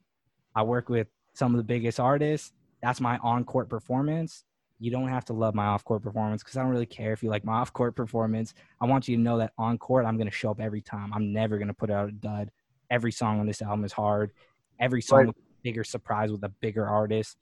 I 0.55 0.63
work 0.63 0.89
with 0.89 1.07
some 1.33 1.53
of 1.53 1.57
the 1.57 1.63
biggest 1.63 1.99
artists. 1.99 2.53
That's 2.83 3.01
my 3.01 3.17
on 3.17 3.43
court 3.43 3.69
performance. 3.69 4.43
You 4.79 4.91
don't 4.91 5.07
have 5.09 5.25
to 5.25 5.33
love 5.33 5.53
my 5.55 5.65
off 5.65 5.83
court 5.83 6.01
performance 6.01 6.43
because 6.43 6.57
I 6.57 6.61
don't 6.61 6.71
really 6.71 6.85
care 6.87 7.13
if 7.13 7.21
you 7.23 7.29
like 7.29 7.45
my 7.45 7.53
off 7.53 7.71
court 7.73 7.95
performance. 7.95 8.53
I 8.79 8.85
want 8.85 9.07
you 9.07 9.15
to 9.15 9.21
know 9.21 9.37
that 9.37 9.53
on 9.57 9.77
court, 9.77 10.05
I'm 10.05 10.17
going 10.17 10.29
to 10.29 10.35
show 10.35 10.51
up 10.51 10.59
every 10.59 10.81
time. 10.81 11.13
I'm 11.13 11.31
never 11.33 11.57
going 11.57 11.67
to 11.67 11.73
put 11.73 11.91
out 11.91 12.09
a 12.09 12.11
dud. 12.11 12.51
Every 12.89 13.11
song 13.11 13.39
on 13.39 13.45
this 13.47 13.61
album 13.61 13.85
is 13.85 13.93
hard. 13.93 14.31
Every 14.79 15.01
song 15.01 15.19
Right. 15.19 15.27
with 15.27 15.37
a 15.37 15.41
bigger 15.63 15.83
surprise 15.83 16.31
with 16.31 16.43
a 16.43 16.49
bigger 16.49 16.87
artist. 16.87 17.37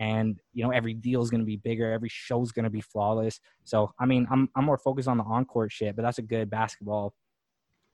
And 0.00 0.40
you 0.52 0.64
know, 0.64 0.70
every 0.70 0.94
deal 0.94 1.22
is 1.22 1.30
going 1.30 1.40
to 1.40 1.46
be 1.46 1.56
bigger. 1.56 1.92
Every 1.92 2.08
show 2.08 2.42
is 2.42 2.52
going 2.52 2.64
to 2.64 2.70
be 2.70 2.80
flawless. 2.80 3.38
So, 3.64 3.92
I 3.98 4.06
mean, 4.06 4.26
I'm 4.30 4.48
I'm 4.56 4.64
more 4.64 4.78
focused 4.78 5.08
on 5.08 5.18
the 5.18 5.24
on 5.24 5.44
court 5.44 5.72
shit, 5.72 5.94
but 5.96 6.02
that's 6.02 6.18
a 6.18 6.22
good 6.22 6.50
basketball, 6.50 7.14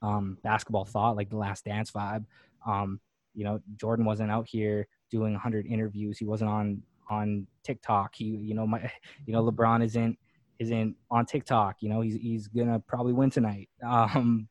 um, 0.01 0.37
basketball 0.43 0.85
thought, 0.85 1.15
like 1.15 1.29
the 1.29 1.37
Last 1.37 1.65
Dance 1.65 1.91
vibe. 1.91 2.25
Um, 2.65 2.99
you 3.33 3.43
know, 3.43 3.59
Jordan 3.77 4.05
wasn't 4.05 4.31
out 4.31 4.47
here 4.49 4.87
doing 5.09 5.33
100 5.33 5.65
interviews. 5.67 6.17
He 6.17 6.25
wasn't 6.25 6.49
on 6.49 6.81
on 7.09 7.45
TikTok. 7.63 8.15
He, 8.15 8.25
you 8.25 8.55
know, 8.55 8.65
my, 8.65 8.79
you 9.25 9.33
know, 9.33 9.43
LeBron 9.43 9.83
isn't 9.83 10.17
isn't 10.59 10.95
on 11.09 11.25
TikTok. 11.25 11.77
You 11.81 11.89
know, 11.89 12.01
he's 12.01 12.15
he's 12.15 12.47
gonna 12.47 12.79
probably 12.79 13.13
win 13.13 13.29
tonight. 13.29 13.69
Um, 13.85 14.47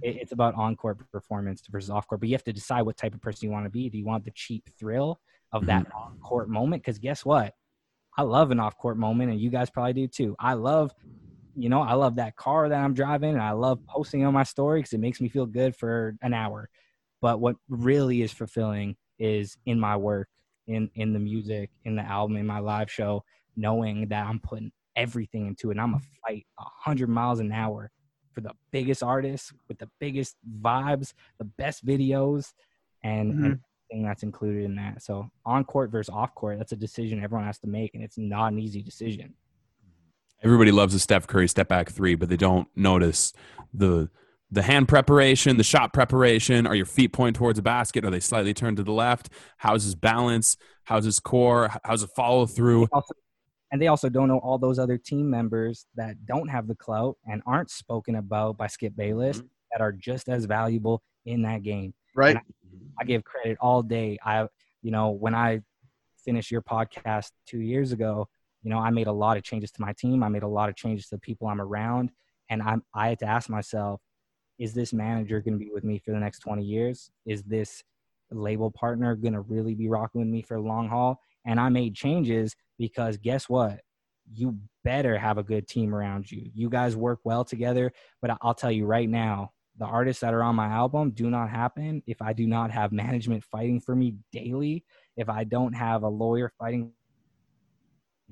it, 0.00 0.16
it's 0.16 0.32
about 0.32 0.54
on 0.54 0.76
court 0.76 0.98
performance 1.10 1.62
versus 1.68 1.90
off 1.90 2.06
court. 2.06 2.20
But 2.20 2.28
you 2.28 2.34
have 2.34 2.44
to 2.44 2.52
decide 2.52 2.82
what 2.82 2.96
type 2.96 3.14
of 3.14 3.20
person 3.20 3.48
you 3.48 3.52
want 3.52 3.66
to 3.66 3.70
be. 3.70 3.90
Do 3.90 3.98
you 3.98 4.04
want 4.04 4.24
the 4.24 4.30
cheap 4.30 4.68
thrill 4.78 5.20
of 5.52 5.66
that 5.66 5.84
mm-hmm. 5.84 5.96
on 5.96 6.18
court 6.20 6.48
moment? 6.48 6.82
Because 6.82 6.98
guess 6.98 7.24
what? 7.24 7.54
I 8.16 8.22
love 8.22 8.50
an 8.50 8.60
off 8.60 8.76
court 8.78 8.96
moment, 8.96 9.30
and 9.30 9.40
you 9.40 9.50
guys 9.50 9.70
probably 9.70 9.92
do 9.92 10.08
too. 10.08 10.36
I 10.38 10.54
love, 10.54 10.92
you 11.54 11.68
know, 11.68 11.82
I 11.82 11.94
love 11.94 12.16
that 12.16 12.36
car 12.36 12.68
that 12.68 12.82
I'm 12.82 12.94
driving, 12.94 13.34
and 13.34 13.42
I 13.42 13.52
love 13.52 13.84
posting 13.86 14.24
on 14.24 14.32
my 14.32 14.42
story 14.42 14.80
because 14.80 14.94
it 14.94 15.00
makes 15.00 15.20
me 15.20 15.28
feel 15.28 15.46
good 15.46 15.76
for 15.76 16.16
an 16.22 16.32
hour. 16.32 16.70
But 17.20 17.40
what 17.40 17.56
really 17.68 18.22
is 18.22 18.32
fulfilling 18.32 18.96
is 19.18 19.56
in 19.66 19.78
my 19.78 19.96
work, 19.96 20.28
in 20.66 20.90
in 20.94 21.12
the 21.12 21.18
music, 21.18 21.70
in 21.84 21.96
the 21.96 22.02
album, 22.02 22.36
in 22.36 22.46
my 22.46 22.58
live 22.58 22.90
show, 22.90 23.22
knowing 23.56 24.08
that 24.08 24.26
I'm 24.26 24.40
putting 24.40 24.72
everything 24.96 25.46
into 25.46 25.68
it. 25.68 25.72
And 25.72 25.80
I'm 25.80 25.94
a 25.94 26.00
fight 26.26 26.46
a 26.58 26.64
hundred 26.64 27.08
miles 27.08 27.38
an 27.40 27.52
hour 27.52 27.90
for 28.32 28.40
the 28.40 28.52
biggest 28.70 29.02
artists 29.02 29.52
with 29.68 29.78
the 29.78 29.90
biggest 29.98 30.36
vibes, 30.60 31.12
the 31.38 31.44
best 31.44 31.84
videos, 31.86 32.52
and, 33.02 33.30
and 33.30 33.40
mm-hmm. 33.40 33.52
Everything 33.90 34.06
that's 34.06 34.22
included 34.22 34.64
in 34.64 34.74
that. 34.76 35.02
So 35.02 35.30
on 35.44 35.64
court 35.64 35.90
versus 35.90 36.12
off 36.12 36.34
court, 36.34 36.58
that's 36.58 36.72
a 36.72 36.76
decision 36.76 37.22
everyone 37.22 37.46
has 37.46 37.58
to 37.60 37.66
make, 37.66 37.94
and 37.94 38.02
it's 38.02 38.18
not 38.18 38.52
an 38.52 38.58
easy 38.58 38.82
decision. 38.82 39.34
Everybody 40.42 40.70
loves 40.70 40.94
a 40.94 40.98
Steph 40.98 41.26
Curry 41.26 41.48
step 41.48 41.68
back 41.68 41.90
three, 41.90 42.14
but 42.14 42.28
they 42.28 42.36
don't 42.36 42.68
notice 42.76 43.32
the 43.72 44.10
the 44.48 44.62
hand 44.62 44.86
preparation, 44.86 45.56
the 45.56 45.64
shot 45.64 45.92
preparation. 45.92 46.68
Are 46.68 46.74
your 46.74 46.86
feet 46.86 47.12
pointing 47.12 47.34
towards 47.34 47.56
the 47.56 47.62
basket? 47.62 48.04
Are 48.04 48.10
they 48.10 48.20
slightly 48.20 48.54
turned 48.54 48.76
to 48.76 48.84
the 48.84 48.92
left? 48.92 49.28
How's 49.56 49.82
his 49.82 49.96
balance? 49.96 50.56
How's 50.84 51.04
his 51.04 51.18
core? 51.18 51.70
How's 51.84 52.04
it 52.04 52.10
follow 52.14 52.46
through? 52.46 52.86
and 53.72 53.82
they 53.82 53.88
also 53.88 54.08
don't 54.08 54.28
know 54.28 54.38
all 54.38 54.58
those 54.58 54.78
other 54.78 54.98
team 54.98 55.28
members 55.28 55.86
that 55.96 56.24
don't 56.26 56.48
have 56.48 56.68
the 56.68 56.76
clout 56.76 57.16
and 57.26 57.42
aren't 57.44 57.70
spoken 57.70 58.14
about 58.16 58.56
by 58.56 58.68
Skip 58.68 58.94
Bayless 58.94 59.38
mm-hmm. 59.38 59.46
that 59.72 59.80
are 59.80 59.90
just 59.90 60.28
as 60.28 60.44
valuable 60.44 61.02
in 61.24 61.42
that 61.42 61.64
game. 61.64 61.92
Right. 62.14 62.36
Mm-hmm. 62.74 62.86
I 63.00 63.04
give 63.04 63.24
credit 63.24 63.58
all 63.60 63.82
day. 63.82 64.18
I, 64.24 64.46
you 64.82 64.90
know, 64.90 65.10
when 65.10 65.34
I 65.34 65.60
finished 66.24 66.50
your 66.50 66.62
podcast 66.62 67.30
two 67.46 67.60
years 67.60 67.92
ago, 67.92 68.28
you 68.62 68.70
know, 68.70 68.78
I 68.78 68.90
made 68.90 69.06
a 69.06 69.12
lot 69.12 69.36
of 69.36 69.44
changes 69.44 69.70
to 69.72 69.82
my 69.82 69.92
team. 69.92 70.22
I 70.22 70.28
made 70.28 70.42
a 70.42 70.48
lot 70.48 70.68
of 70.68 70.76
changes 70.76 71.08
to 71.08 71.16
the 71.16 71.20
people 71.20 71.46
I'm 71.46 71.60
around, 71.60 72.10
and 72.50 72.62
I'm 72.62 72.82
I 72.94 73.08
had 73.08 73.18
to 73.20 73.26
ask 73.26 73.48
myself, 73.48 74.00
is 74.58 74.74
this 74.74 74.92
manager 74.92 75.40
going 75.40 75.58
to 75.58 75.64
be 75.64 75.70
with 75.72 75.84
me 75.84 75.98
for 75.98 76.10
the 76.10 76.18
next 76.18 76.40
20 76.40 76.64
years? 76.64 77.10
Is 77.26 77.42
this 77.42 77.82
label 78.30 78.70
partner 78.70 79.14
going 79.14 79.34
to 79.34 79.40
really 79.40 79.74
be 79.74 79.88
rocking 79.88 80.20
with 80.20 80.28
me 80.28 80.42
for 80.42 80.58
long 80.58 80.88
haul? 80.88 81.20
And 81.44 81.60
I 81.60 81.68
made 81.68 81.94
changes 81.94 82.56
because 82.78 83.16
guess 83.18 83.48
what? 83.48 83.80
You 84.32 84.58
better 84.82 85.16
have 85.16 85.38
a 85.38 85.42
good 85.42 85.68
team 85.68 85.94
around 85.94 86.30
you. 86.30 86.50
You 86.52 86.68
guys 86.68 86.96
work 86.96 87.20
well 87.22 87.44
together, 87.44 87.92
but 88.20 88.36
I'll 88.42 88.54
tell 88.54 88.72
you 88.72 88.86
right 88.86 89.08
now, 89.08 89.52
the 89.78 89.84
artists 89.84 90.20
that 90.20 90.32
are 90.32 90.42
on 90.42 90.54
my 90.54 90.66
album 90.66 91.10
do 91.10 91.28
not 91.30 91.50
happen 91.50 92.02
if 92.06 92.22
I 92.22 92.32
do 92.32 92.46
not 92.46 92.70
have 92.70 92.92
management 92.92 93.44
fighting 93.44 93.80
for 93.80 93.94
me 93.94 94.14
daily, 94.32 94.84
if 95.16 95.28
I 95.28 95.44
don't 95.44 95.74
have 95.74 96.02
a 96.02 96.08
lawyer 96.08 96.50
fighting 96.58 96.92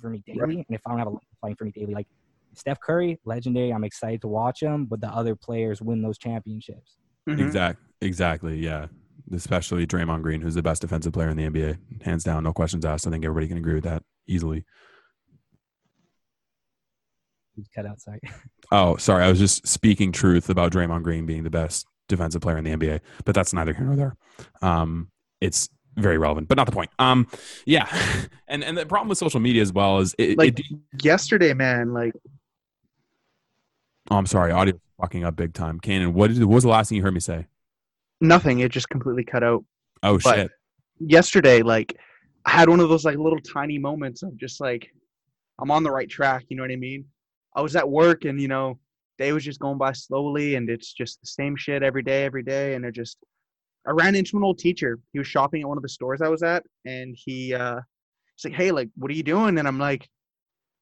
for 0.01 0.11
me 0.11 0.23
daily, 0.27 0.57
and 0.57 0.67
if 0.71 0.81
I 0.87 0.91
don't 0.91 0.99
have 0.99 1.09
a 1.09 1.11
lawyer 1.11 1.21
fighting 1.41 1.57
for 1.57 1.65
me 1.65 1.73
daily. 1.73 1.95
Like 1.95 2.07
Steph 2.55 2.81
Curry, 2.81 3.21
legendary. 3.25 3.73
I'm 3.73 3.85
excited 3.85 4.21
to 4.23 4.29
watch 4.29 4.63
him, 4.63 4.87
but 4.87 5.01
the 5.01 5.09
other 5.09 5.35
players 5.35 5.83
win 5.83 6.03
those 6.03 6.19
championships. 6.19 6.97
Mhm. 7.29 7.41
Exact, 7.41 7.81
exactly, 8.01 8.59
yeah. 8.59 8.87
Especially 9.33 9.87
Draymond 9.87 10.23
Green, 10.23 10.41
who's 10.41 10.55
the 10.55 10.63
best 10.63 10.83
defensive 10.83 11.13
player 11.13 11.29
in 11.29 11.37
the 11.37 11.45
NBA, 11.45 11.79
hands 12.03 12.25
down, 12.25 12.45
no 12.45 12.53
questions 12.53 12.85
asked. 12.85 13.07
I 13.07 13.11
think 13.11 13.25
everybody 13.25 13.49
can 13.49 13.57
agree 13.57 13.75
with 13.75 13.85
that 13.85 14.03
easily. 14.27 14.65
Who's 17.57 17.69
cut 17.75 17.87
outside? 17.87 18.21
Oh, 18.73 18.97
sorry, 18.97 19.23
I 19.23 19.29
was 19.29 19.39
just 19.39 19.67
speaking 19.69 20.11
truth 20.11 20.49
about 20.49 20.73
Draymond 20.73 21.03
Green 21.03 21.27
being 21.27 21.45
the 21.45 21.51
best 21.51 21.87
defensive 22.09 22.41
player 22.41 22.57
in 22.57 22.65
the 22.65 22.71
NBA, 22.75 23.01
but 23.27 23.35
that's 23.35 23.53
neither 23.53 23.75
here 23.75 23.85
nor 23.85 23.95
there. 23.95 24.17
Um, 24.63 25.11
it's 25.41 25.69
very 25.97 26.17
relevant, 26.17 26.49
but 26.49 26.57
not 26.57 26.65
the 26.67 26.73
point. 26.73 26.91
Um, 26.99 27.29
yeah, 27.67 27.87
and 28.49 28.65
and 28.65 28.77
the 28.77 28.87
problem 28.87 29.11
with 29.11 29.19
social 29.19 29.39
media 29.39 29.61
as 29.63 29.71
well 29.73 29.99
is 30.01 30.15
it. 30.19 30.39
Like- 30.39 30.59
it 30.59 30.67
Yesterday, 31.03 31.53
man, 31.53 31.93
like 31.93 32.15
oh, 34.11 34.17
I'm 34.17 34.27
sorry, 34.27 34.51
audio 34.51 34.81
fucking 35.01 35.25
up 35.25 35.37
big 35.37 35.53
time. 35.55 35.79
Kanan, 35.79 36.13
what 36.15 36.29
did 36.33 36.43
what 36.45 36.55
was 36.55 36.65
the 36.65 36.71
last 36.71 36.89
thing 36.89 36.97
you 36.97 37.03
heard 37.03 37.15
me 37.15 37.21
say? 37.21 37.47
nothing. 38.21 38.61
It 38.61 38.73
just 38.73 38.89
completely 38.89 39.25
cut 39.25 39.45
out. 39.45 39.63
Oh 40.03 40.19
But- 40.25 40.35
shit. 40.37 40.51
yesterday, 41.01 41.61
like 41.63 41.95
I 42.47 42.51
had 42.53 42.69
one 42.71 42.81
of 42.81 42.89
those 42.89 43.05
like 43.05 43.19
little 43.19 43.41
tiny 43.41 43.79
moments 43.79 44.23
of 44.23 44.35
just 44.39 44.61
like 44.61 44.89
I'm 45.61 45.71
on 45.71 45.83
the 45.83 45.91
right 45.91 46.09
track. 46.09 46.45
You 46.49 46.57
know 46.57 46.63
what 46.63 46.71
I 46.73 46.77
mean? 46.77 47.05
I 47.55 47.63
was 47.63 47.77
at 47.77 47.89
work 47.89 48.25
and 48.25 48.41
you 48.41 48.49
know 48.49 48.79
day 49.19 49.33
was 49.33 49.45
just 49.45 49.61
going 49.61 49.79
by 49.79 49.93
slowly 49.93 50.57
and 50.57 50.69
it's 50.69 50.93
just 50.93 51.21
the 51.21 51.27
same 51.27 51.55
shit 51.57 51.83
every 51.83 52.03
day, 52.03 52.25
every 52.25 52.43
day, 52.43 52.75
and 52.75 52.85
it 52.85 52.93
just 52.93 53.19
I 53.87 53.91
ran 53.91 54.15
into 54.15 54.37
an 54.37 54.45
old 54.45 54.59
teacher. 54.59 54.99
He 55.13 55.19
was 55.19 55.29
shopping 55.29 55.63
at 55.63 55.69
one 55.69 55.77
of 55.77 55.83
the 55.83 55.89
stores 55.89 56.23
I 56.23 56.29
was 56.29 56.43
at, 56.43 56.65
and 56.85 57.17
he 57.19 57.55
uh 57.55 57.81
he's 58.37 58.51
like, 58.51 58.59
"Hey, 58.59 58.71
like, 58.71 58.89
what 58.97 59.11
are 59.11 59.15
you 59.15 59.23
doing?" 59.23 59.59
And 59.59 59.69
I'm 59.69 59.79
like, 59.79 60.09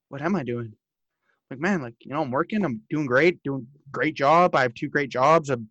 "What 0.08 0.22
am 0.22 0.36
I 0.36 0.44
doing?" 0.44 0.74
Like, 1.50 1.60
man, 1.60 1.82
like, 1.82 1.94
you 2.00 2.12
know, 2.12 2.22
I'm 2.22 2.30
working. 2.30 2.64
I'm 2.64 2.80
doing 2.88 3.04
great, 3.06 3.42
doing 3.42 3.66
great 3.90 4.14
job. 4.14 4.54
I 4.54 4.62
have 4.62 4.72
two 4.72 4.88
great 4.88 5.10
jobs. 5.10 5.50
I'm 5.50 5.68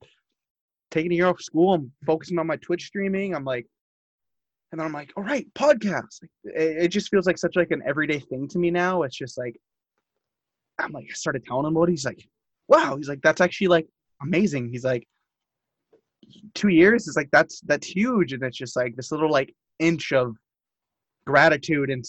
taking 0.92 1.12
a 1.12 1.16
year 1.16 1.28
off 1.28 1.42
school. 1.42 1.74
I'm 1.74 1.92
focusing 2.06 2.38
on 2.38 2.46
my 2.46 2.58
Twitch 2.58 2.86
streaming. 2.86 3.34
I'm 3.34 3.46
like, 3.46 3.66
and 4.72 4.80
then 4.80 4.86
I'm 4.86 4.94
like, 4.94 5.12
all 5.18 5.24
right, 5.24 5.48
podcast. 5.56 6.20
It 6.44 6.90
just 6.90 7.10
feels 7.10 7.26
like 7.26 7.38
such 7.40 7.56
like 7.56 7.72
an 7.72 7.82
everyday 7.84 8.20
thing 8.20 8.48
to 8.50 8.60
me 8.60 8.70
now. 8.70 9.02
It's 9.04 9.18
just 9.18 9.40
like, 9.40 9.56
I'm 10.80 10.92
like, 10.92 11.06
I 11.10 11.14
started 11.14 11.46
telling 11.46 11.66
him 11.66 11.76
about 11.76 11.90
it. 11.90 11.92
He's 11.92 12.06
like, 12.06 12.28
wow. 12.68 12.96
He's 12.96 13.10
like, 13.10 13.22
that's 13.22 13.42
actually 13.42 13.68
like 13.68 13.88
amazing. 14.22 14.70
He's 14.70 14.84
like, 14.84 15.08
two 16.54 16.70
years 16.70 17.08
is 17.08 17.16
like 17.16 17.30
that's 17.32 17.62
that's 17.62 17.88
huge, 17.88 18.34
and 18.34 18.44
it's 18.44 18.58
just 18.58 18.76
like 18.76 18.96
this 18.96 19.12
little 19.12 19.32
like 19.32 19.54
inch 19.80 20.12
of 20.12 20.36
gratitude 21.26 21.90
and 21.90 22.04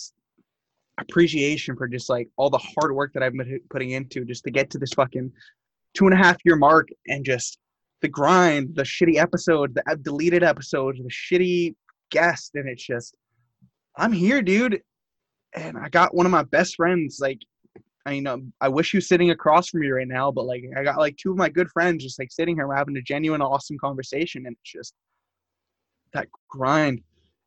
appreciation 0.99 1.77
for 1.77 1.89
just 1.89 2.09
like 2.09 2.29
all 2.37 2.51
the 2.51 2.59
hard 2.59 2.95
work 2.95 3.13
that 3.15 3.23
I've 3.23 3.33
been 3.33 3.61
putting 3.71 3.91
into 3.91 4.25
just 4.25 4.45
to 4.45 4.51
get 4.51 4.71
to 4.71 4.79
this 4.79 4.93
fucking 4.93 5.33
two 5.95 6.05
and 6.07 6.15
a 6.15 6.17
half 6.17 6.37
year 6.45 6.57
mark 6.57 6.89
and 7.09 7.25
just 7.25 7.59
the 8.01 8.09
grind, 8.09 8.75
the 8.75 8.83
shitty 8.83 9.17
episodes, 9.17 9.75
the 9.75 9.83
uh, 9.91 9.97
deleted 10.03 10.43
episodes, 10.43 10.99
the 10.99 11.11
shitty 11.11 11.75
guest, 12.11 12.53
and 12.55 12.69
it's 12.69 12.85
just, 12.85 13.17
I'm 13.97 14.13
here, 14.13 14.43
dude, 14.43 14.83
and 15.55 15.79
I 15.79 15.89
got 15.89 16.15
one 16.15 16.27
of 16.27 16.33
my 16.33 16.43
best 16.43 16.77
friends. 16.77 17.19
Like, 17.21 17.41
I 18.05 18.11
mean, 18.13 18.27
um, 18.27 18.53
I 18.61 18.69
wish 18.69 18.93
you 18.93 18.99
was 18.99 19.09
sitting 19.09 19.31
across 19.31 19.69
from 19.69 19.81
me 19.81 19.89
right 19.89 20.09
now, 20.09 20.31
but 20.33 20.45
like, 20.45 20.65
I 20.77 20.83
got 20.83 20.99
like 20.99 21.17
two 21.17 21.31
of 21.31 21.37
my 21.37 21.49
good 21.49 21.69
friends 21.71 22.03
just 22.03 22.19
like 22.19 22.33
sitting 22.33 22.57
here 22.57 22.67
we're 22.67 22.75
having 22.75 22.97
a 22.97 23.03
genuine, 23.03 23.41
awesome 23.41 23.79
conversation, 23.79 24.45
and 24.47 24.57
it's 24.61 24.73
just 24.73 24.95
that 26.13 26.29
grind. 26.49 27.01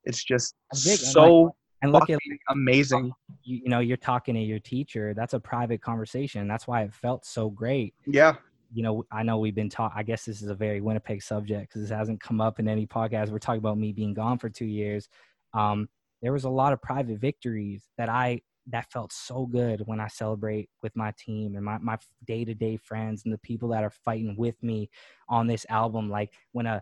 It's 0.06 0.24
just 0.24 0.56
big, 0.84 0.92
and, 0.92 1.00
so 1.00 1.56
And 1.82 1.92
look 1.92 2.10
at 2.10 2.20
amazing. 2.50 3.12
you, 3.44 3.62
you 3.64 3.70
know 3.70 3.80
you're 3.80 3.98
talking 3.98 4.36
to 4.36 4.42
your 4.42 4.60
teacher. 4.60 5.14
That's 5.14 5.34
a 5.34 5.40
private 5.40 5.82
conversation. 5.82 6.48
That's 6.48 6.68
why 6.68 6.84
it 6.84 6.94
felt 6.94 7.26
so 7.26 7.50
great. 7.50 7.94
Yeah. 8.08 8.36
you 8.74 8.84
know, 8.84 9.04
I 9.12 9.24
know 9.24 9.38
we've 9.38 9.56
been 9.56 9.70
taught. 9.70 9.94
I 9.96 10.04
guess 10.04 10.26
this 10.26 10.42
is 10.42 10.50
a 10.50 10.56
very 10.56 10.82
Winnipeg 10.82 11.22
subject 11.22 11.70
because 11.70 11.82
this 11.82 11.98
hasn't 11.98 12.22
come 12.22 12.40
up 12.42 12.60
in 12.60 12.68
any 12.68 12.86
podcast. 12.88 13.30
We're 13.30 13.40
talking 13.40 13.60
about 13.60 13.78
me 13.78 13.92
being 13.92 14.14
gone 14.14 14.38
for 14.38 14.50
two 14.50 14.66
years. 14.66 15.10
Um, 15.54 15.88
there 16.22 16.34
was 16.34 16.46
a 16.46 16.50
lot 16.50 16.74
of 16.74 16.82
private 16.82 17.20
victories 17.20 17.84
that 17.98 18.10
I 18.10 18.42
that 18.68 18.92
felt 18.92 19.14
so 19.14 19.46
good 19.46 19.84
when 19.86 20.00
I 20.00 20.08
celebrate 20.08 20.70
with 20.82 20.96
my 20.96 21.14
team 21.18 21.56
and 21.56 21.64
my 21.64 21.78
my 21.78 21.98
day 22.26 22.46
to 22.46 22.54
day 22.54 22.78
friends 22.78 23.24
and 23.24 23.34
the 23.34 23.38
people 23.40 23.70
that 23.70 23.84
are 23.84 23.92
fighting 23.92 24.36
with 24.38 24.62
me 24.64 24.90
on 25.30 25.48
this 25.48 25.66
album. 25.70 26.10
Like 26.10 26.34
when 26.52 26.66
a 26.66 26.82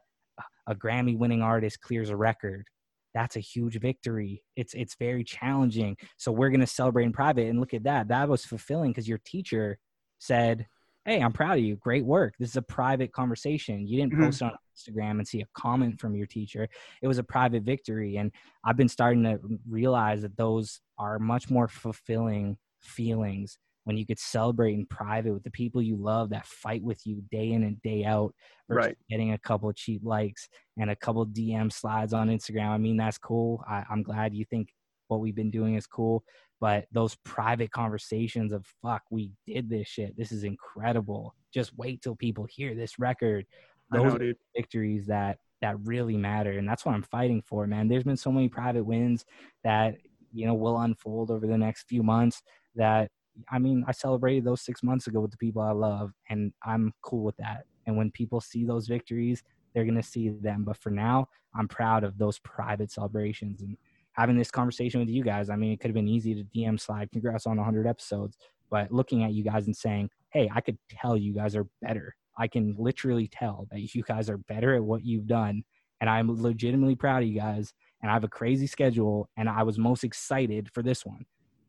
a 0.67 0.75
Grammy 0.75 1.17
winning 1.17 1.41
artist 1.41 1.81
clears 1.81 2.09
a 2.09 2.15
record. 2.15 2.67
That's 3.13 3.35
a 3.35 3.41
huge 3.41 3.79
victory. 3.79 4.43
It's 4.55 4.73
it's 4.73 4.95
very 4.95 5.23
challenging. 5.23 5.97
So 6.17 6.31
we're 6.31 6.49
gonna 6.49 6.65
celebrate 6.67 7.05
in 7.05 7.13
private 7.13 7.47
and 7.47 7.59
look 7.59 7.73
at 7.73 7.83
that. 7.83 8.07
That 8.07 8.29
was 8.29 8.45
fulfilling 8.45 8.91
because 8.91 9.07
your 9.07 9.19
teacher 9.23 9.77
said, 10.19 10.67
hey 11.05 11.21
i'm 11.21 11.33
proud 11.33 11.57
of 11.57 11.63
you. 11.63 11.75
Great 11.75 12.05
work. 12.05 12.33
This 12.39 12.49
is 12.51 12.55
a 12.57 12.61
private 12.61 13.11
conversation. 13.11 13.87
You 13.87 13.99
didn't 14.01 14.13
Mhm. 14.13 14.25
post 14.25 14.41
on 14.41 14.51
instagram 14.75 15.11
and 15.19 15.27
see 15.27 15.41
a 15.41 15.45
comment 15.53 15.99
from 15.99 16.15
your 16.15 16.25
teacher. 16.27 16.67
It 17.01 17.07
was 17.07 17.17
a 17.17 17.23
private 17.23 17.63
victory 17.63 18.17
and 18.17 18.31
i've 18.65 18.77
been 18.77 18.89
starting 18.89 19.23
to 19.23 19.39
realize 19.67 20.21
that 20.21 20.37
those 20.37 20.81
are 20.97 21.19
much 21.19 21.49
more 21.49 21.67
fulfilling 21.67 22.57
feelings 22.81 23.57
when 23.85 23.97
you 23.97 24.05
could 24.05 24.19
celebrate 24.19 24.73
in 24.75 24.85
private 24.85 25.33
with 25.33 25.43
the 25.43 25.51
people 25.51 25.81
you 25.81 25.97
love 25.97 26.29
that 26.29 26.45
fight 26.45 26.81
with 26.81 27.05
you 27.05 27.21
day 27.31 27.51
in 27.51 27.63
and 27.63 27.81
day 27.81 28.05
out 28.05 28.33
versus 28.69 28.87
Right. 28.87 28.97
getting 29.09 29.33
a 29.33 29.37
couple 29.37 29.71
cheap 29.73 30.01
likes 30.05 30.47
and 30.77 30.89
a 30.89 30.95
couple 30.95 31.25
dm 31.27 31.69
slides 31.71 32.13
on 32.13 32.29
instagram. 32.29 32.69
I 32.69 32.77
mean 32.77 32.95
that's 32.97 33.17
cool. 33.17 33.61
I, 33.67 33.83
i'm 33.89 34.03
glad 34.03 34.33
you 34.33 34.45
think 34.45 34.69
what 35.09 35.19
we've 35.19 35.35
been 35.35 35.51
doing 35.51 35.75
is 35.75 35.85
cool 35.85 36.23
but 36.63 36.85
those 36.93 37.15
private 37.25 37.71
conversations 37.71 38.53
of 38.53 38.65
fuck 38.81 39.01
we 39.09 39.33
did 39.45 39.69
this 39.69 39.85
shit. 39.85 40.15
This 40.15 40.31
is 40.31 40.45
incredible. 40.45 41.35
Just 41.53 41.77
wait 41.77 42.01
till 42.01 42.15
people 42.15 42.47
hear 42.49 42.73
this 42.73 42.97
record. 42.97 43.45
Those 43.91 44.13
know, 44.13 44.33
victories 44.55 45.05
that 45.07 45.39
that 45.59 45.75
really 45.83 46.15
matter 46.15 46.57
and 46.57 46.67
that's 46.67 46.85
what 46.85 46.95
i'm 46.95 47.03
fighting 47.03 47.43
for 47.45 47.67
man. 47.67 47.89
There's 47.89 48.05
been 48.05 48.15
so 48.15 48.31
many 48.31 48.47
private 48.47 48.85
wins 48.85 49.25
that 49.65 49.95
you 50.31 50.47
know 50.47 50.53
will 50.53 50.79
unfold 50.79 51.31
over 51.31 51.45
the 51.45 51.57
next 51.57 51.89
few 51.89 52.01
months 52.01 52.41
that 52.75 53.11
i 53.49 53.59
mean 53.59 53.83
i 53.85 53.91
celebrated 53.91 54.45
those 54.45 54.61
six 54.61 54.83
months 54.83 55.07
ago 55.07 55.19
with 55.19 55.31
the 55.31 55.37
people 55.37 55.61
i 55.61 55.71
love 55.71 56.13
and 56.29 56.53
i'm 56.65 56.93
cool 57.01 57.25
with 57.25 57.35
that. 57.37 57.65
And 57.85 57.97
when 57.97 58.09
people 58.11 58.39
see 58.39 58.63
those 58.63 58.87
victories 58.87 59.43
they're 59.73 59.85
going 59.85 59.95
to 59.95 60.03
see 60.03 60.29
them. 60.29 60.63
But 60.63 60.77
for 60.77 60.91
now 60.91 61.27
i'm 61.53 61.67
proud 61.67 62.05
of 62.05 62.17
those 62.17 62.39
private 62.39 62.89
celebrations 62.89 63.61
and 63.63 63.75
having 64.13 64.37
this 64.37 64.51
conversation 64.51 64.99
with 64.99 65.09
you 65.09 65.23
guys 65.23 65.49
i 65.49 65.55
mean 65.55 65.71
it 65.71 65.79
could 65.79 65.89
have 65.89 65.95
been 65.95 66.07
easy 66.07 66.33
to 66.33 66.43
dm 66.55 66.79
slide 66.79 67.09
congrats 67.11 67.45
on 67.45 67.57
100 67.57 67.87
episodes 67.87 68.37
but 68.69 68.91
looking 68.91 69.23
at 69.23 69.33
you 69.33 69.43
guys 69.43 69.65
and 69.65 69.75
saying 69.75 70.09
hey 70.31 70.49
i 70.53 70.61
could 70.61 70.77
tell 70.89 71.17
you 71.17 71.33
guys 71.33 71.55
are 71.55 71.67
better. 71.81 72.15
I 72.35 72.47
can 72.47 72.75
literally 72.79 73.27
tell 73.27 73.67
that 73.69 73.93
you 73.93 74.01
guys 74.01 74.27
are 74.27 74.39
better 74.39 74.73
at 74.73 74.83
what 74.83 75.05
you've 75.05 75.27
done 75.27 75.63
and 76.01 76.09
i'm 76.09 76.41
legitimately 76.41 76.95
proud 76.95 77.23
of 77.23 77.29
you 77.29 77.39
guys 77.39 77.73
and 78.01 78.09
i 78.09 78.13
have 78.13 78.23
a 78.23 78.29
crazy 78.29 78.67
schedule 78.67 79.29
and 79.37 79.47
i 79.47 79.63
was 79.63 79.77
most 79.77 80.03
excited 80.03 80.69
for 80.73 80.81
this 80.81 81.05
one. 81.05 81.25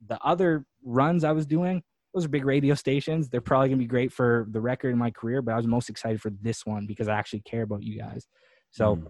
The 0.08 0.18
other 0.22 0.64
runs 0.84 1.24
i 1.24 1.32
was 1.32 1.46
doing 1.46 1.82
those 2.14 2.26
are 2.26 2.28
big 2.28 2.44
radio 2.44 2.76
stations. 2.76 3.28
They're 3.28 3.40
probably 3.40 3.70
going 3.70 3.78
to 3.80 3.84
be 3.84 3.88
great 3.88 4.12
for 4.12 4.46
the 4.52 4.60
record 4.60 4.90
in 4.90 4.98
my 4.98 5.10
career 5.10 5.42
but 5.42 5.52
i 5.52 5.56
was 5.56 5.66
most 5.66 5.90
excited 5.90 6.20
for 6.20 6.30
this 6.40 6.64
one 6.64 6.86
because 6.86 7.08
i 7.08 7.14
actually 7.14 7.40
care 7.40 7.62
about 7.62 7.82
you 7.82 7.98
guys. 7.98 8.26
So 8.70 8.96
Mm. 8.96 9.08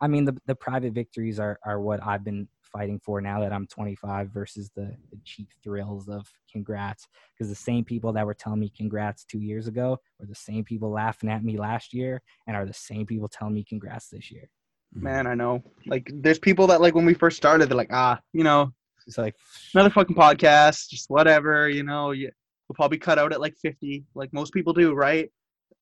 I 0.00 0.08
mean, 0.08 0.24
the 0.24 0.36
the 0.46 0.54
private 0.54 0.92
victories 0.92 1.38
are 1.38 1.58
are 1.64 1.80
what 1.80 2.02
I've 2.02 2.24
been 2.24 2.48
fighting 2.72 3.00
for 3.04 3.20
now 3.20 3.40
that 3.40 3.52
I'm 3.52 3.66
25 3.66 4.30
versus 4.30 4.70
the, 4.74 4.94
the 5.10 5.18
cheap 5.24 5.48
thrills 5.62 6.08
of 6.08 6.26
congrats. 6.50 7.06
Because 7.32 7.48
the 7.48 7.56
same 7.56 7.84
people 7.84 8.12
that 8.12 8.26
were 8.26 8.34
telling 8.34 8.60
me 8.60 8.72
congrats 8.76 9.24
two 9.24 9.40
years 9.40 9.66
ago 9.66 9.98
were 10.18 10.26
the 10.26 10.34
same 10.34 10.64
people 10.64 10.90
laughing 10.90 11.30
at 11.30 11.44
me 11.44 11.58
last 11.58 11.92
year 11.92 12.22
and 12.46 12.56
are 12.56 12.66
the 12.66 12.72
same 12.72 13.06
people 13.06 13.28
telling 13.28 13.54
me 13.54 13.64
congrats 13.64 14.08
this 14.08 14.30
year. 14.30 14.48
Man, 14.92 15.26
I 15.26 15.34
know. 15.34 15.62
Like, 15.86 16.10
there's 16.12 16.38
people 16.38 16.66
that 16.68 16.80
like 16.80 16.94
when 16.94 17.06
we 17.06 17.14
first 17.14 17.36
started, 17.36 17.68
they're 17.68 17.76
like, 17.76 17.92
ah, 17.92 18.20
you 18.32 18.42
know, 18.42 18.72
It's 19.06 19.18
like 19.18 19.36
another 19.74 19.90
fucking 19.90 20.16
podcast, 20.16 20.88
just 20.88 21.08
whatever, 21.08 21.68
you 21.68 21.84
know. 21.84 22.10
You, 22.10 22.30
we'll 22.68 22.74
probably 22.74 22.98
cut 22.98 23.18
out 23.18 23.32
at 23.32 23.40
like 23.40 23.56
50, 23.62 24.04
like 24.14 24.32
most 24.32 24.52
people 24.52 24.72
do, 24.72 24.92
right? 24.94 25.30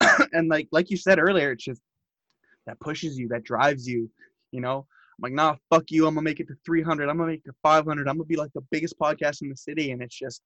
and 0.33 0.49
like 0.49 0.69
like 0.73 0.91
you 0.91 0.97
said 0.97 1.19
earlier, 1.19 1.53
it's 1.53 1.65
just 1.65 1.81
that 2.67 2.79
pushes 2.81 3.19
you, 3.19 3.29
that 3.29 3.45
drives 3.45 3.89
you, 3.89 4.11
you 4.53 4.61
know. 4.61 4.87
Like, 5.21 5.33
nah, 5.33 5.57
fuck 5.71 5.85
you. 5.89 6.07
I'm 6.07 6.15
gonna 6.15 6.25
make 6.25 6.41
it 6.41 6.49
to 6.49 6.55
300. 6.65 7.09
I'm 7.09 7.17
gonna 7.17 7.31
make 7.31 7.41
it 7.45 7.49
to 7.49 7.57
500. 7.63 8.09
I'm 8.09 8.17
gonna 8.17 8.25
be 8.25 8.37
like 8.37 8.53
the 8.55 8.65
biggest 8.71 8.99
podcast 8.99 9.43
in 9.43 9.49
the 9.49 9.57
city, 9.57 9.91
and 9.91 10.03
it's 10.03 10.17
just, 10.17 10.43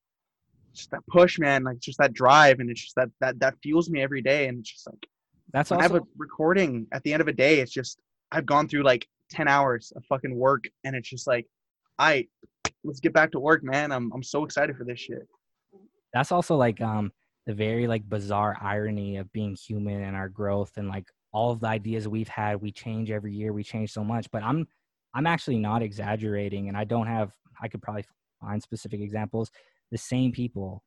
just 0.73 0.89
that 0.91 1.05
push, 1.07 1.37
man. 1.37 1.63
Like 1.63 1.79
just 1.79 1.99
that 1.99 2.13
drive, 2.13 2.59
and 2.59 2.69
it's 2.69 2.81
just 2.81 2.95
that 2.95 3.09
that 3.21 3.39
that 3.39 3.55
fuels 3.61 3.89
me 3.89 4.01
every 4.01 4.21
day, 4.21 4.47
and 4.47 4.59
it's 4.59 4.71
just 4.71 4.87
like 4.87 5.07
that's 5.53 5.69
when 5.69 5.79
I 5.79 5.83
have 5.83 5.95
a 5.95 6.01
recording 6.17 6.87
at 6.91 7.03
the 7.03 7.13
end 7.13 7.21
of 7.21 7.27
a 7.27 7.33
day, 7.33 7.59
it's 7.59 7.71
just 7.71 7.99
I've 8.31 8.45
gone 8.45 8.67
through 8.67 8.83
like 8.83 9.07
10 9.29 9.47
hours 9.47 9.93
of 9.95 10.03
fucking 10.05 10.35
work 10.35 10.65
and 10.83 10.95
it's 10.95 11.09
just 11.09 11.27
like, 11.27 11.47
I 11.99 12.27
let's 12.83 12.99
get 12.99 13.13
back 13.13 13.31
to 13.31 13.39
work, 13.39 13.63
man. 13.63 13.91
I'm 13.91 14.11
I'm 14.13 14.23
so 14.23 14.43
excited 14.43 14.75
for 14.75 14.83
this 14.83 14.99
shit. 14.99 15.27
that's 16.11 16.31
also 16.31 16.55
like 16.55 16.81
um 16.81 17.11
the 17.45 17.53
very 17.53 17.87
like 17.87 18.07
bizarre 18.09 18.57
irony 18.61 19.17
of 19.17 19.31
being 19.31 19.55
human 19.55 20.01
and 20.01 20.15
our 20.15 20.29
growth 20.29 20.71
and 20.77 20.87
like 20.87 21.05
all 21.33 21.51
of 21.51 21.59
the 21.59 21.67
ideas 21.67 22.07
we've 22.07 22.27
had 22.27 22.61
we 22.61 22.71
change 22.71 23.11
every 23.11 23.33
year 23.33 23.51
we 23.51 23.63
change 23.63 23.91
so 23.91 24.03
much 24.03 24.29
but 24.31 24.43
i'm 24.43 24.67
i'm 25.13 25.27
actually 25.27 25.57
not 25.57 25.81
exaggerating 25.81 26.69
and 26.69 26.77
i 26.77 26.83
don't 26.83 27.07
have 27.07 27.31
i 27.61 27.67
could 27.67 27.81
probably 27.81 28.05
find 28.39 28.61
specific 28.61 29.01
examples 29.01 29.51
the 29.91 29.97
same 29.97 30.31
people 30.31 30.83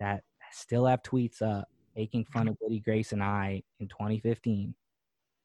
that 0.00 0.22
still 0.52 0.86
have 0.86 1.02
tweets 1.02 1.42
up 1.42 1.68
making 1.98 2.24
fun 2.24 2.46
of 2.46 2.56
Woody 2.60 2.78
Grace 2.78 3.12
and 3.12 3.22
I 3.22 3.60
in 3.80 3.88
2015 3.88 4.72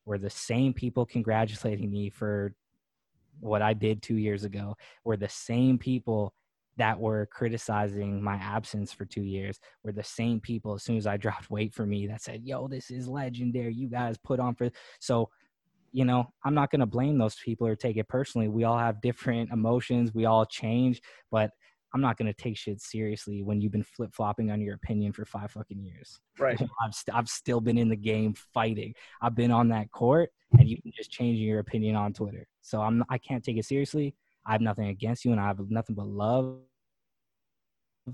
were 0.05 0.19
the 0.19 0.29
same 0.29 0.71
people 0.71 1.03
congratulating 1.03 1.89
me 1.89 2.11
for 2.11 2.53
what 3.39 3.63
I 3.63 3.73
did 3.73 4.03
two 4.03 4.17
years 4.17 4.43
ago, 4.43 4.77
were 5.03 5.17
the 5.17 5.27
same 5.27 5.79
people 5.79 6.31
that 6.77 6.99
were 6.99 7.27
criticizing 7.31 8.21
my 8.21 8.35
absence 8.35 8.91
for 8.91 9.05
two 9.05 9.23
years 9.23 9.59
were 9.83 9.91
the 9.91 10.03
same 10.03 10.39
people 10.39 10.73
as 10.73 10.83
soon 10.83 10.97
as 10.97 11.07
I 11.07 11.17
dropped 11.23 11.49
wait 11.49 11.73
for 11.73 11.85
me 11.85 12.07
that 12.07 12.21
said, 12.21 12.41
Yo, 12.43 12.67
this 12.67 12.89
is 12.89 13.07
legendary. 13.07 13.73
You 13.73 13.87
guys 13.87 14.17
put 14.17 14.39
on 14.39 14.55
for 14.55 14.69
so 14.99 15.29
you 15.95 16.05
know, 16.05 16.33
I'm 16.43 16.55
not 16.55 16.71
gonna 16.71 16.87
blame 16.87 17.17
those 17.17 17.35
people 17.35 17.67
or 17.67 17.75
take 17.75 17.97
it 17.97 18.07
personally. 18.07 18.47
We 18.47 18.63
all 18.63 18.77
have 18.77 18.99
different 19.01 19.51
emotions, 19.51 20.13
we 20.13 20.25
all 20.25 20.45
change, 20.45 21.01
but 21.31 21.51
I'm 21.93 22.01
not 22.01 22.17
gonna 22.17 22.33
take 22.33 22.57
shit 22.57 22.81
seriously 22.81 23.43
when 23.43 23.61
you've 23.61 23.71
been 23.71 23.83
flip 23.83 24.13
flopping 24.13 24.49
on 24.49 24.59
your 24.59 24.73
opinion 24.73 25.13
for 25.13 25.25
five 25.25 25.51
fucking 25.51 25.83
years. 25.83 26.19
Right. 26.39 26.59
I've 26.83 26.95
st- 26.95 27.15
I've 27.15 27.29
still 27.29 27.61
been 27.61 27.77
in 27.77 27.89
the 27.89 27.95
game 27.95 28.33
fighting. 28.53 28.95
I've 29.21 29.35
been 29.35 29.51
on 29.51 29.69
that 29.69 29.91
court, 29.91 30.31
and 30.57 30.67
you 30.67 30.81
can 30.81 30.91
just 30.91 31.11
changing 31.11 31.45
your 31.45 31.59
opinion 31.59 31.95
on 31.95 32.13
Twitter. 32.13 32.47
So 32.61 32.81
I'm 32.81 33.03
I 33.09 33.19
can't 33.19 33.43
take 33.43 33.57
it 33.57 33.65
seriously. 33.65 34.15
I 34.45 34.51
have 34.51 34.61
nothing 34.61 34.87
against 34.87 35.23
you, 35.23 35.31
and 35.31 35.39
I 35.39 35.45
have 35.45 35.59
nothing 35.69 35.95
but 35.95 36.07
love 36.07 36.57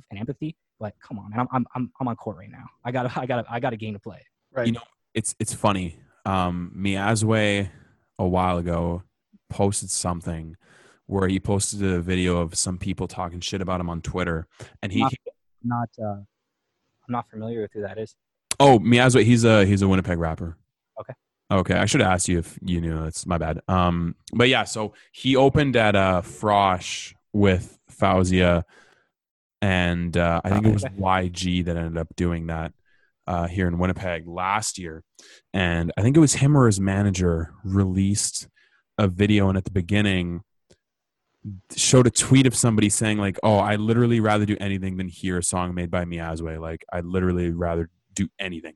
and 0.09 0.19
empathy. 0.19 0.55
But 0.79 0.93
come 1.05 1.19
on, 1.19 1.29
man, 1.31 1.39
I'm 1.41 1.47
I'm 1.51 1.65
I'm, 1.75 1.91
I'm 1.99 2.07
on 2.07 2.15
court 2.15 2.37
right 2.37 2.49
now. 2.51 2.65
I 2.83 2.91
got 2.91 3.17
I 3.17 3.25
got 3.25 3.45
I 3.49 3.59
got 3.59 3.73
a 3.73 3.77
game 3.77 3.93
to 3.93 3.99
play. 3.99 4.21
Right. 4.51 4.67
You 4.67 4.73
know, 4.73 4.81
it's 5.13 5.35
it's 5.39 5.53
funny. 5.53 5.97
Um, 6.25 6.73
Miazwe 6.77 7.69
a 8.17 8.27
while 8.27 8.57
ago 8.57 9.03
posted 9.49 9.89
something 9.89 10.55
where 11.07 11.27
he 11.27 11.39
posted 11.39 11.83
a 11.83 11.99
video 12.01 12.37
of 12.37 12.55
some 12.55 12.77
people 12.77 13.07
talking 13.07 13.39
shit 13.39 13.61
about 13.61 13.79
him 13.81 13.89
on 13.89 14.01
Twitter, 14.01 14.47
and 14.83 14.91
he 14.91 14.99
Not- 15.01 15.13
Not 15.63 15.89
uh, 16.01 16.11
I'm 16.11 16.25
not 17.09 17.29
familiar 17.29 17.61
with 17.61 17.71
who 17.73 17.81
that 17.81 17.97
is. 17.97 18.15
oh 18.59 18.79
Miazwe 18.79 19.23
he's 19.23 19.43
a 19.43 19.65
he's 19.65 19.81
a 19.81 19.87
Winnipeg 19.87 20.19
rapper. 20.19 20.57
Okay. 20.99 21.13
Okay, 21.51 21.73
I 21.73 21.85
should 21.85 22.01
ask 22.01 22.27
you 22.27 22.37
if 22.37 22.59
you 22.63 22.79
knew. 22.79 23.05
It's 23.05 23.25
my 23.25 23.39
bad. 23.39 23.59
Um, 23.67 24.15
but 24.31 24.49
yeah, 24.49 24.65
so 24.65 24.93
he 25.11 25.35
opened 25.35 25.75
at 25.75 25.95
uh 25.95 26.21
Frosh 26.23 27.15
with 27.33 27.79
Faouzia, 27.91 28.63
and 29.61 30.15
uh, 30.15 30.41
I 30.43 30.49
think 30.49 30.65
it 30.65 30.73
was 30.73 30.83
YG 30.83 31.65
that 31.65 31.77
ended 31.77 31.97
up 31.97 32.07
doing 32.15 32.47
that 32.47 32.73
uh, 33.27 33.47
here 33.47 33.67
in 33.67 33.77
Winnipeg 33.77 34.27
last 34.27 34.77
year, 34.77 35.03
and 35.53 35.91
I 35.97 36.01
think 36.01 36.17
it 36.17 36.21
was 36.21 36.35
him 36.35 36.57
or 36.57 36.65
his 36.65 36.79
manager 36.79 37.53
released 37.63 38.47
a 38.97 39.07
video, 39.07 39.49
and 39.49 39.57
at 39.57 39.65
the 39.65 39.71
beginning 39.71 40.41
showed 41.75 42.05
a 42.05 42.11
tweet 42.11 42.45
of 42.45 42.55
somebody 42.55 42.89
saying 42.89 43.17
like, 43.17 43.37
"Oh, 43.43 43.57
I 43.57 43.75
literally 43.75 44.19
rather 44.19 44.45
do 44.45 44.57
anything 44.59 44.97
than 44.97 45.07
hear 45.07 45.37
a 45.37 45.43
song 45.43 45.75
made 45.75 45.91
by 45.91 46.05
Miazwe. 46.05 46.59
Like, 46.59 46.85
I'd 46.91 47.05
literally 47.05 47.51
rather 47.51 47.89
do 48.13 48.27
anything." 48.39 48.75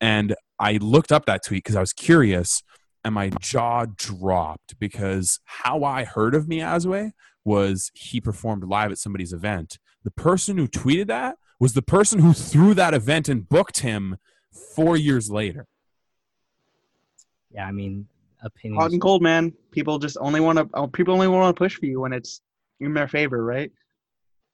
And 0.00 0.34
I 0.58 0.78
looked 0.78 1.12
up 1.12 1.26
that 1.26 1.44
tweet 1.44 1.64
because 1.64 1.76
I 1.76 1.80
was 1.80 1.92
curious, 1.92 2.62
and 3.04 3.14
my 3.14 3.30
jaw 3.40 3.86
dropped 3.96 4.78
because 4.78 5.40
how 5.44 5.84
I 5.84 6.04
heard 6.04 6.34
of 6.34 6.46
Miazwe 6.46 7.12
was 7.44 7.90
he 7.94 8.20
performed 8.20 8.64
live 8.64 8.92
at 8.92 8.98
somebody's 8.98 9.32
event. 9.32 9.78
The 10.04 10.10
person 10.10 10.58
who 10.58 10.66
tweeted 10.66 11.06
that 11.08 11.36
was 11.60 11.74
the 11.74 11.82
person 11.82 12.20
who 12.20 12.32
threw 12.32 12.74
that 12.74 12.94
event 12.94 13.28
and 13.28 13.48
booked 13.48 13.80
him 13.80 14.16
four 14.74 14.96
years 14.96 15.30
later. 15.30 15.66
Yeah, 17.50 17.66
I 17.66 17.72
mean 17.72 18.08
opinions. 18.42 18.82
Hot 18.82 18.90
and 18.90 19.00
cold, 19.00 19.22
man. 19.22 19.52
People 19.70 19.98
just 19.98 20.16
only 20.20 20.40
want 20.40 20.58
to. 20.58 20.88
People 20.88 21.14
only 21.14 21.28
want 21.28 21.54
to 21.54 21.58
push 21.58 21.76
for 21.76 21.86
you 21.86 22.00
when 22.00 22.12
it's 22.12 22.40
in 22.80 22.94
their 22.94 23.08
favor, 23.08 23.44
right? 23.44 23.70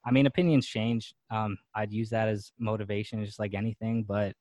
I 0.05 0.11
mean, 0.11 0.25
opinions 0.25 0.65
change. 0.65 1.13
Um, 1.29 1.57
I'd 1.75 1.91
use 1.91 2.09
that 2.11 2.27
as 2.27 2.51
motivation, 2.59 3.23
just 3.25 3.39
like 3.39 3.53
anything. 3.53 4.03
But 4.03 4.35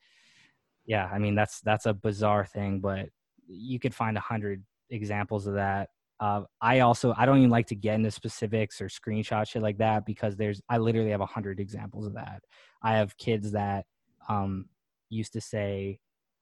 yeah, 0.87 1.09
I 1.13 1.19
mean, 1.19 1.35
that's 1.35 1.61
that's 1.61 1.87
a 1.87 1.95
bizarre 1.95 2.47
thing, 2.47 2.81
but 2.81 3.09
you 3.49 3.81
could 3.81 3.95
find 3.95 4.17
a 4.17 4.21
hundred 4.21 4.63
examples 4.91 5.47
of 5.47 5.55
that. 5.55 5.91
Uh, 6.21 6.43
I 6.61 6.81
also 6.81 7.15
I 7.17 7.27
don't 7.27 7.39
even 7.39 7.51
like 7.51 7.67
to 7.69 7.77
get 7.77 7.95
into 7.95 8.11
specifics 8.11 8.81
or 8.81 8.89
screenshot 8.89 9.49
shit 9.49 9.63
like 9.63 9.79
that 9.79 10.05
because 10.05 10.37
there's 10.37 10.61
I 10.69 10.79
literally 10.79 11.11
have 11.11 11.21
a 11.21 11.27
hundred 11.27 11.61
examples 11.61 12.07
of 12.07 12.15
that. 12.15 12.43
I 12.83 12.95
have 12.95 13.17
kids 13.17 13.53
that 13.53 13.87
um, 14.29 14.67
used 15.11 15.33
to 15.35 15.41
say 15.41 16.01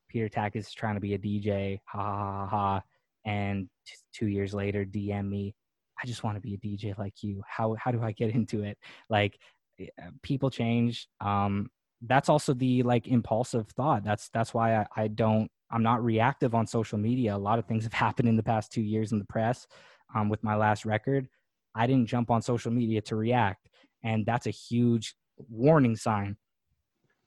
Peter 0.09 0.29
Tack 0.29 0.57
is 0.57 0.73
trying 0.73 0.95
to 0.95 1.01
be 1.01 1.15
a 1.15 1.19
DJ, 1.19 1.79
ha 1.85 1.99
ha 2.03 2.15
ha 2.15 2.47
ha, 2.47 2.83
and 3.25 3.69
t- 3.87 3.95
two 4.13 4.29
years 4.29 4.55
later 4.55 4.85
DM 4.85 5.29
me, 5.29 5.55
I 6.03 6.07
just 6.07 6.25
want 6.25 6.37
to 6.37 6.41
be 6.41 6.55
a 6.55 6.59
DJ 6.59 6.97
like 6.99 7.23
you. 7.23 7.43
How 7.47 7.75
how 7.79 7.91
do 7.91 8.03
I 8.03 8.13
get 8.13 8.31
into 8.35 8.63
it? 8.63 8.79
Like 9.11 9.39
eh, 9.79 9.87
people 10.23 10.51
change. 10.51 11.09
Um, 11.21 11.69
that's 12.03 12.29
also 12.29 12.55
the 12.55 12.83
like 12.83 13.09
impulsive 13.09 13.69
thought. 13.69 14.05
That's 14.05 14.31
that's 14.31 14.55
why 14.55 14.77
I, 14.77 14.87
I 14.97 15.09
don't 15.09 15.51
I'm 15.71 15.83
not 15.83 16.05
reactive 16.05 16.55
on 16.55 16.67
social 16.67 16.99
media. 16.99 17.35
A 17.35 17.39
lot 17.39 17.59
of 17.59 17.67
things 17.67 17.85
have 17.85 17.93
happened 18.07 18.29
in 18.29 18.37
the 18.37 18.43
past 18.43 18.73
two 18.73 18.83
years 18.83 19.13
in 19.13 19.19
the 19.19 19.25
press. 19.25 19.67
Um, 20.15 20.29
with 20.29 20.43
my 20.45 20.55
last 20.55 20.85
record, 20.85 21.29
I 21.75 21.87
didn't 21.87 22.07
jump 22.07 22.31
on 22.31 22.41
social 22.41 22.71
media 22.71 23.01
to 23.03 23.17
react, 23.17 23.69
and 24.03 24.25
that's 24.25 24.47
a 24.47 24.51
huge 24.51 25.15
warning 25.37 25.97
sign. 25.97 26.37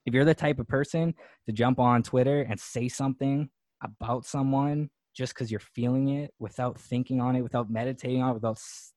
If 0.05 0.13
you're 0.13 0.25
the 0.25 0.33
type 0.33 0.59
of 0.59 0.67
person 0.67 1.13
to 1.45 1.51
jump 1.51 1.77
on 1.77 2.01
Twitter 2.03 2.41
and 2.41 2.59
say 2.59 2.87
something 2.87 3.49
about 3.83 4.25
someone 4.25 4.89
just 5.13 5.33
because 5.33 5.51
you're 5.51 5.59
feeling 5.59 6.09
it 6.09 6.33
without 6.39 6.79
thinking 6.79 7.19
on 7.21 7.35
it, 7.35 7.41
without 7.41 7.69
meditating 7.69 8.21
on 8.21 8.31
it, 8.31 8.35
without 8.35 8.55
s- 8.55 8.93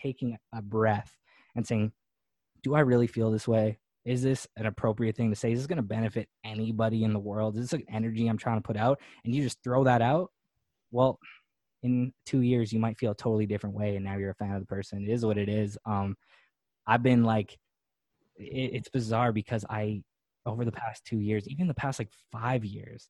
taking 0.00 0.38
a 0.54 0.62
breath 0.62 1.16
and 1.54 1.66
saying, 1.66 1.92
Do 2.62 2.74
I 2.74 2.80
really 2.80 3.06
feel 3.06 3.30
this 3.30 3.48
way? 3.48 3.78
Is 4.10 4.22
this 4.22 4.44
an 4.56 4.66
appropriate 4.66 5.16
thing 5.16 5.30
to 5.30 5.36
say? 5.36 5.52
Is 5.52 5.60
this 5.60 5.68
going 5.68 5.76
to 5.76 5.82
benefit 5.82 6.28
anybody 6.44 7.04
in 7.04 7.12
the 7.12 7.20
world? 7.20 7.56
Is 7.56 7.70
this 7.70 7.72
an 7.74 7.84
energy 7.88 8.26
I'm 8.26 8.36
trying 8.36 8.56
to 8.56 8.66
put 8.66 8.76
out? 8.76 8.98
And 9.24 9.32
you 9.32 9.44
just 9.44 9.62
throw 9.62 9.84
that 9.84 10.02
out. 10.02 10.32
Well, 10.90 11.20
in 11.84 12.12
two 12.26 12.40
years, 12.40 12.72
you 12.72 12.80
might 12.80 12.98
feel 12.98 13.12
a 13.12 13.14
totally 13.14 13.46
different 13.46 13.76
way. 13.76 13.94
And 13.94 14.04
now 14.04 14.16
you're 14.16 14.32
a 14.32 14.34
fan 14.34 14.50
of 14.50 14.62
the 14.62 14.66
person. 14.66 15.04
It 15.04 15.12
is 15.12 15.24
what 15.24 15.38
it 15.38 15.48
is. 15.48 15.78
Um, 15.86 16.16
I've 16.88 17.04
been 17.04 17.22
like, 17.22 17.56
it, 18.34 18.70
it's 18.74 18.88
bizarre 18.88 19.32
because 19.32 19.64
I, 19.70 20.02
over 20.44 20.64
the 20.64 20.72
past 20.72 21.04
two 21.04 21.20
years, 21.20 21.46
even 21.46 21.68
the 21.68 21.74
past 21.74 22.00
like 22.00 22.10
five 22.32 22.64
years, 22.64 23.08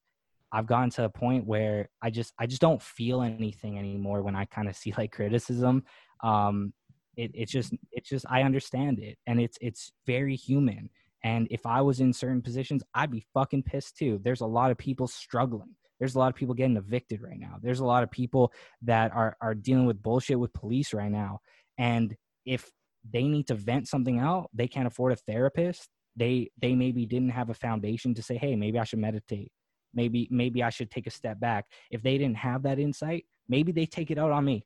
I've 0.53 0.67
gotten 0.67 0.91
to 0.91 1.05
a 1.05 1.09
point 1.09 1.47
where 1.47 1.89
I 2.03 2.11
just 2.11 2.35
I 2.39 2.47
just 2.47 2.61
don't 2.61 2.83
feel 2.83 3.23
anything 3.23 3.79
anymore 3.79 4.21
when 4.23 4.37
I 4.37 4.45
kind 4.45 4.69
of 4.69 4.77
see 4.77 4.93
like 4.99 5.13
criticism. 5.13 5.85
Um, 6.23 6.75
it, 7.21 7.31
it's 7.35 7.53
just 7.53 7.75
it's 7.93 8.09
just 8.09 8.25
I 8.29 8.43
understand 8.43 8.99
it 8.99 9.19
and 9.27 9.41
it's 9.41 9.59
it's 9.61 9.93
very 10.07 10.37
human. 10.37 10.91
And 11.23 11.47
if 11.51 11.67
I 11.67 11.83
was 11.83 12.01
in 12.01 12.15
certain 12.15 12.41
positions, 12.41 12.83
I'd 12.95 13.11
be 13.11 13.27
fucking 13.35 13.65
pissed 13.65 13.97
too. 13.99 14.21
There's 14.25 14.41
a 14.41 14.47
lot 14.47 14.71
of 14.71 14.79
people 14.79 15.07
struggling. 15.07 15.77
There's 15.99 16.15
a 16.15 16.19
lot 16.19 16.29
of 16.29 16.35
people 16.35 16.55
getting 16.55 16.79
evicted 16.79 17.21
right 17.21 17.39
now. 17.39 17.57
There's 17.63 17.81
a 17.81 17.85
lot 17.85 18.03
of 18.03 18.11
people 18.11 18.53
that 18.83 19.13
are 19.15 19.37
are 19.43 19.55
dealing 19.55 19.87
with 19.87 20.03
bullshit 20.03 20.41
with 20.41 20.53
police 20.55 20.95
right 20.95 21.11
now. 21.11 21.41
And 21.77 22.17
if 22.47 22.71
they 23.13 23.25
need 23.25 23.47
to 23.49 23.55
vent 23.55 23.89
something 23.89 24.19
out, 24.19 24.49
they 24.55 24.69
can't 24.69 24.87
afford 24.87 25.13
a 25.13 25.17
therapist. 25.17 25.89
They 26.17 26.51
they 26.61 26.75
maybe 26.75 27.05
didn't 27.05 27.31
have 27.31 27.51
a 27.51 27.55
foundation 27.55 28.15
to 28.15 28.23
say, 28.23 28.37
hey, 28.37 28.57
maybe 28.57 28.79
I 28.79 28.85
should 28.85 28.99
meditate 28.99 29.53
maybe 29.93 30.29
maybe 30.31 30.63
i 30.63 30.71
should 30.71 30.91
take 30.91 31.09
a 31.09 31.11
step 31.11 31.41
back 31.41 31.65
if 31.91 32.01
they 32.03 32.17
didn't 32.17 32.37
have 32.37 32.63
that 32.63 32.79
insight 32.79 33.25
maybe 33.49 33.73
they 33.73 33.87
take 33.87 34.11
it 34.11 34.19
out 34.19 34.31
on 34.31 34.45
me 34.45 34.65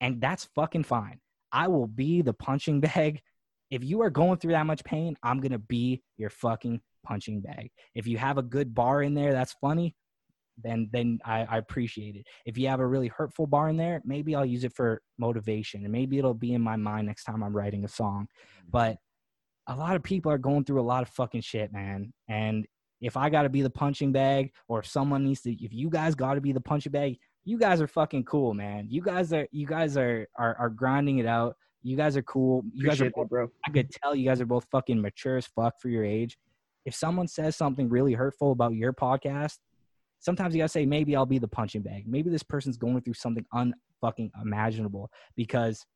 and 0.00 0.20
that's 0.20 0.48
fucking 0.56 0.82
fine 0.82 1.20
i 1.56 1.66
will 1.66 1.86
be 1.86 2.22
the 2.22 2.34
punching 2.34 2.80
bag. 2.80 3.20
If 3.70 3.82
you 3.82 4.02
are 4.02 4.10
going 4.10 4.38
through 4.38 4.52
that 4.52 4.66
much 4.66 4.84
pain 4.84 5.16
i'm 5.22 5.40
gonna 5.40 5.58
be 5.58 6.02
your 6.16 6.30
fucking 6.30 6.80
punching 7.04 7.40
bag. 7.40 7.70
If 7.94 8.06
you 8.06 8.18
have 8.18 8.38
a 8.38 8.42
good 8.42 8.74
bar 8.74 9.02
in 9.02 9.14
there 9.14 9.32
that's 9.32 9.54
funny 9.60 9.96
then 10.62 10.88
then 10.92 11.18
I, 11.24 11.44
I 11.44 11.58
appreciate 11.58 12.16
it. 12.16 12.26
If 12.46 12.56
you 12.56 12.68
have 12.68 12.80
a 12.80 12.86
really 12.86 13.08
hurtful 13.08 13.46
bar 13.46 13.68
in 13.68 13.76
there 13.76 14.00
maybe 14.04 14.34
i'll 14.34 14.46
use 14.46 14.64
it 14.64 14.74
for 14.74 15.00
motivation 15.18 15.82
and 15.84 15.92
maybe 15.92 16.18
it'll 16.18 16.34
be 16.34 16.54
in 16.54 16.62
my 16.62 16.76
mind 16.76 17.06
next 17.06 17.24
time 17.24 17.42
i'm 17.42 17.56
writing 17.56 17.84
a 17.84 17.88
song. 17.88 18.26
Mm-hmm. 18.26 18.70
But 18.70 18.96
a 19.68 19.74
lot 19.74 19.96
of 19.96 20.02
people 20.02 20.30
are 20.30 20.38
going 20.38 20.64
through 20.64 20.80
a 20.80 20.90
lot 20.92 21.02
of 21.02 21.08
fucking 21.08 21.40
shit 21.40 21.72
man. 21.72 22.12
And 22.28 22.66
if 23.00 23.16
I 23.16 23.28
got 23.30 23.42
to 23.42 23.48
be 23.48 23.62
the 23.62 23.70
punching 23.70 24.12
bag 24.12 24.52
or 24.68 24.80
if 24.80 24.86
someone 24.86 25.24
needs 25.24 25.42
to 25.42 25.52
if 25.52 25.72
you 25.72 25.90
guys 25.90 26.14
got 26.14 26.34
to 26.34 26.40
be 26.40 26.52
the 26.52 26.60
punching 26.60 26.92
bag, 26.92 27.18
you 27.46 27.56
guys 27.56 27.80
are 27.80 27.86
fucking 27.86 28.24
cool, 28.24 28.52
man. 28.52 28.88
You 28.90 29.00
guys 29.00 29.32
are 29.32 29.46
you 29.52 29.66
guys 29.66 29.96
are 29.96 30.26
are, 30.36 30.56
are 30.58 30.68
grinding 30.68 31.18
it 31.18 31.26
out. 31.26 31.56
You 31.82 31.96
guys 31.96 32.16
are 32.16 32.22
cool. 32.22 32.64
You 32.74 32.84
guys 32.84 33.00
are 33.00 33.06
Appreciate 33.06 33.22
that, 33.22 33.28
bro. 33.30 33.48
I 33.66 33.70
could 33.70 33.90
tell 33.90 34.16
you 34.16 34.28
guys 34.28 34.40
are 34.40 34.46
both 34.46 34.66
fucking 34.72 35.00
mature 35.00 35.36
as 35.36 35.46
fuck 35.46 35.80
for 35.80 35.88
your 35.88 36.04
age. 36.04 36.36
If 36.84 36.94
someone 36.94 37.28
says 37.28 37.56
something 37.56 37.88
really 37.88 38.14
hurtful 38.14 38.50
about 38.50 38.74
your 38.74 38.92
podcast, 38.92 39.58
sometimes 40.18 40.54
you 40.54 40.60
gotta 40.60 40.68
say, 40.68 40.84
maybe 40.84 41.14
I'll 41.14 41.24
be 41.24 41.38
the 41.38 41.46
punching 41.46 41.82
bag. 41.82 42.04
Maybe 42.08 42.30
this 42.30 42.42
person's 42.42 42.76
going 42.76 43.00
through 43.02 43.14
something 43.14 43.46
unfucking 43.54 44.30
imaginable 44.42 45.08
because, 45.36 45.86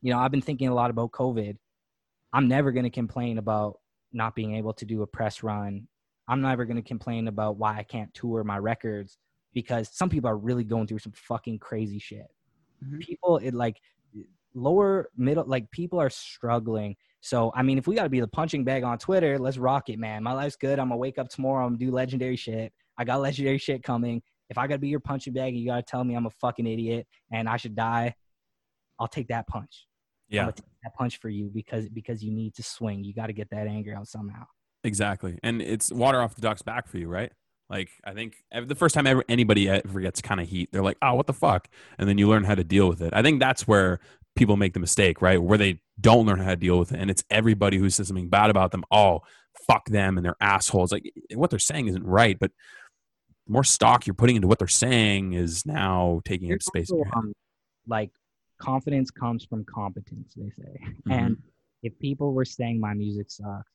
you 0.00 0.12
know, 0.12 0.20
I've 0.20 0.30
been 0.30 0.42
thinking 0.42 0.68
a 0.68 0.74
lot 0.74 0.90
about 0.90 1.10
COVID. 1.10 1.56
I'm 2.32 2.46
never 2.46 2.70
gonna 2.70 2.90
complain 2.90 3.38
about 3.38 3.80
not 4.12 4.36
being 4.36 4.54
able 4.54 4.74
to 4.74 4.84
do 4.84 5.02
a 5.02 5.06
press 5.08 5.42
run. 5.42 5.88
I'm 6.28 6.40
never 6.40 6.64
gonna 6.64 6.82
complain 6.82 7.26
about 7.26 7.56
why 7.56 7.78
I 7.78 7.82
can't 7.82 8.14
tour 8.14 8.44
my 8.44 8.58
records 8.58 9.18
because 9.54 9.88
some 9.92 10.08
people 10.10 10.28
are 10.28 10.36
really 10.36 10.64
going 10.64 10.86
through 10.86 10.98
some 10.98 11.12
fucking 11.12 11.58
crazy 11.60 11.98
shit. 11.98 12.26
Mhm. 12.84 13.00
People, 13.00 13.38
it 13.38 13.54
like 13.54 13.80
lower 14.54 15.08
middle 15.16 15.44
like 15.46 15.70
people 15.70 16.00
are 16.00 16.10
struggling. 16.10 16.96
So 17.20 17.50
i 17.56 17.62
mean 17.62 17.78
if 17.78 17.86
we 17.86 17.94
got 17.94 18.04
to 18.04 18.08
be 18.08 18.20
the 18.20 18.28
punching 18.28 18.64
bag 18.64 18.84
on 18.84 18.98
twitter 18.98 19.38
let's 19.38 19.58
rock 19.58 19.88
it 19.88 19.98
man. 19.98 20.22
My 20.22 20.32
life's 20.32 20.56
good. 20.56 20.78
I'm 20.78 20.88
gonna 20.88 20.98
wake 20.98 21.18
up 21.18 21.28
tomorrow 21.28 21.64
i'm 21.64 21.72
gonna 21.72 21.78
do 21.86 21.90
legendary 21.90 22.36
shit. 22.36 22.72
I 22.98 23.04
got 23.04 23.20
legendary 23.20 23.58
shit 23.58 23.82
coming. 23.82 24.22
If 24.50 24.58
i 24.58 24.66
gotta 24.66 24.78
be 24.78 24.88
your 24.88 25.00
punching 25.00 25.32
bag 25.32 25.54
and 25.54 25.58
you 25.60 25.66
gotta 25.66 25.82
tell 25.82 26.04
me 26.04 26.14
i'm 26.14 26.26
a 26.26 26.30
fucking 26.30 26.66
idiot 26.66 27.06
and 27.32 27.48
i 27.48 27.56
should 27.56 27.74
die 27.74 28.14
i'll 29.00 29.08
take 29.08 29.28
that 29.28 29.46
punch. 29.48 29.86
I'm 30.30 30.36
Yeah, 30.36 30.44
take 30.46 30.64
that 30.84 30.94
punch 30.96 31.18
for 31.18 31.28
you 31.30 31.50
because 31.52 31.88
because 31.88 32.22
you 32.22 32.32
need 32.32 32.54
to 32.54 32.62
swing. 32.62 33.02
You 33.04 33.12
got 33.14 33.26
to 33.26 33.32
get 33.32 33.50
that 33.50 33.66
anger 33.66 33.94
out 33.94 34.06
somehow. 34.08 34.44
Exactly. 34.84 35.38
And 35.42 35.60
it's 35.62 35.90
water 35.90 36.20
off 36.20 36.34
the 36.34 36.42
duck's 36.42 36.62
back 36.62 36.86
for 36.88 36.98
you, 36.98 37.08
right? 37.08 37.32
Like 37.70 37.90
I 38.04 38.12
think 38.12 38.36
the 38.66 38.74
first 38.74 38.94
time 38.94 39.06
ever 39.06 39.24
anybody 39.28 39.68
ever 39.68 40.00
gets 40.00 40.20
kind 40.20 40.40
of 40.40 40.48
heat, 40.48 40.68
they're 40.72 40.82
like, 40.82 40.98
"Oh, 41.02 41.14
what 41.14 41.26
the 41.26 41.32
fuck," 41.32 41.68
and 41.98 42.08
then 42.08 42.18
you 42.18 42.28
learn 42.28 42.44
how 42.44 42.54
to 42.54 42.64
deal 42.64 42.88
with 42.88 43.00
it. 43.00 43.12
I 43.14 43.22
think 43.22 43.40
that's 43.40 43.66
where 43.66 44.00
people 44.36 44.56
make 44.56 44.74
the 44.74 44.80
mistake, 44.80 45.22
right? 45.22 45.42
Where 45.42 45.56
they 45.58 45.80
don't 46.00 46.26
learn 46.26 46.40
how 46.40 46.50
to 46.50 46.56
deal 46.56 46.78
with 46.78 46.92
it, 46.92 47.00
and 47.00 47.10
it's 47.10 47.24
everybody 47.30 47.78
who 47.78 47.88
says 47.88 48.08
something 48.08 48.28
bad 48.28 48.50
about 48.50 48.70
them. 48.70 48.84
Oh, 48.90 49.20
fuck 49.66 49.86
them, 49.88 50.18
and 50.18 50.24
they're 50.24 50.36
assholes. 50.40 50.92
Like 50.92 51.10
what 51.34 51.50
they're 51.50 51.58
saying 51.58 51.86
isn't 51.88 52.04
right, 52.04 52.38
but 52.38 52.50
the 53.46 53.52
more 53.52 53.64
stock 53.64 54.06
you're 54.06 54.14
putting 54.14 54.36
into 54.36 54.48
what 54.48 54.58
they're 54.58 54.68
saying 54.68 55.32
is 55.32 55.64
now 55.64 56.20
taking 56.24 56.52
up 56.52 56.62
space. 56.62 56.90
In 56.90 56.96
also, 56.98 57.04
your 57.04 57.04
head. 57.06 57.14
um, 57.16 57.32
like 57.86 58.10
confidence 58.60 59.10
comes 59.10 59.44
from 59.44 59.64
competence 59.64 60.32
they 60.36 60.48
say 60.50 60.78
Mm-hmm. 60.80 61.10
and 61.10 61.36
if 61.82 61.98
people 61.98 62.32
were 62.32 62.44
saying 62.44 62.78
my 62.80 62.94
music 62.94 63.30
sucks 63.30 63.70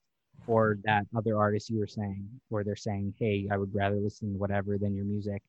or 0.47 0.77
that 0.83 1.05
other 1.15 1.37
artist 1.37 1.69
you 1.69 1.79
were 1.79 1.87
saying 1.87 2.27
or 2.49 2.63
they're 2.63 2.75
saying 2.75 3.13
hey 3.19 3.47
i 3.51 3.57
would 3.57 3.73
rather 3.73 3.97
listen 3.97 4.33
to 4.33 4.39
whatever 4.39 4.77
than 4.77 4.95
your 4.95 5.05
music. 5.05 5.41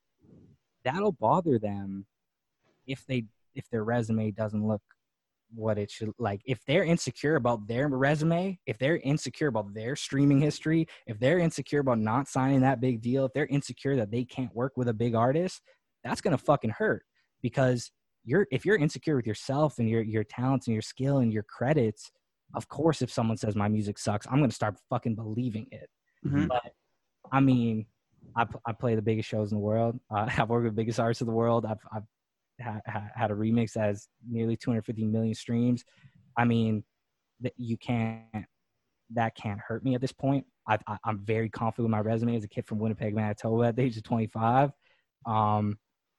That'll 0.85 1.13
bother 1.13 1.59
them 1.59 2.07
if 2.87 3.05
they 3.07 3.25
if 3.55 3.69
their 3.71 3.85
resume 3.85 4.31
doesn't 4.31 4.67
look 4.67 4.83
what 5.55 5.79
it 5.79 5.91
should 5.91 6.11
like 6.19 6.41
if 6.45 6.65
they're 6.65 6.85
insecure 6.85 7.35
about 7.35 7.67
their 7.67 7.89
resume 7.89 8.59
if 8.67 8.79
they're 8.79 8.99
insecure 8.99 9.49
about 9.49 9.75
their 9.75 9.97
streaming 9.97 10.41
history 10.41 10.87
if 11.07 11.19
they're 11.19 11.41
insecure 11.41 11.81
about 11.81 11.99
not 11.99 12.29
signing 12.29 12.61
that 12.61 12.81
big 12.81 13.03
deal 13.03 13.25
if 13.25 13.33
they're 13.33 13.47
insecure 13.47 13.97
that 13.97 14.13
they 14.13 14.25
can't 14.25 14.55
work 14.55 14.73
with 14.77 14.89
a 14.89 14.95
big 14.95 15.15
artist 15.15 15.61
that's 16.05 16.21
gonna 16.21 16.39
fucking 16.39 16.71
hurt 16.71 17.03
because 17.43 17.91
you're 18.25 18.47
if 18.53 18.65
you're 18.65 18.77
insecure 18.77 19.17
with 19.17 19.27
yourself 19.27 19.81
and 19.81 19.89
your 19.89 20.03
your 20.03 20.25
talents 20.25 20.69
and 20.69 20.73
your 20.73 20.83
skill 20.83 21.19
and 21.19 21.33
your 21.33 21.43
credits 21.43 22.13
of 22.55 22.69
course 22.69 23.03
if 23.03 23.11
someone 23.11 23.37
says 23.37 23.55
my 23.55 23.69
music 23.69 23.99
sucks 23.99 24.27
i'm 24.31 24.41
gonna 24.41 24.51
start 24.51 24.77
fucking 24.89 25.15
believing 25.15 25.67
it. 25.71 25.89
Mhm. 26.27 26.49
but 26.49 26.73
i 27.33 27.41
mean 27.41 27.87
I 28.37 28.73
play 28.73 28.95
the 28.95 29.03
biggest 29.03 29.29
shows 29.29 29.51
in 29.51 29.59
the 29.59 29.63
world. 29.63 29.99
Uh, 30.11 30.29
i've 30.39 30.49
worked 30.49 30.65
with 30.65 30.73
the 30.75 30.81
biggest 30.83 31.01
artists 31.01 31.21
in 31.21 31.27
the 31.27 31.33
world. 31.33 31.67
I've, 31.67 31.81
I've 31.93 32.05
ha- 32.63 32.81
ha- 32.87 33.09
had 33.15 33.31
a 33.31 33.35
remix 33.35 33.73
that 33.73 33.85
has 33.87 34.09
nearly 34.29 34.57
250 34.57 35.05
million 35.05 35.35
streams. 35.35 35.85
I 36.37 36.45
mean 36.45 36.85
that 37.41 37.55
you 37.57 37.77
can't 37.77 38.47
that 39.13 39.35
can't 39.35 39.59
hurt 39.59 39.83
me 39.85 39.95
at 39.95 40.01
this 40.01 40.13
point. 40.13 40.47
I, 40.69 40.79
i'm 41.05 41.19
very 41.25 41.49
confident 41.49 41.87
with 41.87 41.91
my 41.91 42.01
resume 42.01 42.37
as 42.37 42.45
a 42.45 42.49
kid 42.49 42.67
from 42.67 42.79
winnipeg 42.79 43.15
manitoba 43.15 43.65
at 43.69 43.77
the 43.77 43.83
age 43.83 43.97
of 43.97 44.03
25 44.05 44.71
um, 45.27 45.79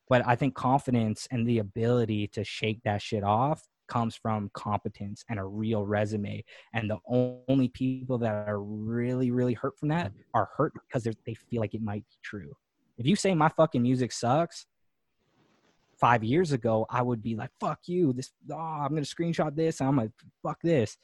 but 0.10 0.26
i 0.28 0.36
think 0.36 0.56
confidence 0.56 1.28
and 1.32 1.48
the 1.48 1.60
ability 1.60 2.28
to 2.30 2.44
shake 2.44 2.82
that 2.84 3.02
shit 3.02 3.24
off 3.24 3.64
comes 3.94 4.16
from 4.16 4.50
competence 4.54 5.24
and 5.30 5.38
a 5.40 5.44
real 5.44 5.86
resume 5.86 6.44
and 6.74 6.90
the 6.90 6.98
only 7.08 7.68
people 7.70 8.18
that 8.18 8.34
are 8.48 8.62
really 8.62 9.30
really 9.32 9.54
hurt 9.54 9.78
from 9.78 9.90
that 9.90 10.12
are 10.34 10.50
hurt 10.56 10.74
because 10.88 11.04
they're- 11.04 11.14
feel 11.50 11.62
like 11.62 11.74
it 11.74 11.82
might 11.82 12.06
be 12.12 12.18
true 12.24 12.52
if 12.98 13.06
you 13.06 13.16
say 13.16 13.34
my 13.34 13.50
fucking 13.50 13.82
music 13.82 14.12
sucks 14.12 14.68
five 16.02 16.24
years 16.24 16.52
ago, 16.52 16.86
I 16.90 17.02
would 17.04 17.22
be 17.22 17.36
like, 17.36 17.52
"Fuck 17.60 17.80
you!" 17.86 18.12
This, 18.12 18.32
oh, 18.52 18.56
I'm 18.56 18.90
gonna 18.90 19.02
screenshot 19.02 19.56
this. 19.56 19.80
I'm 19.80 19.96
like, 19.96 20.12
"Fuck 20.44 20.60
this." 20.62 20.98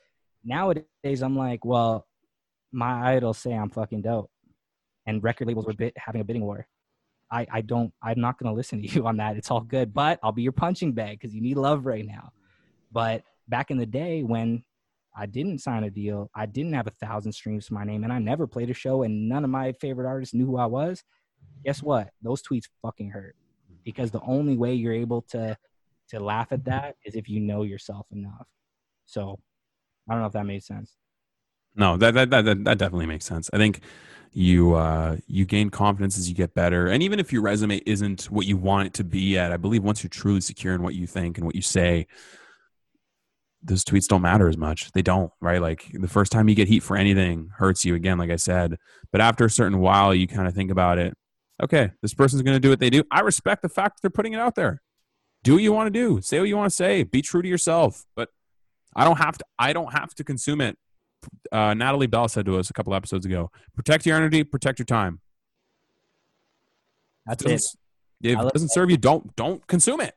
Nowadays, 0.44 1.22
I'm 1.22 1.38
like, 1.38 1.64
"Well, 1.64 2.08
my 2.72 3.16
idols 3.16 3.38
say 3.38 3.54
I'm 3.54 3.70
fucking 3.70 4.02
dope," 4.02 4.32
and 5.06 5.24
record 5.24 5.48
labels 5.48 5.68
were 5.68 5.74
bit, 5.74 5.94
having 5.98 6.22
a 6.22 6.24
bidding 6.24 6.44
war. 6.44 6.68
I, 7.32 7.46
I 7.52 7.62
don't. 7.62 7.94
I'm 8.02 8.20
not 8.20 8.38
gonna 8.40 8.54
listen 8.54 8.82
to 8.82 8.88
you 8.94 9.06
on 9.08 9.18
that. 9.18 9.38
It's 9.38 9.52
all 9.52 9.62
good, 9.62 9.94
but 9.94 10.20
I'll 10.24 10.32
be 10.32 10.44
your 10.44 10.52
punching 10.52 10.94
bag 10.94 11.20
because 11.20 11.34
you 11.34 11.42
need 11.42 11.58
love 11.58 11.86
right 11.86 12.06
now. 12.06 12.32
But 12.92 13.24
back 13.48 13.72
in 13.72 13.78
the 13.78 13.86
day 13.86 14.24
when 14.24 14.64
I 15.16 15.26
didn't 15.26 15.60
sign 15.60 15.84
a 15.84 15.90
deal, 15.90 16.30
I 16.36 16.46
didn't 16.46 16.74
have 16.74 16.88
a 16.88 16.92
thousand 16.92 17.32
streams 17.32 17.68
to 17.68 17.74
my 17.74 17.84
name, 17.84 18.04
and 18.04 18.14
I 18.14 18.20
never 18.20 18.46
played 18.46 18.70
a 18.70 18.74
show, 18.74 19.04
and 19.04 19.28
none 19.28 19.44
of 19.44 19.50
my 19.50 19.72
favorite 19.74 20.08
artists 20.08 20.36
knew 20.36 20.46
who 20.46 20.58
I 20.58 20.66
was. 20.66 21.04
Guess 21.66 21.82
what? 21.82 22.12
Those 22.22 22.42
tweets 22.42 22.68
fucking 22.82 23.10
hurt 23.10 23.36
because 23.84 24.12
the 24.12 24.22
only 24.22 24.58
way 24.58 24.74
you're 24.74 24.94
able 24.94 25.22
to 25.30 25.58
to 26.10 26.20
laugh 26.20 26.52
at 26.52 26.64
that 26.66 26.96
is 27.04 27.16
if 27.16 27.28
you 27.28 27.40
know 27.40 27.64
yourself 27.64 28.06
enough. 28.12 28.48
So 29.06 29.40
I 30.08 30.14
don't 30.14 30.22
know 30.22 30.28
if 30.28 30.34
that 30.34 30.46
made 30.46 30.64
sense. 30.64 30.96
No, 31.76 31.98
that 31.98 32.14
that 32.14 32.30
that, 32.30 32.64
that, 32.64 32.78
definitely 32.78 33.06
makes 33.06 33.26
sense. 33.26 33.50
I 33.54 33.58
think 33.58 33.82
you 34.34 34.76
uh, 34.76 35.18
you 35.28 35.46
gain 35.46 35.70
confidence 35.70 36.18
as 36.18 36.28
you 36.28 36.36
get 36.36 36.54
better, 36.54 36.88
and 36.88 37.02
even 37.02 37.20
if 37.20 37.32
your 37.32 37.42
resume 37.42 37.82
isn't 37.86 38.26
what 38.26 38.46
you 38.46 38.58
want 38.58 38.88
it 38.88 38.94
to 38.96 39.04
be 39.04 39.38
at, 39.38 39.52
I 39.52 39.58
believe 39.58 39.84
once 39.84 40.04
you're 40.04 40.10
truly 40.10 40.42
secure 40.42 40.76
in 40.76 40.84
what 40.84 40.96
you 40.96 41.08
think 41.08 41.38
and 41.38 41.46
what 41.46 41.56
you 41.56 41.62
say, 41.62 42.08
those 43.64 43.84
tweets 43.84 44.08
don't 44.08 44.22
matter 44.22 44.48
as 44.48 44.58
much. 44.58 44.92
They 44.92 45.02
don't, 45.02 45.32
right? 45.42 45.62
Like 45.62 45.90
the 45.94 46.08
first 46.08 46.32
time 46.32 46.48
you 46.48 46.56
get 46.56 46.68
heat 46.68 46.84
for 46.84 46.96
anything 46.96 47.50
hurts 47.58 47.84
you 47.84 47.96
again, 47.96 48.18
like 48.18 48.30
I 48.30 48.36
said. 48.36 48.78
But 49.12 49.22
after 49.22 49.46
a 49.46 49.50
certain 49.50 49.80
while, 49.80 50.14
you 50.14 50.28
kind 50.28 50.48
of 50.48 50.54
think 50.54 50.72
about 50.72 50.98
it. 51.00 51.16
Okay, 51.62 51.90
this 52.02 52.14
person's 52.14 52.44
going 52.44 52.56
to 52.56 52.60
do 52.60 52.70
what 52.70 52.80
they 52.80 52.90
do. 52.90 53.04
I 53.10 53.22
respect 53.22 53.64
the 53.64 53.70
fact 53.70 53.98
that 53.98 54.02
they're 54.04 54.16
putting 54.16 54.34
it 54.34 54.40
out 54.40 54.56
there. 54.56 54.82
Do 55.44 55.54
what 55.54 55.64
you 55.64 55.74
want 55.74 55.88
to 55.88 55.92
do. 55.92 56.22
Say 56.22 56.40
what 56.40 56.48
you 56.48 56.58
want 56.58 56.70
to 56.70 56.76
say. 56.76 57.04
Be 57.04 57.22
true 57.22 57.42
to 57.42 57.48
yourself. 57.48 58.06
But 58.16 58.30
I 58.96 59.04
don't 59.04 59.18
have 59.18 59.38
to. 59.38 59.46
I 59.58 59.74
don't 59.74 59.92
have 59.94 60.14
to 60.16 60.24
consume 60.24 60.62
it. 60.62 60.78
Uh, 61.52 61.74
Natalie 61.74 62.08
Bell 62.08 62.28
said 62.28 62.46
to 62.46 62.58
us 62.58 62.70
a 62.70 62.74
couple 62.74 62.94
episodes 62.94 63.26
ago: 63.26 63.50
"Protect 63.76 64.06
your 64.06 64.18
energy. 64.18 64.44
Protect 64.44 64.78
your 64.78 64.86
time. 64.86 65.20
That's 67.26 67.44
Doesn't 67.44 67.80
it. 68.22 68.32
If 68.34 68.40
it 68.40 68.54
doesn't 68.54 68.72
serve 68.72 68.90
you, 68.90 68.98
don't 68.98 69.36
don't 69.36 69.66
consume 69.68 70.02
it." 70.02 70.17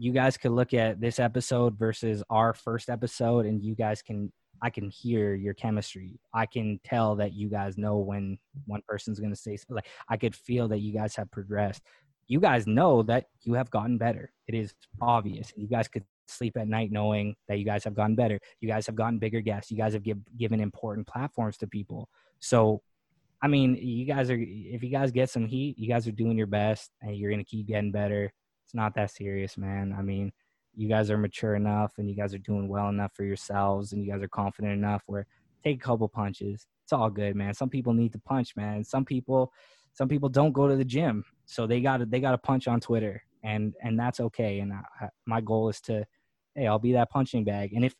You 0.00 0.12
guys 0.12 0.38
could 0.38 0.52
look 0.52 0.72
at 0.72 0.98
this 0.98 1.18
episode 1.18 1.78
versus 1.78 2.22
our 2.30 2.54
first 2.54 2.88
episode 2.88 3.44
and 3.44 3.62
you 3.62 3.74
guys 3.74 4.00
can 4.00 4.32
i 4.62 4.70
can 4.70 4.88
hear 4.88 5.34
your 5.34 5.52
chemistry. 5.52 6.18
I 6.32 6.46
can 6.46 6.80
tell 6.84 7.16
that 7.16 7.34
you 7.34 7.50
guys 7.50 7.76
know 7.76 7.98
when 7.98 8.38
one 8.66 8.80
person's 8.88 9.20
going 9.20 9.32
to 9.32 9.36
say 9.36 9.56
something 9.58 9.76
like 9.76 9.88
i 10.08 10.16
could 10.16 10.34
feel 10.34 10.68
that 10.68 10.80
you 10.80 10.94
guys 10.94 11.14
have 11.16 11.30
progressed. 11.30 11.82
You 12.28 12.40
guys 12.40 12.66
know 12.66 13.02
that 13.04 13.26
you 13.42 13.54
have 13.54 13.70
gotten 13.70 13.98
better. 13.98 14.32
It 14.46 14.54
is 14.54 14.72
obvious. 15.02 15.52
You 15.56 15.66
guys 15.66 15.88
could 15.88 16.04
sleep 16.28 16.56
at 16.56 16.68
night 16.68 16.92
knowing 16.92 17.34
that 17.48 17.58
you 17.58 17.64
guys 17.64 17.82
have 17.82 17.96
gotten 17.96 18.14
better. 18.14 18.38
You 18.60 18.68
guys 18.68 18.86
have 18.86 18.94
gotten 18.94 19.18
bigger 19.18 19.40
guests. 19.40 19.68
You 19.70 19.76
guys 19.76 19.94
have 19.94 20.04
give, 20.04 20.18
given 20.38 20.60
important 20.60 21.08
platforms 21.08 21.58
to 21.58 21.66
people. 21.66 22.08
So 22.38 22.80
i 23.42 23.48
mean 23.48 23.74
you 23.74 24.06
guys 24.06 24.30
are 24.30 24.38
if 24.38 24.82
you 24.82 24.90
guys 24.90 25.10
get 25.10 25.30
some 25.30 25.46
heat 25.46 25.78
you 25.78 25.88
guys 25.88 26.06
are 26.06 26.12
doing 26.12 26.36
your 26.36 26.46
best 26.46 26.90
and 27.00 27.16
you're 27.16 27.30
going 27.30 27.42
to 27.42 27.50
keep 27.50 27.66
getting 27.66 27.90
better 27.90 28.30
it's 28.70 28.74
not 28.76 28.94
that 28.94 29.10
serious, 29.10 29.58
man. 29.58 29.92
I 29.98 30.00
mean, 30.00 30.30
you 30.76 30.88
guys 30.88 31.10
are 31.10 31.18
mature 31.18 31.56
enough 31.56 31.94
and 31.98 32.08
you 32.08 32.14
guys 32.14 32.32
are 32.34 32.38
doing 32.38 32.68
well 32.68 32.88
enough 32.88 33.12
for 33.16 33.24
yourselves 33.24 33.92
and 33.92 34.04
you 34.04 34.12
guys 34.12 34.22
are 34.22 34.28
confident 34.28 34.72
enough 34.72 35.02
where 35.06 35.26
take 35.64 35.78
a 35.78 35.84
couple 35.84 36.08
punches. 36.08 36.68
It's 36.84 36.92
all 36.92 37.10
good, 37.10 37.34
man. 37.34 37.52
Some 37.52 37.68
people 37.68 37.92
need 37.92 38.12
to 38.12 38.20
punch, 38.20 38.54
man. 38.54 38.84
Some 38.84 39.04
people 39.04 39.52
some 39.92 40.06
people 40.06 40.28
don't 40.28 40.52
go 40.52 40.68
to 40.68 40.76
the 40.76 40.84
gym. 40.84 41.24
So 41.46 41.66
they 41.66 41.80
got 41.80 42.08
they 42.08 42.20
got 42.20 42.30
to 42.30 42.38
punch 42.38 42.68
on 42.68 42.78
Twitter 42.78 43.20
and 43.42 43.74
and 43.82 43.98
that's 43.98 44.20
okay 44.20 44.60
and 44.60 44.72
I, 44.72 45.08
my 45.26 45.40
goal 45.40 45.68
is 45.68 45.80
to 45.82 46.06
hey, 46.54 46.68
I'll 46.68 46.78
be 46.78 46.92
that 46.92 47.10
punching 47.10 47.42
bag. 47.42 47.72
And 47.72 47.84
if 47.84 47.96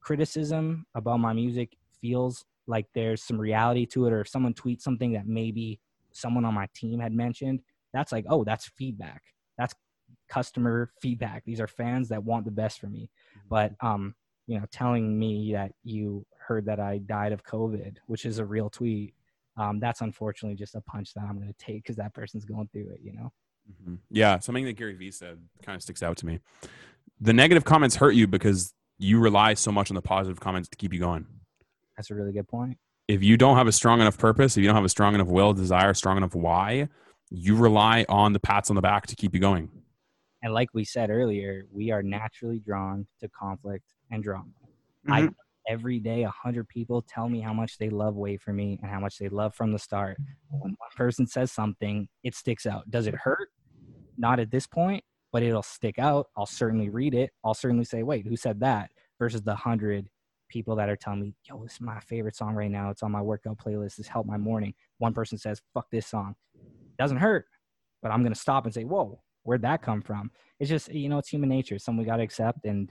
criticism 0.00 0.86
about 0.94 1.20
my 1.20 1.34
music 1.34 1.76
feels 2.00 2.46
like 2.66 2.86
there's 2.94 3.22
some 3.22 3.38
reality 3.38 3.84
to 3.84 4.06
it 4.06 4.12
or 4.14 4.22
if 4.22 4.28
someone 4.28 4.54
tweets 4.54 4.80
something 4.80 5.12
that 5.12 5.26
maybe 5.26 5.80
someone 6.12 6.46
on 6.46 6.54
my 6.54 6.68
team 6.74 6.98
had 6.98 7.12
mentioned, 7.12 7.60
that's 7.92 8.10
like, 8.10 8.24
"Oh, 8.30 8.42
that's 8.42 8.66
feedback." 8.68 9.22
That's 9.58 9.74
customer 10.28 10.90
feedback. 11.00 11.44
These 11.44 11.60
are 11.60 11.66
fans 11.66 12.08
that 12.08 12.24
want 12.24 12.44
the 12.44 12.50
best 12.50 12.80
for 12.80 12.88
me. 12.88 13.10
But 13.48 13.72
um, 13.80 14.14
you 14.46 14.58
know, 14.58 14.66
telling 14.70 15.18
me 15.18 15.52
that 15.52 15.72
you 15.82 16.26
heard 16.38 16.66
that 16.66 16.80
I 16.80 16.98
died 16.98 17.32
of 17.32 17.44
COVID, 17.44 17.96
which 18.06 18.26
is 18.26 18.38
a 18.38 18.44
real 18.44 18.68
tweet, 18.68 19.14
um, 19.56 19.80
that's 19.80 20.00
unfortunately 20.00 20.56
just 20.56 20.74
a 20.74 20.80
punch 20.82 21.14
that 21.14 21.24
I'm 21.24 21.36
going 21.36 21.52
to 21.52 21.64
take 21.64 21.82
because 21.82 21.96
that 21.96 22.14
person's 22.14 22.44
going 22.44 22.68
through 22.72 22.90
it. 22.90 23.00
You 23.02 23.12
know. 23.12 23.32
Mhm. 23.82 23.98
Yeah, 24.10 24.38
something 24.40 24.64
that 24.64 24.74
Gary 24.74 24.94
Vee 24.94 25.10
said 25.10 25.38
kind 25.62 25.76
of 25.76 25.82
sticks 25.82 26.02
out 26.02 26.16
to 26.18 26.26
me. 26.26 26.40
The 27.20 27.32
negative 27.32 27.64
comments 27.64 27.96
hurt 27.96 28.14
you 28.14 28.26
because 28.26 28.74
you 28.98 29.18
rely 29.18 29.54
so 29.54 29.72
much 29.72 29.90
on 29.90 29.94
the 29.94 30.02
positive 30.02 30.40
comments 30.40 30.68
to 30.68 30.76
keep 30.76 30.92
you 30.92 31.00
going. 31.00 31.26
That's 31.96 32.10
a 32.10 32.14
really 32.14 32.32
good 32.32 32.48
point. 32.48 32.78
If 33.08 33.22
you 33.22 33.36
don't 33.36 33.56
have 33.56 33.66
a 33.66 33.72
strong 33.72 34.00
enough 34.00 34.18
purpose, 34.18 34.56
if 34.56 34.62
you 34.62 34.66
don't 34.66 34.76
have 34.76 34.84
a 34.84 34.88
strong 34.88 35.14
enough 35.14 35.28
will, 35.28 35.52
desire, 35.52 35.94
strong 35.94 36.16
enough 36.16 36.34
why, 36.34 36.88
you 37.30 37.56
rely 37.56 38.04
on 38.08 38.32
the 38.32 38.40
pats 38.40 38.70
on 38.70 38.76
the 38.76 38.82
back 38.82 39.06
to 39.08 39.16
keep 39.16 39.34
you 39.34 39.40
going. 39.40 39.70
And 40.44 40.52
like 40.52 40.68
we 40.74 40.84
said 40.84 41.08
earlier, 41.08 41.64
we 41.72 41.90
are 41.90 42.02
naturally 42.02 42.58
drawn 42.60 43.06
to 43.20 43.28
conflict 43.30 43.94
and 44.10 44.22
drama. 44.22 44.50
Mm-hmm. 45.08 45.12
I 45.12 45.28
every 45.66 45.98
day 45.98 46.24
a 46.24 46.30
hundred 46.30 46.68
people 46.68 47.00
tell 47.00 47.30
me 47.30 47.40
how 47.40 47.54
much 47.54 47.78
they 47.78 47.88
love 47.88 48.14
wait 48.14 48.42
for 48.42 48.52
me 48.52 48.78
and 48.82 48.90
how 48.90 49.00
much 49.00 49.16
they 49.16 49.30
love 49.30 49.54
from 49.54 49.72
the 49.72 49.78
start. 49.78 50.18
When 50.50 50.60
one 50.60 50.90
person 50.94 51.26
says 51.26 51.50
something, 51.50 52.06
it 52.22 52.34
sticks 52.34 52.66
out. 52.66 52.90
Does 52.90 53.06
it 53.06 53.14
hurt? 53.14 53.48
Not 54.18 54.38
at 54.38 54.50
this 54.50 54.66
point, 54.66 55.02
but 55.32 55.42
it'll 55.42 55.62
stick 55.62 55.98
out. 55.98 56.26
I'll 56.36 56.44
certainly 56.44 56.90
read 56.90 57.14
it. 57.14 57.30
I'll 57.42 57.54
certainly 57.54 57.84
say, 57.84 58.02
wait, 58.02 58.26
who 58.26 58.36
said 58.36 58.60
that? 58.60 58.90
Versus 59.18 59.40
the 59.40 59.56
hundred 59.56 60.10
people 60.50 60.76
that 60.76 60.90
are 60.90 60.96
telling 60.96 61.20
me, 61.20 61.34
yo, 61.48 61.62
this 61.62 61.72
is 61.72 61.80
my 61.80 62.00
favorite 62.00 62.36
song 62.36 62.54
right 62.54 62.70
now. 62.70 62.90
It's 62.90 63.02
on 63.02 63.12
my 63.12 63.22
workout 63.22 63.56
playlist. 63.56 63.96
This 63.96 64.08
helped 64.08 64.28
my 64.28 64.36
morning. 64.36 64.74
One 64.98 65.14
person 65.14 65.38
says, 65.38 65.62
fuck 65.72 65.86
this 65.90 66.06
song. 66.06 66.34
doesn't 66.98 67.16
hurt, 67.16 67.46
but 68.02 68.10
I'm 68.10 68.22
gonna 68.22 68.34
stop 68.34 68.66
and 68.66 68.74
say, 68.74 68.84
whoa, 68.84 69.23
where'd 69.44 69.62
that 69.62 69.80
come 69.82 70.02
from? 70.02 70.30
It's 70.58 70.68
just, 70.68 70.92
you 70.92 71.08
know, 71.08 71.18
it's 71.18 71.28
human 71.28 71.48
nature. 71.48 71.76
It's 71.76 71.84
something 71.84 72.00
we 72.00 72.04
gotta 72.06 72.22
accept 72.22 72.64
and 72.64 72.90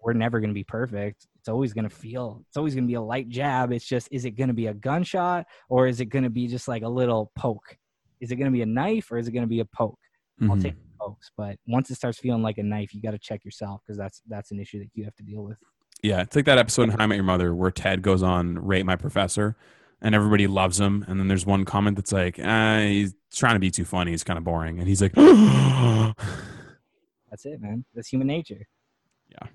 we're 0.00 0.12
never 0.12 0.38
going 0.38 0.50
to 0.50 0.54
be 0.54 0.64
perfect. 0.64 1.26
It's 1.38 1.48
always 1.48 1.72
going 1.72 1.88
to 1.88 1.94
feel, 1.94 2.42
it's 2.48 2.56
always 2.58 2.74
going 2.74 2.84
to 2.84 2.88
be 2.88 2.94
a 2.94 3.00
light 3.00 3.28
jab. 3.30 3.72
It's 3.72 3.86
just, 3.86 4.08
is 4.10 4.24
it 4.26 4.32
going 4.32 4.48
to 4.48 4.54
be 4.54 4.66
a 4.66 4.74
gunshot 4.74 5.46
or 5.70 5.86
is 5.86 6.00
it 6.00 6.06
going 6.06 6.24
to 6.24 6.30
be 6.30 6.46
just 6.46 6.68
like 6.68 6.82
a 6.82 6.88
little 6.88 7.32
poke? 7.34 7.78
Is 8.20 8.30
it 8.30 8.36
going 8.36 8.50
to 8.50 8.54
be 8.54 8.60
a 8.62 8.66
knife 8.66 9.10
or 9.10 9.16
is 9.18 9.28
it 9.28 9.32
going 9.32 9.44
to 9.44 9.48
be 9.48 9.60
a 9.60 9.64
poke? 9.64 9.98
I'll 10.42 10.48
Mhm. 10.56 10.62
take 10.62 10.74
the 10.74 10.88
pokes, 11.00 11.30
but 11.36 11.56
once 11.66 11.90
it 11.90 11.94
starts 11.94 12.18
feeling 12.18 12.42
like 12.42 12.58
a 12.58 12.62
knife, 12.62 12.92
you 12.94 13.00
got 13.00 13.12
to 13.12 13.18
check 13.18 13.44
yourself 13.44 13.80
because 13.86 13.96
that's 13.96 14.20
that's 14.28 14.50
an 14.50 14.58
issue 14.60 14.78
that 14.80 14.90
you 14.94 15.04
have 15.04 15.14
to 15.16 15.22
deal 15.22 15.42
with. 15.42 15.56
Yeah, 16.02 16.20
it's 16.20 16.36
like 16.36 16.44
that 16.44 16.58
episode 16.58 16.84
in 16.84 16.90
How 16.90 16.98
I 16.98 17.06
Met 17.06 17.14
Your 17.14 17.24
Mother 17.24 17.54
where 17.54 17.70
Ted 17.70 18.02
goes 18.02 18.22
on 18.22 18.58
Rate 18.58 18.84
My 18.84 18.96
Professor 18.96 19.56
and 20.04 20.14
everybody 20.14 20.46
loves 20.46 20.78
him. 20.78 21.04
And 21.08 21.18
then 21.18 21.26
there's 21.26 21.46
one 21.46 21.64
comment 21.64 21.96
that's 21.96 22.12
like, 22.12 22.38
eh, 22.38 22.88
he's 22.88 23.14
trying 23.32 23.54
to 23.54 23.60
be 23.60 23.70
too 23.70 23.86
funny. 23.86 24.12
He's 24.12 24.22
kind 24.22 24.38
of 24.38 24.44
boring. 24.44 24.78
And 24.78 24.86
he's 24.86 25.02
like, 25.02 25.14
That's 25.14 26.14
it, 27.46 27.60
man. 27.60 27.84
That's 27.94 28.08
human 28.08 28.28
nature. 28.28 28.68
Yeah, 29.30 29.48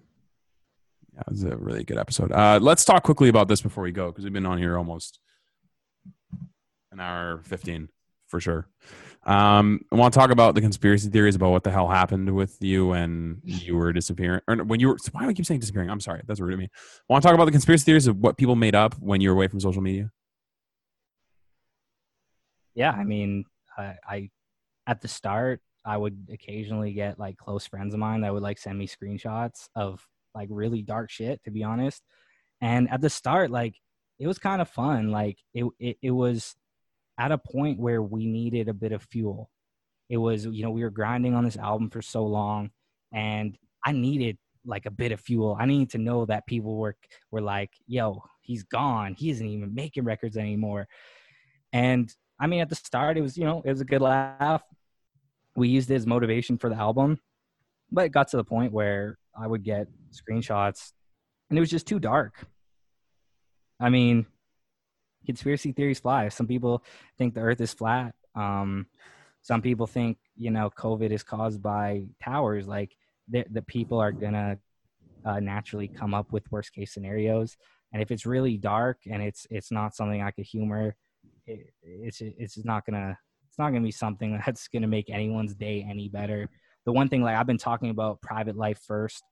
it 1.19 1.29
was 1.29 1.43
a 1.43 1.55
really 1.55 1.83
good 1.83 1.97
episode. 1.97 2.31
Uh, 2.31 2.59
let's 2.61 2.83
talk 2.83 3.03
quickly 3.03 3.29
about 3.29 3.47
this 3.47 3.61
before 3.61 3.83
we 3.83 3.91
go 3.91 4.07
because 4.07 4.25
we've 4.25 4.33
been 4.33 4.47
on 4.47 4.57
here 4.57 4.77
almost 4.77 5.19
an 6.91 6.99
hour 6.99 7.41
15 7.45 7.87
for 8.27 8.39
sure. 8.41 8.67
Um, 9.23 9.81
I 9.91 9.95
want 9.95 10.13
to 10.13 10.19
talk 10.19 10.31
about 10.31 10.55
the 10.55 10.61
conspiracy 10.61 11.09
theories 11.09 11.35
about 11.35 11.51
what 11.51 11.63
the 11.63 11.71
hell 11.71 11.87
happened 11.87 12.33
with 12.33 12.57
you 12.61 12.87
when 12.87 13.41
you 13.43 13.75
were 13.75 13.93
disappearing, 13.93 14.41
or 14.47 14.55
when 14.63 14.79
you 14.79 14.87
were. 14.87 14.97
Why 15.11 15.23
do 15.23 15.29
I 15.29 15.33
keep 15.33 15.45
saying 15.45 15.59
disappearing? 15.59 15.89
I'm 15.89 15.99
sorry, 15.99 16.21
that's 16.25 16.39
rude 16.39 16.53
of 16.53 16.59
me. 16.59 16.69
I 16.73 17.13
want 17.13 17.21
to 17.21 17.27
talk 17.27 17.35
about 17.35 17.45
the 17.45 17.51
conspiracy 17.51 17.83
theories 17.83 18.07
of 18.07 18.17
what 18.17 18.37
people 18.37 18.55
made 18.55 18.75
up 18.75 18.95
when 18.95 19.21
you 19.21 19.29
were 19.29 19.35
away 19.35 19.47
from 19.47 19.59
social 19.59 19.81
media. 19.81 20.09
Yeah, 22.79 22.91
I 22.91 23.03
mean, 23.03 23.43
I, 23.77 23.95
I 24.07 24.29
at 24.87 25.01
the 25.01 25.09
start, 25.09 25.59
I 25.85 25.97
would 25.97 26.29
occasionally 26.31 26.93
get 26.93 27.19
like 27.19 27.35
close 27.35 27.67
friends 27.67 27.93
of 27.93 27.99
mine 27.99 28.21
that 28.21 28.33
would 28.33 28.41
like 28.41 28.57
send 28.57 28.79
me 28.79 28.87
screenshots 28.87 29.67
of 29.75 30.07
like 30.33 30.47
really 30.49 30.81
dark 30.81 31.11
shit, 31.11 31.43
to 31.43 31.51
be 31.51 31.61
honest. 31.61 32.01
And 32.61 32.89
at 32.89 33.01
the 33.01 33.09
start, 33.09 33.51
like 33.51 33.75
it 34.17 34.27
was 34.27 34.39
kind 34.39 34.61
of 34.61 34.69
fun. 34.69 35.11
Like 35.11 35.39
it, 35.53 35.65
it, 35.77 35.97
it 36.01 36.11
was 36.11 36.55
at 37.17 37.33
a 37.33 37.37
point 37.37 37.81
where 37.81 38.01
we 38.01 38.25
needed 38.25 38.69
a 38.69 38.73
bit 38.73 38.93
of 38.93 39.03
fuel. 39.03 39.49
It 40.07 40.17
was, 40.17 40.45
you 40.45 40.63
know, 40.63 40.71
we 40.71 40.83
were 40.83 40.89
grinding 40.89 41.35
on 41.35 41.43
this 41.43 41.57
album 41.57 41.89
for 41.89 42.01
so 42.01 42.25
long, 42.25 42.71
and 43.11 43.57
I 43.85 43.91
needed 43.91 44.37
like 44.65 44.85
a 44.85 44.91
bit 44.91 45.11
of 45.11 45.19
fuel. 45.19 45.57
I 45.59 45.65
needed 45.65 45.89
to 45.91 45.97
know 45.97 46.25
that 46.27 46.47
people 46.47 46.77
were 46.77 46.95
were 47.29 47.41
like, 47.41 47.71
"Yo, 47.87 48.23
he's 48.39 48.63
gone. 48.63 49.15
He 49.15 49.31
isn't 49.31 49.45
even 49.45 49.75
making 49.75 50.05
records 50.05 50.37
anymore." 50.37 50.87
And 51.73 52.09
I 52.39 52.47
mean, 52.47 52.61
at 52.61 52.69
the 52.69 52.75
start, 52.75 53.17
it 53.17 53.21
was 53.21 53.37
you 53.37 53.45
know 53.45 53.61
it 53.65 53.69
was 53.69 53.81
a 53.81 53.85
good 53.85 54.01
laugh. 54.01 54.63
We 55.55 55.69
used 55.69 55.91
it 55.91 55.95
as 55.95 56.07
motivation 56.07 56.57
for 56.57 56.69
the 56.69 56.75
album, 56.75 57.19
but 57.91 58.05
it 58.05 58.09
got 58.09 58.29
to 58.29 58.37
the 58.37 58.43
point 58.43 58.71
where 58.71 59.17
I 59.37 59.47
would 59.47 59.63
get 59.63 59.87
screenshots, 60.11 60.93
and 61.49 61.57
it 61.57 61.61
was 61.61 61.69
just 61.69 61.87
too 61.87 61.99
dark. 61.99 62.47
I 63.79 63.89
mean, 63.89 64.25
conspiracy 65.25 65.71
theories 65.71 65.99
fly. 65.99 66.29
Some 66.29 66.47
people 66.47 66.83
think 67.17 67.33
the 67.33 67.41
Earth 67.41 67.61
is 67.61 67.73
flat. 67.73 68.15
Um, 68.35 68.87
some 69.41 69.61
people 69.61 69.87
think 69.87 70.17
you 70.35 70.51
know 70.51 70.69
COVID 70.69 71.11
is 71.11 71.23
caused 71.23 71.61
by 71.61 72.05
towers, 72.23 72.67
like 72.67 72.95
the 73.27 73.45
the 73.51 73.61
people 73.61 73.99
are 73.99 74.11
gonna 74.11 74.57
uh, 75.25 75.39
naturally 75.39 75.87
come 75.87 76.13
up 76.13 76.31
with 76.31 76.49
worst 76.51 76.73
case 76.73 76.93
scenarios. 76.93 77.57
And 77.91 78.01
if 78.01 78.11
it's 78.11 78.25
really 78.25 78.57
dark 78.57 78.99
and 79.09 79.21
it's 79.21 79.47
it's 79.49 79.71
not 79.71 79.95
something 79.95 80.21
I 80.21 80.31
could 80.31 80.45
humor, 80.45 80.95
it, 81.49 81.73
it's 81.83 82.21
it's 82.21 82.65
not 82.65 82.85
gonna 82.85 83.17
it's 83.47 83.57
not 83.57 83.69
gonna 83.69 83.81
be 83.81 83.91
something 83.91 84.39
that's 84.45 84.67
gonna 84.67 84.87
make 84.87 85.09
anyone's 85.09 85.55
day 85.55 85.85
any 85.89 86.09
better. 86.09 86.49
The 86.85 86.91
one 86.91 87.09
thing 87.09 87.23
like 87.23 87.35
I've 87.35 87.47
been 87.47 87.57
talking 87.57 87.89
about 87.89 88.21
private 88.21 88.55
life 88.55 88.79
first, 88.85 89.23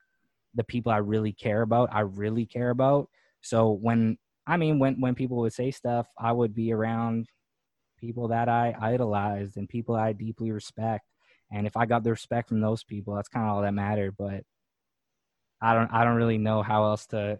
the 0.56 0.64
people 0.64 0.92
I 0.92 0.98
really 0.98 1.34
care 1.34 1.62
about, 1.62 1.90
I 1.92 2.02
really 2.02 2.46
care 2.46 2.70
about. 2.70 3.10
So 3.42 3.72
when 3.72 4.18
I 4.46 4.58
mean 4.58 4.80
when 4.80 5.00
when 5.00 5.16
people 5.16 5.38
would 5.38 5.54
say 5.54 5.72
stuff, 5.72 6.08
I 6.18 6.32
would 6.32 6.54
be 6.54 6.74
around 6.74 7.28
people 8.00 8.28
that 8.30 8.50
I 8.50 8.76
idolized 8.80 9.58
and 9.58 9.68
people 9.68 9.96
I 9.96 10.14
deeply 10.14 10.52
respect. 10.52 11.06
And 11.52 11.66
if 11.66 11.78
I 11.78 11.86
got 11.86 12.04
the 12.04 12.12
respect 12.12 12.50
from 12.50 12.60
those 12.60 12.84
people, 12.84 13.16
that's 13.16 13.30
kind 13.30 13.46
of 13.46 13.56
all 13.56 13.62
that 13.62 13.74
mattered. 13.74 14.16
But 14.18 14.44
I 15.62 15.74
don't 15.74 15.92
I 15.92 16.04
don't 16.04 16.16
really 16.16 16.38
know 16.38 16.62
how 16.62 16.86
else 16.86 17.06
to 17.08 17.40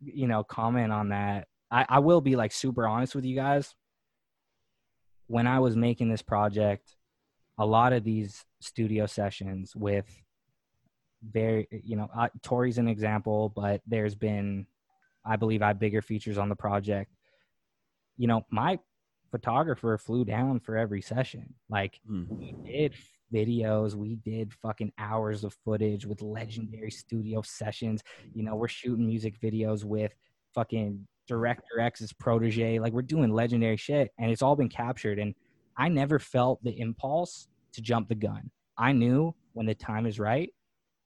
you 0.00 0.28
know 0.28 0.44
comment 0.44 0.92
on 0.92 1.10
that. 1.10 1.48
I, 1.70 1.84
I 1.88 1.98
will 1.98 2.20
be 2.20 2.36
like 2.36 2.52
super 2.52 2.86
honest 2.86 3.14
with 3.14 3.24
you 3.24 3.36
guys. 3.36 3.74
When 5.28 5.46
I 5.46 5.60
was 5.60 5.76
making 5.76 6.08
this 6.10 6.22
project, 6.22 6.96
a 7.58 7.64
lot 7.66 7.92
of 7.92 8.02
these 8.04 8.44
studio 8.60 9.06
sessions 9.06 9.74
with 9.76 10.06
very 11.22 11.66
you 11.84 11.96
know 11.96 12.08
uh, 12.16 12.28
Tori's 12.42 12.78
an 12.78 12.88
example, 12.88 13.48
but 13.54 13.80
there's 13.86 14.14
been 14.14 14.66
I 15.24 15.36
believe 15.36 15.62
I 15.62 15.68
have 15.68 15.78
bigger 15.78 16.02
features 16.02 16.38
on 16.38 16.48
the 16.48 16.56
project. 16.56 17.12
You 18.16 18.26
know, 18.28 18.42
my 18.50 18.78
photographer 19.30 19.98
flew 19.98 20.24
down 20.24 20.60
for 20.60 20.76
every 20.76 21.02
session. 21.02 21.54
Like 21.68 22.00
Hmm. 22.06 22.24
we 22.28 22.54
did 22.64 22.94
videos, 23.32 23.94
we 23.94 24.16
did 24.16 24.54
fucking 24.54 24.92
hours 24.98 25.44
of 25.44 25.54
footage 25.64 26.06
with 26.06 26.22
legendary 26.22 26.90
studio 26.90 27.42
sessions. 27.42 28.02
You 28.34 28.44
know, 28.44 28.56
we're 28.56 28.68
shooting 28.68 29.06
music 29.06 29.38
videos 29.40 29.84
with 29.84 30.14
fucking 30.54 31.06
director 31.28 31.78
X's 31.78 32.12
protege. 32.12 32.80
Like 32.80 32.92
we're 32.92 33.02
doing 33.02 33.32
legendary 33.32 33.76
shit 33.76 34.10
and 34.18 34.30
it's 34.30 34.42
all 34.42 34.56
been 34.56 34.68
captured. 34.68 35.18
And 35.18 35.34
I 35.76 35.88
never 35.88 36.18
felt 36.18 36.62
the 36.64 36.78
impulse 36.80 37.46
to 37.74 37.80
jump 37.80 38.08
the 38.08 38.14
gun. 38.16 38.50
I 38.76 38.92
knew 38.92 39.34
when 39.52 39.66
the 39.66 39.74
time 39.74 40.06
is 40.06 40.18
right, 40.18 40.50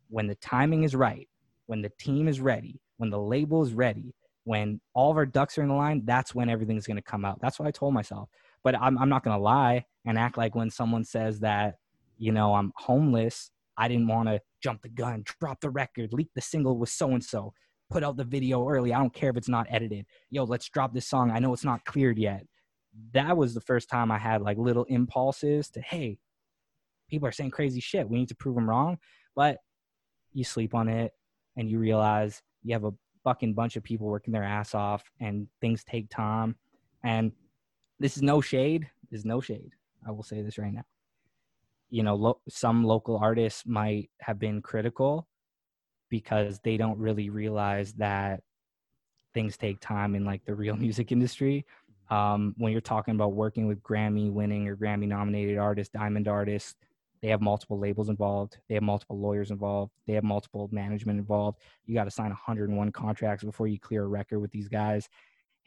when 0.08 0.26
the 0.26 0.34
timing 0.36 0.84
is 0.84 0.94
right, 0.94 1.28
when 1.66 1.82
the 1.82 1.92
team 1.98 2.28
is 2.28 2.40
ready, 2.40 2.80
when 2.96 3.10
the 3.10 3.18
label 3.18 3.62
is 3.62 3.74
ready, 3.74 4.14
when 4.44 4.80
all 4.94 5.10
of 5.10 5.16
our 5.16 5.26
ducks 5.26 5.56
are 5.58 5.62
in 5.62 5.68
the 5.68 5.74
line, 5.74 6.02
that's 6.04 6.34
when 6.34 6.48
everything's 6.48 6.86
going 6.86 6.96
to 6.96 7.02
come 7.02 7.24
out. 7.24 7.40
That's 7.40 7.58
what 7.58 7.68
I 7.68 7.70
told 7.70 7.94
myself. 7.94 8.28
But 8.64 8.74
I'm, 8.80 8.98
I'm 8.98 9.08
not 9.08 9.24
going 9.24 9.36
to 9.36 9.42
lie 9.42 9.84
and 10.04 10.18
act 10.18 10.36
like 10.36 10.54
when 10.54 10.70
someone 10.70 11.04
says 11.04 11.40
that, 11.40 11.76
you 12.18 12.32
know, 12.32 12.54
I'm 12.54 12.72
homeless, 12.76 13.50
I 13.76 13.88
didn't 13.88 14.08
want 14.08 14.28
to 14.28 14.40
jump 14.62 14.82
the 14.82 14.88
gun, 14.88 15.24
drop 15.40 15.60
the 15.60 15.70
record, 15.70 16.12
leak 16.12 16.28
the 16.34 16.40
single 16.40 16.78
with 16.78 16.90
so 16.90 17.10
and 17.10 17.24
so, 17.24 17.52
put 17.93 18.02
out 18.02 18.16
the 18.16 18.24
video 18.24 18.66
early. 18.66 18.94
I 18.94 18.98
don't 18.98 19.12
care 19.12 19.31
if 19.31 19.36
it's 19.36 19.48
not 19.48 19.66
edited. 19.70 20.06
Yo, 20.31 20.44
let's 20.44 20.69
drop 20.69 20.94
this 20.94 21.06
song. 21.06 21.31
I 21.31 21.39
know 21.39 21.52
it's 21.52 21.64
not 21.64 21.85
cleared 21.85 22.19
yet. 22.19 22.47
That 23.12 23.36
was 23.36 23.52
the 23.52 23.60
first 23.60 23.90
time 23.90 24.10
I 24.10 24.19
had 24.19 24.40
like 24.40 24.56
little 24.56 24.85
impulses 24.85 25.69
to, 25.70 25.81
hey, 25.82 26.19
people 27.10 27.28
are 27.28 27.32
saying 27.32 27.51
crazy 27.51 27.81
shit. 27.81 28.09
We 28.09 28.19
need 28.19 28.28
to 28.28 28.35
prove 28.35 28.55
them 28.55 28.69
wrong. 28.69 28.98
But 29.36 29.59
you 30.32 30.43
sleep 30.43 30.74
on 30.74 30.89
it 30.89 31.12
and 31.56 31.69
you 31.69 31.78
realize 31.78 32.43
you 32.62 32.73
have 32.73 32.85
a 32.85 32.94
fucking 33.24 33.52
bunch 33.52 33.77
of 33.77 33.85
people 33.85 34.06
working 34.06 34.32
their 34.32 34.43
ass 34.43 34.74
off 34.74 35.05
and 35.20 35.47
things 35.60 35.85
take 35.85 36.09
time. 36.09 36.56
And 37.05 37.32
this 38.01 38.16
is 38.16 38.23
no 38.23 38.40
shade. 38.40 38.89
This 39.10 39.20
is 39.20 39.27
no 39.27 39.43
shade. 39.43 39.73
I 40.06 40.12
will 40.12 40.23
say 40.23 40.40
this 40.40 40.56
right 40.56 40.73
now. 40.73 40.85
You 41.90 42.02
know, 42.02 42.14
lo- 42.14 42.40
some 42.48 42.85
local 42.85 43.19
artists 43.19 43.64
might 43.66 44.09
have 44.20 44.39
been 44.39 44.62
critical 44.62 45.28
because 46.12 46.60
they 46.62 46.76
don't 46.76 46.98
really 46.98 47.30
realize 47.30 47.94
that 47.94 48.43
things 49.32 49.56
take 49.56 49.80
time 49.80 50.14
in 50.14 50.26
like 50.26 50.44
the 50.44 50.55
real 50.55 50.76
music 50.86 51.10
industry. 51.10 51.64
Um, 52.10 52.55
when 52.59 52.70
you're 52.70 52.82
talking 52.82 53.14
about 53.14 53.32
working 53.32 53.66
with 53.66 53.82
Grammy 53.82 54.30
winning 54.30 54.68
or 54.68 54.76
Grammy 54.76 55.09
nominated 55.09 55.56
artists, 55.56 55.90
diamond 55.90 56.28
artists, 56.28 56.74
they 57.22 57.28
have 57.28 57.40
multiple 57.40 57.78
labels 57.78 58.10
involved. 58.10 58.59
They 58.68 58.74
have 58.74 58.82
multiple 58.82 59.18
lawyers 59.18 59.51
involved. 59.51 59.93
They 60.06 60.12
have 60.12 60.24
multiple 60.24 60.68
management 60.70 61.18
involved. 61.18 61.60
You 61.86 61.94
got 61.94 62.05
to 62.05 62.10
sign 62.10 62.28
101 62.28 62.93
contracts 62.93 63.43
before 63.43 63.68
you 63.68 63.78
clear 63.78 64.05
a 64.05 64.09
record 64.09 64.40
with 64.40 64.51
these 64.51 64.68
guys. 64.68 65.09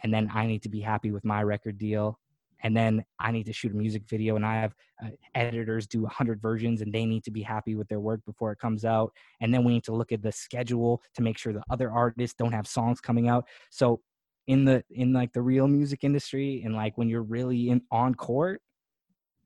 And 0.04 0.14
then 0.14 0.30
I 0.32 0.46
need 0.46 0.62
to 0.62 0.70
be 0.70 0.82
happy 0.82 1.10
with 1.10 1.26
my 1.26 1.42
record 1.42 1.80
deal. 1.80 2.20
And 2.66 2.76
then 2.76 3.06
I 3.20 3.32
need 3.32 3.46
to 3.46 3.54
shoot 3.54 3.72
a 3.72 3.76
music 3.76 4.02
video, 4.10 4.36
and 4.36 4.44
I 4.44 4.56
have 4.56 4.74
uh, 5.04 5.10
editors 5.36 5.86
do 5.86 6.02
100 6.02 6.42
versions, 6.42 6.82
and 6.82 6.92
they 6.92 7.06
need 7.06 7.24
to 7.26 7.32
be 7.32 7.44
happy 7.44 7.76
with 7.76 7.88
their 7.90 8.00
work 8.00 8.22
before 8.26 8.52
it 8.52 8.58
comes 8.58 8.86
out. 8.86 9.14
And 9.40 9.54
then 9.54 9.64
we 9.64 9.74
need 9.74 9.84
to 9.84 9.94
look 9.94 10.12
at 10.12 10.24
the 10.24 10.32
schedule 10.32 11.04
to 11.14 11.22
make 11.22 11.38
sure 11.38 11.54
the 11.54 11.62
other 11.70 11.92
artists 11.92 12.36
don't 12.36 12.54
have 12.54 12.66
songs 12.66 13.00
coming 13.00 13.30
out. 13.30 13.46
So 13.70 14.02
in 14.48 14.66
the 14.66 14.84
in 14.90 15.14
like 15.14 15.32
the 15.32 15.44
real 15.44 15.68
music 15.68 16.04
industry, 16.04 16.64
and 16.66 16.74
like 16.74 16.98
when 16.98 17.08
you're 17.08 17.22
really 17.22 17.70
in 17.70 17.84
on 17.92 18.16
court, 18.16 18.64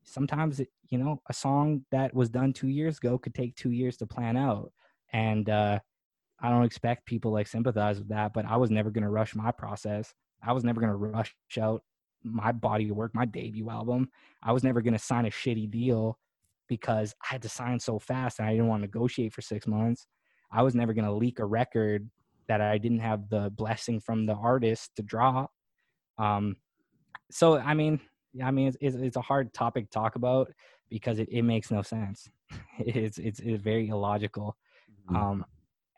sometimes 0.02 0.60
it, 0.60 0.68
you 0.88 0.96
know 0.96 1.20
a 1.28 1.34
song 1.34 1.84
that 1.90 2.14
was 2.14 2.30
done 2.30 2.54
two 2.54 2.68
years 2.68 2.96
ago 2.96 3.18
could 3.18 3.34
take 3.34 3.54
two 3.54 3.70
years 3.70 3.98
to 3.98 4.06
plan 4.06 4.36
out 4.36 4.72
and 5.12 5.48
uh 5.48 5.78
i 6.40 6.48
don't 6.48 6.64
expect 6.64 7.06
people 7.06 7.30
like 7.30 7.46
sympathize 7.46 7.98
with 7.98 8.08
that 8.08 8.32
but 8.32 8.44
i 8.46 8.56
was 8.56 8.70
never 8.70 8.90
going 8.90 9.04
to 9.04 9.10
rush 9.10 9.34
my 9.34 9.50
process 9.50 10.12
i 10.42 10.52
was 10.52 10.64
never 10.64 10.80
going 10.80 10.90
to 10.90 10.96
rush 10.96 11.34
out 11.60 11.82
my 12.22 12.52
body 12.52 12.88
of 12.88 12.96
work 12.96 13.14
my 13.14 13.24
debut 13.24 13.70
album 13.70 14.08
i 14.42 14.52
was 14.52 14.62
never 14.62 14.80
going 14.80 14.92
to 14.92 14.98
sign 14.98 15.26
a 15.26 15.30
shitty 15.30 15.70
deal 15.70 16.18
because 16.68 17.14
i 17.24 17.34
had 17.34 17.42
to 17.42 17.48
sign 17.48 17.78
so 17.78 17.98
fast 17.98 18.38
and 18.38 18.48
i 18.48 18.52
didn't 18.52 18.68
want 18.68 18.80
to 18.82 18.86
negotiate 18.86 19.32
for 19.32 19.40
six 19.40 19.66
months 19.66 20.06
i 20.52 20.62
was 20.62 20.74
never 20.74 20.92
going 20.92 21.04
to 21.04 21.12
leak 21.12 21.38
a 21.38 21.44
record 21.44 22.08
that 22.48 22.60
i 22.60 22.76
didn't 22.76 22.98
have 22.98 23.28
the 23.30 23.50
blessing 23.56 24.00
from 24.00 24.26
the 24.26 24.34
artist 24.34 24.90
to 24.96 25.02
drop 25.02 25.50
um 26.18 26.56
so 27.30 27.58
i 27.58 27.74
mean 27.74 28.00
yeah, 28.32 28.46
I 28.46 28.50
mean, 28.50 28.68
it's, 28.68 28.76
it's, 28.80 28.96
it's 28.96 29.16
a 29.16 29.22
hard 29.22 29.52
topic 29.52 29.84
to 29.84 29.90
talk 29.90 30.16
about 30.16 30.52
because 30.88 31.18
it, 31.18 31.28
it 31.30 31.42
makes 31.42 31.70
no 31.70 31.82
sense. 31.82 32.28
It's, 32.78 33.18
it's, 33.18 33.40
it's 33.40 33.62
very 33.62 33.88
illogical. 33.88 34.56
Um, 35.14 35.44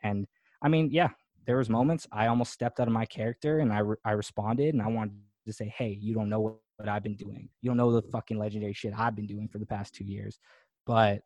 and 0.03 0.27
I 0.61 0.67
mean, 0.67 0.89
yeah, 0.91 1.09
there 1.47 1.57
was 1.57 1.69
moments 1.69 2.05
I 2.11 2.27
almost 2.27 2.51
stepped 2.51 2.79
out 2.79 2.87
of 2.87 2.93
my 2.93 3.05
character 3.05 3.59
and 3.59 3.71
I, 3.71 3.79
re- 3.79 3.97
I 4.03 4.11
responded 4.11 4.73
and 4.73 4.83
I 4.83 4.87
wanted 4.87 5.13
to 5.45 5.53
say, 5.53 5.73
Hey, 5.77 5.97
you 5.99 6.13
don't 6.13 6.29
know 6.29 6.39
what, 6.39 6.55
what 6.77 6.89
I've 6.89 7.03
been 7.03 7.15
doing. 7.15 7.49
You 7.61 7.69
don't 7.69 7.77
know 7.77 7.91
the 7.91 8.01
fucking 8.01 8.37
legendary 8.37 8.73
shit 8.73 8.93
I've 8.97 9.15
been 9.15 9.27
doing 9.27 9.47
for 9.47 9.59
the 9.59 9.65
past 9.65 9.93
two 9.93 10.05
years, 10.05 10.39
but 10.85 11.21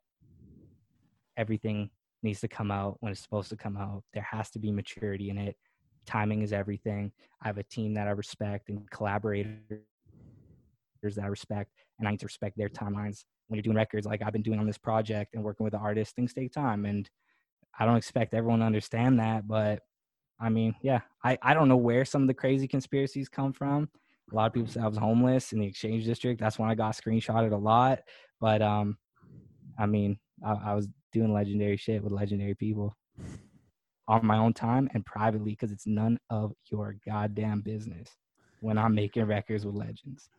everything 1.38 1.89
needs 2.23 2.41
to 2.41 2.48
come 2.48 2.72
out 2.72 2.98
when 2.99 3.11
it's 3.11 3.22
supposed 3.22 3.49
to 3.49 3.57
come 3.57 3.77
out. 3.77 4.03
There 4.14 4.27
has 4.30 4.49
to 4.52 4.60
be 4.60 4.72
maturity 4.72 5.30
in 5.30 5.38
it. 5.38 5.56
Timing 6.06 6.41
is 6.41 6.53
everything. 6.53 7.11
I 7.41 7.48
have 7.48 7.57
a 7.57 7.64
team 7.64 7.94
that 7.95 8.07
I 8.07 8.11
respect 8.11 8.69
and 8.69 8.89
collaborators 8.89 9.56
that 11.03 11.23
I 11.23 11.27
respect, 11.27 11.72
and 11.99 12.07
I 12.07 12.11
need 12.11 12.19
to 12.22 12.26
respect 12.26 12.57
their 12.57 12.69
timelines. 12.69 13.23
When 13.48 13.57
you're 13.57 13.64
doing 13.64 13.77
records 13.77 14.06
like 14.06 14.22
I've 14.22 14.34
been 14.34 14.41
doing 14.41 14.60
on 14.60 14.65
this 14.65 14.77
project 14.77 15.35
and 15.35 15.44
working 15.44 15.64
with 15.64 15.72
the 15.72 15.80
artists, 15.80 16.14
things 16.14 16.34
take 16.34 16.52
time, 16.52 16.85
and 16.85 17.10
I 17.80 17.85
don't 17.85 17.98
expect 17.98 18.34
everyone 18.34 18.60
to 18.60 18.65
understand 18.65 19.19
that. 19.19 19.48
But 19.48 19.81
I 20.39 20.49
mean, 20.49 20.76
yeah, 20.81 21.02
I 21.23 21.38
I 21.41 21.53
don't 21.53 21.69
know 21.69 21.77
where 21.77 22.03
some 22.03 22.23
of 22.23 22.27
the 22.27 22.34
crazy 22.34 22.68
conspiracies 22.68 23.30
come 23.30 23.53
from. 23.53 23.89
A 24.32 24.36
lot 24.36 24.48
of 24.48 24.54
people 24.54 24.68
said 24.68 24.84
I 24.84 24.88
was 24.88 24.98
homeless 24.98 25.54
in 25.54 25.60
the 25.60 25.68
exchange 25.68 26.06
district. 26.06 26.40
That's 26.40 26.60
when 26.60 26.70
I 26.70 26.76
got 26.76 26.95
screenshotted 26.95 27.54
a 27.54 27.58
lot. 27.58 27.99
But 28.41 28.62
um, 28.62 28.98
I 29.80 29.86
mean, 29.86 30.20
I, 30.45 30.54
I 30.54 30.74
was 30.74 30.88
doing 31.14 31.34
legendary 31.34 31.78
shit 31.78 32.04
with 32.04 32.12
legendary 32.12 32.56
people 32.56 32.95
on 34.08 34.26
my 34.26 34.38
own 34.38 34.54
time 34.54 34.90
and 34.94 35.06
privately 35.06 35.52
because 35.52 35.72
it's 35.72 35.88
none 35.88 36.18
of 36.30 36.54
your 36.72 36.95
goddamn 37.06 37.62
business 37.62 38.10
when 38.62 38.78
I'm 38.78 38.95
making 38.95 39.26
records 39.26 39.66
with 39.66 39.76
legends. 39.76 40.30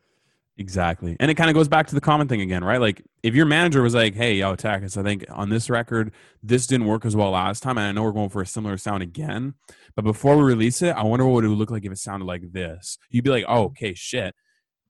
Exactly. 0.59 1.15
And 1.21 1.31
it 1.31 1.35
kind 1.35 1.49
of 1.49 1.53
goes 1.53 1.69
back 1.69 1.87
to 1.87 1.95
the 1.95 2.01
common 2.01 2.27
thing 2.27 2.41
again, 2.41 2.65
right? 2.65 2.81
Like 2.81 3.01
if 3.23 3.33
your 3.33 3.45
manager 3.45 3.81
was 3.81 3.95
like, 3.95 4.13
hey, 4.13 4.35
yo, 4.35 4.57
Takis, 4.57 4.97
I 4.97 5.03
think 5.03 5.23
on 5.29 5.47
this 5.47 5.69
record, 5.69 6.11
this 6.43 6.67
didn't 6.67 6.85
work 6.85 7.05
as 7.05 7.15
well 7.15 7.31
last 7.31 7.63
time. 7.63 7.77
And 7.77 7.87
I 7.87 7.91
know 7.93 8.03
we're 8.03 8.11
going 8.11 8.27
for 8.27 8.41
a 8.41 8.45
similar 8.45 8.77
sound 8.77 9.01
again. 9.01 9.53
But 9.95 10.03
before 10.03 10.35
we 10.35 10.43
release 10.43 10.81
it, 10.81 10.89
I 10.97 11.03
wonder 11.03 11.25
what 11.25 11.45
it 11.45 11.47
would 11.47 11.57
look 11.57 11.71
like 11.71 11.85
if 11.85 11.91
it 11.93 11.97
sounded 11.97 12.25
like 12.25 12.51
this. 12.51 12.97
You'd 13.09 13.23
be 13.23 13.29
like, 13.29 13.45
oh, 13.47 13.67
okay, 13.67 13.93
shit. 13.93 14.35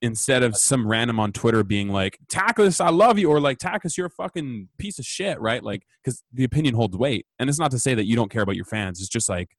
Instead 0.01 0.41
of 0.41 0.57
some 0.57 0.87
random 0.87 1.19
on 1.19 1.31
Twitter 1.31 1.63
being 1.63 1.89
like, 1.89 2.17
Takis, 2.33 2.83
I 2.83 2.89
love 2.89 3.19
you, 3.19 3.29
or 3.29 3.39
like, 3.39 3.59
Takis, 3.59 3.95
you're 3.95 4.07
a 4.07 4.09
fucking 4.09 4.69
piece 4.79 4.97
of 4.97 5.05
shit, 5.05 5.39
right? 5.39 5.63
Like, 5.63 5.83
because 6.03 6.23
the 6.33 6.45
opinion 6.45 6.73
holds 6.73 6.97
weight. 6.97 7.27
And 7.37 7.47
it's 7.47 7.59
not 7.59 7.69
to 7.71 7.79
say 7.79 7.93
that 7.93 8.05
you 8.05 8.15
don't 8.15 8.31
care 8.31 8.41
about 8.41 8.55
your 8.55 8.65
fans. 8.65 8.99
It's 9.01 9.09
just 9.09 9.29
like 9.29 9.49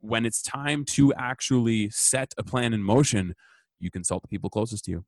when 0.00 0.26
it's 0.26 0.42
time 0.42 0.84
to 0.88 1.14
actually 1.14 1.88
set 1.88 2.34
a 2.36 2.42
plan 2.42 2.74
in 2.74 2.82
motion, 2.82 3.34
you 3.80 3.90
consult 3.90 4.20
the 4.20 4.28
people 4.28 4.50
closest 4.50 4.84
to 4.84 4.90
you. 4.90 5.04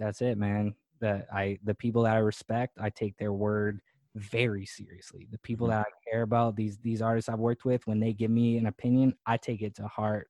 That's 0.00 0.22
it, 0.22 0.38
man. 0.38 0.74
The 1.00 1.24
I 1.32 1.58
the 1.62 1.74
people 1.74 2.02
that 2.04 2.16
I 2.16 2.18
respect, 2.20 2.78
I 2.80 2.88
take 2.90 3.16
their 3.18 3.32
word 3.34 3.80
very 4.16 4.64
seriously. 4.66 5.28
The 5.30 5.38
people 5.38 5.66
Mhm. 5.68 5.70
that 5.70 5.80
I 5.86 6.10
care 6.10 6.22
about, 6.22 6.56
these 6.56 6.78
these 6.78 7.02
artists 7.02 7.28
I've 7.28 7.38
worked 7.38 7.64
with, 7.64 7.86
when 7.86 8.00
they 8.00 8.12
give 8.14 8.30
me 8.30 8.56
an 8.56 8.66
opinion, 8.66 9.14
I 9.26 9.36
take 9.36 9.62
it 9.62 9.74
to 9.76 9.86
heart. 9.86 10.28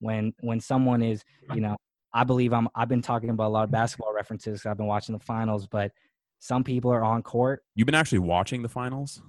When 0.00 0.34
when 0.40 0.60
someone 0.60 1.02
is, 1.02 1.24
you 1.54 1.60
know, 1.62 1.76
I 2.12 2.24
believe 2.24 2.52
I'm 2.52 2.68
I've 2.74 2.88
been 2.88 3.02
talking 3.02 3.30
about 3.30 3.46
a 3.48 3.54
lot 3.56 3.64
of 3.64 3.70
basketball 3.70 4.12
references. 4.14 4.64
I've 4.66 4.76
been 4.76 4.86
watching 4.86 5.14
the 5.14 5.24
finals, 5.24 5.66
but 5.66 5.92
Some 6.38 6.62
people 6.62 6.92
are 6.92 7.02
on 7.02 7.22
court. 7.22 7.64
You've 7.74 7.86
been 7.86 7.94
actually 7.94 8.18
watching 8.18 8.60
the 8.60 8.68
finals? 8.68 9.22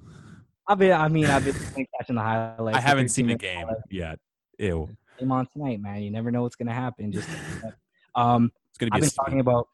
I've 0.68 0.78
been. 0.78 0.92
I 0.92 1.08
mean, 1.08 1.26
I've 1.28 1.46
been 1.46 1.56
catching 1.98 2.16
the 2.16 2.22
highlights. 2.22 2.78
I 2.78 2.82
haven't 2.82 3.08
seen 3.10 3.26
a 3.26 3.28
minute 3.30 3.42
game 3.42 3.60
highlights. 3.60 3.82
yet. 3.90 4.20
Ew. 4.60 4.90
Game 5.18 5.32
on 5.32 5.48
tonight, 5.48 5.80
man. 5.80 6.02
You 6.04 6.12
never 6.12 6.32
know 6.32 6.42
what's 6.42 6.58
gonna 6.58 6.74
happen. 6.74 7.14
Just 7.14 7.30
um, 8.16 8.52
It's 8.72 8.78
gonna 8.78 8.92
be 8.92 8.96
I've 8.98 9.02
been 9.02 9.10
talking 9.12 9.40
about 9.40 9.70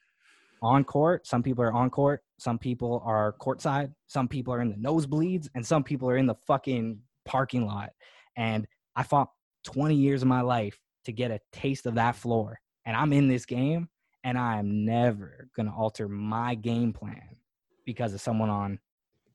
on 0.64 0.84
court. 0.84 1.28
Some 1.28 1.44
people 1.44 1.64
are 1.64 1.74
on 1.74 1.90
court. 1.90 2.22
Some 2.40 2.58
people 2.58 3.04
are 3.06 3.36
courtside. 3.40 3.92
Some 4.08 4.28
people 4.28 4.54
are 4.54 4.62
in 4.62 4.70
the 4.70 4.78
nosebleeds, 4.78 5.50
and 5.54 5.66
some 5.66 5.84
people 5.84 6.10
are 6.10 6.18
in 6.18 6.26
the 6.26 6.36
fucking 6.48 7.00
parking 7.26 7.68
lot. 7.68 7.92
And 8.38 8.66
I 8.96 9.04
fought 9.04 9.30
20 9.66 9.96
years 9.96 10.22
of 10.22 10.28
my 10.28 10.42
life 10.42 10.80
to 11.06 11.12
get 11.12 11.32
a 11.32 11.40
taste 11.52 11.86
of 11.86 11.96
that 11.96 12.16
floor. 12.16 12.60
And 12.86 12.96
I'm 12.96 13.14
in 13.14 13.28
this 13.28 13.46
game, 13.46 13.90
and 14.24 14.38
I 14.38 14.58
am 14.58 14.86
never 14.86 15.50
gonna 15.56 15.76
alter 15.76 16.08
my 16.08 16.56
game 16.56 16.94
plan 16.94 17.36
because 17.86 18.14
of 18.14 18.22
someone 18.22 18.50
on 18.50 18.80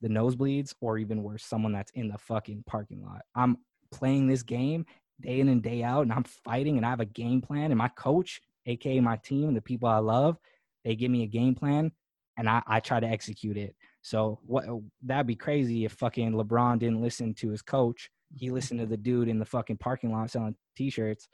the 0.00 0.08
nosebleeds, 0.08 0.74
or 0.80 0.96
even 0.96 1.22
worse, 1.22 1.44
someone 1.44 1.72
that's 1.72 1.90
in 1.92 2.08
the 2.08 2.18
fucking 2.18 2.64
parking 2.66 3.04
lot. 3.04 3.22
I'm 3.34 3.58
playing 3.90 4.28
this 4.28 4.42
game 4.42 4.86
day 5.20 5.40
in 5.40 5.48
and 5.48 5.62
day 5.62 5.82
out, 5.82 6.02
and 6.02 6.12
I'm 6.12 6.24
fighting, 6.24 6.76
and 6.76 6.86
I 6.86 6.90
have 6.90 7.00
a 7.00 7.04
game 7.04 7.40
plan, 7.42 7.70
and 7.70 7.78
my 7.78 7.88
coach 7.88 8.40
aka 8.68 9.00
my 9.00 9.16
team 9.16 9.48
and 9.48 9.56
the 9.56 9.62
people 9.62 9.88
I 9.88 9.98
love, 9.98 10.36
they 10.84 10.96
give 10.96 11.10
me 11.10 11.22
a 11.22 11.26
game 11.26 11.54
plan 11.54 11.92
and 12.36 12.48
I, 12.48 12.62
I 12.66 12.80
try 12.80 13.00
to 13.00 13.06
execute 13.06 13.56
it. 13.56 13.74
So 14.02 14.38
what 14.46 14.68
uh, 14.68 14.76
that'd 15.02 15.26
be 15.26 15.34
crazy 15.34 15.84
if 15.84 15.92
fucking 15.92 16.32
LeBron 16.32 16.78
didn't 16.78 17.02
listen 17.02 17.34
to 17.34 17.50
his 17.50 17.62
coach. 17.62 18.10
He 18.34 18.50
listened 18.50 18.80
to 18.80 18.86
the 18.86 18.96
dude 18.96 19.28
in 19.28 19.38
the 19.38 19.44
fucking 19.44 19.78
parking 19.78 20.12
lot 20.12 20.30
selling 20.30 20.54
t-shirts 20.76 21.28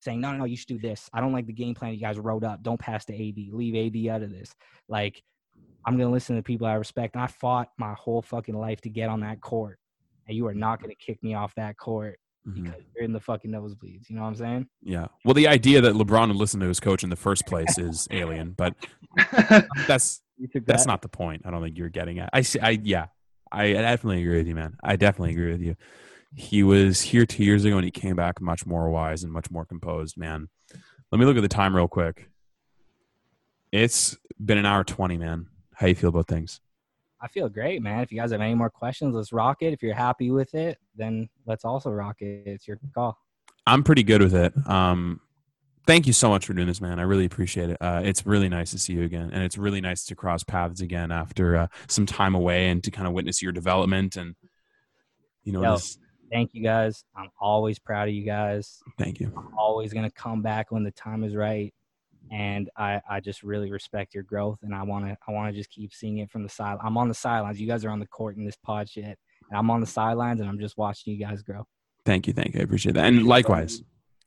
saying, 0.00 0.20
No, 0.20 0.32
no, 0.32 0.38
no, 0.38 0.44
you 0.44 0.56
should 0.56 0.68
do 0.68 0.78
this. 0.78 1.08
I 1.12 1.20
don't 1.20 1.32
like 1.32 1.46
the 1.46 1.52
game 1.52 1.74
plan 1.74 1.94
you 1.94 2.00
guys 2.00 2.18
wrote 2.18 2.44
up. 2.44 2.62
Don't 2.62 2.78
pass 2.78 3.04
to 3.06 3.14
AD. 3.14 3.52
Leave 3.52 3.74
AD 3.74 4.14
out 4.14 4.22
of 4.22 4.30
this. 4.30 4.54
Like 4.88 5.22
I'm 5.86 5.96
gonna 5.96 6.10
listen 6.10 6.36
to 6.36 6.42
people 6.42 6.66
I 6.66 6.74
respect. 6.74 7.14
And 7.14 7.24
I 7.24 7.28
fought 7.28 7.68
my 7.78 7.94
whole 7.94 8.22
fucking 8.22 8.56
life 8.56 8.80
to 8.82 8.90
get 8.90 9.08
on 9.08 9.20
that 9.20 9.40
court. 9.40 9.78
And 10.28 10.36
you 10.36 10.46
are 10.46 10.54
not 10.54 10.82
gonna 10.82 10.94
kick 10.94 11.22
me 11.22 11.34
off 11.34 11.54
that 11.54 11.78
court 11.78 12.18
Mhm. 12.46 12.64
because 12.64 12.82
you're 12.94 13.04
in 13.04 13.12
the 13.12 13.20
fucking 13.20 13.50
nosebleeds. 13.50 14.08
You 14.08 14.16
know 14.16 14.22
what 14.22 14.28
I'm 14.28 14.34
saying? 14.36 14.68
Yeah. 14.82 15.06
Well, 15.24 15.34
the 15.34 15.48
idea 15.48 15.80
that 15.80 15.94
LeBron 15.94 16.28
would 16.28 16.36
listen 16.36 16.60
to 16.60 16.66
his 16.68 16.78
coach 16.80 17.02
in 17.02 17.10
the 17.10 17.16
first 17.16 17.44
place 17.46 17.76
is 17.78 18.06
alien, 18.10 18.52
but 18.52 18.74
that's 19.88 20.22
You 20.38 20.46
took 20.48 20.64
that's 20.66 20.86
not 20.86 21.02
the 21.02 21.08
point. 21.08 21.42
I 21.44 21.50
don't 21.50 21.62
think 21.62 21.76
you're 21.76 21.88
getting 21.88 22.18
at. 22.18 22.30
I 22.32 22.42
see. 22.42 22.60
I 22.60 22.70
yeah. 22.82 23.06
I, 23.52 23.64
I 23.64 23.72
definitely 23.74 24.22
agree 24.22 24.38
with 24.38 24.48
you, 24.48 24.54
man. 24.56 24.76
I 24.82 24.96
definitely 24.96 25.30
agree 25.32 25.52
with 25.52 25.60
you. 25.62 25.76
He 26.34 26.62
was 26.62 27.00
here 27.00 27.24
two 27.24 27.44
years 27.44 27.64
ago, 27.64 27.76
and 27.76 27.84
he 27.84 27.90
came 27.92 28.16
back 28.16 28.40
much 28.40 28.66
more 28.66 28.90
wise 28.90 29.22
and 29.24 29.32
much 29.32 29.50
more 29.50 29.64
composed, 29.64 30.16
man. 30.16 30.48
Let 31.12 31.18
me 31.18 31.24
look 31.24 31.36
at 31.36 31.42
the 31.42 31.48
time 31.48 31.74
real 31.74 31.86
quick. 31.88 32.28
It's 33.72 34.16
been 34.44 34.58
an 34.58 34.66
hour 34.66 34.84
twenty, 34.84 35.16
man. 35.16 35.46
How 35.74 35.86
you 35.86 35.94
feel 35.94 36.10
about 36.10 36.26
things? 36.28 36.60
I 37.26 37.28
feel 37.28 37.48
great, 37.48 37.82
man. 37.82 38.02
If 38.02 38.12
you 38.12 38.20
guys 38.20 38.30
have 38.30 38.40
any 38.40 38.54
more 38.54 38.70
questions, 38.70 39.12
let's 39.12 39.32
rock 39.32 39.56
it. 39.60 39.72
If 39.72 39.82
you're 39.82 39.96
happy 39.96 40.30
with 40.30 40.54
it, 40.54 40.78
then 40.94 41.28
let's 41.44 41.64
also 41.64 41.90
rock 41.90 42.22
it. 42.22 42.44
It's 42.46 42.68
your 42.68 42.78
call. 42.94 43.18
I'm 43.66 43.82
pretty 43.82 44.04
good 44.04 44.22
with 44.22 44.32
it. 44.32 44.54
Um, 44.68 45.20
thank 45.88 46.06
you 46.06 46.12
so 46.12 46.28
much 46.28 46.46
for 46.46 46.54
doing 46.54 46.68
this, 46.68 46.80
man. 46.80 47.00
I 47.00 47.02
really 47.02 47.24
appreciate 47.24 47.70
it. 47.70 47.78
Uh, 47.80 48.00
it's 48.04 48.24
really 48.24 48.48
nice 48.48 48.70
to 48.70 48.78
see 48.78 48.92
you 48.92 49.02
again, 49.02 49.30
and 49.32 49.42
it's 49.42 49.58
really 49.58 49.80
nice 49.80 50.04
to 50.04 50.14
cross 50.14 50.44
paths 50.44 50.80
again 50.80 51.10
after 51.10 51.56
uh, 51.56 51.66
some 51.88 52.06
time 52.06 52.36
away 52.36 52.68
and 52.68 52.84
to 52.84 52.92
kind 52.92 53.08
of 53.08 53.12
witness 53.12 53.42
your 53.42 53.50
development 53.50 54.14
and 54.14 54.36
you 55.42 55.52
know. 55.52 55.64
Yo. 55.64 55.72
This, 55.72 55.98
Thank 56.30 56.54
you 56.54 56.62
guys. 56.62 57.04
I'm 57.16 57.30
always 57.40 57.80
proud 57.80 58.08
of 58.08 58.14
you 58.14 58.24
guys. 58.24 58.80
thank 58.98 59.18
you. 59.18 59.32
I'm 59.36 59.48
always 59.58 59.92
gonna 59.92 60.12
come 60.12 60.42
back 60.42 60.70
when 60.70 60.84
the 60.84 60.92
time 60.92 61.24
is 61.24 61.34
right. 61.34 61.74
And 62.32 62.70
I, 62.76 63.00
I 63.08 63.20
just 63.20 63.42
really 63.42 63.70
respect 63.70 64.14
your 64.14 64.22
growth 64.24 64.58
and 64.62 64.74
I 64.74 64.82
wanna 64.82 65.16
I 65.26 65.32
wanna 65.32 65.52
just 65.52 65.70
keep 65.70 65.92
seeing 65.94 66.18
it 66.18 66.30
from 66.30 66.42
the 66.42 66.48
side. 66.48 66.78
I'm 66.82 66.96
on 66.96 67.08
the 67.08 67.14
sidelines. 67.14 67.60
You 67.60 67.66
guys 67.66 67.84
are 67.84 67.90
on 67.90 68.00
the 68.00 68.06
court 68.06 68.36
in 68.36 68.44
this 68.44 68.56
pod 68.56 68.88
shit. 68.88 69.18
And 69.48 69.58
I'm 69.58 69.70
on 69.70 69.80
the 69.80 69.86
sidelines 69.86 70.40
and 70.40 70.48
I'm 70.48 70.58
just 70.58 70.76
watching 70.76 71.14
you 71.14 71.24
guys 71.24 71.42
grow. 71.42 71.66
Thank 72.04 72.26
you, 72.26 72.32
thank 72.32 72.54
you. 72.54 72.60
I 72.60 72.64
appreciate 72.64 72.94
that. 72.94 73.04
And 73.06 73.26
likewise, 73.26 73.82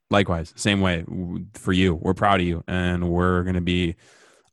likewise, 0.10 0.54
same 0.56 0.82
way 0.82 1.06
for 1.54 1.72
you. 1.74 1.96
We're 1.96 2.14
proud 2.14 2.42
of 2.42 2.46
you, 2.46 2.64
and 2.68 3.10
we're 3.10 3.44
gonna 3.44 3.62
be. 3.62 3.96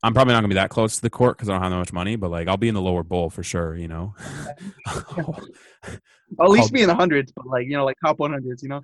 I'm 0.02 0.14
probably 0.14 0.34
not 0.34 0.38
gonna 0.40 0.48
be 0.48 0.54
that 0.54 0.70
close 0.70 0.96
to 0.96 1.02
the 1.02 1.10
court 1.10 1.36
because 1.36 1.48
I 1.48 1.52
don't 1.54 1.62
have 1.62 1.72
that 1.72 1.78
much 1.78 1.92
money, 1.92 2.14
but 2.14 2.30
like 2.30 2.46
I'll 2.46 2.56
be 2.56 2.68
in 2.68 2.74
the 2.74 2.80
lower 2.80 3.02
bowl 3.02 3.30
for 3.30 3.42
sure. 3.42 3.74
You 3.76 3.88
know. 3.88 4.14
At 4.86 6.48
least 6.50 6.60
Called- 6.60 6.72
be 6.72 6.82
in 6.82 6.88
the 6.88 6.94
hundreds, 6.94 7.32
but 7.32 7.46
like 7.46 7.66
you 7.66 7.72
know, 7.72 7.84
like 7.84 7.96
top 8.04 8.18
one 8.20 8.32
hundreds. 8.32 8.62
You 8.62 8.68
know. 8.68 8.82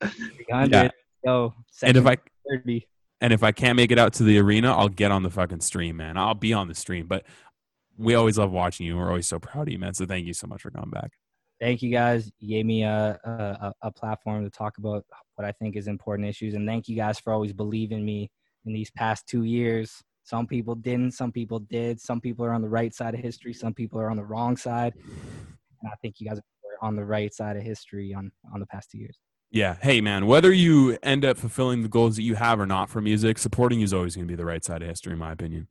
300, 0.02 0.72
Yeah. 0.72 0.90
Yo, 1.24 1.54
and 1.82 1.96
if 1.96 2.06
I 2.06 2.16
30. 2.48 2.86
and 3.20 3.32
if 3.32 3.42
I 3.42 3.52
can't 3.52 3.76
make 3.76 3.90
it 3.90 3.98
out 3.98 4.12
to 4.14 4.22
the 4.22 4.38
arena, 4.38 4.72
I'll 4.76 4.88
get 4.88 5.10
on 5.10 5.22
the 5.22 5.30
fucking 5.30 5.60
stream, 5.60 5.96
man. 5.96 6.16
I'll 6.16 6.34
be 6.34 6.52
on 6.52 6.68
the 6.68 6.74
stream. 6.74 7.06
But 7.06 7.24
we 7.96 8.14
always 8.14 8.38
love 8.38 8.52
watching 8.52 8.86
you. 8.86 8.96
We're 8.96 9.08
always 9.08 9.26
so 9.26 9.38
proud 9.38 9.68
of 9.68 9.72
you, 9.72 9.78
man. 9.78 9.94
So 9.94 10.06
thank 10.06 10.26
you 10.26 10.32
so 10.34 10.46
much 10.46 10.62
for 10.62 10.70
coming 10.70 10.90
back. 10.90 11.10
thank 11.60 11.82
you 11.82 11.90
guys. 11.90 12.30
You 12.38 12.48
gave 12.56 12.66
me 12.66 12.84
a, 12.84 13.18
a 13.24 13.30
a- 13.30 13.74
a 13.88 13.90
platform 13.92 14.44
to 14.44 14.50
talk 14.50 14.78
about 14.78 15.04
what 15.34 15.44
I 15.44 15.52
think 15.52 15.74
is 15.76 15.88
important 15.88 16.28
issues, 16.28 16.54
and 16.54 16.66
thank 16.66 16.88
you 16.88 16.96
guys 16.96 17.18
for 17.18 17.32
always 17.32 17.52
believing 17.52 18.04
me 18.04 18.30
in 18.64 18.72
these 18.72 18.90
past 18.92 19.26
two 19.26 19.42
years. 19.44 20.00
Some 20.24 20.46
people 20.46 20.74
didn't, 20.74 21.12
some 21.12 21.32
people 21.32 21.58
did. 21.58 22.00
Some 22.00 22.20
people 22.20 22.44
are 22.44 22.52
on 22.52 22.60
the 22.62 22.68
right 22.68 22.94
side 22.94 23.14
of 23.14 23.20
history, 23.20 23.52
some 23.54 23.72
people 23.74 23.98
are 23.98 24.10
on 24.10 24.16
the 24.16 24.24
wrong 24.24 24.56
side, 24.56 24.92
and 24.94 25.90
I 25.92 25.96
think 26.02 26.20
you 26.20 26.28
guys 26.28 26.38
are 26.38 26.86
on 26.86 26.94
the 26.96 27.04
right 27.04 27.32
side 27.34 27.56
of 27.56 27.62
history 27.64 28.14
on 28.14 28.30
on 28.54 28.60
the 28.60 28.66
past 28.66 28.90
two 28.92 28.98
years. 28.98 29.18
Yeah. 29.50 29.76
Hey, 29.80 30.00
man, 30.00 30.26
whether 30.26 30.52
you 30.52 30.98
end 31.02 31.24
up 31.24 31.38
fulfilling 31.38 31.82
the 31.82 31.88
goals 31.88 32.16
that 32.16 32.22
you 32.22 32.34
have 32.34 32.60
or 32.60 32.66
not 32.66 32.90
for 32.90 33.00
music, 33.00 33.38
supporting 33.38 33.78
you 33.78 33.84
is 33.84 33.94
always 33.94 34.14
going 34.14 34.26
to 34.26 34.30
be 34.30 34.36
the 34.36 34.44
right 34.44 34.64
side 34.64 34.82
of 34.82 34.88
history, 34.88 35.12
in 35.12 35.18
my 35.18 35.32
opinion. 35.32 35.68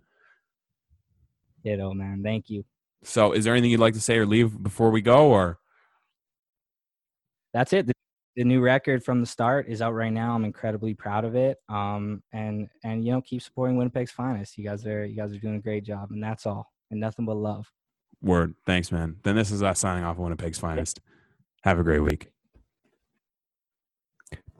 Ditto, 1.63 1.93
man. 1.93 2.21
Thank 2.23 2.49
you. 2.49 2.63
So, 3.03 3.33
is 3.33 3.45
there 3.45 3.53
anything 3.53 3.71
you'd 3.71 3.79
like 3.79 3.93
to 3.93 4.01
say 4.01 4.17
or 4.17 4.25
leave 4.25 4.61
before 4.61 4.89
we 4.89 5.01
go? 5.01 5.27
Or 5.27 5.59
That's 7.53 7.71
it. 7.73 7.85
The, 7.85 7.93
the 8.35 8.43
new 8.43 8.61
record 8.61 9.03
from 9.03 9.19
the 9.19 9.27
start 9.27 9.67
is 9.67 9.81
out 9.81 9.93
right 9.93 10.11
now. 10.11 10.33
I'm 10.33 10.45
incredibly 10.45 10.95
proud 10.95 11.23
of 11.23 11.35
it. 11.35 11.57
Um, 11.69 12.23
and 12.33 12.67
and 12.83 13.05
you 13.05 13.11
know, 13.11 13.21
keep 13.21 13.41
supporting 13.43 13.77
Winnipeg's 13.77 14.11
finest. 14.11 14.57
You 14.57 14.63
guys 14.63 14.85
are 14.87 15.05
you 15.05 15.15
guys 15.15 15.33
are 15.33 15.39
doing 15.39 15.55
a 15.55 15.61
great 15.61 15.83
job, 15.83 16.09
and 16.11 16.23
that's 16.23 16.47
all. 16.47 16.71
And 16.89 16.99
nothing 16.99 17.25
but 17.25 17.35
love. 17.35 17.69
word? 18.21 18.55
Thanks, 18.65 18.91
man. 18.91 19.17
Then 19.23 19.35
this 19.35 19.51
is 19.51 19.61
us 19.61 19.79
signing 19.79 20.03
off 20.03 20.17
of 20.17 20.23
Winnipeg's 20.23 20.57
finest. 20.57 20.99
Have 21.63 21.79
a 21.79 21.83
great 21.83 21.99
week. 21.99 22.31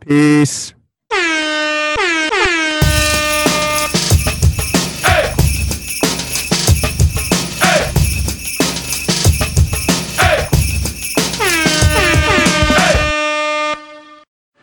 Peace. 0.08 0.74